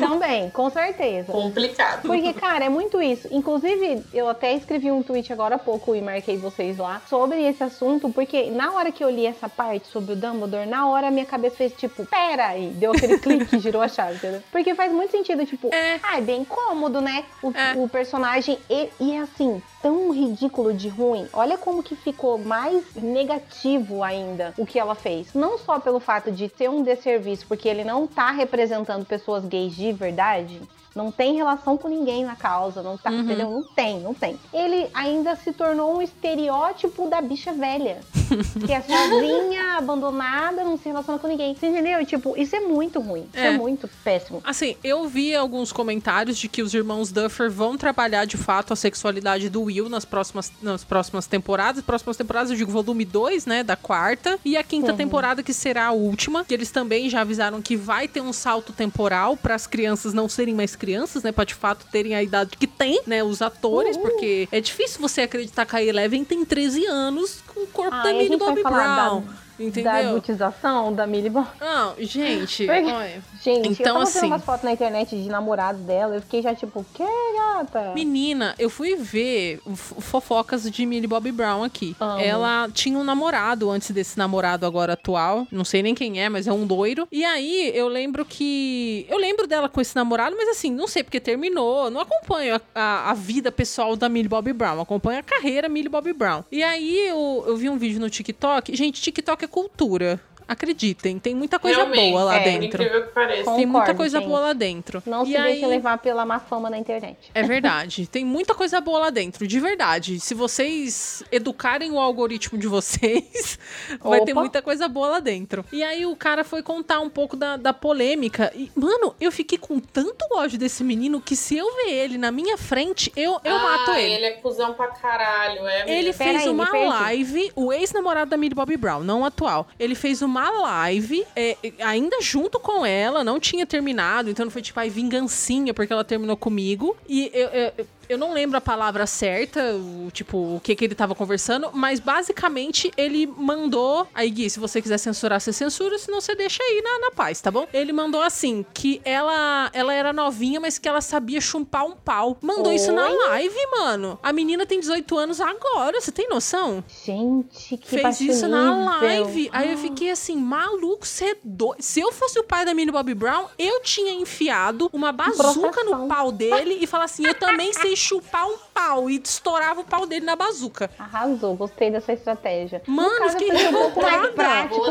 Também, 0.00 0.50
com 0.50 0.70
certeza. 0.70 1.32
Complicado. 1.32 2.02
Porque, 2.02 2.32
cara, 2.32 2.64
é 2.64 2.68
muito 2.68 3.00
isso. 3.00 3.28
Inclusive, 3.30 4.04
eu 4.12 4.28
até 4.28 4.52
escrevi 4.54 4.90
um 4.90 5.02
tweet 5.02 5.32
agora 5.32 5.56
há 5.56 5.58
pouco 5.58 5.94
e 5.94 6.00
marquei 6.00 6.36
vocês 6.36 6.78
lá 6.78 7.00
sobre 7.08 7.42
esse 7.42 7.62
assunto, 7.62 8.10
porque 8.10 8.50
na 8.50 8.72
hora 8.72 8.90
que 8.92 9.02
eu 9.02 9.10
li 9.10 9.26
essa 9.26 9.48
parte 9.48 9.86
sobre 9.88 10.12
o 10.12 10.16
Dumbledore, 10.16 10.66
na 10.68 10.88
hora 10.88 11.08
a 11.08 11.10
minha 11.10 11.26
cabeça 11.26 11.56
fez 11.56 11.72
tipo, 11.74 12.04
pera 12.06 12.48
aí, 12.48 12.68
deu 12.70 12.92
aquele 12.92 13.18
clique 13.20 13.58
girou 13.58 13.82
a 13.82 13.88
chave, 13.88 14.14
entendeu? 14.16 14.42
Porque 14.52 14.74
faz 14.74 14.92
muito 14.92 15.10
sentido, 15.10 15.44
tipo, 15.46 15.72
É. 15.74 15.98
ah, 16.02 16.18
é 16.18 16.20
bem 16.20 16.44
cômodo, 16.44 17.00
né? 17.00 17.24
O, 17.42 17.50
É. 17.50 17.74
o 17.76 17.88
personagem, 17.88 18.58
e, 18.70 18.88
e 19.00 19.12
é 19.12 19.20
assim, 19.20 19.62
tão 19.82 20.10
ridículo 20.12 20.72
de 20.72 20.88
ruim. 20.88 21.26
Olha 21.32 21.56
como 21.56 21.82
que 21.82 21.94
ficou 21.96 22.38
mais 22.38 22.84
negativo 22.96 24.02
ainda 24.02 24.52
o 24.56 24.64
que 24.66 24.78
ela 24.78 24.94
fez. 24.94 25.32
Não 25.34 25.58
só 25.58 25.78
pelo 25.78 26.00
fato 26.00 26.30
de 26.32 26.48
ter 26.48 26.68
um 26.68 26.82
desserviço, 26.82 27.46
porque 27.46 27.68
ele 27.68 27.84
não 27.84 28.06
tá 28.06 28.30
representando 28.30 29.04
pessoas 29.04 29.44
gays 29.44 29.74
de 29.74 29.87
verdade. 29.92 30.60
Não 30.98 31.12
tem 31.12 31.36
relação 31.36 31.76
com 31.78 31.86
ninguém 31.88 32.24
na 32.24 32.34
causa, 32.34 32.82
não 32.82 32.98
tá, 32.98 33.08
Uhum. 33.10 33.20
entendeu? 33.20 33.50
Não 33.50 33.62
tem, 33.62 34.00
não 34.00 34.12
tem. 34.12 34.36
Ele 34.52 34.88
ainda 34.92 35.36
se 35.36 35.52
tornou 35.52 35.96
um 35.96 36.02
estereótipo 36.02 37.08
da 37.08 37.20
bicha 37.20 37.52
velha. 37.52 38.00
que 38.66 38.72
é 38.72 38.82
sozinha, 38.82 39.78
abandonada, 39.78 40.62
não 40.64 40.76
se 40.76 40.86
relaciona 40.88 41.18
com 41.18 41.26
ninguém. 41.28 41.54
Você 41.54 41.66
entendeu? 41.68 42.04
Tipo, 42.04 42.36
isso 42.36 42.54
é 42.54 42.60
muito 42.60 43.00
ruim. 43.00 43.26
Isso 43.32 43.42
é, 43.44 43.46
É. 43.54 43.56
muito 43.56 43.88
péssimo. 44.04 44.42
Assim, 44.44 44.76
eu 44.84 45.08
vi 45.08 45.34
alguns 45.34 45.72
comentários 45.72 46.36
de 46.36 46.48
que 46.48 46.60
os 46.62 46.74
irmãos 46.74 47.10
Duffer 47.10 47.50
vão 47.50 47.76
trabalhar 47.78 48.24
de 48.26 48.36
fato 48.36 48.72
a 48.72 48.76
sexualidade 48.76 49.48
do 49.48 49.62
Will 49.62 49.88
nas 49.88 50.04
próximas, 50.04 50.52
nas 50.60 50.84
próximas 50.84 51.26
temporadas. 51.26 51.82
Próximas 51.82 52.16
temporadas, 52.16 52.50
eu 52.50 52.56
digo 52.56 52.70
volume 52.70 53.04
2, 53.04 53.46
né? 53.46 53.62
Da 53.62 53.76
quarta. 53.76 54.38
E 54.44 54.56
a 54.56 54.62
quinta 54.62 54.90
Uhum. 54.92 54.96
temporada, 54.98 55.42
que 55.42 55.54
será 55.54 55.86
a 55.86 55.92
última. 55.92 56.44
Que 56.44 56.52
eles 56.54 56.70
também 56.70 57.08
já 57.08 57.20
avisaram 57.22 57.62
que 57.62 57.76
vai 57.76 58.06
ter 58.08 58.20
um 58.20 58.32
salto 58.32 58.72
temporal 58.72 59.36
para 59.36 59.54
as 59.54 59.66
crianças 59.66 60.12
não 60.12 60.28
serem 60.28 60.54
mais 60.54 60.76
crianças, 60.76 60.87
né? 61.22 61.32
Pra 61.32 61.44
de 61.44 61.54
fato 61.54 61.86
terem 61.90 62.14
a 62.14 62.22
idade 62.22 62.56
que 62.56 62.66
tem, 62.66 63.00
né? 63.06 63.22
Os 63.22 63.42
atores, 63.42 63.96
Uhul. 63.96 64.08
porque 64.08 64.48
é 64.52 64.60
difícil 64.60 65.00
você 65.00 65.22
acreditar 65.22 65.66
que 65.66 65.76
a 65.76 65.82
Eleven 65.82 66.24
tem 66.24 66.44
13 66.44 66.86
anos 66.86 67.38
com 67.46 67.60
o 67.60 67.66
corpo 67.66 67.94
Ah, 67.94 68.02
da 68.04 68.12
Millie 68.12 68.36
Bobby 68.36 68.62
falar 68.62 68.96
da- 69.20 69.22
Brown. 69.58 69.70
Da 69.72 69.80
Entendeu? 69.80 70.08
adultização 70.10 70.92
da 70.94 71.06
Millie 71.06 71.30
Bobby. 71.30 71.48
Não, 71.60 71.94
gente, 71.98 72.68
olha. 72.68 73.22
Gente, 73.42 73.68
Então, 73.68 73.72
eu 73.86 73.92
tava 73.92 74.02
assim- 74.02 74.26
umas 74.26 74.44
fotos 74.44 74.64
na 74.64 74.72
internet 74.72 75.16
de 75.20 75.28
namorados 75.28 75.80
dela, 75.82 76.14
eu 76.16 76.20
fiquei 76.22 76.42
já 76.42 76.54
tipo, 76.54 76.84
que 76.94 77.02
gata? 77.02 77.92
Menina, 77.94 78.54
eu 78.58 78.68
fui 78.70 78.96
ver 78.96 79.60
fofocas 80.00 80.68
de 80.70 80.86
Millie 80.86 81.06
Bobby 81.06 81.32
Brown 81.32 81.62
aqui. 81.64 81.94
Amo. 82.00 82.20
Ela 82.20 82.68
tinha 82.72 82.98
um 82.98 83.04
namorado 83.04 83.70
antes 83.70 83.90
desse 83.90 84.16
namorado 84.18 84.64
agora 84.66 84.92
atual. 84.94 85.46
Não 85.50 85.64
sei 85.64 85.82
nem 85.82 85.94
quem 85.94 86.20
é, 86.22 86.28
mas 86.28 86.46
é 86.46 86.52
um 86.52 86.66
doido. 86.66 87.06
E 87.10 87.24
aí 87.24 87.70
eu 87.74 87.88
lembro 87.88 88.24
que. 88.24 89.06
Eu 89.08 89.18
lembro 89.18 89.46
dela 89.46 89.68
com 89.68 89.80
esse 89.80 89.94
namorado, 89.96 90.36
mas 90.36 90.48
assim, 90.48 90.70
não 90.72 90.86
sei 90.86 91.02
porque 91.02 91.20
terminou. 91.20 91.90
Não 91.90 92.00
acompanho 92.00 92.56
a, 92.56 92.60
a- 92.74 93.10
a 93.10 93.14
vida 93.14 93.50
pessoal 93.50 93.96
da 93.96 94.08
Millie 94.08 94.28
Bobby 94.28 94.52
Brown. 94.52 94.80
Acompanho 94.80 95.20
a 95.20 95.22
carreira 95.22 95.68
Millie 95.68 95.88
Bobby 95.88 96.12
Brown. 96.12 96.42
E 96.50 96.62
aí 96.62 97.08
eu, 97.08 97.44
eu 97.46 97.56
vi 97.56 97.68
um 97.68 97.76
vídeo 97.78 98.00
no 98.00 98.10
TikTok. 98.10 98.74
Gente, 98.76 99.00
TikTok 99.00 99.44
é 99.44 99.47
cultura. 99.48 100.20
Acreditem, 100.48 101.18
tem 101.18 101.34
muita 101.34 101.58
coisa 101.58 101.76
Realmente, 101.76 102.10
boa 102.12 102.24
lá 102.24 102.36
é, 102.36 102.44
dentro. 102.44 102.82
incrível 102.82 103.02
que 103.06 103.12
pareça. 103.12 103.44
Com- 103.44 103.56
Tem 103.56 103.66
muita 103.66 103.80
Concordo, 103.80 103.96
coisa 103.98 104.18
gente. 104.18 104.26
boa 104.28 104.40
lá 104.40 104.52
dentro. 104.54 105.02
Não 105.06 105.22
E 105.24 105.26
se 105.26 105.32
deixe 105.32 105.64
aí- 105.64 105.70
levar 105.70 105.98
pela 105.98 106.24
má 106.24 106.40
fama 106.40 106.70
na 106.70 106.78
internet. 106.78 107.18
é 107.34 107.42
verdade. 107.42 108.06
Tem 108.06 108.24
muita 108.24 108.54
coisa 108.54 108.80
boa 108.80 108.98
lá 108.98 109.10
dentro, 109.10 109.46
de 109.46 109.60
verdade. 109.60 110.18
Se 110.18 110.34
vocês 110.34 111.22
educarem 111.30 111.90
o 111.90 111.98
algoritmo 111.98 112.58
de 112.58 112.66
vocês, 112.66 113.58
vai 114.00 114.22
ter 114.22 114.32
Opa. 114.32 114.40
muita 114.40 114.62
coisa 114.62 114.88
boa 114.88 115.08
lá 115.08 115.20
dentro. 115.20 115.64
E 115.70 115.82
aí 115.82 116.06
o 116.06 116.16
cara 116.16 116.42
foi 116.44 116.62
contar 116.62 117.00
um 117.00 117.10
pouco 117.10 117.36
da, 117.36 117.56
da 117.58 117.72
polêmica. 117.74 118.50
E, 118.54 118.70
mano, 118.74 119.14
eu 119.20 119.30
fiquei 119.30 119.58
com 119.58 119.78
tanto 119.78 120.24
ódio 120.32 120.58
desse 120.58 120.82
menino 120.82 121.20
que 121.20 121.36
se 121.36 121.56
eu 121.58 121.66
ver 121.76 121.90
ele 121.92 122.16
na 122.18 122.32
minha 122.32 122.56
frente, 122.56 123.12
eu, 123.14 123.38
eu 123.44 123.54
ah, 123.56 123.62
mato 123.62 123.90
ele. 123.92 124.14
ele 124.14 124.24
é 124.24 124.30
cuzão 124.32 124.72
pra 124.72 124.88
caralho, 124.88 125.66
é 125.66 125.98
Ele 125.98 126.12
fez 126.12 126.42
aí, 126.42 126.48
uma 126.48 126.70
live, 126.72 127.52
o 127.54 127.72
ex-namorado 127.72 128.30
da 128.30 128.36
Millie 128.36 128.54
Bobby 128.54 128.76
Brown, 128.76 129.00
não 129.02 129.20
o 129.20 129.24
atual. 129.24 129.68
Ele 129.78 129.94
fez 129.94 130.22
uma 130.22 130.37
live, 130.50 131.24
é, 131.34 131.56
ainda 131.80 132.20
junto 132.20 132.58
com 132.60 132.84
ela, 132.84 133.24
não 133.24 133.40
tinha 133.40 133.66
terminado, 133.66 134.30
então 134.30 134.44
não 134.44 134.50
foi 134.50 134.62
tipo, 134.62 134.78
ai, 134.78 134.90
vingancinha, 134.90 135.74
porque 135.74 135.92
ela 135.92 136.04
terminou 136.04 136.36
comigo. 136.36 136.96
E 137.08 137.30
eu, 137.32 137.48
eu, 137.48 137.86
eu 138.08 138.18
não 138.18 138.32
lembro 138.32 138.56
a 138.56 138.60
palavra 138.60 139.06
certa, 139.06 139.74
o, 139.74 140.10
tipo, 140.10 140.36
o 140.56 140.60
que 140.60 140.74
que 140.74 140.84
ele 140.84 140.94
tava 140.94 141.14
conversando, 141.14 141.70
mas 141.72 142.00
basicamente 142.00 142.90
ele 142.96 143.26
mandou. 143.26 144.06
Aí, 144.14 144.30
Gui, 144.30 144.48
se 144.50 144.58
você 144.60 144.80
quiser 144.80 144.98
censurar, 144.98 145.40
você 145.40 145.52
censura, 145.52 145.98
senão 145.98 146.20
você 146.20 146.34
deixa 146.34 146.62
aí 146.62 146.82
na, 146.82 147.06
na 147.06 147.10
paz, 147.10 147.40
tá 147.40 147.50
bom? 147.50 147.66
Ele 147.72 147.92
mandou 147.92 148.22
assim: 148.22 148.64
que 148.72 149.00
ela, 149.04 149.70
ela 149.72 149.92
era 149.92 150.12
novinha, 150.12 150.60
mas 150.60 150.78
que 150.78 150.88
ela 150.88 151.00
sabia 151.00 151.40
chupar 151.40 151.84
um 151.84 151.92
pau. 151.92 152.36
Mandou 152.40 152.72
isso 152.72 152.92
na 152.92 153.08
Oi? 153.08 153.28
live, 153.28 153.66
mano. 153.78 154.18
A 154.22 154.32
menina 154.32 154.64
tem 154.66 154.80
18 154.80 155.18
anos 155.18 155.40
agora, 155.40 156.00
você 156.00 156.12
tem 156.12 156.28
noção? 156.28 156.82
Gente, 157.04 157.76
que 157.76 157.88
Fez 157.88 158.20
isso 158.20 158.48
na 158.48 158.98
live. 159.00 159.32
nível. 159.32 159.50
Aí 159.52 159.72
eu 159.72 159.78
fiquei 159.78 160.10
assim, 160.10 160.36
maluco, 160.36 161.06
você 161.06 161.32
é 161.32 161.36
doido. 161.42 161.82
Se 161.82 162.00
eu 162.00 162.12
fosse 162.12 162.38
o 162.38 162.44
pai 162.44 162.64
da 162.64 162.72
Millie 162.74 162.92
Bobby 162.92 163.14
Brown, 163.14 163.46
eu 163.58 163.80
tinha 163.82 164.12
enfiado 164.12 164.88
uma 164.92 165.12
bazuca 165.12 165.42
Processão. 165.52 166.02
no 166.02 166.08
pau 166.08 166.30
dele 166.32 166.78
e 166.80 166.86
falar 166.86 167.04
assim: 167.04 167.26
eu 167.26 167.34
também 167.34 167.72
sei 167.72 167.96
chupar 167.98 168.46
um 168.46 168.56
pau. 168.72 169.10
E 169.10 169.20
estourava 169.22 169.80
o 169.80 169.84
pau 169.84 170.06
dele 170.06 170.24
na 170.24 170.36
bazuca. 170.36 170.90
Arrasou, 170.98 171.54
gostei 171.54 171.90
dessa 171.90 172.12
estratégia. 172.12 172.82
Mano, 172.86 173.10
no 173.10 173.18
caso, 173.18 173.38
fiquei 173.38 173.50
assim, 173.50 173.66
um 173.68 173.72
pouco 173.72 174.00
mais 174.02 174.14
revoltada. 174.14 174.68
prático. 174.68 174.86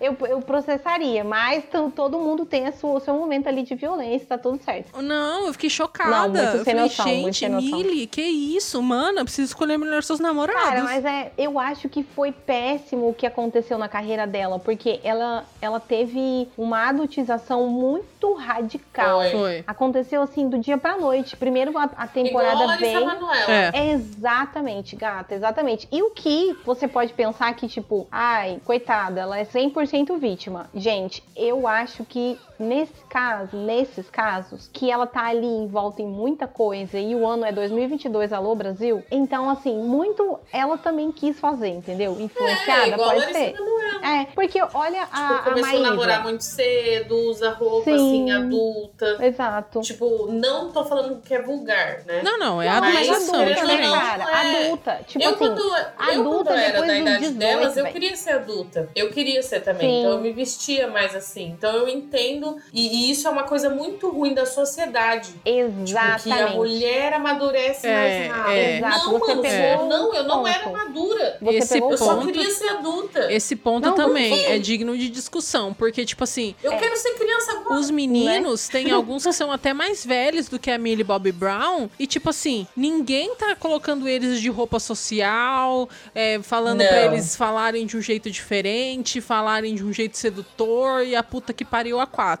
Eu, 0.00 0.16
eu 0.28 0.40
processaria, 0.40 1.22
mas 1.22 1.64
todo 1.94 2.18
mundo 2.18 2.44
tem 2.44 2.66
a 2.66 2.72
sua- 2.72 2.94
o 2.96 3.00
seu 3.00 3.14
momento 3.14 3.46
ali 3.48 3.62
de 3.62 3.74
violência, 3.74 4.26
tá 4.26 4.38
tudo 4.38 4.62
certo. 4.62 5.00
Não, 5.02 5.46
eu 5.46 5.52
fiquei 5.52 5.70
chocada. 5.70 6.10
Não, 6.10 6.28
muito 6.50 6.64
sem 6.64 6.74
noção, 6.74 7.06
muito 7.06 7.24
gente, 7.24 7.38
sem 7.38 7.48
noção. 7.48 7.78
Millie, 7.78 8.06
que 8.06 8.22
isso, 8.22 8.82
mano? 8.82 9.18
Eu 9.20 9.24
preciso 9.24 9.48
escolher 9.50 9.76
melhor 9.76 10.02
seus 10.02 10.18
namorados. 10.20 10.62
Cara, 10.62 10.82
mas 10.84 11.04
é, 11.04 11.32
eu 11.36 11.58
acho 11.58 11.88
que 11.88 12.02
foi 12.02 12.32
péssimo 12.32 13.08
o 13.10 13.14
que 13.14 13.26
aconteceu 13.26 13.76
na 13.78 13.88
carreira 13.88 14.26
dela, 14.26 14.58
porque 14.58 15.00
ela, 15.04 15.44
ela 15.60 15.78
teve 15.80 16.48
uma 16.56 16.88
adultização 16.88 17.66
muito 17.68 18.32
radical. 18.34 19.20
Foi. 19.30 19.64
Aconteceu 19.66 20.22
assim 20.22 20.48
do 20.48 20.58
dia 20.58 20.78
pra 20.78 20.96
noite. 20.96 21.36
Primeiro 21.36 21.76
a, 21.76 21.84
a 21.96 22.06
Igual 22.16 22.44
a 22.45 22.45
temporada 22.50 22.66
Larissa 22.66 22.92
veio. 22.92 23.06
Manoela. 23.06 23.52
É. 23.52 23.90
Exatamente, 23.90 24.96
gata, 24.96 25.34
exatamente. 25.34 25.88
E 25.90 26.02
o 26.02 26.10
que 26.10 26.56
você 26.64 26.86
pode 26.88 27.12
pensar 27.12 27.54
que, 27.54 27.68
tipo, 27.68 28.06
ai, 28.10 28.60
coitada, 28.64 29.20
ela 29.20 29.38
é 29.38 29.44
100% 29.44 30.18
vítima. 30.18 30.68
Gente, 30.74 31.22
eu 31.34 31.66
acho 31.66 32.04
que 32.04 32.38
nesse 32.58 32.92
caso, 33.08 33.56
nesses 33.56 34.08
casos, 34.10 34.68
que 34.72 34.90
ela 34.90 35.06
tá 35.06 35.26
ali 35.26 35.46
envolta 35.46 36.02
em 36.02 36.06
muita 36.06 36.46
coisa 36.46 36.98
e 36.98 37.14
o 37.14 37.26
ano 37.26 37.44
é 37.44 37.52
2022, 37.52 38.32
alô 38.32 38.54
Brasil, 38.54 39.02
então, 39.10 39.48
assim, 39.50 39.76
muito 39.76 40.38
ela 40.52 40.76
também 40.78 41.10
quis 41.12 41.38
fazer, 41.38 41.68
entendeu? 41.68 42.16
É, 42.18 42.22
Influenciada, 42.22 42.88
igual 42.88 43.10
a 43.10 43.14
pode 43.14 43.32
ser. 43.32 43.54
É, 44.02 44.24
porque 44.34 44.60
olha 44.74 45.02
a, 45.02 45.06
Tipo, 45.06 45.34
a 45.34 45.38
começou 45.42 45.78
a 45.78 45.82
namorar 45.82 46.08
Maísa. 46.18 46.22
muito 46.28 46.44
cedo, 46.44 47.16
usa 47.30 47.50
roupa 47.50 47.84
Sim. 47.84 47.94
assim, 47.94 48.30
adulta. 48.30 49.24
Exato. 49.24 49.80
Tipo, 49.80 50.26
não 50.30 50.70
tô 50.70 50.84
falando 50.84 51.20
que 51.22 51.34
é 51.34 51.42
vulgar, 51.42 52.02
né? 52.04 52.20
Não, 52.22 52.38
não, 52.38 52.60
é 52.62 52.68
Não, 52.68 52.80
mas 52.80 53.08
adulteração, 53.08 53.42
é 53.42 53.52
diferente. 53.54 53.86
não, 53.88 54.00
cara, 54.00 54.24
é. 54.24 54.64
adulta. 54.66 55.00
Tipo 55.06 55.24
eu, 55.24 55.30
assim, 55.30 55.38
quando, 55.38 55.58
eu, 55.60 55.74
adulta 55.98 56.44
quando 56.44 56.58
era 56.58 56.80
da 56.80 56.98
idade 56.98 57.18
18, 57.30 57.38
delas, 57.38 57.76
eu 57.76 57.82
velho. 57.84 57.92
queria 57.94 58.16
ser 58.16 58.30
adulta. 58.32 58.88
Eu 58.94 59.10
queria 59.10 59.42
ser 59.42 59.60
também. 59.60 59.88
Sim. 59.88 60.00
Então 60.00 60.12
eu 60.12 60.20
me 60.20 60.32
vestia 60.32 60.86
mais 60.88 61.14
assim. 61.14 61.46
Então 61.56 61.72
eu 61.74 61.88
entendo. 61.88 62.45
E, 62.72 63.06
e 63.08 63.10
isso 63.10 63.26
é 63.26 63.30
uma 63.30 63.44
coisa 63.44 63.68
muito 63.70 64.08
ruim 64.10 64.34
da 64.34 64.46
sociedade. 64.46 65.28
Tipo, 65.44 65.48
exatamente. 65.82 66.22
que 66.24 66.32
a 66.32 66.48
mulher 66.50 67.12
amadurece 67.14 67.86
É, 67.86 68.28
mais 68.28 68.32
rápido. 68.32 68.52
é. 68.54 68.76
Exato, 68.78 68.98
Não, 69.12 69.18
você 69.18 69.30
mano, 69.34 69.42
pegou 69.42 69.86
não, 69.88 70.14
eu 70.14 70.24
não 70.24 70.36
ponto. 70.42 70.48
era 70.48 70.70
madura. 70.70 71.38
Você 71.40 71.56
Esse 71.58 71.74
pegou 71.74 71.90
Eu 71.92 71.98
só 71.98 72.14
ponto- 72.16 72.26
queria 72.26 72.50
ser 72.50 72.68
adulta. 72.68 73.32
Esse 73.32 73.56
ponto 73.56 73.88
Não, 73.88 73.94
também 73.94 74.44
é 74.46 74.58
digno 74.58 74.96
de 74.96 75.08
discussão, 75.08 75.72
porque, 75.74 76.04
tipo 76.04 76.24
assim, 76.24 76.54
Eu 76.62 76.72
quero 76.76 76.96
ser 76.96 77.14
criança 77.14 77.52
agora. 77.52 77.78
Os 77.80 77.90
meninos, 77.90 78.68
tem 78.68 78.90
alguns 78.90 79.24
que 79.24 79.32
são 79.32 79.50
até 79.50 79.72
mais 79.72 80.04
velhos 80.04 80.48
do 80.48 80.58
que 80.58 80.70
a 80.70 80.78
Millie 80.78 81.04
Bobby 81.04 81.32
Brown. 81.32 81.88
E, 81.98 82.06
tipo 82.06 82.30
assim, 82.30 82.66
ninguém 82.76 83.34
tá 83.34 83.54
colocando 83.56 84.08
eles 84.08 84.40
de 84.40 84.48
roupa 84.50 84.78
social, 84.78 85.88
é, 86.14 86.40
falando 86.42 86.80
Não. 86.80 86.86
pra 86.88 87.02
eles 87.06 87.34
falarem 87.36 87.86
de 87.86 87.96
um 87.96 88.00
jeito 88.02 88.30
diferente, 88.30 89.20
falarem 89.20 89.74
de 89.74 89.84
um 89.84 89.92
jeito 89.92 90.16
sedutor 90.16 91.04
e 91.06 91.14
a 91.16 91.22
puta 91.22 91.52
que 91.52 91.64
pariu 91.64 92.00
a 92.00 92.06
quatro. 92.06 92.35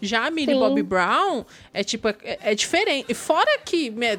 Já 0.00 0.26
a 0.26 0.30
Millie 0.30 0.54
Sim. 0.54 0.60
Bobby 0.60 0.82
Brown 0.82 1.44
é, 1.72 1.82
tipo, 1.84 2.08
é, 2.08 2.16
é 2.22 2.54
diferente. 2.54 3.12
Fora 3.14 3.58
que 3.64 3.90
né, 3.90 4.16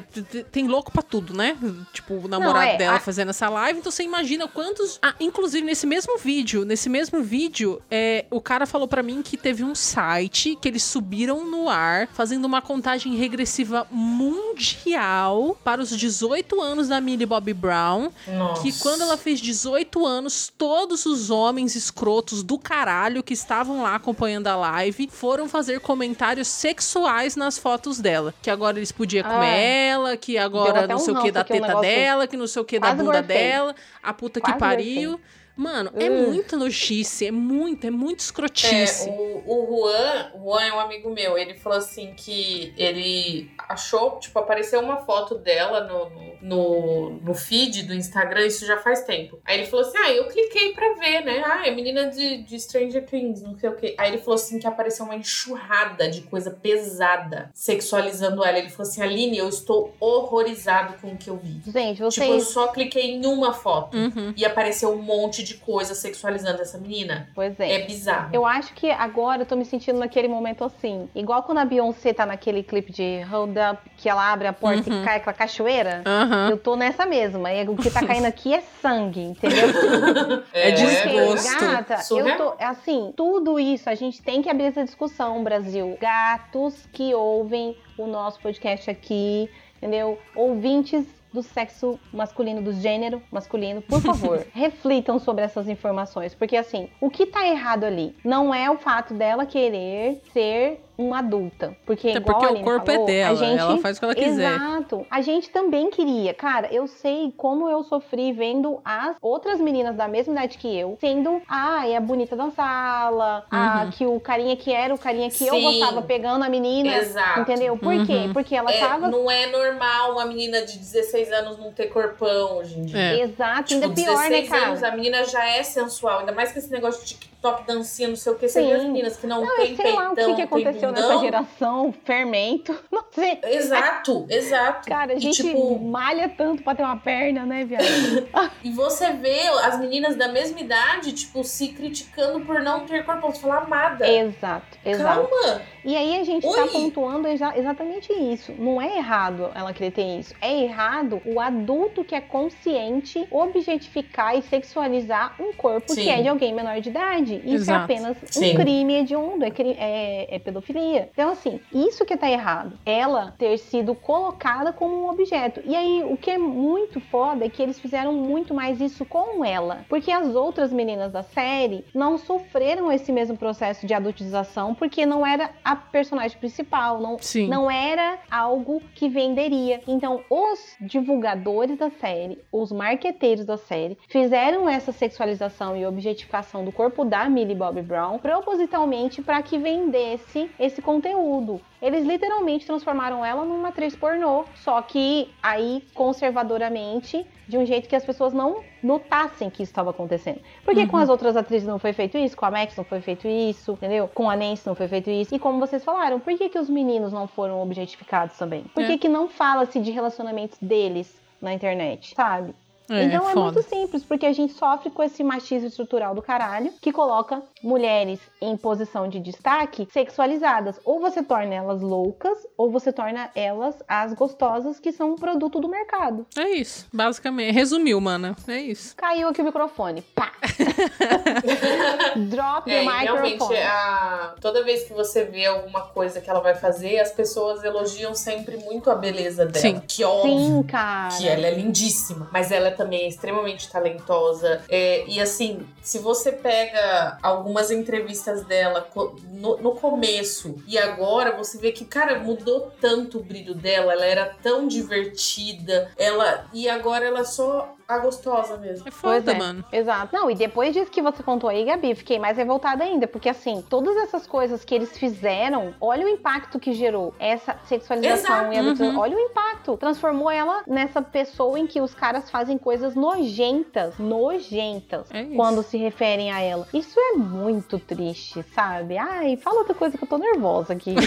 tem 0.50 0.66
louco 0.68 0.90
pra 0.92 1.02
tudo, 1.02 1.34
né? 1.34 1.56
Tipo, 1.92 2.14
o 2.14 2.28
namorado 2.28 2.70
é, 2.72 2.76
dela 2.76 2.96
a- 2.96 3.00
fazendo 3.00 3.30
essa 3.30 3.48
live. 3.48 3.78
Então 3.78 3.90
você 3.92 4.02
imagina 4.02 4.46
quantos. 4.48 4.98
Ah, 5.02 5.14
inclusive 5.20 5.64
nesse 5.64 5.86
mesmo 5.86 6.18
vídeo, 6.18 6.64
nesse 6.64 6.88
mesmo 6.88 7.22
vídeo, 7.22 7.80
é, 7.90 8.24
o 8.30 8.40
cara 8.40 8.66
falou 8.66 8.86
pra 8.88 9.02
mim 9.02 9.22
que 9.22 9.36
teve 9.36 9.62
um 9.64 9.74
site 9.74 10.56
que 10.60 10.68
eles 10.68 10.82
subiram 10.82 11.44
no 11.44 11.68
ar, 11.68 12.08
fazendo 12.08 12.44
uma 12.44 12.60
contagem 12.62 13.14
regressiva 13.16 13.86
mundial 13.90 15.56
para 15.64 15.80
os 15.80 15.90
18 15.90 16.60
anos 16.60 16.88
da 16.88 17.00
Millie 17.00 17.26
Bobby 17.26 17.52
Brown. 17.54 18.10
Nossa. 18.26 18.62
Que 18.62 18.72
quando 18.78 19.02
ela 19.02 19.16
fez 19.16 19.40
18 19.40 20.04
anos, 20.06 20.52
todos 20.56 21.06
os 21.06 21.30
homens 21.30 21.74
escrotos 21.74 22.42
do 22.42 22.58
caralho 22.58 23.22
que 23.22 23.32
estavam 23.34 23.82
lá 23.82 23.94
acompanhando 23.94 24.46
a 24.48 24.56
live 24.56 25.08
foram 25.20 25.46
fazer 25.46 25.80
comentários 25.80 26.48
sexuais 26.48 27.36
nas 27.36 27.58
fotos 27.58 28.00
dela. 28.00 28.32
Que 28.40 28.48
agora 28.48 28.78
eles 28.78 28.90
podiam 28.90 29.22
comer 29.22 29.46
Ah. 29.48 29.54
ela, 29.54 30.16
que 30.16 30.38
agora 30.38 30.86
não 30.86 30.96
um 30.96 30.98
sei 30.98 31.12
o 31.12 31.20
que 31.22 31.30
da 31.30 31.44
teta 31.44 31.78
dela, 31.78 32.26
que 32.26 32.38
não 32.38 32.46
sei 32.46 32.62
o 32.62 32.64
que 32.64 32.80
da 32.80 32.94
bunda 32.94 33.20
dela, 33.22 33.74
a 34.02 34.14
puta 34.14 34.40
que 34.40 34.46
Quase 34.46 34.58
pariu. 34.58 35.20
Mano, 35.60 35.90
é 35.94 36.08
Hum. 36.10 36.28
muito 36.28 36.56
nojice, 36.56 37.26
é 37.26 37.30
muito, 37.30 37.86
é 37.86 37.90
muito 37.90 38.20
É, 38.20 38.22
escrotice. 38.22 39.10
o, 39.10 39.42
o 39.46 39.66
Juan, 39.66 40.30
o 40.36 40.44
Juan 40.44 40.64
é 40.64 40.72
um 40.72 40.80
amigo 40.80 41.10
meu, 41.10 41.36
ele 41.36 41.52
falou 41.54 41.76
assim 41.78 42.14
que 42.16 42.72
ele 42.78 43.50
achou, 43.68 44.18
tipo, 44.18 44.38
apareceu 44.38 44.80
uma 44.80 44.96
foto 45.04 45.34
dela 45.34 45.80
no, 45.86 46.30
no, 46.40 47.10
no, 47.20 47.34
feed 47.34 47.82
do 47.82 47.92
Instagram, 47.92 48.46
isso 48.46 48.64
já 48.64 48.78
faz 48.78 49.04
tempo. 49.04 49.38
Aí 49.44 49.58
ele 49.58 49.66
falou 49.66 49.84
assim, 49.84 49.98
ah, 49.98 50.10
eu 50.10 50.28
cliquei 50.28 50.72
pra 50.72 50.94
ver, 50.94 51.20
né? 51.26 51.42
Ah, 51.44 51.66
é 51.68 51.70
menina 51.70 52.06
de, 52.08 52.38
de 52.38 52.58
Stranger 52.58 53.04
Things, 53.04 53.42
não 53.42 53.54
sei 53.58 53.68
o 53.68 53.76
quê. 53.76 53.94
Aí 53.98 54.10
ele 54.12 54.18
falou 54.18 54.36
assim 54.36 54.58
que 54.58 54.66
apareceu 54.66 55.04
uma 55.04 55.14
enxurrada 55.16 56.08
de 56.08 56.22
coisa 56.22 56.50
pesada 56.50 57.50
sexualizando 57.52 58.42
ela. 58.44 58.58
Ele 58.58 58.70
falou 58.70 58.88
assim, 58.90 59.02
Aline, 59.02 59.36
eu 59.36 59.48
estou 59.48 59.94
horrorizado 60.00 60.94
com 61.00 61.08
o 61.08 61.16
que 61.18 61.28
eu 61.28 61.36
vi. 61.36 61.60
Gente, 61.70 61.90
Tipo, 61.96 62.04
eu 62.04 62.10
vocês. 62.10 62.44
só 62.48 62.68
cliquei 62.68 63.10
em 63.10 63.26
uma 63.26 63.52
foto. 63.52 63.94
Uhum. 63.96 64.32
E 64.36 64.44
apareceu 64.44 64.90
um 64.92 65.02
monte 65.02 65.42
de 65.42 65.49
coisa 65.54 65.94
sexualizando 65.94 66.60
essa 66.62 66.78
menina. 66.78 67.28
Pois 67.34 67.58
é. 67.60 67.72
É 67.82 67.86
bizarro. 67.86 68.30
Eu 68.32 68.44
acho 68.46 68.72
que 68.74 68.90
agora 68.90 69.42
eu 69.42 69.46
tô 69.46 69.56
me 69.56 69.64
sentindo 69.64 69.98
naquele 69.98 70.28
momento 70.28 70.64
assim. 70.64 71.08
Igual 71.14 71.42
quando 71.42 71.58
a 71.58 71.64
Beyoncé 71.64 72.12
tá 72.12 72.24
naquele 72.26 72.62
clipe 72.62 72.92
de 72.92 73.22
Hold 73.30 73.56
Up, 73.72 73.90
que 73.96 74.08
ela 74.08 74.32
abre 74.32 74.46
a 74.48 74.52
porta 74.52 74.90
Uhum. 74.90 75.02
e 75.02 75.04
cai 75.04 75.16
aquela 75.16 75.32
cachoeira. 75.34 76.02
Aham. 76.06 76.50
Eu 76.50 76.56
tô 76.58 76.76
nessa 76.76 77.06
mesma. 77.06 77.52
E 77.52 77.66
o 77.68 77.76
que 77.76 77.90
tá 77.90 78.04
caindo 78.06 78.26
aqui 78.26 78.54
é 78.54 78.60
sangue, 78.82 79.20
entendeu? 79.22 79.68
É 80.52 80.72
Porque, 80.72 80.84
desgosto. 80.86 81.60
Gata, 81.60 81.96
eu 82.10 82.36
tô. 82.36 82.54
Assim, 82.58 83.12
tudo 83.16 83.58
isso 83.58 83.88
a 83.88 83.94
gente 83.94 84.22
tem 84.22 84.42
que 84.42 84.48
abrir 84.48 84.64
essa 84.64 84.84
discussão, 84.84 85.42
Brasil. 85.42 85.96
Gatos 86.00 86.74
que 86.92 87.14
ouvem 87.14 87.76
o 87.98 88.06
nosso 88.06 88.40
podcast 88.40 88.90
aqui, 88.90 89.48
entendeu? 89.78 90.18
Ouvintes 90.34 91.04
do 91.32 91.42
sexo 91.42 91.98
masculino, 92.12 92.60
do 92.60 92.72
gênero 92.72 93.22
masculino, 93.30 93.80
por 93.82 94.00
favor, 94.00 94.46
reflitam 94.52 95.18
sobre 95.18 95.44
essas 95.44 95.68
informações. 95.68 96.34
Porque, 96.34 96.56
assim, 96.56 96.88
o 97.00 97.10
que 97.10 97.26
tá 97.26 97.46
errado 97.46 97.84
ali 97.84 98.16
não 98.24 98.54
é 98.54 98.70
o 98.70 98.78
fato 98.78 99.14
dela 99.14 99.46
querer 99.46 100.20
ser 100.32 100.80
uma 101.00 101.18
adulta. 101.20 101.76
Porque, 101.86 102.10
Até 102.10 102.18
igual 102.18 102.38
porque 102.38 102.54
a 102.54 102.60
o 102.60 102.62
corpo 102.64 102.86
falou, 102.86 103.02
é 103.08 103.12
dela, 103.12 103.30
a 103.30 103.34
gente 103.34 103.58
ela 103.60 103.78
faz 103.78 103.96
o 103.96 104.00
que 104.00 104.04
ela 104.04 104.14
quiser. 104.14 104.54
Exato. 104.54 105.06
A 105.10 105.20
gente 105.20 105.50
também 105.50 105.90
queria. 105.90 106.34
Cara, 106.34 106.68
eu 106.72 106.86
sei 106.86 107.32
como 107.36 107.68
eu 107.68 107.82
sofri 107.84 108.32
vendo 108.32 108.80
as 108.84 109.16
outras 109.22 109.60
meninas 109.60 109.96
da 109.96 110.06
mesma 110.06 110.32
idade 110.34 110.58
que 110.58 110.68
eu 110.78 110.96
sendo, 111.00 111.40
ah, 111.48 111.88
é 111.88 111.96
a 111.96 112.00
bonita 112.00 112.36
da 112.36 112.50
sala, 112.50 113.44
a 113.50 113.84
Uhum. 113.84 113.90
que 113.90 114.06
o 114.06 114.20
carinha 114.20 114.56
que 114.56 114.72
era 114.72 114.94
o 114.94 114.98
carinha 114.98 115.30
que 115.30 115.46
eu 115.46 115.54
Sim. 115.54 115.62
gostava 115.62 116.02
pegando 116.02 116.44
a 116.44 116.48
menina. 116.48 116.94
Exato. 116.96 117.40
Entendeu? 117.40 117.76
Por 117.76 118.06
quê? 118.06 118.12
Uhum. 118.26 118.32
Porque 118.32 118.54
ela 118.54 118.70
É, 118.70 118.78
tava. 118.80 119.08
Não 119.08 119.30
é 119.30 119.46
normal 119.46 120.12
uma 120.12 120.24
menina 120.26 120.62
de 120.62 120.78
16 120.78 121.32
anos 121.32 121.58
não 121.58 121.72
ter 121.72 121.86
corpão 121.86 122.58
hoje 122.58 122.78
em 122.78 122.82
dia. 122.84 122.98
É. 122.98 123.20
Exato, 123.22 123.64
Tipo, 123.64 123.84
ainda 123.84 123.94
pior, 123.94 124.16
né, 124.16 124.28
16 124.28 124.48
cara? 124.48 124.66
anos, 124.68 124.82
a 124.82 124.90
menina 124.92 125.24
já 125.24 125.46
é 125.48 125.62
sensual. 125.62 126.20
Ainda 126.20 126.32
mais 126.32 126.52
que 126.52 126.58
esse 126.58 126.70
negócio 126.70 127.00
de 127.02 127.08
TikTok, 127.14 127.30
dancinha, 127.66 128.08
não 128.08 128.16
sei 128.16 128.32
o 128.32 128.36
que. 128.36 128.48
Você 128.48 128.62
vê 128.62 128.72
as 128.72 128.82
meninas 128.84 129.16
que 129.16 129.26
não, 129.26 129.44
Não, 129.44 129.56
tem 129.56 129.76
sei 129.76 129.92
lá 129.92 130.06
o 130.06 130.08
que, 130.10 130.14
peitão, 130.16 130.34
que 130.36 130.42
aconteceu 130.42 130.92
nessa 130.92 131.18
geração, 131.18 131.94
fermento. 132.04 132.78
Não 132.90 133.04
sei. 133.10 133.38
Exato, 133.44 134.26
exato. 134.28 134.88
Cara, 134.88 135.12
a 135.12 135.16
E, 135.16 135.20
gente 135.20 135.42
tipo, 135.42 135.78
malha 135.78 136.28
tanto 136.28 136.62
pra 136.62 136.74
ter 136.74 136.82
uma 136.82 136.96
perna, 136.96 137.44
né, 137.46 137.64
viado? 137.64 137.84
E 138.62 138.70
você 138.72 139.12
vê 139.12 139.40
as 139.64 139.78
meninas 139.78 140.16
da 140.16 140.28
mesma 140.28 140.60
idade, 140.60 141.12
tipo, 141.12 141.42
se 141.42 141.68
criticando 141.68 142.40
por 142.44 142.60
não 142.60 142.80
ter 142.86 143.04
corpão. 143.04 143.30
Você 143.30 143.40
fala, 143.40 143.58
amada, 143.58 144.06
exato, 144.08 144.78
exato. 144.84 145.28
calma. 145.28 145.62
E 145.84 145.96
aí 145.96 146.18
a 146.20 146.24
gente 146.24 146.46
Oi. 146.46 146.54
tá 146.56 146.66
pontuando 146.66 147.26
exa- 147.28 147.56
exatamente 147.56 148.12
isso. 148.12 148.52
Não 148.58 148.80
é 148.80 148.96
errado 148.98 149.50
ela 149.54 149.72
querer 149.72 149.90
ter 149.90 150.18
isso. 150.18 150.34
É 150.40 150.62
errado 150.64 151.20
o 151.24 151.40
adulto 151.40 152.04
que 152.04 152.14
é 152.14 152.20
consciente 152.20 153.26
objetificar 153.30 154.36
e 154.36 154.42
sexualizar 154.42 155.34
um 155.40 155.52
corpo 155.52 155.92
Sim. 155.92 156.02
que 156.02 156.08
é 156.10 156.22
de 156.22 156.28
alguém 156.28 156.54
menor 156.54 156.80
de 156.80 156.88
idade. 156.90 157.36
Isso 157.44 157.54
Exato. 157.56 157.80
é 157.92 157.96
apenas 157.96 158.16
Sim. 158.26 158.52
um 158.52 158.54
crime 158.56 158.94
hediondo, 158.94 159.44
é, 159.44 159.52
é- 159.78 160.34
é 160.36 160.38
pedofilia. 160.38 161.08
Então, 161.12 161.30
assim, 161.30 161.60
isso 161.72 162.04
que 162.04 162.16
tá 162.16 162.30
errado. 162.30 162.78
Ela 162.84 163.34
ter 163.38 163.56
sido 163.58 163.94
colocada 163.94 164.72
como 164.72 164.94
um 165.04 165.08
objeto. 165.10 165.60
E 165.64 165.74
aí, 165.76 166.02
o 166.04 166.16
que 166.16 166.30
é 166.30 166.38
muito 166.38 167.00
foda 167.00 167.44
é 167.44 167.48
que 167.48 167.62
eles 167.62 167.78
fizeram 167.78 168.12
muito 168.12 168.54
mais 168.54 168.80
isso 168.80 169.04
com 169.04 169.44
ela. 169.44 169.84
Porque 169.88 170.10
as 170.10 170.34
outras 170.34 170.72
meninas 170.72 171.12
da 171.12 171.22
série 171.22 171.84
não 171.94 172.18
sofreram 172.18 172.90
esse 172.92 173.12
mesmo 173.12 173.36
processo 173.36 173.86
de 173.86 173.94
adultização, 173.94 174.74
porque 174.74 175.04
não 175.06 175.26
era 175.26 175.50
a 175.70 175.76
personagem 175.76 176.36
principal, 176.36 177.00
não, 177.00 177.16
Sim. 177.20 177.46
não 177.46 177.70
era 177.70 178.18
algo 178.28 178.82
que 178.92 179.08
venderia. 179.08 179.80
Então, 179.86 180.20
os 180.28 180.76
divulgadores 180.80 181.78
da 181.78 181.90
série, 181.90 182.38
os 182.50 182.72
marqueteiros 182.72 183.46
da 183.46 183.56
série, 183.56 183.96
fizeram 184.08 184.68
essa 184.68 184.90
sexualização 184.90 185.76
e 185.76 185.86
objetificação 185.86 186.64
do 186.64 186.72
corpo 186.72 187.04
da 187.04 187.28
Millie 187.28 187.54
Bobby 187.54 187.82
Brown 187.82 188.18
propositalmente 188.18 189.22
para 189.22 189.40
que 189.42 189.58
vendesse 189.58 190.50
esse 190.58 190.82
conteúdo. 190.82 191.60
Eles 191.80 192.04
literalmente 192.04 192.66
transformaram 192.66 193.24
ela 193.24 193.44
numa 193.44 193.68
atriz 193.68 193.94
pornô, 193.94 194.44
só 194.56 194.82
que 194.82 195.30
aí 195.40 195.84
conservadoramente, 195.94 197.24
de 197.46 197.56
um 197.56 197.64
jeito 197.64 197.88
que 197.88 197.96
as 197.96 198.04
pessoas 198.04 198.32
não 198.32 198.62
notassem 198.82 199.48
que 199.50 199.62
isso 199.62 199.72
estava 199.72 199.90
acontecendo. 199.90 200.40
Porque 200.64 200.86
com 200.86 200.96
Uhum. 200.96 201.02
as 201.02 201.08
outras 201.08 201.36
atrizes 201.36 201.66
não 201.68 201.78
foi 201.78 201.92
feito 201.92 202.16
isso, 202.18 202.36
com 202.36 202.46
a 202.46 202.50
Max 202.50 202.76
não 202.76 202.84
foi 202.84 203.00
feito 203.00 203.26
isso, 203.28 203.72
entendeu? 203.72 204.08
Com 204.08 204.28
a 204.30 204.36
Nancy 204.36 204.66
não 204.66 204.74
foi 204.74 204.88
feito 204.88 205.10
isso. 205.10 205.34
E 205.34 205.38
como 205.38 205.58
vocês 205.60 205.84
falaram, 205.84 206.18
por 206.20 206.36
que, 206.36 206.48
que 206.48 206.58
os 206.58 206.68
meninos 206.68 207.12
não 207.12 207.26
foram 207.26 207.60
objetificados 207.62 208.36
também? 208.38 208.64
Por 208.74 208.84
que, 208.84 208.92
É. 208.92 208.98
que 208.98 209.08
não 209.08 209.28
fala-se 209.28 209.78
de 209.80 209.90
relacionamentos 209.90 210.58
deles 210.60 211.20
na 211.40 211.52
internet, 211.54 212.14
sabe? 212.14 212.54
É, 212.90 213.04
então 213.04 213.28
é 213.28 213.32
foda. 213.32 213.52
muito 213.52 213.62
simples, 213.68 214.02
porque 214.04 214.26
a 214.26 214.32
gente 214.32 214.52
sofre 214.52 214.90
com 214.90 215.02
esse 215.02 215.22
machismo 215.24 215.68
estrutural 215.68 216.14
do 216.14 216.20
caralho 216.22 216.72
que 216.80 216.92
coloca 216.92 217.40
mulheres 217.62 218.18
em 218.40 218.56
posição 218.56 219.08
de 219.08 219.20
destaque 219.20 219.86
sexualizadas. 219.92 220.78
Ou 220.84 221.00
você 221.00 221.22
torna 221.22 221.54
elas 221.54 221.80
loucas, 221.80 222.36
ou 222.56 222.70
você 222.70 222.92
torna 222.92 223.30
elas 223.34 223.76
as 223.88 224.12
gostosas 224.12 224.78
que 224.80 224.92
são 224.92 225.12
um 225.12 225.16
produto 225.16 225.60
do 225.60 225.68
mercado. 225.68 226.26
É 226.36 226.48
isso, 226.50 226.86
basicamente. 226.92 227.52
Resumiu, 227.54 228.00
mana. 228.00 228.34
É 228.48 228.58
isso. 228.60 228.94
Caiu 228.96 229.28
aqui 229.28 229.40
o 229.40 229.44
microfone. 229.44 230.02
Pá! 230.14 230.32
Drop 232.16 232.70
É, 232.70 232.80
the 232.84 233.02
realmente, 233.02 233.32
microphone. 233.32 233.58
a... 233.62 234.34
toda 234.40 234.62
vez 234.64 234.84
que 234.84 234.92
você 234.92 235.24
vê 235.24 235.46
alguma 235.46 235.82
coisa 235.82 236.20
que 236.20 236.28
ela 236.28 236.40
vai 236.40 236.54
fazer, 236.54 236.98
as 236.98 237.12
pessoas 237.12 237.62
elogiam 237.64 238.14
sempre 238.14 238.56
muito 238.58 238.90
a 238.90 238.94
beleza 238.94 239.46
dela. 239.46 239.58
Sim. 239.60 239.82
Que 239.86 240.04
óbvio 240.04 240.36
Sim, 240.38 240.62
cara. 240.64 241.16
que 241.16 241.28
ela 241.28 241.46
é 241.46 241.54
lindíssima, 241.54 242.28
mas 242.32 242.50
ela 242.50 242.68
também 242.80 243.02
é 243.02 243.08
extremamente 243.08 243.70
talentosa. 243.70 244.64
É, 244.66 245.04
e 245.06 245.20
assim, 245.20 245.66
se 245.82 245.98
você 245.98 246.32
pega 246.32 247.18
algumas 247.22 247.70
entrevistas 247.70 248.42
dela 248.46 248.88
no, 249.28 249.58
no 249.58 249.72
começo 249.72 250.56
e 250.66 250.78
agora, 250.78 251.36
você 251.36 251.58
vê 251.58 251.72
que, 251.72 251.84
cara, 251.84 252.18
mudou 252.20 252.72
tanto 252.80 253.18
o 253.18 253.22
brilho 253.22 253.54
dela, 253.54 253.92
ela 253.92 254.06
era 254.06 254.34
tão 254.42 254.66
divertida, 254.66 255.90
ela 255.98 256.46
e 256.54 256.70
agora 256.70 257.04
ela 257.04 257.22
só 257.22 257.74
a 257.94 257.98
gostosa 257.98 258.56
mesmo. 258.56 258.88
É 258.88 258.90
foda, 258.90 259.32
é. 259.32 259.38
mano. 259.38 259.64
Exato. 259.72 260.14
Não, 260.14 260.30
e 260.30 260.34
depois 260.34 260.72
disso 260.74 260.90
que 260.90 261.02
você 261.02 261.22
contou 261.22 261.50
aí, 261.50 261.64
Gabi, 261.64 261.94
fiquei 261.94 262.18
mais 262.18 262.36
revoltada 262.36 262.84
ainda, 262.84 263.06
porque 263.06 263.28
assim, 263.28 263.64
todas 263.68 263.96
essas 263.96 264.26
coisas 264.26 264.64
que 264.64 264.74
eles 264.74 264.96
fizeram, 264.96 265.74
olha 265.80 266.06
o 266.06 266.08
impacto 266.08 266.58
que 266.58 266.72
gerou 266.72 267.14
essa 267.18 267.56
sexualização 267.66 268.36
Exato. 268.36 268.52
e 268.52 268.58
adultização. 268.58 268.94
Uhum. 268.94 269.00
Olha 269.00 269.16
o 269.16 269.20
impacto. 269.20 269.76
Transformou 269.76 270.30
ela 270.30 270.62
nessa 270.66 271.02
pessoa 271.02 271.58
em 271.58 271.66
que 271.66 271.80
os 271.80 271.94
caras 271.94 272.30
fazem 272.30 272.58
coisas 272.58 272.94
nojentas, 272.94 273.98
nojentas, 273.98 275.06
É 275.10 275.24
quando 275.34 275.62
se 275.62 275.76
referem 275.76 276.30
a 276.32 276.40
ela. 276.40 276.66
Isso 276.72 276.98
é 276.98 277.12
muito 277.14 277.78
triste, 277.78 278.44
sabe? 278.54 278.96
Ai, 278.98 279.36
fala 279.36 279.60
outra 279.60 279.74
coisa 279.74 279.96
que 279.96 280.04
eu 280.04 280.08
tô 280.08 280.18
nervosa 280.18 280.72
aqui. 280.72 280.94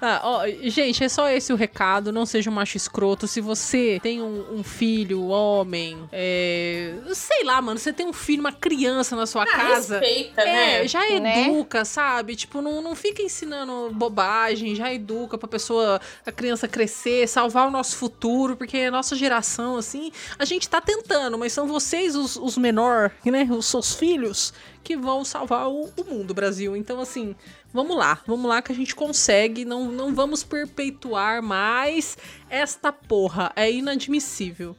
Ah, 0.00 0.20
ó, 0.24 0.46
gente, 0.64 1.04
é 1.04 1.08
só 1.08 1.28
esse 1.28 1.52
o 1.52 1.56
recado. 1.56 2.12
Não 2.12 2.26
seja 2.26 2.50
um 2.50 2.52
macho 2.52 2.76
escroto. 2.76 3.26
Se 3.26 3.40
você 3.40 3.98
tem 4.02 4.20
um, 4.20 4.58
um 4.58 4.62
filho, 4.62 5.28
super-homem. 5.42 6.08
É, 6.12 6.94
sei 7.14 7.44
lá, 7.44 7.60
mano, 7.60 7.78
você 7.78 7.92
tem 7.92 8.06
um 8.06 8.12
filho, 8.12 8.40
uma 8.40 8.52
criança 8.52 9.16
na 9.16 9.26
sua 9.26 9.42
Ah, 9.42 9.46
casa. 9.46 9.98
respeita, 9.98 10.42
É, 10.42 10.80
né? 10.82 10.88
já 10.88 11.00
Né? 11.20 11.48
educa, 11.48 11.84
sabe? 11.84 12.36
Tipo, 12.36 12.60
não, 12.60 12.80
não 12.80 12.94
fica 12.94 13.22
ensinando 13.22 13.90
bobagem, 13.92 14.74
já 14.74 14.92
educa 14.92 15.36
pra 15.36 15.48
pessoa, 15.48 16.00
a 16.24 16.32
criança 16.32 16.68
crescer, 16.68 17.26
salvar 17.28 17.66
o 17.66 17.70
nosso 17.70 17.96
futuro, 17.96 18.56
porque 18.56 18.78
a 18.78 18.90
nossa 18.90 19.16
geração, 19.16 19.76
assim, 19.76 20.12
a 20.38 20.44
gente 20.44 20.68
tá 20.68 20.80
tentando, 20.80 21.36
mas 21.38 21.52
são 21.52 21.66
vocês, 21.66 22.14
os, 22.14 22.36
os 22.36 22.56
menor, 22.56 23.10
né? 23.24 23.48
Os 23.50 23.66
seus 23.66 23.94
filhos, 23.94 24.52
que 24.84 24.96
vão 24.96 25.24
salvar 25.24 25.68
o, 25.68 25.84
o 25.96 26.04
mundo, 26.04 26.34
Brasil. 26.34 26.76
Então, 26.76 27.00
assim, 27.00 27.36
vamos 27.72 27.96
lá, 27.96 28.20
vamos 28.26 28.48
lá 28.48 28.60
que 28.62 28.72
a 28.72 28.74
gente 28.74 28.94
consegue, 28.94 29.64
não, 29.64 29.84
não 29.90 30.14
vamos 30.14 30.42
perpetuar 30.42 31.40
mais 31.42 32.16
esta 32.50 32.92
porra. 32.92 33.52
É 33.54 33.70
inadmissível. 33.70 34.76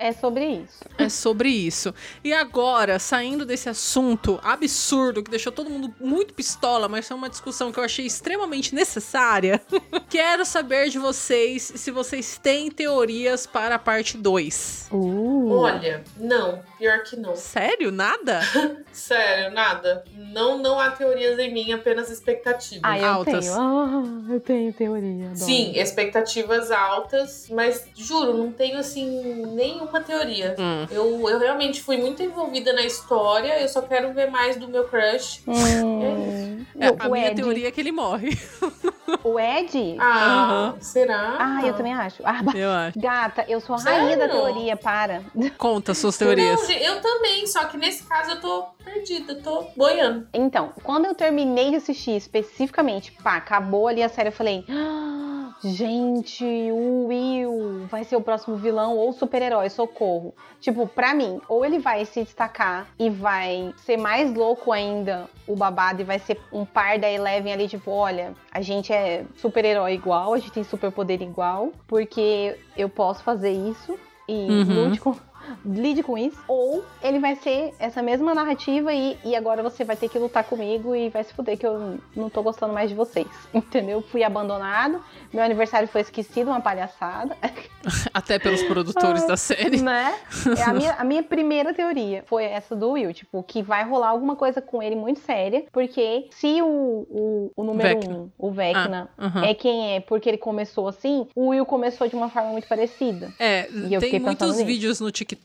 É 0.00 0.12
sobre 0.12 0.46
isso. 0.46 0.84
É 0.96 1.08
sobre 1.10 1.48
isso. 1.50 1.94
E 2.24 2.32
agora, 2.32 2.98
saindo 2.98 3.44
desse 3.44 3.68
assunto 3.68 4.40
absurdo 4.42 5.22
que 5.22 5.30
deixou 5.30 5.52
todo 5.52 5.68
mundo 5.68 5.94
muito 6.00 6.32
pistola, 6.32 6.88
mas 6.88 7.06
foi 7.06 7.14
uma 7.18 7.28
discussão 7.28 7.70
que 7.70 7.78
eu 7.78 7.84
achei 7.84 8.06
extremamente 8.06 8.74
necessária, 8.74 9.60
quero 10.08 10.46
saber 10.46 10.88
de 10.88 10.98
vocês 10.98 11.70
se 11.76 11.90
vocês 11.90 12.38
têm 12.42 12.70
teorias 12.70 13.46
para 13.46 13.74
a 13.74 13.78
parte 13.78 14.16
2. 14.16 14.88
Uh. 14.90 15.50
Olha, 15.50 16.02
não, 16.16 16.62
pior 16.80 17.02
que 17.02 17.14
não. 17.14 17.36
Sério? 17.36 17.92
Nada? 17.92 18.40
Sério, 18.90 19.52
nada. 19.54 20.02
Não, 20.32 20.56
não 20.58 20.80
há 20.80 20.90
teorias 20.90 21.38
em 21.38 21.52
mim, 21.52 21.70
apenas 21.72 22.10
expectativas. 22.10 22.80
Ah, 22.82 22.98
eu 22.98 23.04
Altas. 23.06 23.44
tenho. 23.44 23.54
Ah, 23.60 24.02
eu 24.30 24.40
tenho 24.40 24.72
teoria. 24.72 25.26
adoro. 25.26 25.36
Sim, 25.36 25.72
expectativas 25.76 26.70
altas, 26.70 27.46
mas 27.50 27.86
juro, 27.94 28.32
não 28.36 28.50
tenho 28.50 28.78
assim 28.78 29.44
nenhuma 29.54 30.00
teoria. 30.00 30.56
Hum. 30.58 30.86
Eu, 30.90 31.28
eu 31.28 31.38
realmente 31.38 31.82
fui 31.82 31.98
muito 31.98 32.22
envolvida 32.22 32.72
na 32.72 32.82
história, 32.82 33.60
eu 33.60 33.68
só 33.68 33.82
quero 33.82 34.12
ver 34.14 34.30
mais 34.30 34.56
do 34.56 34.66
meu 34.66 34.84
crush. 34.88 35.42
Hum, 35.46 36.64
É, 36.80 36.90
o, 36.90 36.96
a 36.98 37.08
o 37.08 37.12
minha 37.12 37.28
Ed, 37.28 37.36
teoria 37.36 37.68
é 37.68 37.70
que 37.70 37.80
ele 37.80 37.92
morre. 37.92 38.30
O 39.24 39.38
Ed? 39.38 39.96
Ah, 39.98 40.74
será? 40.80 41.36
Ah, 41.38 41.66
eu 41.66 41.74
também 41.74 41.92
acho. 41.92 42.22
Ah, 42.24 42.40
Eu 42.54 42.70
acho. 42.70 42.98
Gata, 42.98 43.44
eu 43.48 43.60
sou 43.60 43.74
a 43.76 43.78
rainha 43.80 44.16
da 44.16 44.26
Sério? 44.28 44.40
teoria, 44.42 44.76
para. 44.76 45.22
Conta 45.58 45.94
suas 45.94 46.16
teorias. 46.16 46.60
Não, 46.68 46.70
eu 46.76 47.00
também, 47.00 47.46
só 47.46 47.64
que 47.64 47.76
nesse 47.76 48.04
caso 48.04 48.30
eu 48.32 48.40
tô 48.40 48.64
perdida, 48.84 49.32
eu 49.32 49.42
tô 49.42 49.64
boiando. 49.76 50.28
Então, 50.32 50.72
quando 50.82 51.06
eu 51.06 51.14
terminei 51.14 51.70
de 51.70 51.76
assistir 51.76 52.16
especificamente, 52.16 53.12
pá, 53.22 53.36
acabou 53.36 53.88
ali 53.88 54.02
a 54.02 54.08
série, 54.08 54.28
eu 54.28 54.32
falei. 54.32 54.64
"Ah, 54.68 55.39
gente, 55.62 56.44
o 56.72 57.06
Will 57.06 57.86
vai 57.90 58.04
ser 58.04 58.16
o 58.16 58.20
próximo 58.20 58.56
vilão 58.56 58.96
ou 58.96 59.12
super-herói, 59.12 59.68
socorro. 59.68 60.34
Tipo, 60.60 60.86
pra 60.86 61.14
mim, 61.14 61.40
ou 61.48 61.64
ele 61.64 61.78
vai 61.78 62.04
se 62.04 62.22
destacar 62.22 62.86
e 62.98 63.08
vai 63.08 63.74
ser 63.78 63.96
mais 63.96 64.32
louco 64.34 64.72
ainda 64.72 65.28
o 65.46 65.56
babado 65.56 66.02
e 66.02 66.04
vai 66.04 66.18
ser 66.18 66.38
um 66.52 66.64
par 66.64 66.98
da 66.98 67.10
Eleven 67.10 67.52
ali, 67.52 67.68
tipo, 67.68 67.90
olha, 67.90 68.34
a 68.52 68.60
gente 68.60 68.92
é 68.92 69.24
super-herói 69.36 69.94
igual, 69.94 70.34
a 70.34 70.38
gente 70.38 70.52
tem 70.52 70.64
superpoder 70.64 71.20
igual, 71.22 71.72
porque 71.86 72.56
eu 72.76 72.88
posso 72.88 73.22
fazer 73.22 73.50
isso 73.52 73.98
e 74.28 74.32
Uhum. 74.50 74.84
lute 74.84 75.00
com, 75.00 75.14
lide 75.64 76.02
com 76.02 76.16
isso. 76.16 76.38
Ou 76.48 76.84
ele 77.02 77.18
vai 77.18 77.36
ser 77.36 77.72
essa 77.78 78.02
mesma 78.02 78.34
narrativa 78.34 78.92
e, 78.92 79.16
e 79.24 79.34
agora 79.36 79.62
você 79.62 79.84
vai 79.84 79.96
ter 79.96 80.08
que 80.08 80.18
lutar 80.18 80.44
comigo 80.44 80.94
e 80.94 81.08
vai 81.08 81.24
se 81.24 81.32
fuder 81.34 81.56
que 81.58 81.66
eu 81.66 81.98
não 82.16 82.28
tô 82.30 82.42
gostando 82.42 82.72
mais 82.72 82.88
de 82.90 82.94
vocês. 82.96 83.26
Entendeu? 83.54 84.02
Fui 84.02 84.22
abandonado, 84.22 85.02
meu 85.32 85.42
aniversário 85.42 85.88
foi 85.88 86.00
esquecido, 86.02 86.48
uma 86.48 86.60
palhaçada. 86.60 87.36
Até 88.12 88.38
pelos 88.38 88.62
produtores 88.64 89.26
da 89.26 89.36
série. 89.36 89.80
né? 89.80 90.14
É 90.58 90.62
a, 90.62 90.74
minha, 90.74 90.92
a 90.94 91.04
minha 91.04 91.22
primeira 91.22 91.72
teoria 91.72 92.22
foi 92.26 92.44
essa 92.44 92.76
do 92.76 92.90
Will, 92.90 93.12
tipo, 93.14 93.42
que 93.42 93.62
vai 93.62 93.84
rolar 93.88 94.08
alguma 94.08 94.36
coisa 94.36 94.60
com 94.60 94.82
ele 94.82 94.94
muito 94.96 95.20
séria, 95.20 95.64
porque 95.72 96.28
se 96.30 96.60
o, 96.62 96.66
o, 96.66 97.52
o 97.56 97.64
número 97.64 97.88
Vecna. 97.88 98.14
um, 98.16 98.30
o 98.38 98.50
Vecna, 98.50 99.08
Aham. 99.18 99.44
é 99.44 99.54
quem 99.54 99.94
é 99.96 100.00
porque 100.00 100.28
ele 100.28 100.38
começou 100.38 100.88
assim, 100.88 101.26
o 101.34 101.48
Will 101.48 101.64
começou 101.64 102.06
de 102.08 102.14
uma 102.14 102.28
forma 102.28 102.50
muito 102.50 102.66
parecida. 102.68 103.32
É, 103.38 103.68
E 103.70 103.94
eu 103.94 104.00
tem 104.00 104.10
fiquei 104.10 104.20
muitos 104.20 104.52
nisso. 104.56 104.64
vídeos 104.66 105.00
no 105.00 105.10
TikTok, 105.10 105.39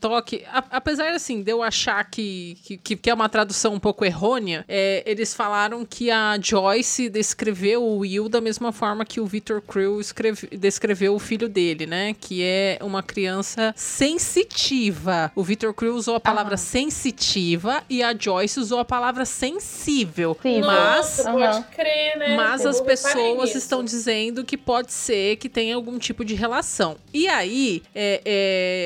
a- 0.52 0.64
apesar 0.70 1.12
assim 1.12 1.42
de 1.42 1.50
eu 1.50 1.62
achar 1.62 2.02
que, 2.10 2.56
que, 2.82 2.96
que 2.96 3.10
é 3.10 3.14
uma 3.14 3.28
tradução 3.28 3.74
um 3.74 3.80
pouco 3.80 4.04
errônea, 4.04 4.64
é, 4.68 5.02
eles 5.06 5.34
falaram 5.34 5.84
que 5.84 6.10
a 6.10 6.38
Joyce 6.40 7.08
descreveu 7.08 7.82
o 7.82 7.98
Will 7.98 8.28
da 8.28 8.40
mesma 8.40 8.72
forma 8.72 9.04
que 9.04 9.20
o 9.20 9.26
Victor 9.26 9.60
Krill 9.62 10.00
escreve- 10.00 10.48
descreveu 10.56 11.14
o 11.14 11.18
filho 11.18 11.48
dele, 11.48 11.86
né? 11.86 12.14
Que 12.20 12.42
é 12.42 12.78
uma 12.82 13.02
criança 13.02 13.74
sensitiva. 13.76 15.30
O 15.34 15.42
Victor 15.42 15.72
Krill 15.74 15.94
usou 15.94 16.16
a 16.16 16.20
palavra 16.20 16.54
Ah. 16.54 16.58
sensitiva 16.58 17.82
e 17.88 18.02
a 18.02 18.14
Joyce 18.16 18.58
usou 18.60 18.78
a 18.78 18.84
palavra 18.84 19.24
sensível. 19.24 20.36
Sim, 20.42 20.60
Mas 20.60 20.96
Nossa, 20.96 21.30
Aham. 21.30 21.62
pode 21.62 21.74
crer, 21.74 22.16
né? 22.18 22.36
mas 22.36 22.64
Eu 22.64 22.70
as 22.70 22.80
pessoas 22.80 23.54
estão 23.54 23.84
dizendo 23.84 24.44
que 24.44 24.56
pode 24.56 24.92
ser 24.92 25.36
que 25.36 25.48
tenha 25.48 25.74
algum 25.74 25.98
tipo 25.98 26.24
de 26.24 26.34
relação. 26.34 26.96
E 27.12 27.26
aí, 27.28 27.82
é, 27.94 28.20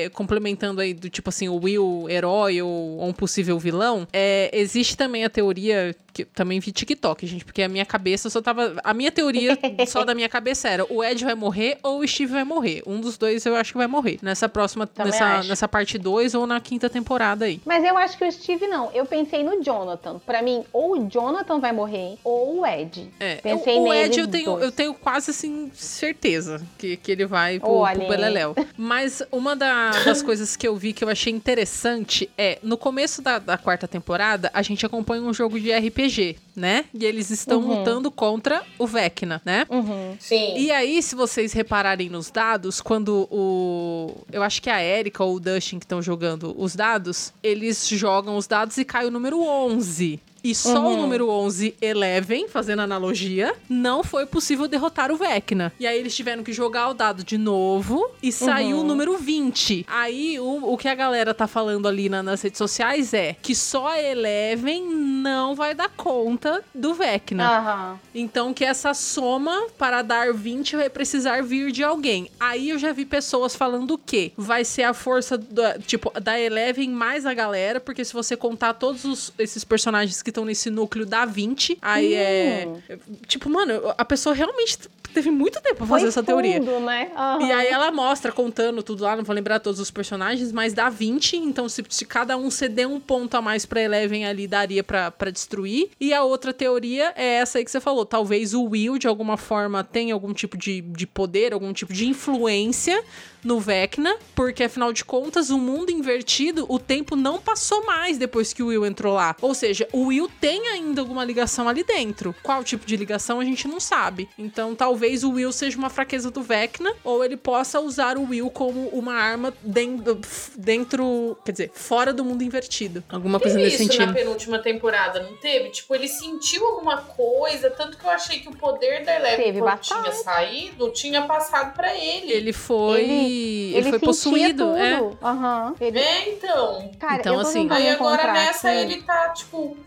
é, 0.05 0.09
complementando 0.13 0.81
aí 0.81 0.90
do 0.93 1.09
tipo 1.09 1.29
assim, 1.29 1.47
o 1.49 1.55
Will 1.55 2.07
herói 2.09 2.61
ou, 2.61 2.69
ou 2.97 3.07
um 3.07 3.13
possível 3.13 3.57
vilão, 3.59 4.07
é, 4.13 4.49
existe 4.53 4.95
também 4.97 5.23
a 5.23 5.29
teoria 5.29 5.95
que 6.13 6.25
também 6.25 6.59
vi 6.59 6.73
TikTok, 6.73 7.25
gente, 7.25 7.45
porque 7.45 7.61
a 7.63 7.69
minha 7.69 7.85
cabeça 7.85 8.29
só 8.29 8.41
tava. 8.41 8.75
A 8.83 8.93
minha 8.93 9.09
teoria 9.11 9.57
só 9.87 10.03
da 10.03 10.13
minha 10.13 10.27
cabeça 10.27 10.67
era 10.67 10.85
o 10.93 11.01
Ed 11.01 11.23
vai 11.23 11.35
morrer 11.35 11.77
ou 11.81 11.99
o 11.99 12.07
Steve 12.07 12.33
vai 12.33 12.43
morrer. 12.43 12.83
Um 12.85 12.99
dos 12.99 13.17
dois 13.17 13.45
eu 13.45 13.55
acho 13.55 13.71
que 13.71 13.77
vai 13.77 13.87
morrer. 13.87 14.19
Nessa 14.21 14.49
próxima, 14.49 14.85
Também 14.85 15.13
nessa, 15.13 15.25
acho. 15.37 15.47
nessa 15.49 15.67
parte 15.69 15.97
2 15.97 16.35
ou 16.35 16.45
na 16.45 16.59
quinta 16.59 16.89
temporada 16.89 17.45
aí. 17.45 17.61
Mas 17.65 17.85
eu 17.85 17.97
acho 17.97 18.17
que 18.17 18.25
o 18.25 18.31
Steve 18.31 18.67
não. 18.67 18.91
Eu 18.93 19.05
pensei 19.05 19.41
no 19.41 19.63
Jonathan. 19.63 20.19
Pra 20.25 20.41
mim, 20.41 20.65
ou 20.73 20.97
o 20.97 21.09
Jonathan 21.09 21.59
vai 21.61 21.71
morrer, 21.71 22.17
ou 22.25 22.59
o 22.59 22.65
Ed. 22.65 23.07
É, 23.17 23.35
Pensei 23.35 23.77
o, 23.77 23.83
o 23.83 23.93
Ed 23.93 24.19
eu 24.19 24.27
tenho, 24.27 24.45
dois. 24.51 24.63
eu 24.63 24.71
tenho 24.71 24.93
quase 24.93 25.31
assim 25.31 25.71
certeza 25.73 26.61
que, 26.77 26.97
que 26.97 27.11
ele 27.11 27.25
vai 27.25 27.57
pro, 27.57 27.83
pro. 27.93 28.07
Beleléu. 28.09 28.53
Mas 28.77 29.23
uma 29.31 29.55
da- 29.55 29.91
das 30.03 30.21
coisas 30.23 30.57
que 30.57 30.67
eu 30.67 30.75
vi 30.81 30.93
que 30.93 31.03
eu 31.03 31.09
achei 31.09 31.31
interessante 31.31 32.27
é, 32.35 32.57
no 32.63 32.75
começo 32.75 33.21
da, 33.21 33.37
da 33.37 33.55
quarta 33.55 33.87
temporada, 33.87 34.49
a 34.51 34.63
gente 34.63 34.83
acompanha 34.83 35.21
um 35.21 35.31
jogo 35.31 35.59
de 35.59 35.71
RPG, 35.71 36.37
né? 36.55 36.85
E 36.91 37.05
eles 37.05 37.29
estão 37.29 37.59
Uhum. 37.61 37.77
lutando 37.77 38.09
contra 38.09 38.63
o 38.79 38.87
Vecna, 38.87 39.39
né? 39.45 39.67
Uhum. 39.69 40.15
Sim. 40.19 40.57
E 40.57 40.71
aí, 40.71 41.03
se 41.03 41.13
vocês 41.13 41.53
repararem 41.53 42.09
nos 42.09 42.31
dados, 42.31 42.81
quando 42.81 43.27
o. 43.29 44.23
Eu 44.31 44.41
acho 44.41 44.59
que 44.61 44.69
é 44.69 44.73
a 44.73 44.83
Erika 44.83 45.23
ou 45.23 45.35
o 45.35 45.39
Dustin 45.39 45.77
que 45.77 45.85
estão 45.85 46.01
jogando 46.01 46.55
os 46.59 46.75
dados, 46.75 47.31
eles 47.43 47.87
jogam 47.87 48.35
os 48.35 48.47
dados 48.47 48.75
e 48.77 48.83
cai 48.83 49.05
o 49.05 49.11
número 49.11 49.39
11. 49.39 50.19
E 50.43 50.55
só 50.55 50.79
o 50.81 50.89
Uhum. 50.91 50.97
número 51.01 51.29
11, 51.29 51.75
Eleven, 51.81 52.47
fazendo 52.47 52.81
analogia, 52.81 53.53
não 53.69 54.03
foi 54.03 54.25
possível 54.25 54.67
derrotar 54.67 55.11
o 55.11 55.15
Vecna. 55.17 55.71
E 55.79 55.85
aí 55.85 55.99
eles 55.99 56.15
tiveram 56.15 56.43
que 56.43 56.51
jogar 56.51 56.89
o 56.89 56.93
dado 56.93 57.23
de 57.23 57.37
novo 57.37 58.09
e 58.23 58.31
saiu 58.31 58.77
Uhum. 58.77 58.83
o 58.83 58.87
número 58.87 59.17
20. 59.17 59.85
Aí 59.87 60.39
o, 60.39 60.73
o 60.73 60.77
que 60.77 60.87
a 60.87 60.95
galera 60.95 61.33
tá 61.33 61.47
falando 61.47 61.87
ali 61.87 62.09
na- 62.09 62.23
nas 62.23 62.41
redes 62.41 62.57
sociais 62.57 63.13
é 63.13 63.35
que 63.41 63.53
só 63.53 63.87
a 63.87 64.01
Eleven 64.01 64.83
não 64.83 65.53
vai 65.55 65.73
dar 65.75 65.89
conta 65.89 66.63
do 66.73 66.93
Vecna. 66.93 67.43
Aham. 67.47 67.99
Então 68.15 68.53
que 68.53 68.65
essa 68.65 68.93
soma 68.93 69.67
para 69.77 70.01
dar 70.01 70.33
20 70.33 70.75
vai 70.75 70.89
precisar 70.89 71.43
vir 71.43 71.71
de 71.71 71.83
alguém. 71.83 72.29
Aí 72.39 72.69
eu 72.71 72.79
já 72.79 72.91
vi 72.91 73.05
pessoas 73.05 73.55
falando 73.55 73.91
o 73.91 73.97
quê? 73.97 74.31
Vai 74.35 74.65
ser 74.65 74.83
a 74.83 74.93
força 74.93 75.37
da, 75.37 75.77
tipo 75.77 76.11
da 76.19 76.39
Eleven 76.39 76.89
mais 76.89 77.25
a 77.25 77.33
galera, 77.33 77.79
porque 77.79 78.03
se 78.03 78.13
você 78.13 78.35
contar 78.35 78.73
todos 78.73 79.05
os- 79.05 79.33
esses 79.37 79.63
personagens 79.63 80.21
que 80.21 80.30
estão 80.31 80.43
nesse 80.45 80.69
núcleo 80.69 81.05
dá 81.05 81.25
20, 81.25 81.77
aí 81.81 82.13
é 82.13 82.67
Hum. 82.67 82.97
tipo, 83.27 83.49
mano, 83.49 83.73
a 83.97 84.03
pessoa 84.05 84.33
realmente 84.35 84.77
teve 85.13 85.29
muito 85.29 85.59
tempo 85.61 85.75
pra 85.75 85.85
Foi 85.85 85.97
fazer 85.99 86.07
essa 86.07 86.23
teoria. 86.23 86.57
fundo, 86.59 86.79
né? 86.79 87.11
Aham. 87.15 87.41
E 87.45 87.51
aí 87.51 87.67
ela 87.67 87.91
mostra, 87.91 88.31
contando 88.31 88.81
tudo 88.81 89.03
lá, 89.03 89.13
não 89.15 89.25
vou 89.25 89.35
lembrar 89.35 89.59
todos 89.59 89.79
os 89.81 89.91
personagens, 89.91 90.53
mas 90.53 90.73
dá 90.73 90.87
20, 90.89 91.35
então 91.35 91.67
se, 91.67 91.83
se 91.89 92.05
cada 92.05 92.37
um 92.37 92.49
ceder 92.49 92.87
um 92.87 92.97
ponto 92.97 93.35
a 93.35 93.41
mais 93.41 93.65
pra 93.65 93.81
Eleven 93.81 94.25
ali, 94.25 94.47
daria 94.47 94.81
pra, 94.83 95.11
pra 95.11 95.29
destruir. 95.29 95.89
E 95.99 96.13
a 96.13 96.23
outra 96.23 96.53
teoria 96.53 97.11
é 97.17 97.25
essa 97.35 97.57
aí 97.57 97.65
que 97.65 97.71
você 97.71 97.81
falou, 97.81 98.05
talvez 98.05 98.53
o 98.53 98.63
Will, 98.63 98.97
de 98.97 99.05
alguma 99.07 99.35
forma, 99.35 99.83
tenha 99.83 100.13
algum 100.13 100.33
tipo 100.33 100.57
de, 100.57 100.79
de 100.79 101.05
poder, 101.05 101.51
algum 101.53 101.73
tipo 101.73 101.91
de 101.93 102.07
influência 102.07 103.03
no 103.43 103.59
Vecna, 103.59 104.15
porque 104.35 104.63
afinal 104.63 104.93
de 104.93 105.03
contas, 105.03 105.49
o 105.49 105.57
mundo 105.57 105.89
invertido, 105.91 106.65
o 106.69 106.77
tempo 106.77 107.15
não 107.15 107.39
passou 107.39 107.83
mais 107.85 108.17
depois 108.17 108.53
que 108.53 108.61
o 108.63 108.67
Will 108.67 108.85
entrou 108.85 109.13
lá. 109.15 109.35
Ou 109.41 109.53
seja, 109.55 109.87
o 109.91 110.05
Will 110.05 110.20
tem 110.27 110.67
ainda 110.67 111.01
alguma 111.01 111.23
ligação 111.23 111.67
ali 111.67 111.83
dentro. 111.83 112.35
Qual 112.43 112.63
tipo 112.63 112.85
de 112.85 112.95
ligação 112.95 113.39
a 113.39 113.45
gente 113.45 113.67
não 113.67 113.79
sabe. 113.79 114.29
Então, 114.37 114.75
talvez 114.75 115.23
o 115.23 115.31
Will 115.31 115.51
seja 115.51 115.77
uma 115.77 115.89
fraqueza 115.89 116.29
do 116.31 116.41
Vecna, 116.41 116.93
ou 117.03 117.23
ele 117.23 117.37
possa 117.37 117.79
usar 117.79 118.17
o 118.17 118.29
Will 118.29 118.49
como 118.49 118.87
uma 118.89 119.13
arma 119.13 119.53
dentro, 119.61 120.19
dentro 120.55 121.37
quer 121.45 121.51
dizer, 121.51 121.71
fora 121.73 122.13
do 122.13 122.23
mundo 122.23 122.43
invertido. 122.43 123.03
Alguma 123.09 123.39
coisa 123.39 123.57
nesse 123.57 123.75
isso 123.75 123.83
sentido. 123.83 124.07
na 124.07 124.13
penúltima 124.13 124.59
temporada. 124.59 125.21
não 125.21 125.35
teve? 125.37 125.69
Tipo, 125.69 125.95
ele 125.95 126.07
sentiu 126.07 126.65
alguma 126.65 126.97
coisa, 126.97 127.69
tanto 127.69 127.97
que 127.97 128.05
eu 128.05 128.09
achei 128.09 128.39
que 128.39 128.49
o 128.49 128.55
poder 128.55 129.03
da 129.05 129.15
Eleven, 129.15 129.45
Teve 129.45 129.59
quando 129.59 129.79
tinha 129.79 130.11
saído, 130.11 130.89
tinha 130.91 131.21
passado 131.23 131.73
pra 131.73 131.93
ele. 131.95 132.31
Ele 132.31 132.53
foi. 132.53 133.01
Ele, 133.01 133.75
Ele 133.75 133.89
foi 133.89 133.99
possuído. 133.99 134.65
tudo. 134.65 134.77
É. 134.77 134.99
Aham. 135.23 135.75
Ele, 135.79 135.99
É, 135.99 136.29
então. 136.29 136.91
cara, 136.99 137.15
Então, 137.19 137.39
assim, 137.39 137.67
Aí 137.71 137.89
agora 137.89 138.31
nessa 138.33 138.73
ele 138.73 139.01
tá, 139.01 139.29
tipo. 139.29 139.77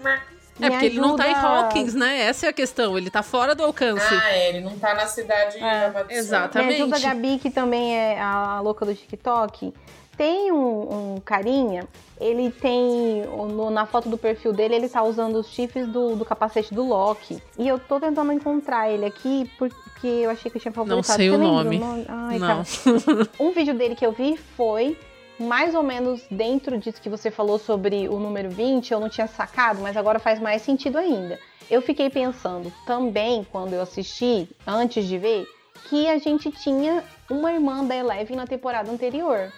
É 0.60 0.70
porque 0.70 0.86
ele 0.86 1.00
não 1.00 1.16
tá 1.16 1.28
em 1.28 1.32
ajuda- 1.32 1.48
Hawkins, 1.48 1.94
né? 1.94 2.20
Essa 2.22 2.46
é 2.46 2.48
a 2.48 2.52
questão. 2.52 2.96
Ele 2.96 3.10
tá 3.10 3.22
fora 3.22 3.54
do 3.54 3.64
alcance. 3.64 4.06
Ah, 4.14 4.30
é, 4.32 4.48
ele 4.50 4.60
não 4.60 4.78
tá 4.78 4.94
na 4.94 5.06
cidade 5.06 5.58
É, 5.58 5.86
amaldiçoada. 5.86 6.14
exato. 6.14 6.58
Me 6.58 6.64
ajuda 6.74 6.94
a 6.94 6.98
Exatamente. 6.98 7.02
Gabi, 7.22 7.38
que 7.40 7.50
também 7.50 7.96
é 7.96 8.20
a 8.20 8.60
louca 8.60 8.86
do 8.86 8.94
TikTok. 8.94 9.74
Tem 10.16 10.52
um, 10.52 11.14
um 11.16 11.20
carinha, 11.24 11.88
ele 12.20 12.48
tem. 12.52 13.24
no- 13.52 13.68
na 13.68 13.84
foto 13.84 14.08
do 14.08 14.16
perfil 14.16 14.52
dele, 14.52 14.76
ele 14.76 14.88
tá 14.88 15.02
usando 15.02 15.34
os 15.40 15.48
chifres 15.48 15.88
do, 15.88 16.14
do 16.14 16.24
capacete 16.24 16.72
do 16.72 16.84
Loki. 16.86 17.42
E 17.58 17.66
eu 17.66 17.80
tô 17.80 17.98
tentando 17.98 18.32
encontrar 18.32 18.88
ele 18.88 19.04
aqui, 19.06 19.50
porque 19.58 20.06
eu 20.06 20.30
achei 20.30 20.48
que 20.52 20.56
eu 20.58 20.60
tinha 20.62 20.70
favoritado. 20.70 21.04
sei 21.04 21.28
Você 21.30 21.36
o 21.36 21.40
lembra 21.40 21.64
nome. 21.64 22.06
Ai, 22.08 22.38
não. 22.38 22.46
cara. 22.46 22.62
Um 23.40 23.50
vídeo 23.50 23.74
dele 23.74 23.96
que 23.96 24.06
eu 24.06 24.12
vi 24.12 24.36
foi 24.56 24.96
mais 25.38 25.74
ou 25.74 25.82
menos 25.82 26.22
dentro 26.30 26.78
disso 26.78 27.00
que 27.00 27.08
você 27.08 27.30
falou 27.30 27.58
sobre 27.58 28.08
o 28.08 28.18
número 28.18 28.50
20, 28.50 28.92
eu 28.92 29.00
não 29.00 29.08
tinha 29.08 29.26
sacado, 29.26 29.80
mas 29.80 29.96
agora 29.96 30.18
faz 30.18 30.40
mais 30.40 30.62
sentido 30.62 30.98
ainda. 30.98 31.38
Eu 31.70 31.80
fiquei 31.80 32.10
pensando 32.10 32.72
também, 32.86 33.44
quando 33.50 33.72
eu 33.72 33.82
assisti, 33.82 34.48
antes 34.66 35.06
de 35.06 35.18
ver, 35.18 35.46
que 35.88 36.08
a 36.08 36.18
gente 36.18 36.50
tinha 36.50 37.02
uma 37.30 37.52
irmã 37.52 37.84
da 37.84 37.96
Eleven 37.96 38.36
na 38.36 38.46
temporada 38.46 38.90
anterior. 38.90 39.52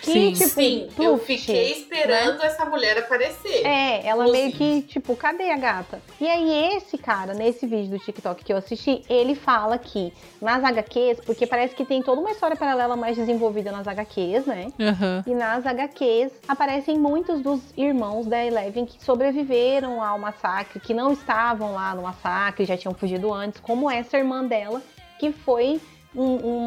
Que, 0.00 0.10
Sim. 0.12 0.32
tipo, 0.32 0.48
Sim, 0.50 0.88
eu 0.98 1.18
fiquei 1.18 1.72
esperando 1.72 2.42
essa 2.42 2.64
mulher 2.64 2.98
aparecer. 2.98 3.64
é, 3.64 4.04
ela 4.06 4.24
Inclusive. 4.24 4.58
meio 4.58 4.82
que, 4.82 4.88
tipo, 4.88 5.14
cadê 5.14 5.50
a 5.50 5.56
gata? 5.56 6.00
E 6.20 6.26
aí, 6.26 6.76
esse 6.76 6.98
cara, 6.98 7.34
nesse 7.34 7.66
vídeo 7.66 7.90
do 7.90 7.98
TikTok 7.98 8.44
que 8.44 8.52
eu 8.52 8.56
assisti, 8.56 9.02
ele 9.08 9.34
fala 9.34 9.78
que 9.78 10.12
nas 10.40 10.64
HQs, 10.64 11.20
porque 11.24 11.46
parece 11.46 11.74
que 11.74 11.84
tem 11.84 12.02
toda 12.02 12.20
uma 12.20 12.30
história 12.32 12.56
paralela 12.56 12.96
mais 12.96 13.16
desenvolvida 13.16 13.70
nas 13.70 13.86
HQs, 13.86 14.46
né? 14.46 14.72
Aham. 14.80 15.22
E 15.26 15.34
nas 15.34 15.64
HQs 15.66 16.32
aparecem 16.48 16.98
muitos 16.98 17.40
dos 17.40 17.60
irmãos 17.76 18.26
da 18.26 18.44
Eleven 18.44 18.86
que 18.86 19.02
sobreviveram 19.04 20.02
ao 20.02 20.18
massacre, 20.18 20.80
que 20.80 20.94
não 20.94 21.12
estavam 21.12 21.74
lá 21.74 21.94
no 21.94 22.02
massacre, 22.02 22.64
já 22.64 22.76
tinham 22.76 22.94
fugido 22.94 23.32
antes, 23.32 23.60
como 23.60 23.90
essa 23.90 24.16
irmã 24.18 24.44
dela, 24.44 24.82
que 25.18 25.32
foi 25.32 25.80
um, 26.14 26.22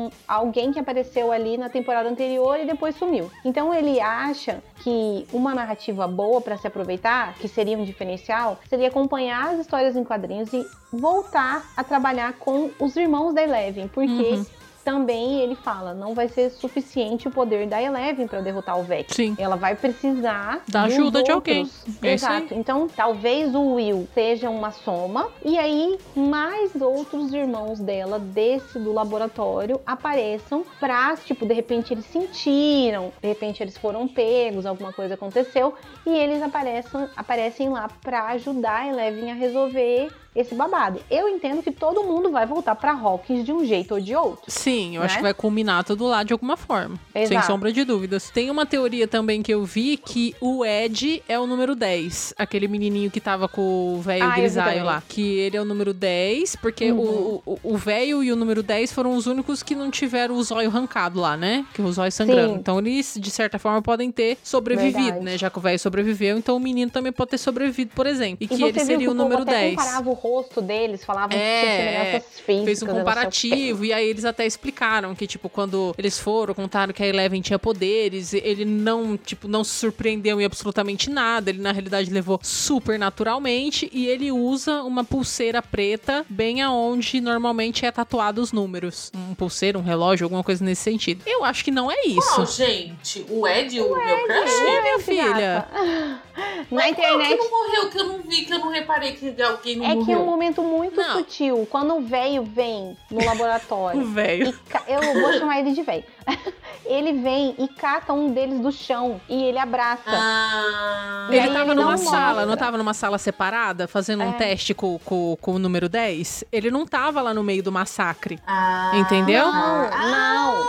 um- 0.06 0.12
alguém 0.28 0.72
que 0.72 0.80
apareceu 0.80 1.32
ali 1.32 1.58
na 1.58 1.70
temporada 1.70 2.10
anterior 2.10 2.60
e 2.60 2.66
depois 2.66 2.96
sumiu. 2.96 3.30
Então 3.44 3.74
ele 3.74 4.00
acha 4.00 4.64
que 4.78 5.28
uma 5.32 5.54
narrativa 5.54 6.08
boa 6.08 6.42
para 6.42 6.58
se 6.58 6.66
aproveitar, 6.68 7.36
que 7.36 7.48
seria 7.48 7.78
um 7.78 7.84
diferencial, 7.86 8.60
seria 8.70 8.88
acompanhar 8.88 9.54
as 9.54 9.60
histórias 9.60 9.96
em 9.96 10.04
quadrinhos 10.04 10.52
e 10.54 10.66
voltar 10.92 11.64
a 11.78 11.84
trabalhar 11.84 12.34
com 12.34 12.72
os 12.80 12.96
irmãos 12.96 13.34
da 13.34 13.44
Eleven, 13.44 13.88
porque 13.88 14.12
Uhum. 14.12 14.46
Também 14.86 15.42
ele 15.42 15.56
fala, 15.56 15.96
não 15.96 16.14
vai 16.14 16.30
ser 16.30 16.52
suficiente 16.52 17.28
o 17.28 17.32
poder 17.32 17.68
da 17.68 17.82
Eleven 17.82 18.28
para 18.28 18.40
derrotar 18.40 18.80
o 18.80 18.84
Vex. 18.84 19.16
Sim. 19.16 19.36
Ela 19.40 19.56
vai 19.56 19.76
precisar 19.76 20.62
Da 20.68 20.84
ajuda 20.84 21.24
de 21.24 21.32
outros. 21.32 21.58
alguém. 21.58 21.70
É. 22.04 22.14
Exato. 22.14 22.54
Então, 22.54 22.88
talvez 22.88 23.56
o 23.56 23.74
Will 23.74 24.08
seja 24.14 24.50
uma 24.50 24.72
soma 24.72 25.28
e 25.44 25.58
aí 25.58 25.98
mais 26.16 26.80
outros 26.80 27.34
irmãos 27.34 27.80
dela 27.80 28.20
desse 28.20 28.78
do 28.78 28.94
laboratório 28.94 29.82
apareçam 29.86 30.64
pra, 30.80 31.16
tipo, 31.18 31.46
de 31.48 31.54
repente 31.56 31.92
eles 31.92 32.06
sentiram, 32.06 33.12
de 33.20 33.28
repente 33.28 33.64
eles 33.64 33.76
foram 33.78 34.08
pegos, 34.08 34.66
alguma 34.68 34.94
coisa 34.94 35.16
aconteceu 35.16 35.74
e 36.06 36.10
eles 36.16 36.44
aparecem, 36.44 37.10
aparecem 37.18 37.70
lá 37.70 37.90
pra 38.04 38.28
ajudar 38.28 38.82
a 38.82 38.88
Eleven 38.88 39.32
a 39.32 39.34
resolver 39.34 40.10
esse 40.36 40.54
babado. 40.56 41.00
Eu 41.10 41.30
entendo 41.30 41.64
que 41.64 41.72
todo 41.72 42.04
mundo 42.04 42.30
vai 42.32 42.46
voltar 42.46 42.76
pra 42.76 42.92
Hawkins 42.92 43.46
de 43.46 43.52
um 43.54 43.64
jeito 43.66 43.94
ou 43.96 44.02
de 44.02 44.16
outro. 44.16 44.44
Sim, 44.48 44.96
eu 44.96 45.00
Né? 45.02 45.06
acho 45.06 45.18
que 45.18 45.24
vai 45.24 45.34
culminar 45.34 45.84
tudo 45.84 46.06
lá 46.06 46.24
de 46.24 46.34
alguma 46.34 46.58
forma. 46.58 47.00
Sem 47.14 47.24
Exato. 47.24 47.48
sombra 47.48 47.72
de 47.72 47.84
dúvidas. 47.84 48.30
Tem 48.30 48.50
uma 48.50 48.66
teoria 48.66 49.08
também 49.08 49.42
que 49.42 49.54
eu 49.54 49.64
vi 49.64 49.98
que 49.98 50.36
o 50.42 50.66
Ed 50.66 51.24
é 51.28 51.40
o 51.40 51.48
número 51.48 51.76
10. 51.76 52.34
Aquele 52.38 52.68
menininho 52.68 53.10
que 53.10 53.20
tava 53.22 53.48
com 53.48 53.96
o 53.96 54.02
velho 54.02 54.24
Ah, 54.26 54.36
grisalho 54.36 54.84
lá. 54.84 55.02
Que 55.08 55.38
ele 55.40 55.56
é 55.58 55.62
o 55.62 55.66
número 55.66 55.94
10, 55.94 56.56
porque 56.58 56.92
Uhum. 56.92 57.42
o- 57.64 57.78
velho 57.78 58.24
e 58.24 58.32
o 58.32 58.36
número 58.36 58.64
10 58.64 58.92
foram 58.92 59.16
os 59.16 59.28
únicos 59.28 59.62
que 59.64 59.76
não 59.76 59.90
tiveram 59.92 60.36
o 60.36 60.44
zóio 60.44 60.70
arrancado 60.70 61.20
lá, 61.20 61.38
né? 61.38 61.66
Que 61.74 61.82
o 61.82 61.92
zóio 61.92 62.12
sangrando. 62.12 62.54
Sim. 62.54 62.60
Então 62.60 62.80
eles, 62.80 63.18
de 63.20 63.30
certa 63.32 63.60
forma, 63.60 63.82
podem 63.82 64.12
ter 64.12 64.38
sobrevivido, 64.44 65.04
Verdade. 65.04 65.24
né? 65.26 65.38
Já 65.38 65.50
que 65.50 65.58
o 65.58 65.62
velho 65.62 65.78
sobreviveu, 65.80 66.38
então 66.38 66.56
o 66.58 66.60
menino 66.60 66.90
também 66.92 67.12
pode 67.12 67.32
ter 67.32 67.38
sobrevivido, 67.38 67.92
por 67.96 68.08
exemplo. 68.08 68.38
E, 68.42 68.46
E 68.46 68.48
que 68.48 68.64
ele 68.64 68.80
seria 68.80 69.10
o 69.12 69.14
número 69.14 69.44
até 69.44 69.52
10. 69.52 69.76
comparava 69.76 70.10
o 70.10 70.14
rosto 70.26 70.62
deles, 70.62 71.04
falavam 71.04 71.30
que 71.30 71.36
tinha 71.36 71.46
É, 71.46 71.78
semelhanças 71.78 72.40
físicas. 72.40 72.66
fez 72.66 72.82
um 72.84 72.86
não 72.88 72.94
o 72.96 72.98
comparativo 72.98 73.86
e 73.86 73.94
aí 73.94 74.08
eles 74.10 74.26
até 74.26 74.46
explicaram 74.46 75.14
que 75.16 75.28
tipo 75.28 75.50
quando 75.50 75.94
eles 75.98 76.18
foram 76.20 76.54
contaram 76.54 76.94
que 76.94 77.04
a 77.04 77.08
Eleven 77.08 77.42
tinha 77.42 77.60
poderes 77.60 78.34
ele 78.34 78.66
não 78.66 79.18
tipo 79.18 79.48
não 79.48 79.64
se 79.64 79.72
surpreendeu 79.72 80.40
em 80.42 80.46
absolutamente 80.46 81.10
nada 81.10 81.50
ele 81.50 81.62
na 81.62 81.72
realidade 81.72 82.10
levou 82.12 82.40
super 82.44 82.98
naturalmente 82.98 83.90
e 83.94 84.08
ele 84.08 84.32
usa 84.32 84.84
uma 84.84 85.04
pulseira 85.04 85.62
preta 85.62 86.26
bem 86.30 86.62
aonde 86.62 87.22
normalmente 87.22 87.86
é 87.86 87.92
tatuado 87.92 88.42
os 88.42 88.52
números 88.52 89.12
um 89.16 89.34
pulseira 89.36 89.78
um 89.78 89.84
relógio 89.84 90.26
alguma 90.26 90.44
coisa 90.44 90.64
nesse 90.64 90.82
sentido 90.84 91.22
eu 91.26 91.44
acho 91.44 91.64
que 91.64 91.72
não 91.72 91.92
é 91.92 91.96
isso 92.06 92.36
Qual, 92.36 92.48
gente? 92.48 93.26
O 93.30 93.48
Ed, 93.48 93.80
o, 93.80 93.96
meu 93.96 94.26
crush? 94.26 94.54
É, 94.54 94.82
minha 94.82 95.00
filha 95.00 95.68
gata. 95.72 96.22
Na 96.36 96.82
Mas 96.84 96.96
qual 96.96 97.12
internet 97.20 97.38
que 97.38 97.50
não 97.50 97.50
morreu, 97.66 97.90
que 97.90 97.98
eu 98.00 98.06
não 98.06 98.20
vi, 98.20 98.46
que 98.46 98.54
eu 98.54 98.60
não 98.60 98.70
reparei 98.70 99.14
que 99.14 99.42
alguém 99.42 99.78
não 99.78 99.86
é 99.86 99.90
que 99.90 99.94
é 99.94 99.96
morreu? 100.16 100.22
um 100.22 100.26
momento 100.26 100.62
muito 100.64 100.96
Não. 101.00 101.14
sutil. 101.14 101.68
Quando 101.72 101.96
o 101.96 102.02
velho 102.02 102.44
vem 102.44 102.98
no 103.10 103.22
o 103.22 103.26
laboratório. 103.26 104.06
velho 104.06 104.48
e 104.50 104.54
ca- 104.70 104.84
eu 104.88 105.02
vou 105.22 105.34
chamar 105.34 105.60
ele 105.60 105.72
de 105.72 105.82
velho. 105.82 106.04
ele 106.86 107.14
vem 107.14 107.56
e 107.58 107.68
cata 107.68 108.12
um 108.14 108.32
deles 108.32 108.60
do 108.60 108.72
chão 108.72 109.22
e 109.30 109.44
ele 109.44 109.58
abraça. 109.60 110.02
Ah, 110.08 111.28
E 111.32 111.36
Ele 111.36 111.48
tava 111.54 111.72
ele 111.72 111.76
numa 111.76 111.92
não 111.92 111.98
sala, 111.98 112.28
mostra. 112.28 112.46
não 112.46 112.58
tava 112.58 112.78
numa 112.78 112.94
sala 112.94 113.18
separada, 113.18 113.88
fazendo 113.88 114.24
um 114.24 114.30
É. 114.30 114.34
teste 114.34 114.74
com, 114.74 115.00
com, 115.00 115.38
com 115.40 115.54
o 115.56 115.60
número 115.60 115.88
10? 115.88 116.44
Ele 116.52 116.70
não 116.72 116.86
tava 116.86 117.22
lá 117.22 117.34
no 117.34 117.44
meio 117.44 117.62
do 117.64 117.72
massacre. 117.72 118.40
ah, 118.46 118.92
Entendeu? 118.96 119.46
Não, 119.52 119.90
não. 119.90 120.66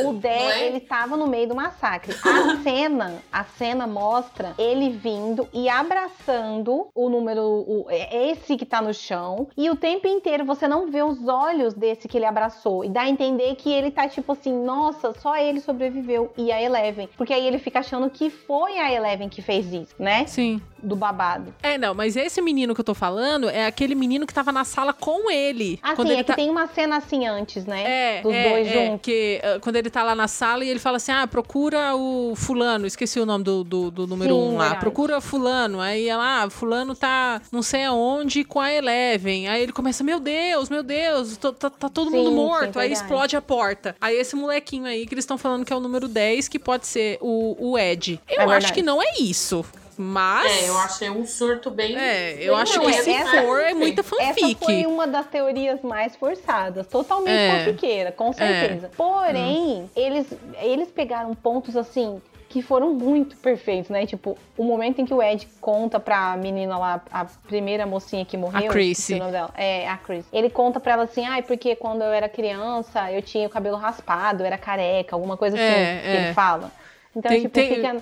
O 0.00 0.04
não 0.04 0.14
Dé, 0.14 0.60
é? 0.60 0.66
ele 0.66 0.80
tava 0.80 1.16
no 1.16 1.26
meio 1.26 1.48
do 1.48 1.54
massacre. 1.54 2.14
A 2.22 2.56
cena, 2.62 3.22
a 3.32 3.44
cena 3.44 3.86
mostra 3.86 4.54
ele 4.58 4.90
vindo 4.90 5.48
e 5.52 5.68
abraçando 5.68 6.88
o 6.94 7.08
número, 7.08 7.42
o, 7.42 7.86
é 7.88 8.30
esse 8.30 8.56
que 8.56 8.66
tá 8.66 8.80
no 8.80 8.92
chão. 8.92 9.48
E 9.56 9.70
o 9.70 9.76
tempo 9.76 10.06
inteiro 10.06 10.44
você 10.44 10.66
não 10.66 10.90
vê 10.90 11.02
os 11.02 11.26
olhos 11.26 11.74
desse 11.74 12.08
que 12.08 12.18
ele 12.18 12.26
abraçou. 12.26 12.84
E 12.84 12.88
dá 12.88 13.02
a 13.02 13.08
entender 13.08 13.54
que 13.56 13.72
ele 13.72 13.90
tá 13.90 14.08
tipo 14.08 14.32
assim, 14.32 14.52
nossa, 14.52 15.12
só 15.14 15.36
ele 15.36 15.60
sobreviveu. 15.60 16.32
E 16.36 16.52
a 16.52 16.62
Eleven. 16.62 17.08
Porque 17.16 17.32
aí 17.32 17.46
ele 17.46 17.58
fica 17.58 17.80
achando 17.80 18.08
que 18.10 18.30
foi 18.30 18.78
a 18.78 18.92
Eleven 18.92 19.28
que 19.28 19.42
fez 19.42 19.72
isso, 19.72 19.94
né? 19.98 20.26
Sim. 20.26 20.60
Do 20.82 20.96
babado. 20.96 21.54
É, 21.62 21.76
não, 21.78 21.94
mas 21.94 22.16
esse 22.16 22.40
menino 22.40 22.74
que 22.74 22.80
eu 22.80 22.84
tô 22.84 22.94
falando 22.94 23.48
é 23.48 23.66
aquele 23.66 23.94
menino 23.94 24.26
que 24.26 24.32
tava 24.34 24.50
na 24.52 24.64
sala 24.64 24.92
com 24.92 25.30
ele. 25.30 25.78
Assim, 25.82 25.96
quando 25.96 26.08
é 26.10 26.14
ele 26.14 26.22
que 26.24 26.26
tá... 26.28 26.34
tem 26.34 26.48
uma 26.50 26.66
cena 26.66 26.96
assim 26.96 27.26
antes, 27.26 27.64
né? 27.66 28.18
É, 28.18 28.22
Dos 28.22 28.32
é, 28.34 28.48
dois 28.50 28.68
é, 28.68 28.72
juntos. 28.86 29.00
que 29.02 29.40
uh, 29.44 29.60
quando 29.60 29.76
ele 29.76 29.90
tá 29.90 30.02
lá 30.02 30.14
na 30.14 30.26
sala 30.28 30.64
e 30.64 30.68
ele 30.68 30.78
fala 30.80 30.96
assim: 30.96 31.12
ah, 31.12 31.26
procura 31.26 31.94
o 31.96 32.34
fulano, 32.36 32.86
esqueci 32.86 33.20
o 33.20 33.26
nome 33.26 33.44
do, 33.44 33.62
do, 33.64 33.90
do 33.90 34.06
número 34.06 34.34
Sim, 34.34 34.40
um 34.40 34.52
lá. 34.56 34.60
verdade. 34.62 34.80
Procura 34.80 35.20
fulano. 35.20 35.80
Aí 35.80 36.08
ela, 36.08 36.42
ah, 36.44 36.50
fulano 36.50 36.94
tá 36.94 37.40
não 37.52 37.62
sei 37.62 37.84
aonde 37.84 38.44
com 38.44 38.60
a 38.60 38.72
Eleven. 38.72 39.48
Aí 39.48 39.62
ele 39.62 39.72
começa, 39.72 40.02
meu 40.02 40.18
Deus, 40.20 40.68
meu 40.70 40.82
Deus, 40.82 41.36
tô- 41.36 41.52
tá, 41.52 41.68
tá 41.70 41.88
todo 41.88 42.10
Sim, 42.10 42.16
mundo 42.16 42.30
sim, 42.30 42.36
morto. 42.36 42.78
aí 42.78 42.88
verdade. 42.88 42.92
explode 42.92 43.36
a 43.36 43.42
porta. 43.42 43.96
Aí 44.00 44.16
esse 44.16 44.34
molequinho 44.36 44.86
aí 44.86 45.06
que 45.06 45.14
eles 45.14 45.24
estão 45.24 45.36
falando 45.38 45.64
que 45.64 45.72
é 45.72 45.76
o 45.76 45.80
número 45.80 46.08
10, 46.08 46.48
que 46.48 46.58
pode 46.58 46.86
ser 46.86 47.18
o, 47.20 47.56
o 47.72 47.78
Ed. 47.78 48.20
Eu 48.28 48.50
É 48.50 48.56
acho 48.56 48.72
que 48.72 48.82
não 48.82 49.00
é 49.02 49.12
isso. 49.20 49.64
Mas. 50.02 50.50
É, 50.62 50.68
eu 50.70 50.78
achei 50.78 51.10
um 51.10 51.26
surto 51.26 51.70
bem. 51.70 51.94
É, 51.96 52.32
eu 52.42 52.54
bem 52.54 52.62
acho 52.62 52.74
Não, 52.78 52.86
que 52.86 52.90
doido, 52.92 53.04
se 53.04 53.10
essa- 53.12 53.42
for, 53.42 53.60
é 53.60 53.74
muita 53.74 54.00
Essa 54.00 54.16
fanfic. 54.16 54.64
foi 54.64 54.86
uma 54.86 55.06
das 55.06 55.26
teorias 55.26 55.82
mais 55.82 56.16
forçadas, 56.16 56.86
totalmente 56.86 57.36
É. 57.36 57.58
fanfiqueira, 57.64 58.10
com 58.12 58.32
certeza. 58.32 58.90
Porém, 58.96 59.90
eles, 59.94 60.26
eles 60.62 60.88
pegaram 60.90 61.34
pontos 61.34 61.76
assim 61.76 62.20
que 62.48 62.62
foram 62.62 62.92
muito 62.94 63.36
perfeitos, 63.36 63.90
né? 63.90 64.06
Tipo, 64.06 64.36
o 64.56 64.64
momento 64.64 65.00
em 65.00 65.04
que 65.04 65.14
o 65.14 65.22
Ed 65.22 65.46
conta 65.60 66.00
pra 66.00 66.36
menina 66.36 66.76
lá, 66.78 67.00
a 67.12 67.24
primeira 67.46 67.86
mocinha 67.86 68.24
que 68.24 68.36
morreu. 68.36 68.68
Chrissy. 68.70 68.90
esqueci 68.92 69.14
o 69.14 69.18
nome 69.18 69.30
dela. 69.32 69.50
É, 69.56 69.86
a 69.88 69.96
Chris. 69.98 70.24
Ele 70.32 70.50
conta 70.50 70.80
pra 70.80 70.94
ela 70.94 71.02
assim, 71.04 71.24
ai, 71.26 71.42
porque 71.42 71.76
quando 71.76 72.02
eu 72.02 72.10
era 72.10 72.28
criança, 72.28 73.12
eu 73.12 73.22
tinha 73.22 73.46
o 73.46 73.50
cabelo 73.50 73.76
raspado, 73.76 74.42
eu 74.42 74.46
era 74.46 74.58
careca, 74.58 75.14
alguma 75.14 75.36
coisa 75.36 75.56
assim 75.56 75.64
É, 75.64 76.00
que 76.02 76.08
é. 76.08 76.24
ele 76.24 76.34
fala. 76.34 76.72
Então, 77.14 77.30
Tem- 77.30 77.40
tipo, 77.42 77.54
tem- 77.54 77.74
fica... 77.74 77.96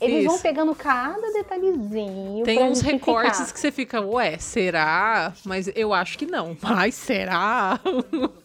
Eles 0.00 0.24
vão 0.24 0.34
Isso. 0.34 0.42
pegando 0.42 0.74
cada 0.74 1.30
detalhezinho 1.32 2.44
Tem 2.44 2.62
uns 2.62 2.80
recortes 2.80 3.52
que 3.52 3.60
você 3.60 3.70
fica, 3.70 4.00
ué, 4.00 4.38
será? 4.38 5.32
Mas 5.44 5.70
eu 5.74 5.92
acho 5.92 6.16
que 6.16 6.26
não. 6.26 6.56
Mas 6.62 6.94
será? 6.94 7.78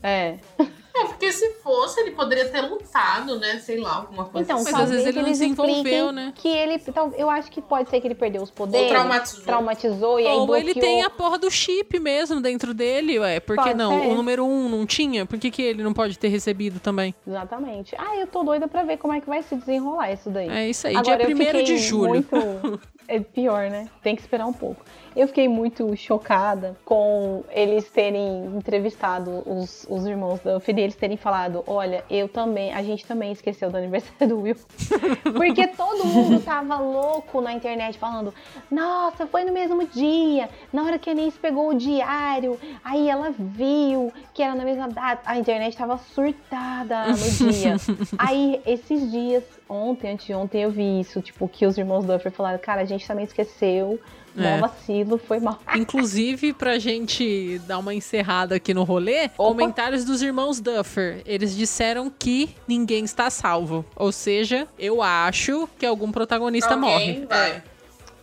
É. 0.03 0.37
É, 0.97 1.05
porque 1.07 1.29
se 1.29 1.55
fosse, 1.55 1.99
ele 1.99 2.11
poderia 2.11 2.47
ter 2.47 2.61
lutado, 2.61 3.37
né? 3.37 3.59
Sei 3.59 3.77
lá, 3.77 3.97
alguma 3.97 4.23
coisa 4.25 4.45
Então, 4.45 4.57
assim. 4.61 4.71
Mas 4.71 4.81
às 4.81 4.89
vezes 4.89 5.05
ele 5.05 5.19
não 5.19 5.27
eles 5.27 5.39
desenvolveu, 5.39 5.75
expliquem 5.75 6.11
né? 6.13 6.33
Que 6.35 6.47
ele. 6.47 6.81
Então, 6.87 7.13
eu 7.17 7.29
acho 7.29 7.51
que 7.51 7.61
pode 7.61 7.89
ser 7.89 7.99
que 7.99 8.07
ele 8.07 8.15
perdeu 8.15 8.41
os 8.41 8.49
poderes. 8.49 8.87
Ou 8.87 8.93
traumatizou. 8.93 9.43
traumatizou 9.43 10.19
e 10.21 10.25
aí 10.25 10.33
Ou 10.33 10.55
ele 10.55 10.73
bloqueou. 10.73 10.85
tem 10.85 11.03
a 11.03 11.09
porra 11.09 11.37
do 11.37 11.51
chip 11.51 11.99
mesmo 11.99 12.39
dentro 12.39 12.73
dele, 12.73 13.19
ué. 13.19 13.41
Por 13.41 13.57
que 13.57 13.73
não? 13.73 13.99
ser. 13.99 14.07
O 14.07 14.15
número 14.15 14.45
um 14.45 14.69
não 14.69 14.85
tinha? 14.85 15.25
Por 15.25 15.37
que, 15.37 15.51
que 15.51 15.61
ele 15.61 15.83
não 15.83 15.93
pode 15.93 16.17
ter 16.17 16.29
recebido 16.29 16.79
também? 16.79 17.13
Exatamente. 17.27 17.93
Ah, 17.97 18.15
eu 18.15 18.27
tô 18.27 18.43
doida 18.43 18.67
pra 18.67 18.83
ver 18.83 18.97
como 18.97 19.13
é 19.13 19.19
que 19.19 19.27
vai 19.27 19.43
se 19.43 19.53
desenrolar 19.55 20.13
isso 20.13 20.29
daí. 20.29 20.47
É 20.49 20.69
isso 20.69 20.87
aí, 20.87 20.95
Agora, 20.95 21.25
dia 21.25 21.51
eu 21.51 21.59
1 21.61 21.63
de 21.63 21.77
julho. 21.77 22.09
Muito... 22.09 22.79
É 23.07 23.19
pior, 23.19 23.69
né? 23.69 23.87
Tem 24.01 24.15
que 24.15 24.21
esperar 24.23 24.47
um 24.47 24.53
pouco. 24.53 24.83
Eu 25.15 25.27
fiquei 25.27 25.47
muito 25.47 25.95
chocada 25.95 26.75
com 26.83 27.43
eles 27.49 27.89
terem 27.89 28.45
entrevistado 28.47 29.43
os, 29.45 29.87
os 29.89 30.05
irmãos 30.05 30.41
Duffy 30.41 30.75
e 30.75 30.81
eles 30.81 30.95
terem 30.95 31.15
falado: 31.15 31.63
olha, 31.65 32.03
eu 32.09 32.27
também, 32.27 32.73
a 32.73 32.83
gente 32.83 33.05
também 33.05 33.31
esqueceu 33.31 33.69
do 33.69 33.77
aniversário 33.77 34.27
do 34.27 34.41
Will. 34.41 34.57
Porque 35.35 35.67
todo 35.67 36.05
mundo 36.05 36.41
tava 36.41 36.77
louco 36.79 37.39
na 37.39 37.53
internet 37.53 37.97
falando: 37.97 38.33
nossa, 38.69 39.25
foi 39.25 39.45
no 39.45 39.53
mesmo 39.53 39.87
dia. 39.87 40.49
Na 40.73 40.83
hora 40.83 40.99
que 40.99 41.09
a 41.09 41.15
Nancy 41.15 41.39
pegou 41.39 41.69
o 41.69 41.73
diário, 41.73 42.59
aí 42.83 43.09
ela 43.09 43.31
viu 43.31 44.11
que 44.33 44.43
era 44.43 44.53
na 44.53 44.65
mesma 44.65 44.89
data. 44.89 45.21
A 45.25 45.37
internet 45.37 45.77
tava 45.77 45.97
surtada 45.97 47.07
no 47.07 47.15
dia. 47.15 47.75
Aí, 48.17 48.61
esses 48.65 49.11
dias, 49.11 49.43
ontem, 49.69 50.11
anteontem, 50.11 50.61
eu 50.63 50.71
vi 50.71 50.99
isso, 50.99 51.21
tipo, 51.21 51.47
que 51.47 51.65
os 51.65 51.77
irmãos 51.77 52.05
Duffer 52.05 52.31
falaram, 52.31 52.59
cara, 52.59 52.81
a 52.81 52.85
gente 52.85 53.07
também 53.07 53.25
esqueceu, 53.25 53.99
É. 54.37 54.57
vacilo, 54.59 55.17
foi 55.17 55.39
mal. 55.39 55.59
Inclusive, 55.75 56.53
pra 56.53 56.77
gente 56.77 57.59
dar 57.67 57.77
uma 57.79 57.93
encerrada 57.93 58.55
aqui 58.55 58.73
no 58.73 58.83
rolê, 58.83 59.29
comentários 59.29 60.03
dos 60.03 60.21
irmãos 60.21 60.59
Duffer. 60.59 61.21
Eles 61.25 61.55
disseram 61.55 62.11
que 62.17 62.49
ninguém 62.67 63.05
está 63.05 63.29
salvo. 63.29 63.85
Ou 63.95 64.11
seja, 64.11 64.67
eu 64.77 65.01
acho 65.01 65.69
que 65.79 65.85
algum 65.85 66.11
protagonista 66.11 66.73
Alguém 66.73 66.89
morre. 66.89 67.25
vai. 67.27 67.49
É. 67.51 67.63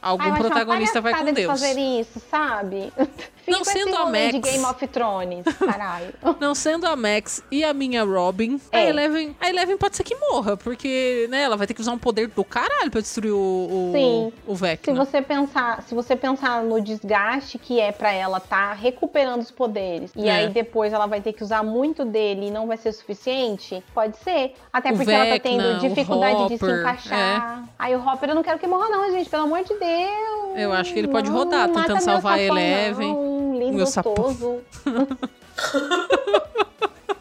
Algum 0.03 0.33
Ai, 0.33 0.39
protagonista 0.41 1.01
vai 1.01 1.15
com 1.15 1.33
Deus. 1.33 1.37
de 1.37 1.45
fazer 1.67 1.81
isso, 1.81 2.21
sabe? 2.29 2.93
Não 3.47 3.65
sendo 3.65 3.95
a 3.97 4.01
rolê 4.05 4.29
de 4.33 4.39
Max. 4.39 4.51
Game 4.51 4.65
of 4.65 4.87
Thrones, 4.89 5.45
caralho. 5.59 6.15
Não 6.41 6.55
sendo 6.55 6.87
a 6.87 6.95
Max 6.97 7.43
e 7.51 7.65
a 7.65 7.73
minha 7.73 8.05
Robin, 8.05 8.61
a, 8.73 8.79
É. 8.79 8.89
Eleven, 8.89 9.37
a 9.41 9.49
Eleven 9.49 9.77
pode 9.77 9.97
ser 9.97 10.05
que 10.05 10.15
morra, 10.17 10.57
porque 10.57 11.27
né, 11.31 11.43
ela 11.43 11.57
vai 11.57 11.67
ter 11.67 11.75
que 11.75 11.81
usar 11.81 11.93
um 11.93 11.99
poder 11.99 12.29
do 12.29 12.45
caralho 12.45 12.91
pra 12.91 13.01
destruir 13.01 13.33
o, 13.33 13.37
o, 13.37 13.93
Sim. 13.93 14.33
o 14.47 14.55
Se 14.55 14.61
Vecna. 14.63 15.05
você 15.05 15.21
pensar, 15.23 15.83
se 15.83 15.95
você 15.95 16.15
pensar 16.17 16.63
no 16.63 16.81
desgaste 16.81 17.59
que 17.59 17.81
é 17.81 17.91
pra 17.93 18.13
ela 18.13 18.39
tá 18.41 18.73
recuperando 18.73 19.41
os 19.41 19.51
poderes 19.51 20.11
e 20.17 20.29
É. 20.29 20.33
aí 20.37 20.49
depois 20.49 20.93
ela 20.93 21.07
vai 21.07 21.21
ter 21.21 21.33
que 21.33 21.43
usar 21.43 21.63
muito 21.63 22.05
dele 22.05 22.47
e 22.49 22.51
não 22.51 22.67
vai 22.67 22.77
ser 22.77 22.93
suficiente, 22.93 23.83
pode 23.95 24.17
ser. 24.19 24.55
Até 24.73 24.93
porque 24.93 25.11
ela 25.11 25.25
tá 25.27 25.31
Vecna, 25.33 25.41
tendo 25.63 25.79
dificuldade 25.89 26.49
de 26.49 26.59
se 26.59 26.65
Hopper, 26.65 26.77
é. 26.77 26.81
encaixar. 26.81 27.65
Aí 27.79 27.95
o 27.97 28.07
Hopper 28.07 28.29
eu 28.31 28.35
não 28.35 28.43
quero 28.43 28.59
que 28.59 28.67
morra 28.67 28.89
não, 28.89 29.11
gente, 29.11 29.29
pelo 29.29 29.45
amor 29.45 29.63
de 29.65 29.75
Deus. 29.75 30.57
Eu 30.57 30.73
acho 30.73 30.93
que 30.93 30.99
ele 30.99 31.09
pode 31.09 31.31
rodar, 31.31 31.69
tentando 31.69 32.01
salvar 32.01 32.35
a 32.39 32.43
Eleven. 32.43 33.09
Não, 33.13 33.32
Meu 33.73 33.85
gostoso. 33.85 34.61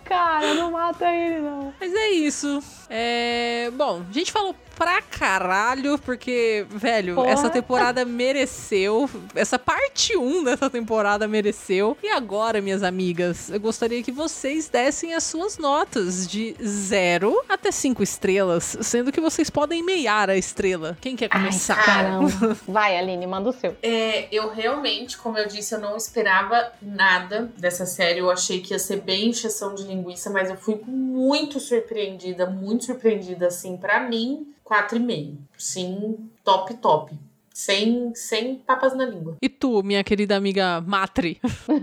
Cara, 0.03 0.53
não 0.53 0.72
mata 0.72 1.10
ele 1.10 1.40
não. 1.40 1.73
Mas 1.80 1.94
é 1.94 2.10
isso. 2.10 2.61
É... 2.90 3.72
Bom, 3.72 4.03
a 4.10 4.14
gente 4.14 4.32
falou 4.32 4.56
pra 4.81 4.99
caralho, 4.99 5.99
porque, 5.99 6.65
velho, 6.67 7.13
Porra. 7.13 7.29
essa 7.29 7.51
temporada 7.51 8.03
mereceu. 8.03 9.07
Essa 9.35 9.59
parte 9.59 10.17
1 10.17 10.43
dessa 10.43 10.71
temporada 10.71 11.27
mereceu. 11.27 11.95
E 12.01 12.09
agora, 12.09 12.59
minhas 12.59 12.81
amigas, 12.81 13.51
eu 13.51 13.59
gostaria 13.59 14.01
que 14.01 14.11
vocês 14.11 14.69
dessem 14.69 15.13
as 15.13 15.23
suas 15.23 15.59
notas 15.59 16.25
de 16.25 16.55
0 16.59 17.43
até 17.47 17.71
5 17.71 18.01
estrelas, 18.01 18.75
sendo 18.81 19.11
que 19.11 19.21
vocês 19.21 19.51
podem 19.51 19.83
meiar 19.83 20.31
a 20.31 20.35
estrela. 20.35 20.97
Quem 20.99 21.15
quer 21.15 21.29
começar? 21.29 21.77
Ai, 21.77 21.85
caramba. 21.85 22.57
Vai, 22.67 22.97
Aline, 22.97 23.27
manda 23.27 23.51
o 23.51 23.53
seu. 23.53 23.77
É, 23.83 24.27
eu 24.31 24.49
realmente, 24.49 25.15
como 25.15 25.37
eu 25.37 25.47
disse, 25.47 25.75
eu 25.75 25.79
não 25.79 25.95
esperava 25.95 26.71
nada 26.81 27.51
dessa 27.55 27.85
série. 27.85 28.17
Eu 28.17 28.31
achei 28.31 28.61
que 28.61 28.73
ia 28.73 28.79
ser 28.79 29.01
bem 29.01 29.29
encheção 29.29 29.75
de 29.75 29.83
linguiça, 29.83 30.31
mas 30.31 30.49
eu 30.49 30.57
fui 30.57 30.81
muito 30.87 31.59
surpreendida, 31.59 32.47
muito 32.47 32.85
surpreendida, 32.85 33.45
assim, 33.45 33.77
pra 33.77 33.99
mim, 33.99 34.47
4,5. 34.72 35.38
Sim, 35.57 36.30
top, 36.45 36.73
top. 36.76 37.14
Sem, 37.53 38.15
sem 38.15 38.56
papas 38.56 38.95
na 38.95 39.03
língua. 39.03 39.35
E 39.41 39.49
tu, 39.49 39.84
minha 39.84 40.02
querida 40.06 40.38
amiga 40.38 40.80
Matri? 40.80 41.38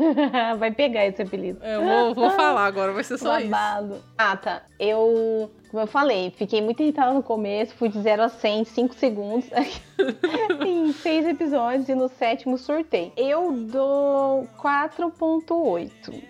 Vai 0.58 0.72
pegar 0.72 1.06
esse 1.06 1.20
apelido. 1.20 1.62
Eu 1.62 1.84
vou, 1.84 2.14
vou 2.14 2.30
falar 2.30 2.64
agora, 2.64 2.90
vai 2.90 3.04
ser 3.04 3.18
só 3.18 3.38
isso. 3.38 3.50
Babado. 3.50 4.02
Ah, 4.16 4.34
tá. 4.34 4.62
Eu, 4.80 5.50
como 5.70 5.82
eu 5.82 5.86
falei, 5.86 6.32
fiquei 6.36 6.62
muito 6.62 6.82
irritada 6.82 7.12
no 7.12 7.22
começo, 7.22 7.74
fui 7.74 7.90
de 7.90 8.00
0 8.00 8.22
a 8.22 8.28
100 8.30 8.60
em 8.60 8.64
5 8.64 8.94
segundos. 8.94 9.50
em 10.66 10.90
6 10.90 11.26
episódios 11.26 11.88
e 11.90 11.94
no 11.94 12.08
sétimo 12.08 12.56
surtei. 12.56 13.12
Eu 13.14 13.52
dou 13.52 14.48
4.8. 14.58 16.22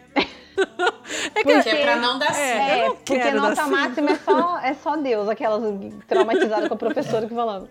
É 1.35 1.43
que 1.43 1.53
Porque 1.53 1.69
é 1.69 1.83
pra 1.83 1.97
não 1.97 2.19
dar 2.19 2.35
certo. 2.35 2.61
É, 2.61 2.81
eu 2.81 2.85
É, 2.85 2.89
não 2.89 2.95
porque 2.97 3.31
nota 3.31 3.67
máxima 3.67 4.11
é 4.11 4.17
só, 4.17 4.59
é 4.59 4.75
só 4.75 4.97
Deus, 4.97 5.29
aquelas 5.29 5.63
traumatizadas 6.07 6.69
com 6.69 6.75
a 6.75 6.77
professora 6.77 7.27
que 7.27 7.35
falava. 7.35 7.69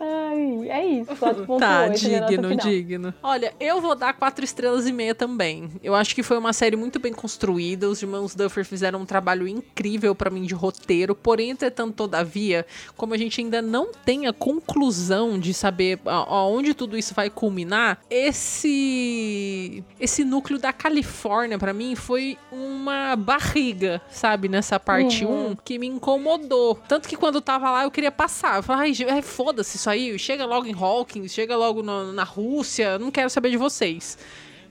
Ai, 0.00 0.68
é 0.68 0.86
isso, 0.86 1.10
4.8. 1.16 1.58
Tá, 1.58 1.86
nota 1.86 1.98
digno, 1.98 2.56
digno. 2.56 3.14
Olha, 3.22 3.52
eu 3.58 3.80
vou 3.80 3.94
dar 3.94 4.12
quatro 4.14 4.44
estrelas 4.44 4.86
e 4.86 4.92
meia 4.92 5.14
também. 5.14 5.70
Eu 5.82 5.94
acho 5.94 6.14
que 6.14 6.22
foi 6.22 6.38
uma 6.38 6.52
série 6.52 6.76
muito 6.76 6.98
bem 6.98 7.12
construída. 7.12 7.88
Os 7.88 8.00
irmãos 8.00 8.34
Duffer 8.34 8.64
fizeram 8.64 9.00
um 9.00 9.06
trabalho 9.06 9.48
incrível 9.48 10.14
pra 10.14 10.30
mim 10.30 10.42
de 10.42 10.54
roteiro. 10.54 11.14
Porém, 11.14 11.50
entretanto, 11.50 11.94
todavia, 11.94 12.64
como 12.96 13.14
a 13.14 13.18
gente 13.18 13.40
ainda 13.40 13.60
não 13.60 13.90
tem 14.04 14.26
a 14.26 14.32
conclusão 14.32 15.38
de 15.38 15.52
saber 15.52 15.98
aonde 16.04 16.74
tudo 16.74 16.96
isso 16.96 17.14
vai 17.14 17.28
culminar, 17.28 17.98
esse 18.08 19.82
esse 19.98 20.24
núcleo 20.24 20.58
da 20.58 20.72
Califórnia 20.72 21.53
pra 21.58 21.72
mim 21.72 21.94
foi 21.94 22.36
uma 22.52 23.16
barriga, 23.16 24.00
sabe, 24.10 24.48
nessa 24.48 24.78
parte 24.80 25.24
1 25.24 25.28
Uhum. 25.28 25.56
que 25.64 25.78
me 25.78 25.86
incomodou. 25.86 26.74
Tanto 26.88 27.08
que 27.08 27.16
quando 27.16 27.36
eu 27.36 27.42
tava 27.42 27.70
lá 27.70 27.82
eu 27.84 27.90
queria 27.90 28.12
passar. 28.12 28.56
Eu 28.56 28.62
falei, 28.62 28.92
ai, 29.00 29.10
ai, 29.10 29.22
foda-se 29.22 29.76
isso 29.76 29.88
aí, 29.90 30.18
chega 30.18 30.44
logo 30.46 30.66
em 30.66 30.74
Hawkins, 30.74 31.32
chega 31.32 31.56
logo 31.56 31.82
na, 31.82 32.12
na 32.12 32.24
Rússia, 32.24 32.98
não 32.98 33.10
quero 33.10 33.28
saber 33.30 33.50
de 33.50 33.56
vocês. 33.56 34.16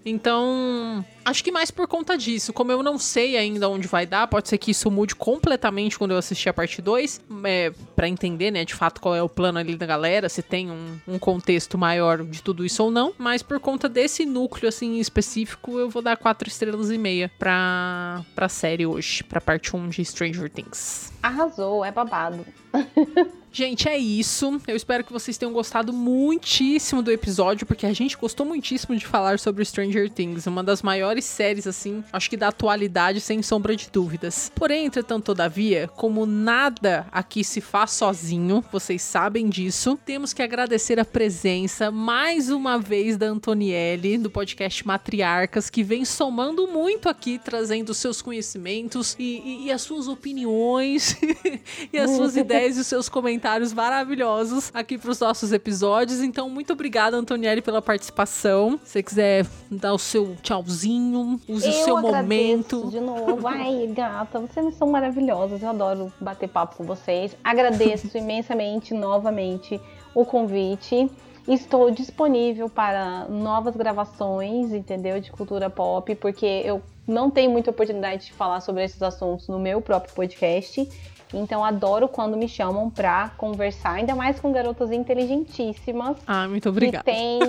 Então, 0.05 1.03
acho 1.23 1.43
que 1.43 1.51
mais 1.51 1.71
por 1.71 1.87
conta 1.87 2.17
disso. 2.17 2.51
Como 2.51 2.71
eu 2.71 2.83
não 2.83 2.97
sei 2.97 3.37
ainda 3.37 3.69
onde 3.69 3.87
vai 3.87 4.05
dar, 4.05 4.27
pode 4.27 4.49
ser 4.49 4.57
que 4.57 4.71
isso 4.71 4.91
mude 4.91 5.15
completamente 5.15 5.97
quando 5.97 6.11
eu 6.11 6.17
assistir 6.17 6.49
a 6.49 6.53
parte 6.53 6.81
2, 6.81 7.21
é, 7.45 7.71
para 7.95 8.07
entender, 8.07 8.51
né, 8.51 8.65
de 8.65 8.73
fato 8.73 8.99
qual 8.99 9.15
é 9.15 9.23
o 9.23 9.29
plano 9.29 9.59
ali 9.59 9.75
da 9.75 9.85
galera, 9.85 10.27
se 10.27 10.41
tem 10.41 10.69
um, 10.69 10.99
um 11.07 11.17
contexto 11.19 11.77
maior 11.77 12.23
de 12.23 12.41
tudo 12.41 12.65
isso 12.65 12.83
ou 12.83 12.91
não. 12.91 13.13
Mas 13.17 13.41
por 13.41 13.59
conta 13.59 13.87
desse 13.87 14.25
núcleo, 14.25 14.67
assim, 14.67 14.99
específico, 14.99 15.79
eu 15.79 15.89
vou 15.89 16.01
dar 16.01 16.17
quatro 16.17 16.47
estrelas 16.47 16.91
e 16.91 16.97
meia 16.97 17.31
pra, 17.39 18.23
pra 18.35 18.49
série 18.49 18.85
hoje, 18.85 19.23
pra 19.23 19.39
parte 19.39 19.75
1 19.75 19.89
de 19.89 20.03
Stranger 20.03 20.49
Things. 20.49 21.13
Arrasou, 21.21 21.85
é 21.85 21.91
babado. 21.91 22.45
Gente, 23.55 23.87
é 23.87 23.95
isso. 23.95 24.59
Eu 24.67 24.75
espero 24.75 25.03
que 25.03 25.13
vocês 25.13 25.37
tenham 25.37 25.53
gostado 25.53 25.93
muitíssimo 25.93 27.03
do 27.03 27.11
episódio, 27.11 27.67
porque 27.67 27.85
a 27.85 27.93
gente 27.93 28.17
gostou 28.17 28.43
muitíssimo 28.47 28.95
de 28.97 29.05
falar 29.05 29.37
sobre 29.37 29.63
Stranger 29.63 30.09
Things, 30.09 30.47
uma 30.47 30.63
das 30.63 30.81
maiores 30.81 31.23
séries, 31.23 31.67
assim, 31.67 32.03
acho 32.11 32.31
que 32.31 32.35
da 32.35 32.47
atualidade, 32.47 33.21
sem 33.21 33.43
sombra 33.43 33.75
de 33.75 33.89
dúvidas. 33.91 34.51
Porém, 34.55 34.87
entretanto, 34.87 35.25
todavia, 35.25 35.87
como 35.95 36.25
nada 36.25 37.05
aqui 37.11 37.43
se 37.43 37.61
faz 37.61 37.91
sozinho, 37.91 38.65
vocês 38.71 39.03
sabem 39.03 39.47
disso, 39.47 39.99
temos 40.03 40.33
que 40.33 40.41
agradecer 40.41 40.99
a 40.99 41.05
presença, 41.05 41.91
mais 41.91 42.49
uma 42.49 42.79
vez, 42.79 43.17
da 43.17 43.27
Antonielli, 43.27 44.17
do 44.17 44.31
podcast 44.31 44.85
Matriarcas, 44.87 45.69
que 45.69 45.83
vem 45.83 46.05
somando 46.05 46.67
muito 46.67 47.07
aqui, 47.07 47.37
trazendo 47.37 47.93
seus 47.93 48.19
conhecimentos 48.19 49.15
e, 49.19 49.23
e- 49.45 49.65
e 49.67 49.71
as 49.71 49.83
suas 49.83 50.07
opiniões 50.07 51.15
e 51.93 51.99
as 51.99 52.09
suas 52.09 52.35
ideias 52.35 52.77
e 52.77 52.79
os 52.79 52.87
seus 52.87 53.07
comentários 53.07 53.42
maravilhosos 53.73 54.71
aqui 54.73 54.97
para 54.97 55.11
os 55.11 55.19
nossos 55.19 55.51
episódios. 55.51 56.21
Então, 56.21 56.49
muito 56.49 56.73
obrigada, 56.73 57.17
Antonielli, 57.17 57.61
pela 57.61 57.81
participação. 57.81 58.79
Se 58.83 58.91
você 58.91 59.03
quiser 59.03 59.45
dar 59.69 59.93
o 59.93 59.99
seu 59.99 60.35
tchauzinho, 60.41 61.39
use 61.47 61.67
o 61.67 61.71
eu 61.71 61.83
seu 61.85 61.97
agradeço 61.97 62.23
momento. 62.23 62.89
De 62.89 62.99
novo. 62.99 63.47
Ai, 63.47 63.87
gata, 63.93 64.39
vocês 64.39 64.75
são 64.75 64.89
maravilhosas. 64.89 65.61
Eu 65.61 65.69
adoro 65.69 66.11
bater 66.19 66.47
papo 66.47 66.77
com 66.77 66.83
vocês. 66.83 67.35
Agradeço 67.43 68.15
imensamente, 68.17 68.93
novamente, 68.93 69.79
o 70.15 70.25
convite. 70.25 71.09
Estou 71.47 71.91
disponível 71.91 72.69
para 72.69 73.25
novas 73.25 73.75
gravações, 73.75 74.71
entendeu? 74.71 75.19
De 75.19 75.29
cultura 75.29 75.69
pop, 75.69 76.15
porque 76.15 76.45
eu 76.63 76.81
não 77.05 77.29
tenho 77.29 77.51
muita 77.51 77.69
oportunidade 77.69 78.27
de 78.27 78.33
falar 78.33 78.61
sobre 78.61 78.83
esses 78.83 79.01
assuntos 79.01 79.49
no 79.49 79.59
meu 79.59 79.81
próprio 79.81 80.13
podcast. 80.13 80.87
Então 81.33 81.63
adoro 81.63 82.07
quando 82.07 82.37
me 82.37 82.47
chamam 82.47 82.89
pra 82.89 83.31
conversar, 83.37 83.93
ainda 83.93 84.13
mais 84.15 84.39
com 84.39 84.51
garotas 84.51 84.91
inteligentíssimas. 84.91 86.17
Ah, 86.27 86.47
muito 86.47 86.63
Que 86.63 86.69
obrigada. 86.69 87.03
tem, 87.03 87.39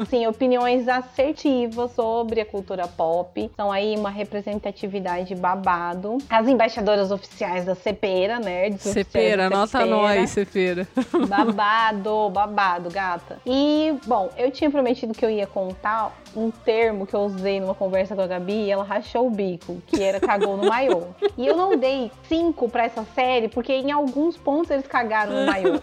assim, 0.00 0.26
opiniões 0.28 0.88
assertivas 0.88 1.92
sobre 1.92 2.40
a 2.40 2.46
cultura 2.46 2.86
pop. 2.88 3.50
São 3.56 3.70
aí 3.70 3.96
uma 3.96 4.10
representatividade 4.10 5.34
babado. 5.34 6.18
As 6.28 6.48
embaixadoras 6.48 7.10
oficiais 7.10 7.64
da 7.64 7.74
Cepera, 7.74 8.38
nerds. 8.40 8.86
oficiais 8.86 9.06
Cepera, 9.06 9.46
anota 9.46 9.86
nós, 9.86 10.30
Cepera. 10.30 10.86
Babado, 11.28 12.30
babado, 12.30 12.90
gata. 12.90 13.38
E, 13.46 13.94
bom, 14.06 14.30
eu 14.36 14.50
tinha 14.50 14.70
prometido 14.70 15.12
que 15.14 15.24
eu 15.24 15.30
ia 15.30 15.46
contar 15.46 16.12
um 16.34 16.50
termo 16.50 17.06
que 17.06 17.14
eu 17.14 17.20
usei 17.20 17.60
numa 17.60 17.74
conversa 17.74 18.14
com 18.14 18.22
a 18.22 18.26
Gabi 18.26 18.64
e 18.64 18.70
ela 18.70 18.84
rachou 18.84 19.26
o 19.26 19.30
bico, 19.30 19.80
que 19.86 20.02
era 20.02 20.20
cagou 20.20 20.56
no 20.56 20.68
maiô. 20.68 21.04
E 21.36 21.46
eu 21.46 21.56
não 21.56 21.76
dei 21.76 22.10
cinco 22.28 22.68
pra 22.68 22.84
essa 22.84 23.04
série, 23.14 23.48
porque 23.48 23.72
em 23.72 23.90
alguns 23.90 24.36
pontos 24.36 24.70
eles 24.70 24.86
cagaram 24.86 25.32
no 25.32 25.46
maiô. 25.46 25.80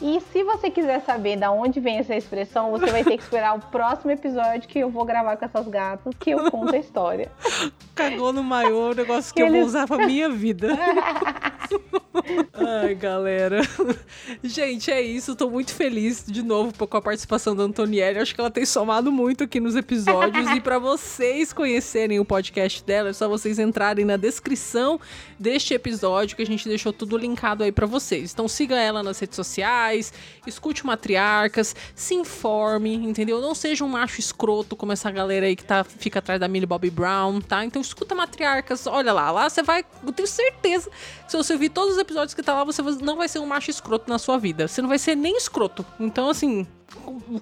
E 0.00 0.20
se 0.32 0.42
você 0.42 0.70
quiser 0.70 1.00
saber 1.02 1.36
da 1.36 1.50
onde 1.50 1.80
vem 1.80 1.98
essa 1.98 2.14
expressão, 2.14 2.70
você 2.70 2.86
vai 2.86 3.04
ter 3.04 3.16
que 3.16 3.22
esperar 3.22 3.56
o 3.56 3.60
próximo 3.60 4.10
episódio 4.10 4.68
que 4.68 4.78
eu 4.78 4.90
vou 4.90 5.04
gravar 5.04 5.36
com 5.36 5.44
essas 5.44 5.66
gatas, 5.68 6.14
que 6.18 6.30
eu 6.30 6.50
conto 6.50 6.74
a 6.74 6.78
história. 6.78 7.30
Cagou 7.94 8.32
no 8.32 8.42
maior, 8.42 8.92
um 8.92 8.94
negócio 8.94 9.34
que 9.34 9.42
eu 9.42 9.50
vou 9.50 9.62
usar 9.62 9.86
pra 9.86 10.06
minha 10.06 10.28
vida. 10.30 10.68
Ai, 12.54 12.94
galera. 12.94 13.60
Gente, 14.42 14.90
é 14.90 15.00
isso. 15.02 15.34
Tô 15.34 15.50
muito 15.50 15.72
feliz 15.74 16.24
de 16.26 16.42
novo 16.42 16.72
com 16.86 16.96
a 16.96 17.02
participação 17.02 17.54
da 17.54 17.64
Antonielli. 17.64 18.18
Acho 18.18 18.34
que 18.34 18.40
ela 18.40 18.50
tem 18.50 18.64
somado 18.64 19.10
muito 19.10 19.44
aqui 19.44 19.60
nos 19.60 19.74
episódios. 19.74 19.83
E 20.56 20.60
pra 20.60 20.78
vocês 20.78 21.52
conhecerem 21.52 22.18
o 22.18 22.24
podcast 22.24 22.82
dela, 22.84 23.10
é 23.10 23.12
só 23.12 23.28
vocês 23.28 23.58
entrarem 23.58 24.04
na 24.04 24.16
descrição 24.16 25.00
deste 25.38 25.74
episódio, 25.74 26.36
que 26.36 26.42
a 26.42 26.46
gente 26.46 26.68
deixou 26.68 26.92
tudo 26.92 27.16
linkado 27.16 27.62
aí 27.62 27.72
pra 27.72 27.86
vocês. 27.86 28.32
Então 28.32 28.48
siga 28.48 28.76
ela 28.76 29.02
nas 29.02 29.18
redes 29.18 29.36
sociais, 29.36 30.12
escute 30.46 30.84
o 30.84 30.86
Matriarcas, 30.86 31.74
se 31.94 32.14
informe, 32.14 32.94
entendeu? 32.94 33.40
Não 33.40 33.54
seja 33.54 33.84
um 33.84 33.88
macho 33.88 34.20
escroto 34.20 34.74
como 34.76 34.92
essa 34.92 35.10
galera 35.10 35.46
aí 35.46 35.56
que 35.56 35.64
tá, 35.64 35.84
fica 35.84 36.18
atrás 36.18 36.40
da 36.40 36.48
Millie 36.48 36.66
Bobby 36.66 36.90
Brown, 36.90 37.40
tá? 37.40 37.64
Então 37.64 37.80
escuta 37.80 38.14
Matriarcas, 38.14 38.86
olha 38.86 39.12
lá, 39.12 39.30
lá 39.30 39.48
você 39.48 39.62
vai, 39.62 39.84
eu 40.04 40.12
tenho 40.12 40.28
certeza 40.28 40.90
que 41.24 41.30
se 41.30 41.36
você 41.36 41.52
ouvir 41.52 41.68
todos 41.68 41.94
os 41.94 41.98
episódios 41.98 42.34
que 42.34 42.42
tá 42.42 42.54
lá, 42.54 42.64
você 42.64 42.82
não 42.82 43.16
vai 43.16 43.28
ser 43.28 43.38
um 43.38 43.46
macho 43.46 43.70
escroto 43.70 44.08
na 44.08 44.18
sua 44.18 44.38
vida. 44.38 44.68
Você 44.68 44.80
não 44.80 44.88
vai 44.88 44.98
ser 44.98 45.14
nem 45.14 45.36
escroto. 45.36 45.84
Então, 45.98 46.28
assim, 46.28 46.66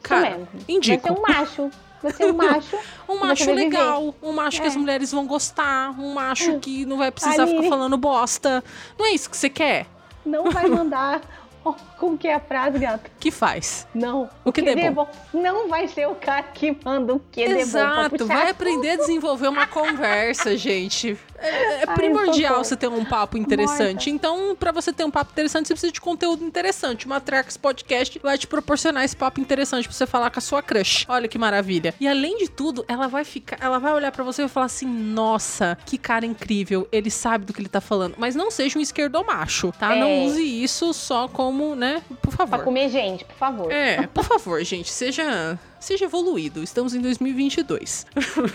cara, 0.03 0.39
mesmo. 0.39 0.49
indico. 0.69 1.03
Vai 1.09 1.15
ser 1.15 1.21
um 1.21 1.23
macho. 1.23 1.71
Vai 2.03 2.13
ser 2.13 2.27
um 2.33 2.37
macho. 2.37 2.79
Um 3.09 3.17
macho 3.19 3.53
legal, 3.53 4.15
um 4.23 4.33
macho 4.33 4.61
que 4.61 4.67
É. 4.67 4.71
as 4.71 4.77
mulheres 4.77 5.13
vão 5.13 5.27
gostar, 5.27 5.91
um 5.99 6.15
macho 6.15 6.59
que 6.59 6.85
não 6.85 6.97
vai 6.99 7.11
precisar 7.11 7.43
Aline. 7.43 7.59
ficar 7.59 7.69
falando 7.69 7.97
bosta. 7.97 8.63
Não 8.99 9.07
é 9.07 9.11
isso 9.11 9.31
que 9.31 9.37
você 9.37 9.49
quer? 9.49 9.87
Não 10.25 10.51
vai 10.51 10.69
mandar. 10.69 11.21
Como 12.03 12.19
que 12.19 12.27
é 12.27 12.35
a 12.35 12.41
frase, 12.41 12.81
gata? 12.81 13.09
Que 13.21 13.31
faz? 13.31 13.87
Não. 13.95 14.29
O 14.45 14.51
que 14.51 14.61
der 14.61 14.91
bom. 14.91 15.09
Não 15.33 15.69
vai 15.69 15.87
ser 15.87 16.09
o 16.09 16.17
cara 16.17 16.43
que 16.43 16.77
manda 16.85 17.15
o 17.15 17.21
que 17.31 17.47
bom 17.47 17.61
Exato, 17.61 18.11
puxar 18.11 18.27
vai 18.27 18.51
aprender 18.51 18.91
a 18.91 18.97
desenvolver 18.97 19.47
uma 19.47 19.69
conversa, 19.69 20.57
gente. 20.57 21.17
É, 21.39 21.83
é 21.83 21.85
Ai, 21.87 21.95
primordial 21.95 22.63
você 22.63 22.77
ter 22.77 22.89
um 22.89 23.05
papo 23.05 23.37
interessante. 23.37 24.11
Morta. 24.11 24.11
Então, 24.11 24.57
pra 24.59 24.71
você 24.71 24.93
ter 24.93 25.05
um 25.05 25.11
papo 25.11 25.33
interessante, 25.33 25.67
você 25.67 25.75
precisa 25.75 25.93
de 25.93 26.01
conteúdo 26.01 26.45
interessante. 26.45 27.07
O 27.07 27.09
Matrax 27.09 27.57
Podcast 27.57 28.19
vai 28.21 28.39
te 28.39 28.47
proporcionar 28.47 29.05
esse 29.05 29.17
papo 29.17 29.41
interessante 29.41 29.89
pra 29.89 29.97
você 29.97 30.07
falar 30.07 30.31
com 30.31 30.39
a 30.39 30.43
sua 30.43 30.63
crush. 30.63 31.05
Olha 31.09 31.27
que 31.27 31.39
maravilha. 31.39 31.95
E 32.01 32.07
além 32.07 32.39
de 32.39 32.49
tudo, 32.49 32.85
ela 32.87 33.09
vai 33.09 33.25
ficar, 33.25 33.59
ela 33.61 33.79
vai 33.79 33.93
olhar 33.93 34.13
pra 34.13 34.23
você 34.23 34.43
e 34.43 34.45
vai 34.45 34.53
falar 34.53 34.67
assim: 34.67 34.87
"Nossa, 34.87 35.77
que 35.85 35.99
cara 35.99 36.25
incrível, 36.25 36.89
ele 36.93 37.11
sabe 37.11 37.45
do 37.45 37.53
que 37.53 37.61
ele 37.61 37.69
tá 37.69 37.81
falando". 37.81 38.15
Mas 38.19 38.37
não 38.37 38.51
seja 38.51 38.79
um 38.79 38.83
esquerdomacho, 38.83 39.73
tá? 39.79 39.97
É. 39.97 40.01
Não 40.01 40.25
use 40.27 40.43
isso 40.43 40.93
só 40.95 41.27
como, 41.27 41.75
né, 41.75 41.92
por 42.21 42.33
favor. 42.33 42.57
Pra 42.57 42.65
comer 42.65 42.89
gente, 42.89 43.25
por 43.25 43.35
favor. 43.37 43.73
É, 43.73 44.07
por 44.07 44.25
favor, 44.25 44.63
gente, 44.65 44.91
seja 44.91 45.59
seja 45.83 46.05
evoluído. 46.05 46.63
Estamos 46.63 46.95
em 46.95 47.01
2022. 47.01 48.07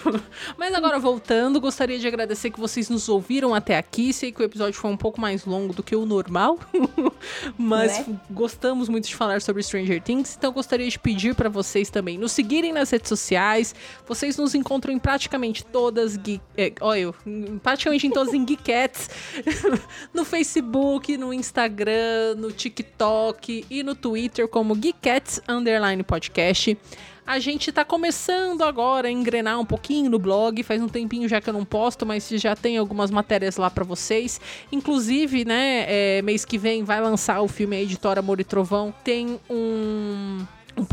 Mas 0.57 0.73
agora 0.73 0.97
voltando, 0.97 1.59
gostaria 1.59 1.99
de 1.99 2.07
agradecer 2.07 2.49
que 2.49 2.59
vocês 2.59 2.89
nos 2.89 3.09
ouviram 3.09 3.53
até 3.53 3.77
aqui. 3.77 4.13
Sei 4.13 4.31
que 4.31 4.41
o 4.41 4.45
episódio 4.45 4.79
foi 4.79 4.89
um 4.89 4.97
pouco 4.97 5.19
mais 5.19 5.45
longo 5.45 5.73
do 5.73 5.83
que 5.83 5.95
o 5.95 6.05
normal, 6.05 6.59
mas 7.57 8.07
Né? 8.07 8.19
gostamos 8.29 8.89
muito 8.89 9.07
de 9.07 9.15
falar 9.15 9.41
sobre 9.41 9.61
Stranger 9.63 10.01
Things, 10.01 10.35
então 10.37 10.51
gostaria 10.51 10.89
de 10.89 10.97
pedir 10.97 11.35
para 11.35 11.49
vocês 11.49 11.89
também 11.89 12.17
nos 12.17 12.31
seguirem 12.31 12.71
nas 12.71 12.89
redes 12.89 13.09
sociais. 13.09 13.75
Vocês 14.07 14.37
nos 14.37 14.55
encontram 14.55 14.93
em 14.93 14.99
praticamente 14.99 15.65
todas 15.65 16.17
geek, 16.17 16.41
é, 16.55 16.73
olha, 16.81 17.13
praticamente 17.61 18.07
em 18.07 18.11
todas 18.11 18.33
em 18.33 18.45
Geekettes, 18.47 19.09
no 20.13 20.23
Facebook, 20.23 21.17
no 21.17 21.33
Instagram, 21.33 22.35
no 22.37 22.51
TikTok 22.51 23.65
e 23.69 23.83
no 23.83 23.95
Twitter 23.95 24.47
como 24.47 24.75
Geekettes 24.75 25.41
Underline 25.47 26.03
Podcast. 26.03 26.77
A 27.27 27.39
gente 27.39 27.73
tá 27.73 27.83
começando 27.83 28.61
agora 28.61 29.09
a 29.09 29.11
engrenar 29.11 29.59
um 29.59 29.65
pouquinho 29.65 30.09
no 30.09 30.17
blog, 30.17 30.63
faz 30.63 30.81
um 30.81 30.87
tempinho 30.87 31.27
já 31.27 31.41
que 31.41 31.49
eu 31.49 31.53
não 31.53 31.65
posto, 31.65 32.05
mas 32.05 32.29
já 32.29 32.55
tem 32.55 32.77
algumas 32.77 33.11
matérias 33.11 33.57
lá 33.57 33.69
pra 33.69 33.83
vocês. 33.83 34.39
Inclusive, 34.71 35.43
né, 35.43 35.85
é, 35.89 36.21
mês 36.21 36.45
que 36.45 36.57
vem 36.57 36.85
vai 36.85 37.01
lançar 37.01 37.41
o 37.41 37.47
filme 37.49 37.75
A 37.75 37.81
Editora 37.81 38.21
Amor 38.21 38.39
e 38.39 38.45
Trovão. 38.45 38.93
Tem 39.03 39.37
um 39.49 40.45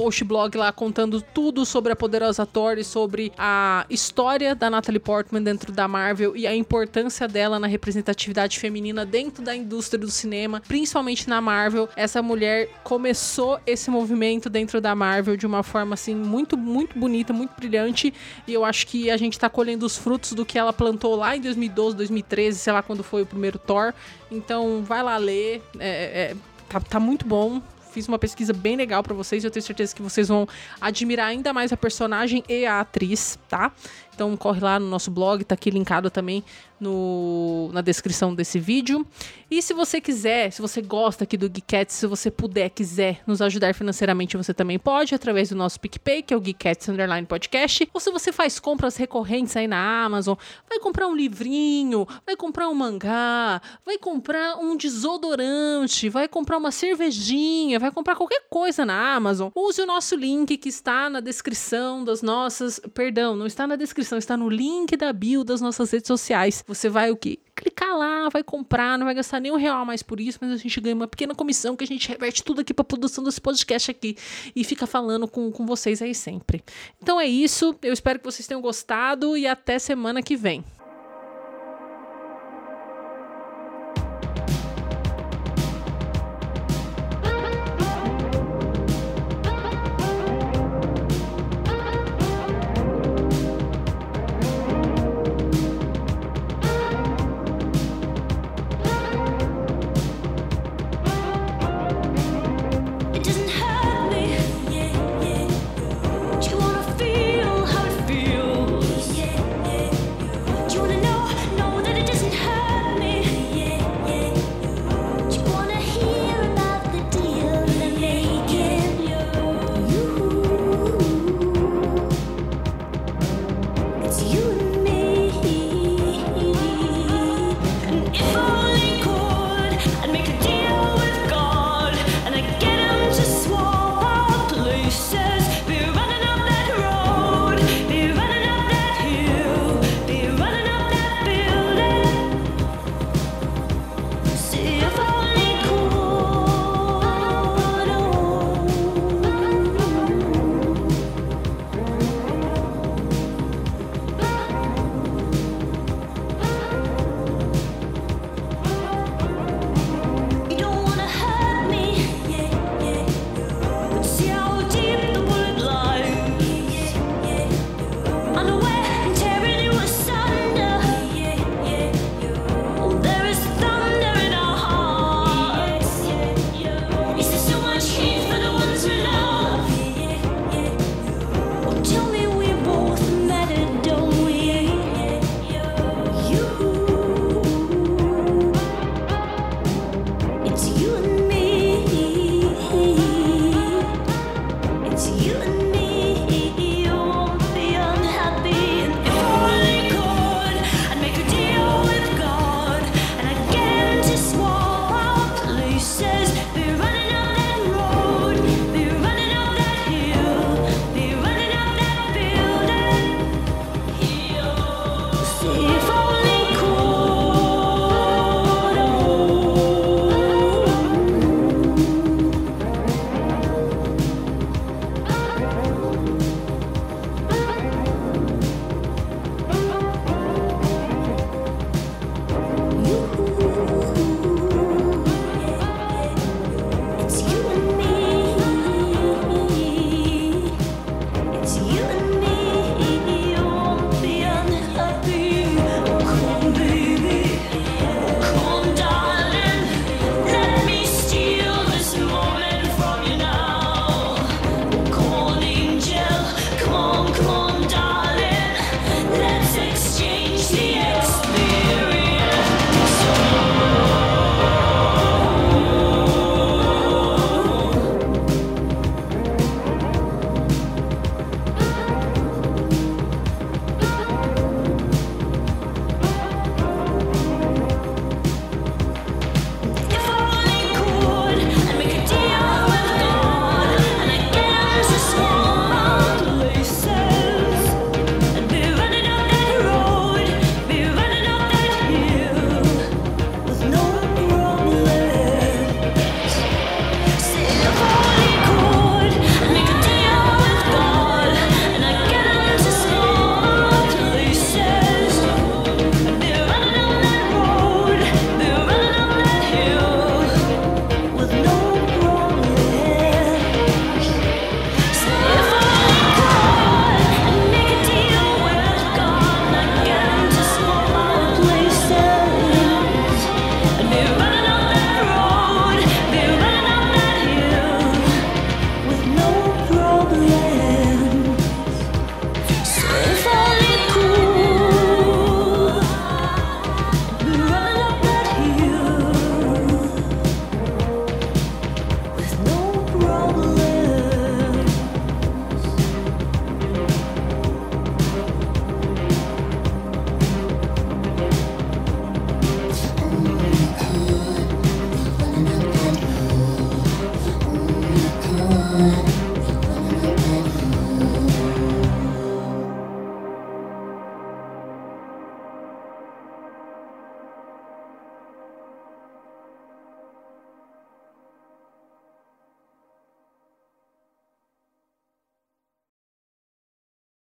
post 0.05 0.23
blog 0.23 0.55
lá 0.59 0.71
contando 0.71 1.23
tudo 1.23 1.65
sobre 1.65 1.91
a 1.91 1.97
Poderosa 1.97 2.45
Thor 2.45 2.77
e 2.77 2.85
sobre 2.85 3.33
a 3.39 3.87
história 3.89 4.55
da 4.55 4.69
Natalie 4.69 5.01
Portman 5.01 5.43
dentro 5.43 5.73
da 5.73 5.89
Marvel 5.89 6.37
e 6.37 6.47
a 6.47 6.55
importância 6.55 7.27
dela 7.27 7.59
na 7.59 7.67
representatividade 7.67 8.59
feminina 8.59 9.07
dentro 9.07 9.43
da 9.43 9.57
indústria 9.57 9.99
do 9.99 10.11
cinema, 10.11 10.61
principalmente 10.69 11.27
na 11.27 11.41
Marvel. 11.41 11.89
Essa 11.97 12.21
mulher 12.21 12.69
começou 12.83 13.59
esse 13.67 13.91
movimento 13.91 14.51
dentro 14.51 14.79
da 14.79 14.95
Marvel 14.95 15.39
de 15.39 15.47
uma 15.47 15.63
forma 15.63 15.95
assim 15.95 16.15
muito, 16.15 16.55
muito 16.55 16.99
bonita, 16.99 17.33
muito 17.33 17.55
brilhante 17.57 18.13
e 18.47 18.53
eu 18.53 18.63
acho 18.63 18.87
que 18.87 19.11
a 19.11 19.17
gente 19.17 19.39
tá 19.39 19.49
colhendo 19.49 19.87
os 19.87 19.97
frutos 19.97 20.35
do 20.35 20.45
que 20.45 20.59
ela 20.59 20.75
plantou 20.75 21.17
lá 21.17 21.35
em 21.35 21.41
2012, 21.41 21.97
2013, 21.97 22.59
sei 22.59 22.75
lá 22.75 22.83
quando 22.83 23.03
foi 23.03 23.23
o 23.23 23.27
primeiro 23.27 23.59
Thor. 23.59 23.95
Então 24.31 24.83
vai 24.83 25.03
lá 25.03 25.17
ler, 25.17 25.63
é, 25.79 26.33
é, 26.33 26.37
tá, 26.69 26.79
tá 26.79 27.01
muito 27.01 27.27
bom. 27.27 27.63
Fiz 27.95 28.09
uma 28.09 28.19
pesquisa 28.19 28.53
bem 28.53 28.75
legal 28.75 29.05
pra 29.05 29.15
vocês. 29.15 29.45
Eu 29.45 29.53
tenho 29.53 29.65
certeza 29.65 29.95
que 29.95 30.03
vocês 30.03 30.27
vão 30.27 30.49
admirar 30.81 31.29
ainda 31.29 31.53
mais 31.53 31.73
a 31.73 31.77
personagem 31.77 32.43
e 32.49 32.67
a 32.67 32.81
atriz, 32.81 33.39
tá? 33.49 33.71
Então 34.15 34.37
corre 34.37 34.61
lá 34.61 34.79
no 34.79 34.87
nosso 34.87 35.11
blog, 35.11 35.45
tá 35.45 35.55
aqui 35.55 35.71
linkado 35.71 36.11
também 36.11 36.45
no, 36.81 37.71
na 37.73 37.81
descrição 37.81 38.35
desse 38.35 38.59
vídeo. 38.59 39.07
E 39.51 39.63
se 39.63 39.73
você 39.73 40.01
quiser, 40.01 40.51
se 40.51 40.61
você 40.61 40.83
gosta 40.83 41.25
aqui 41.25 41.37
do 41.37 41.47
Geekettes, 41.47 41.97
se 41.97 42.07
você 42.07 42.31
puder, 42.31 42.71
quiser 42.71 43.23
nos 43.27 43.41
ajudar 43.41 43.75
financeiramente, 43.75 44.37
você 44.37 44.53
também 44.53 44.79
pode, 44.79 45.15
através 45.15 45.49
do 45.49 45.57
nosso 45.57 45.79
PicPay, 45.81 46.23
que 46.23 46.35
é 46.35 46.37
o 46.37 46.43
Geekettes 46.43 46.89
Underline 46.89 47.27
Podcast. 47.27 47.89
Ou 47.93 48.01
se 48.01 48.11
você 48.11 48.33
faz 48.33 48.59
compras 48.59 48.97
recorrentes 48.97 49.57
aí 49.57 49.67
na 49.69 50.05
Amazon, 50.05 50.37
vai 50.69 50.79
comprar 50.79 51.07
um 51.07 51.15
livrinho, 51.15 52.07
vai 52.27 52.37
comprar 52.37 52.69
um 52.69 52.75
mangá, 52.75 53.61
vai 53.85 53.99
comprar 53.99 54.57
um 54.57 54.77
desodorante, 54.77 56.09
vai 56.09 56.29
comprar 56.29 56.59
uma 56.59 56.71
cervejinha, 56.71 57.79
vai 57.79 57.91
comprar 57.91 58.17
qualquer 58.17 58.43
coisa 58.51 58.85
na 58.85 59.15
Amazon, 59.15 59.51
use 59.55 59.81
o 59.81 59.87
nosso 59.87 60.17
link 60.17 60.57
que 60.57 60.69
está 60.69 61.09
na 61.09 61.21
descrição 61.21 62.05
das 62.05 62.23
nossas. 62.23 62.81
Perdão, 62.93 63.37
não 63.37 63.47
está 63.47 63.67
na 63.67 63.77
descrição, 63.77 64.04
está 64.13 64.37
no 64.37 64.49
link 64.49 64.97
da 64.97 65.13
bio 65.13 65.45
das 65.45 65.61
nossas 65.61 65.91
redes 65.91 66.07
sociais. 66.07 66.65
Você 66.67 66.89
vai 66.89 67.11
o 67.11 67.17
quê? 67.17 67.39
Clicar 67.55 67.97
lá, 67.97 68.29
vai 68.29 68.43
comprar, 68.43 68.99
não 68.99 69.07
vai 69.07 69.15
gastar 69.15 69.41
nem 69.41 69.53
um 69.53 69.57
real 69.57 69.85
mais 69.85 70.03
por 70.03 70.21
isso, 70.21 70.39
mas 70.41 70.51
a 70.51 70.57
gente 70.57 70.81
ganha 70.81 70.95
uma 70.95 71.07
pequena 71.07 71.35
comissão 71.35 71.77
que 71.77 71.85
a 71.85 71.87
gente 71.87 72.09
reverte 72.09 72.43
tudo 72.43 72.61
aqui 72.61 72.75
para 72.75 72.85
produção 72.85 73.23
desse 73.23 73.41
podcast 73.41 73.91
aqui 73.91 74.17
e 74.55 74.65
fica 74.65 74.87
falando 74.87 75.29
com, 75.29 75.51
com 75.51 75.65
vocês 75.65 76.03
aí 76.03 76.15
sempre. 76.15 76.63
Então 77.03 77.21
é 77.21 77.27
isso, 77.27 77.75
eu 77.83 77.93
espero 77.93 78.19
que 78.19 78.25
vocês 78.25 78.47
tenham 78.47 78.61
gostado 78.61 79.37
e 79.37 79.47
até 79.47 79.79
semana 79.79 80.23
que 80.23 80.37
vem. 80.37 80.65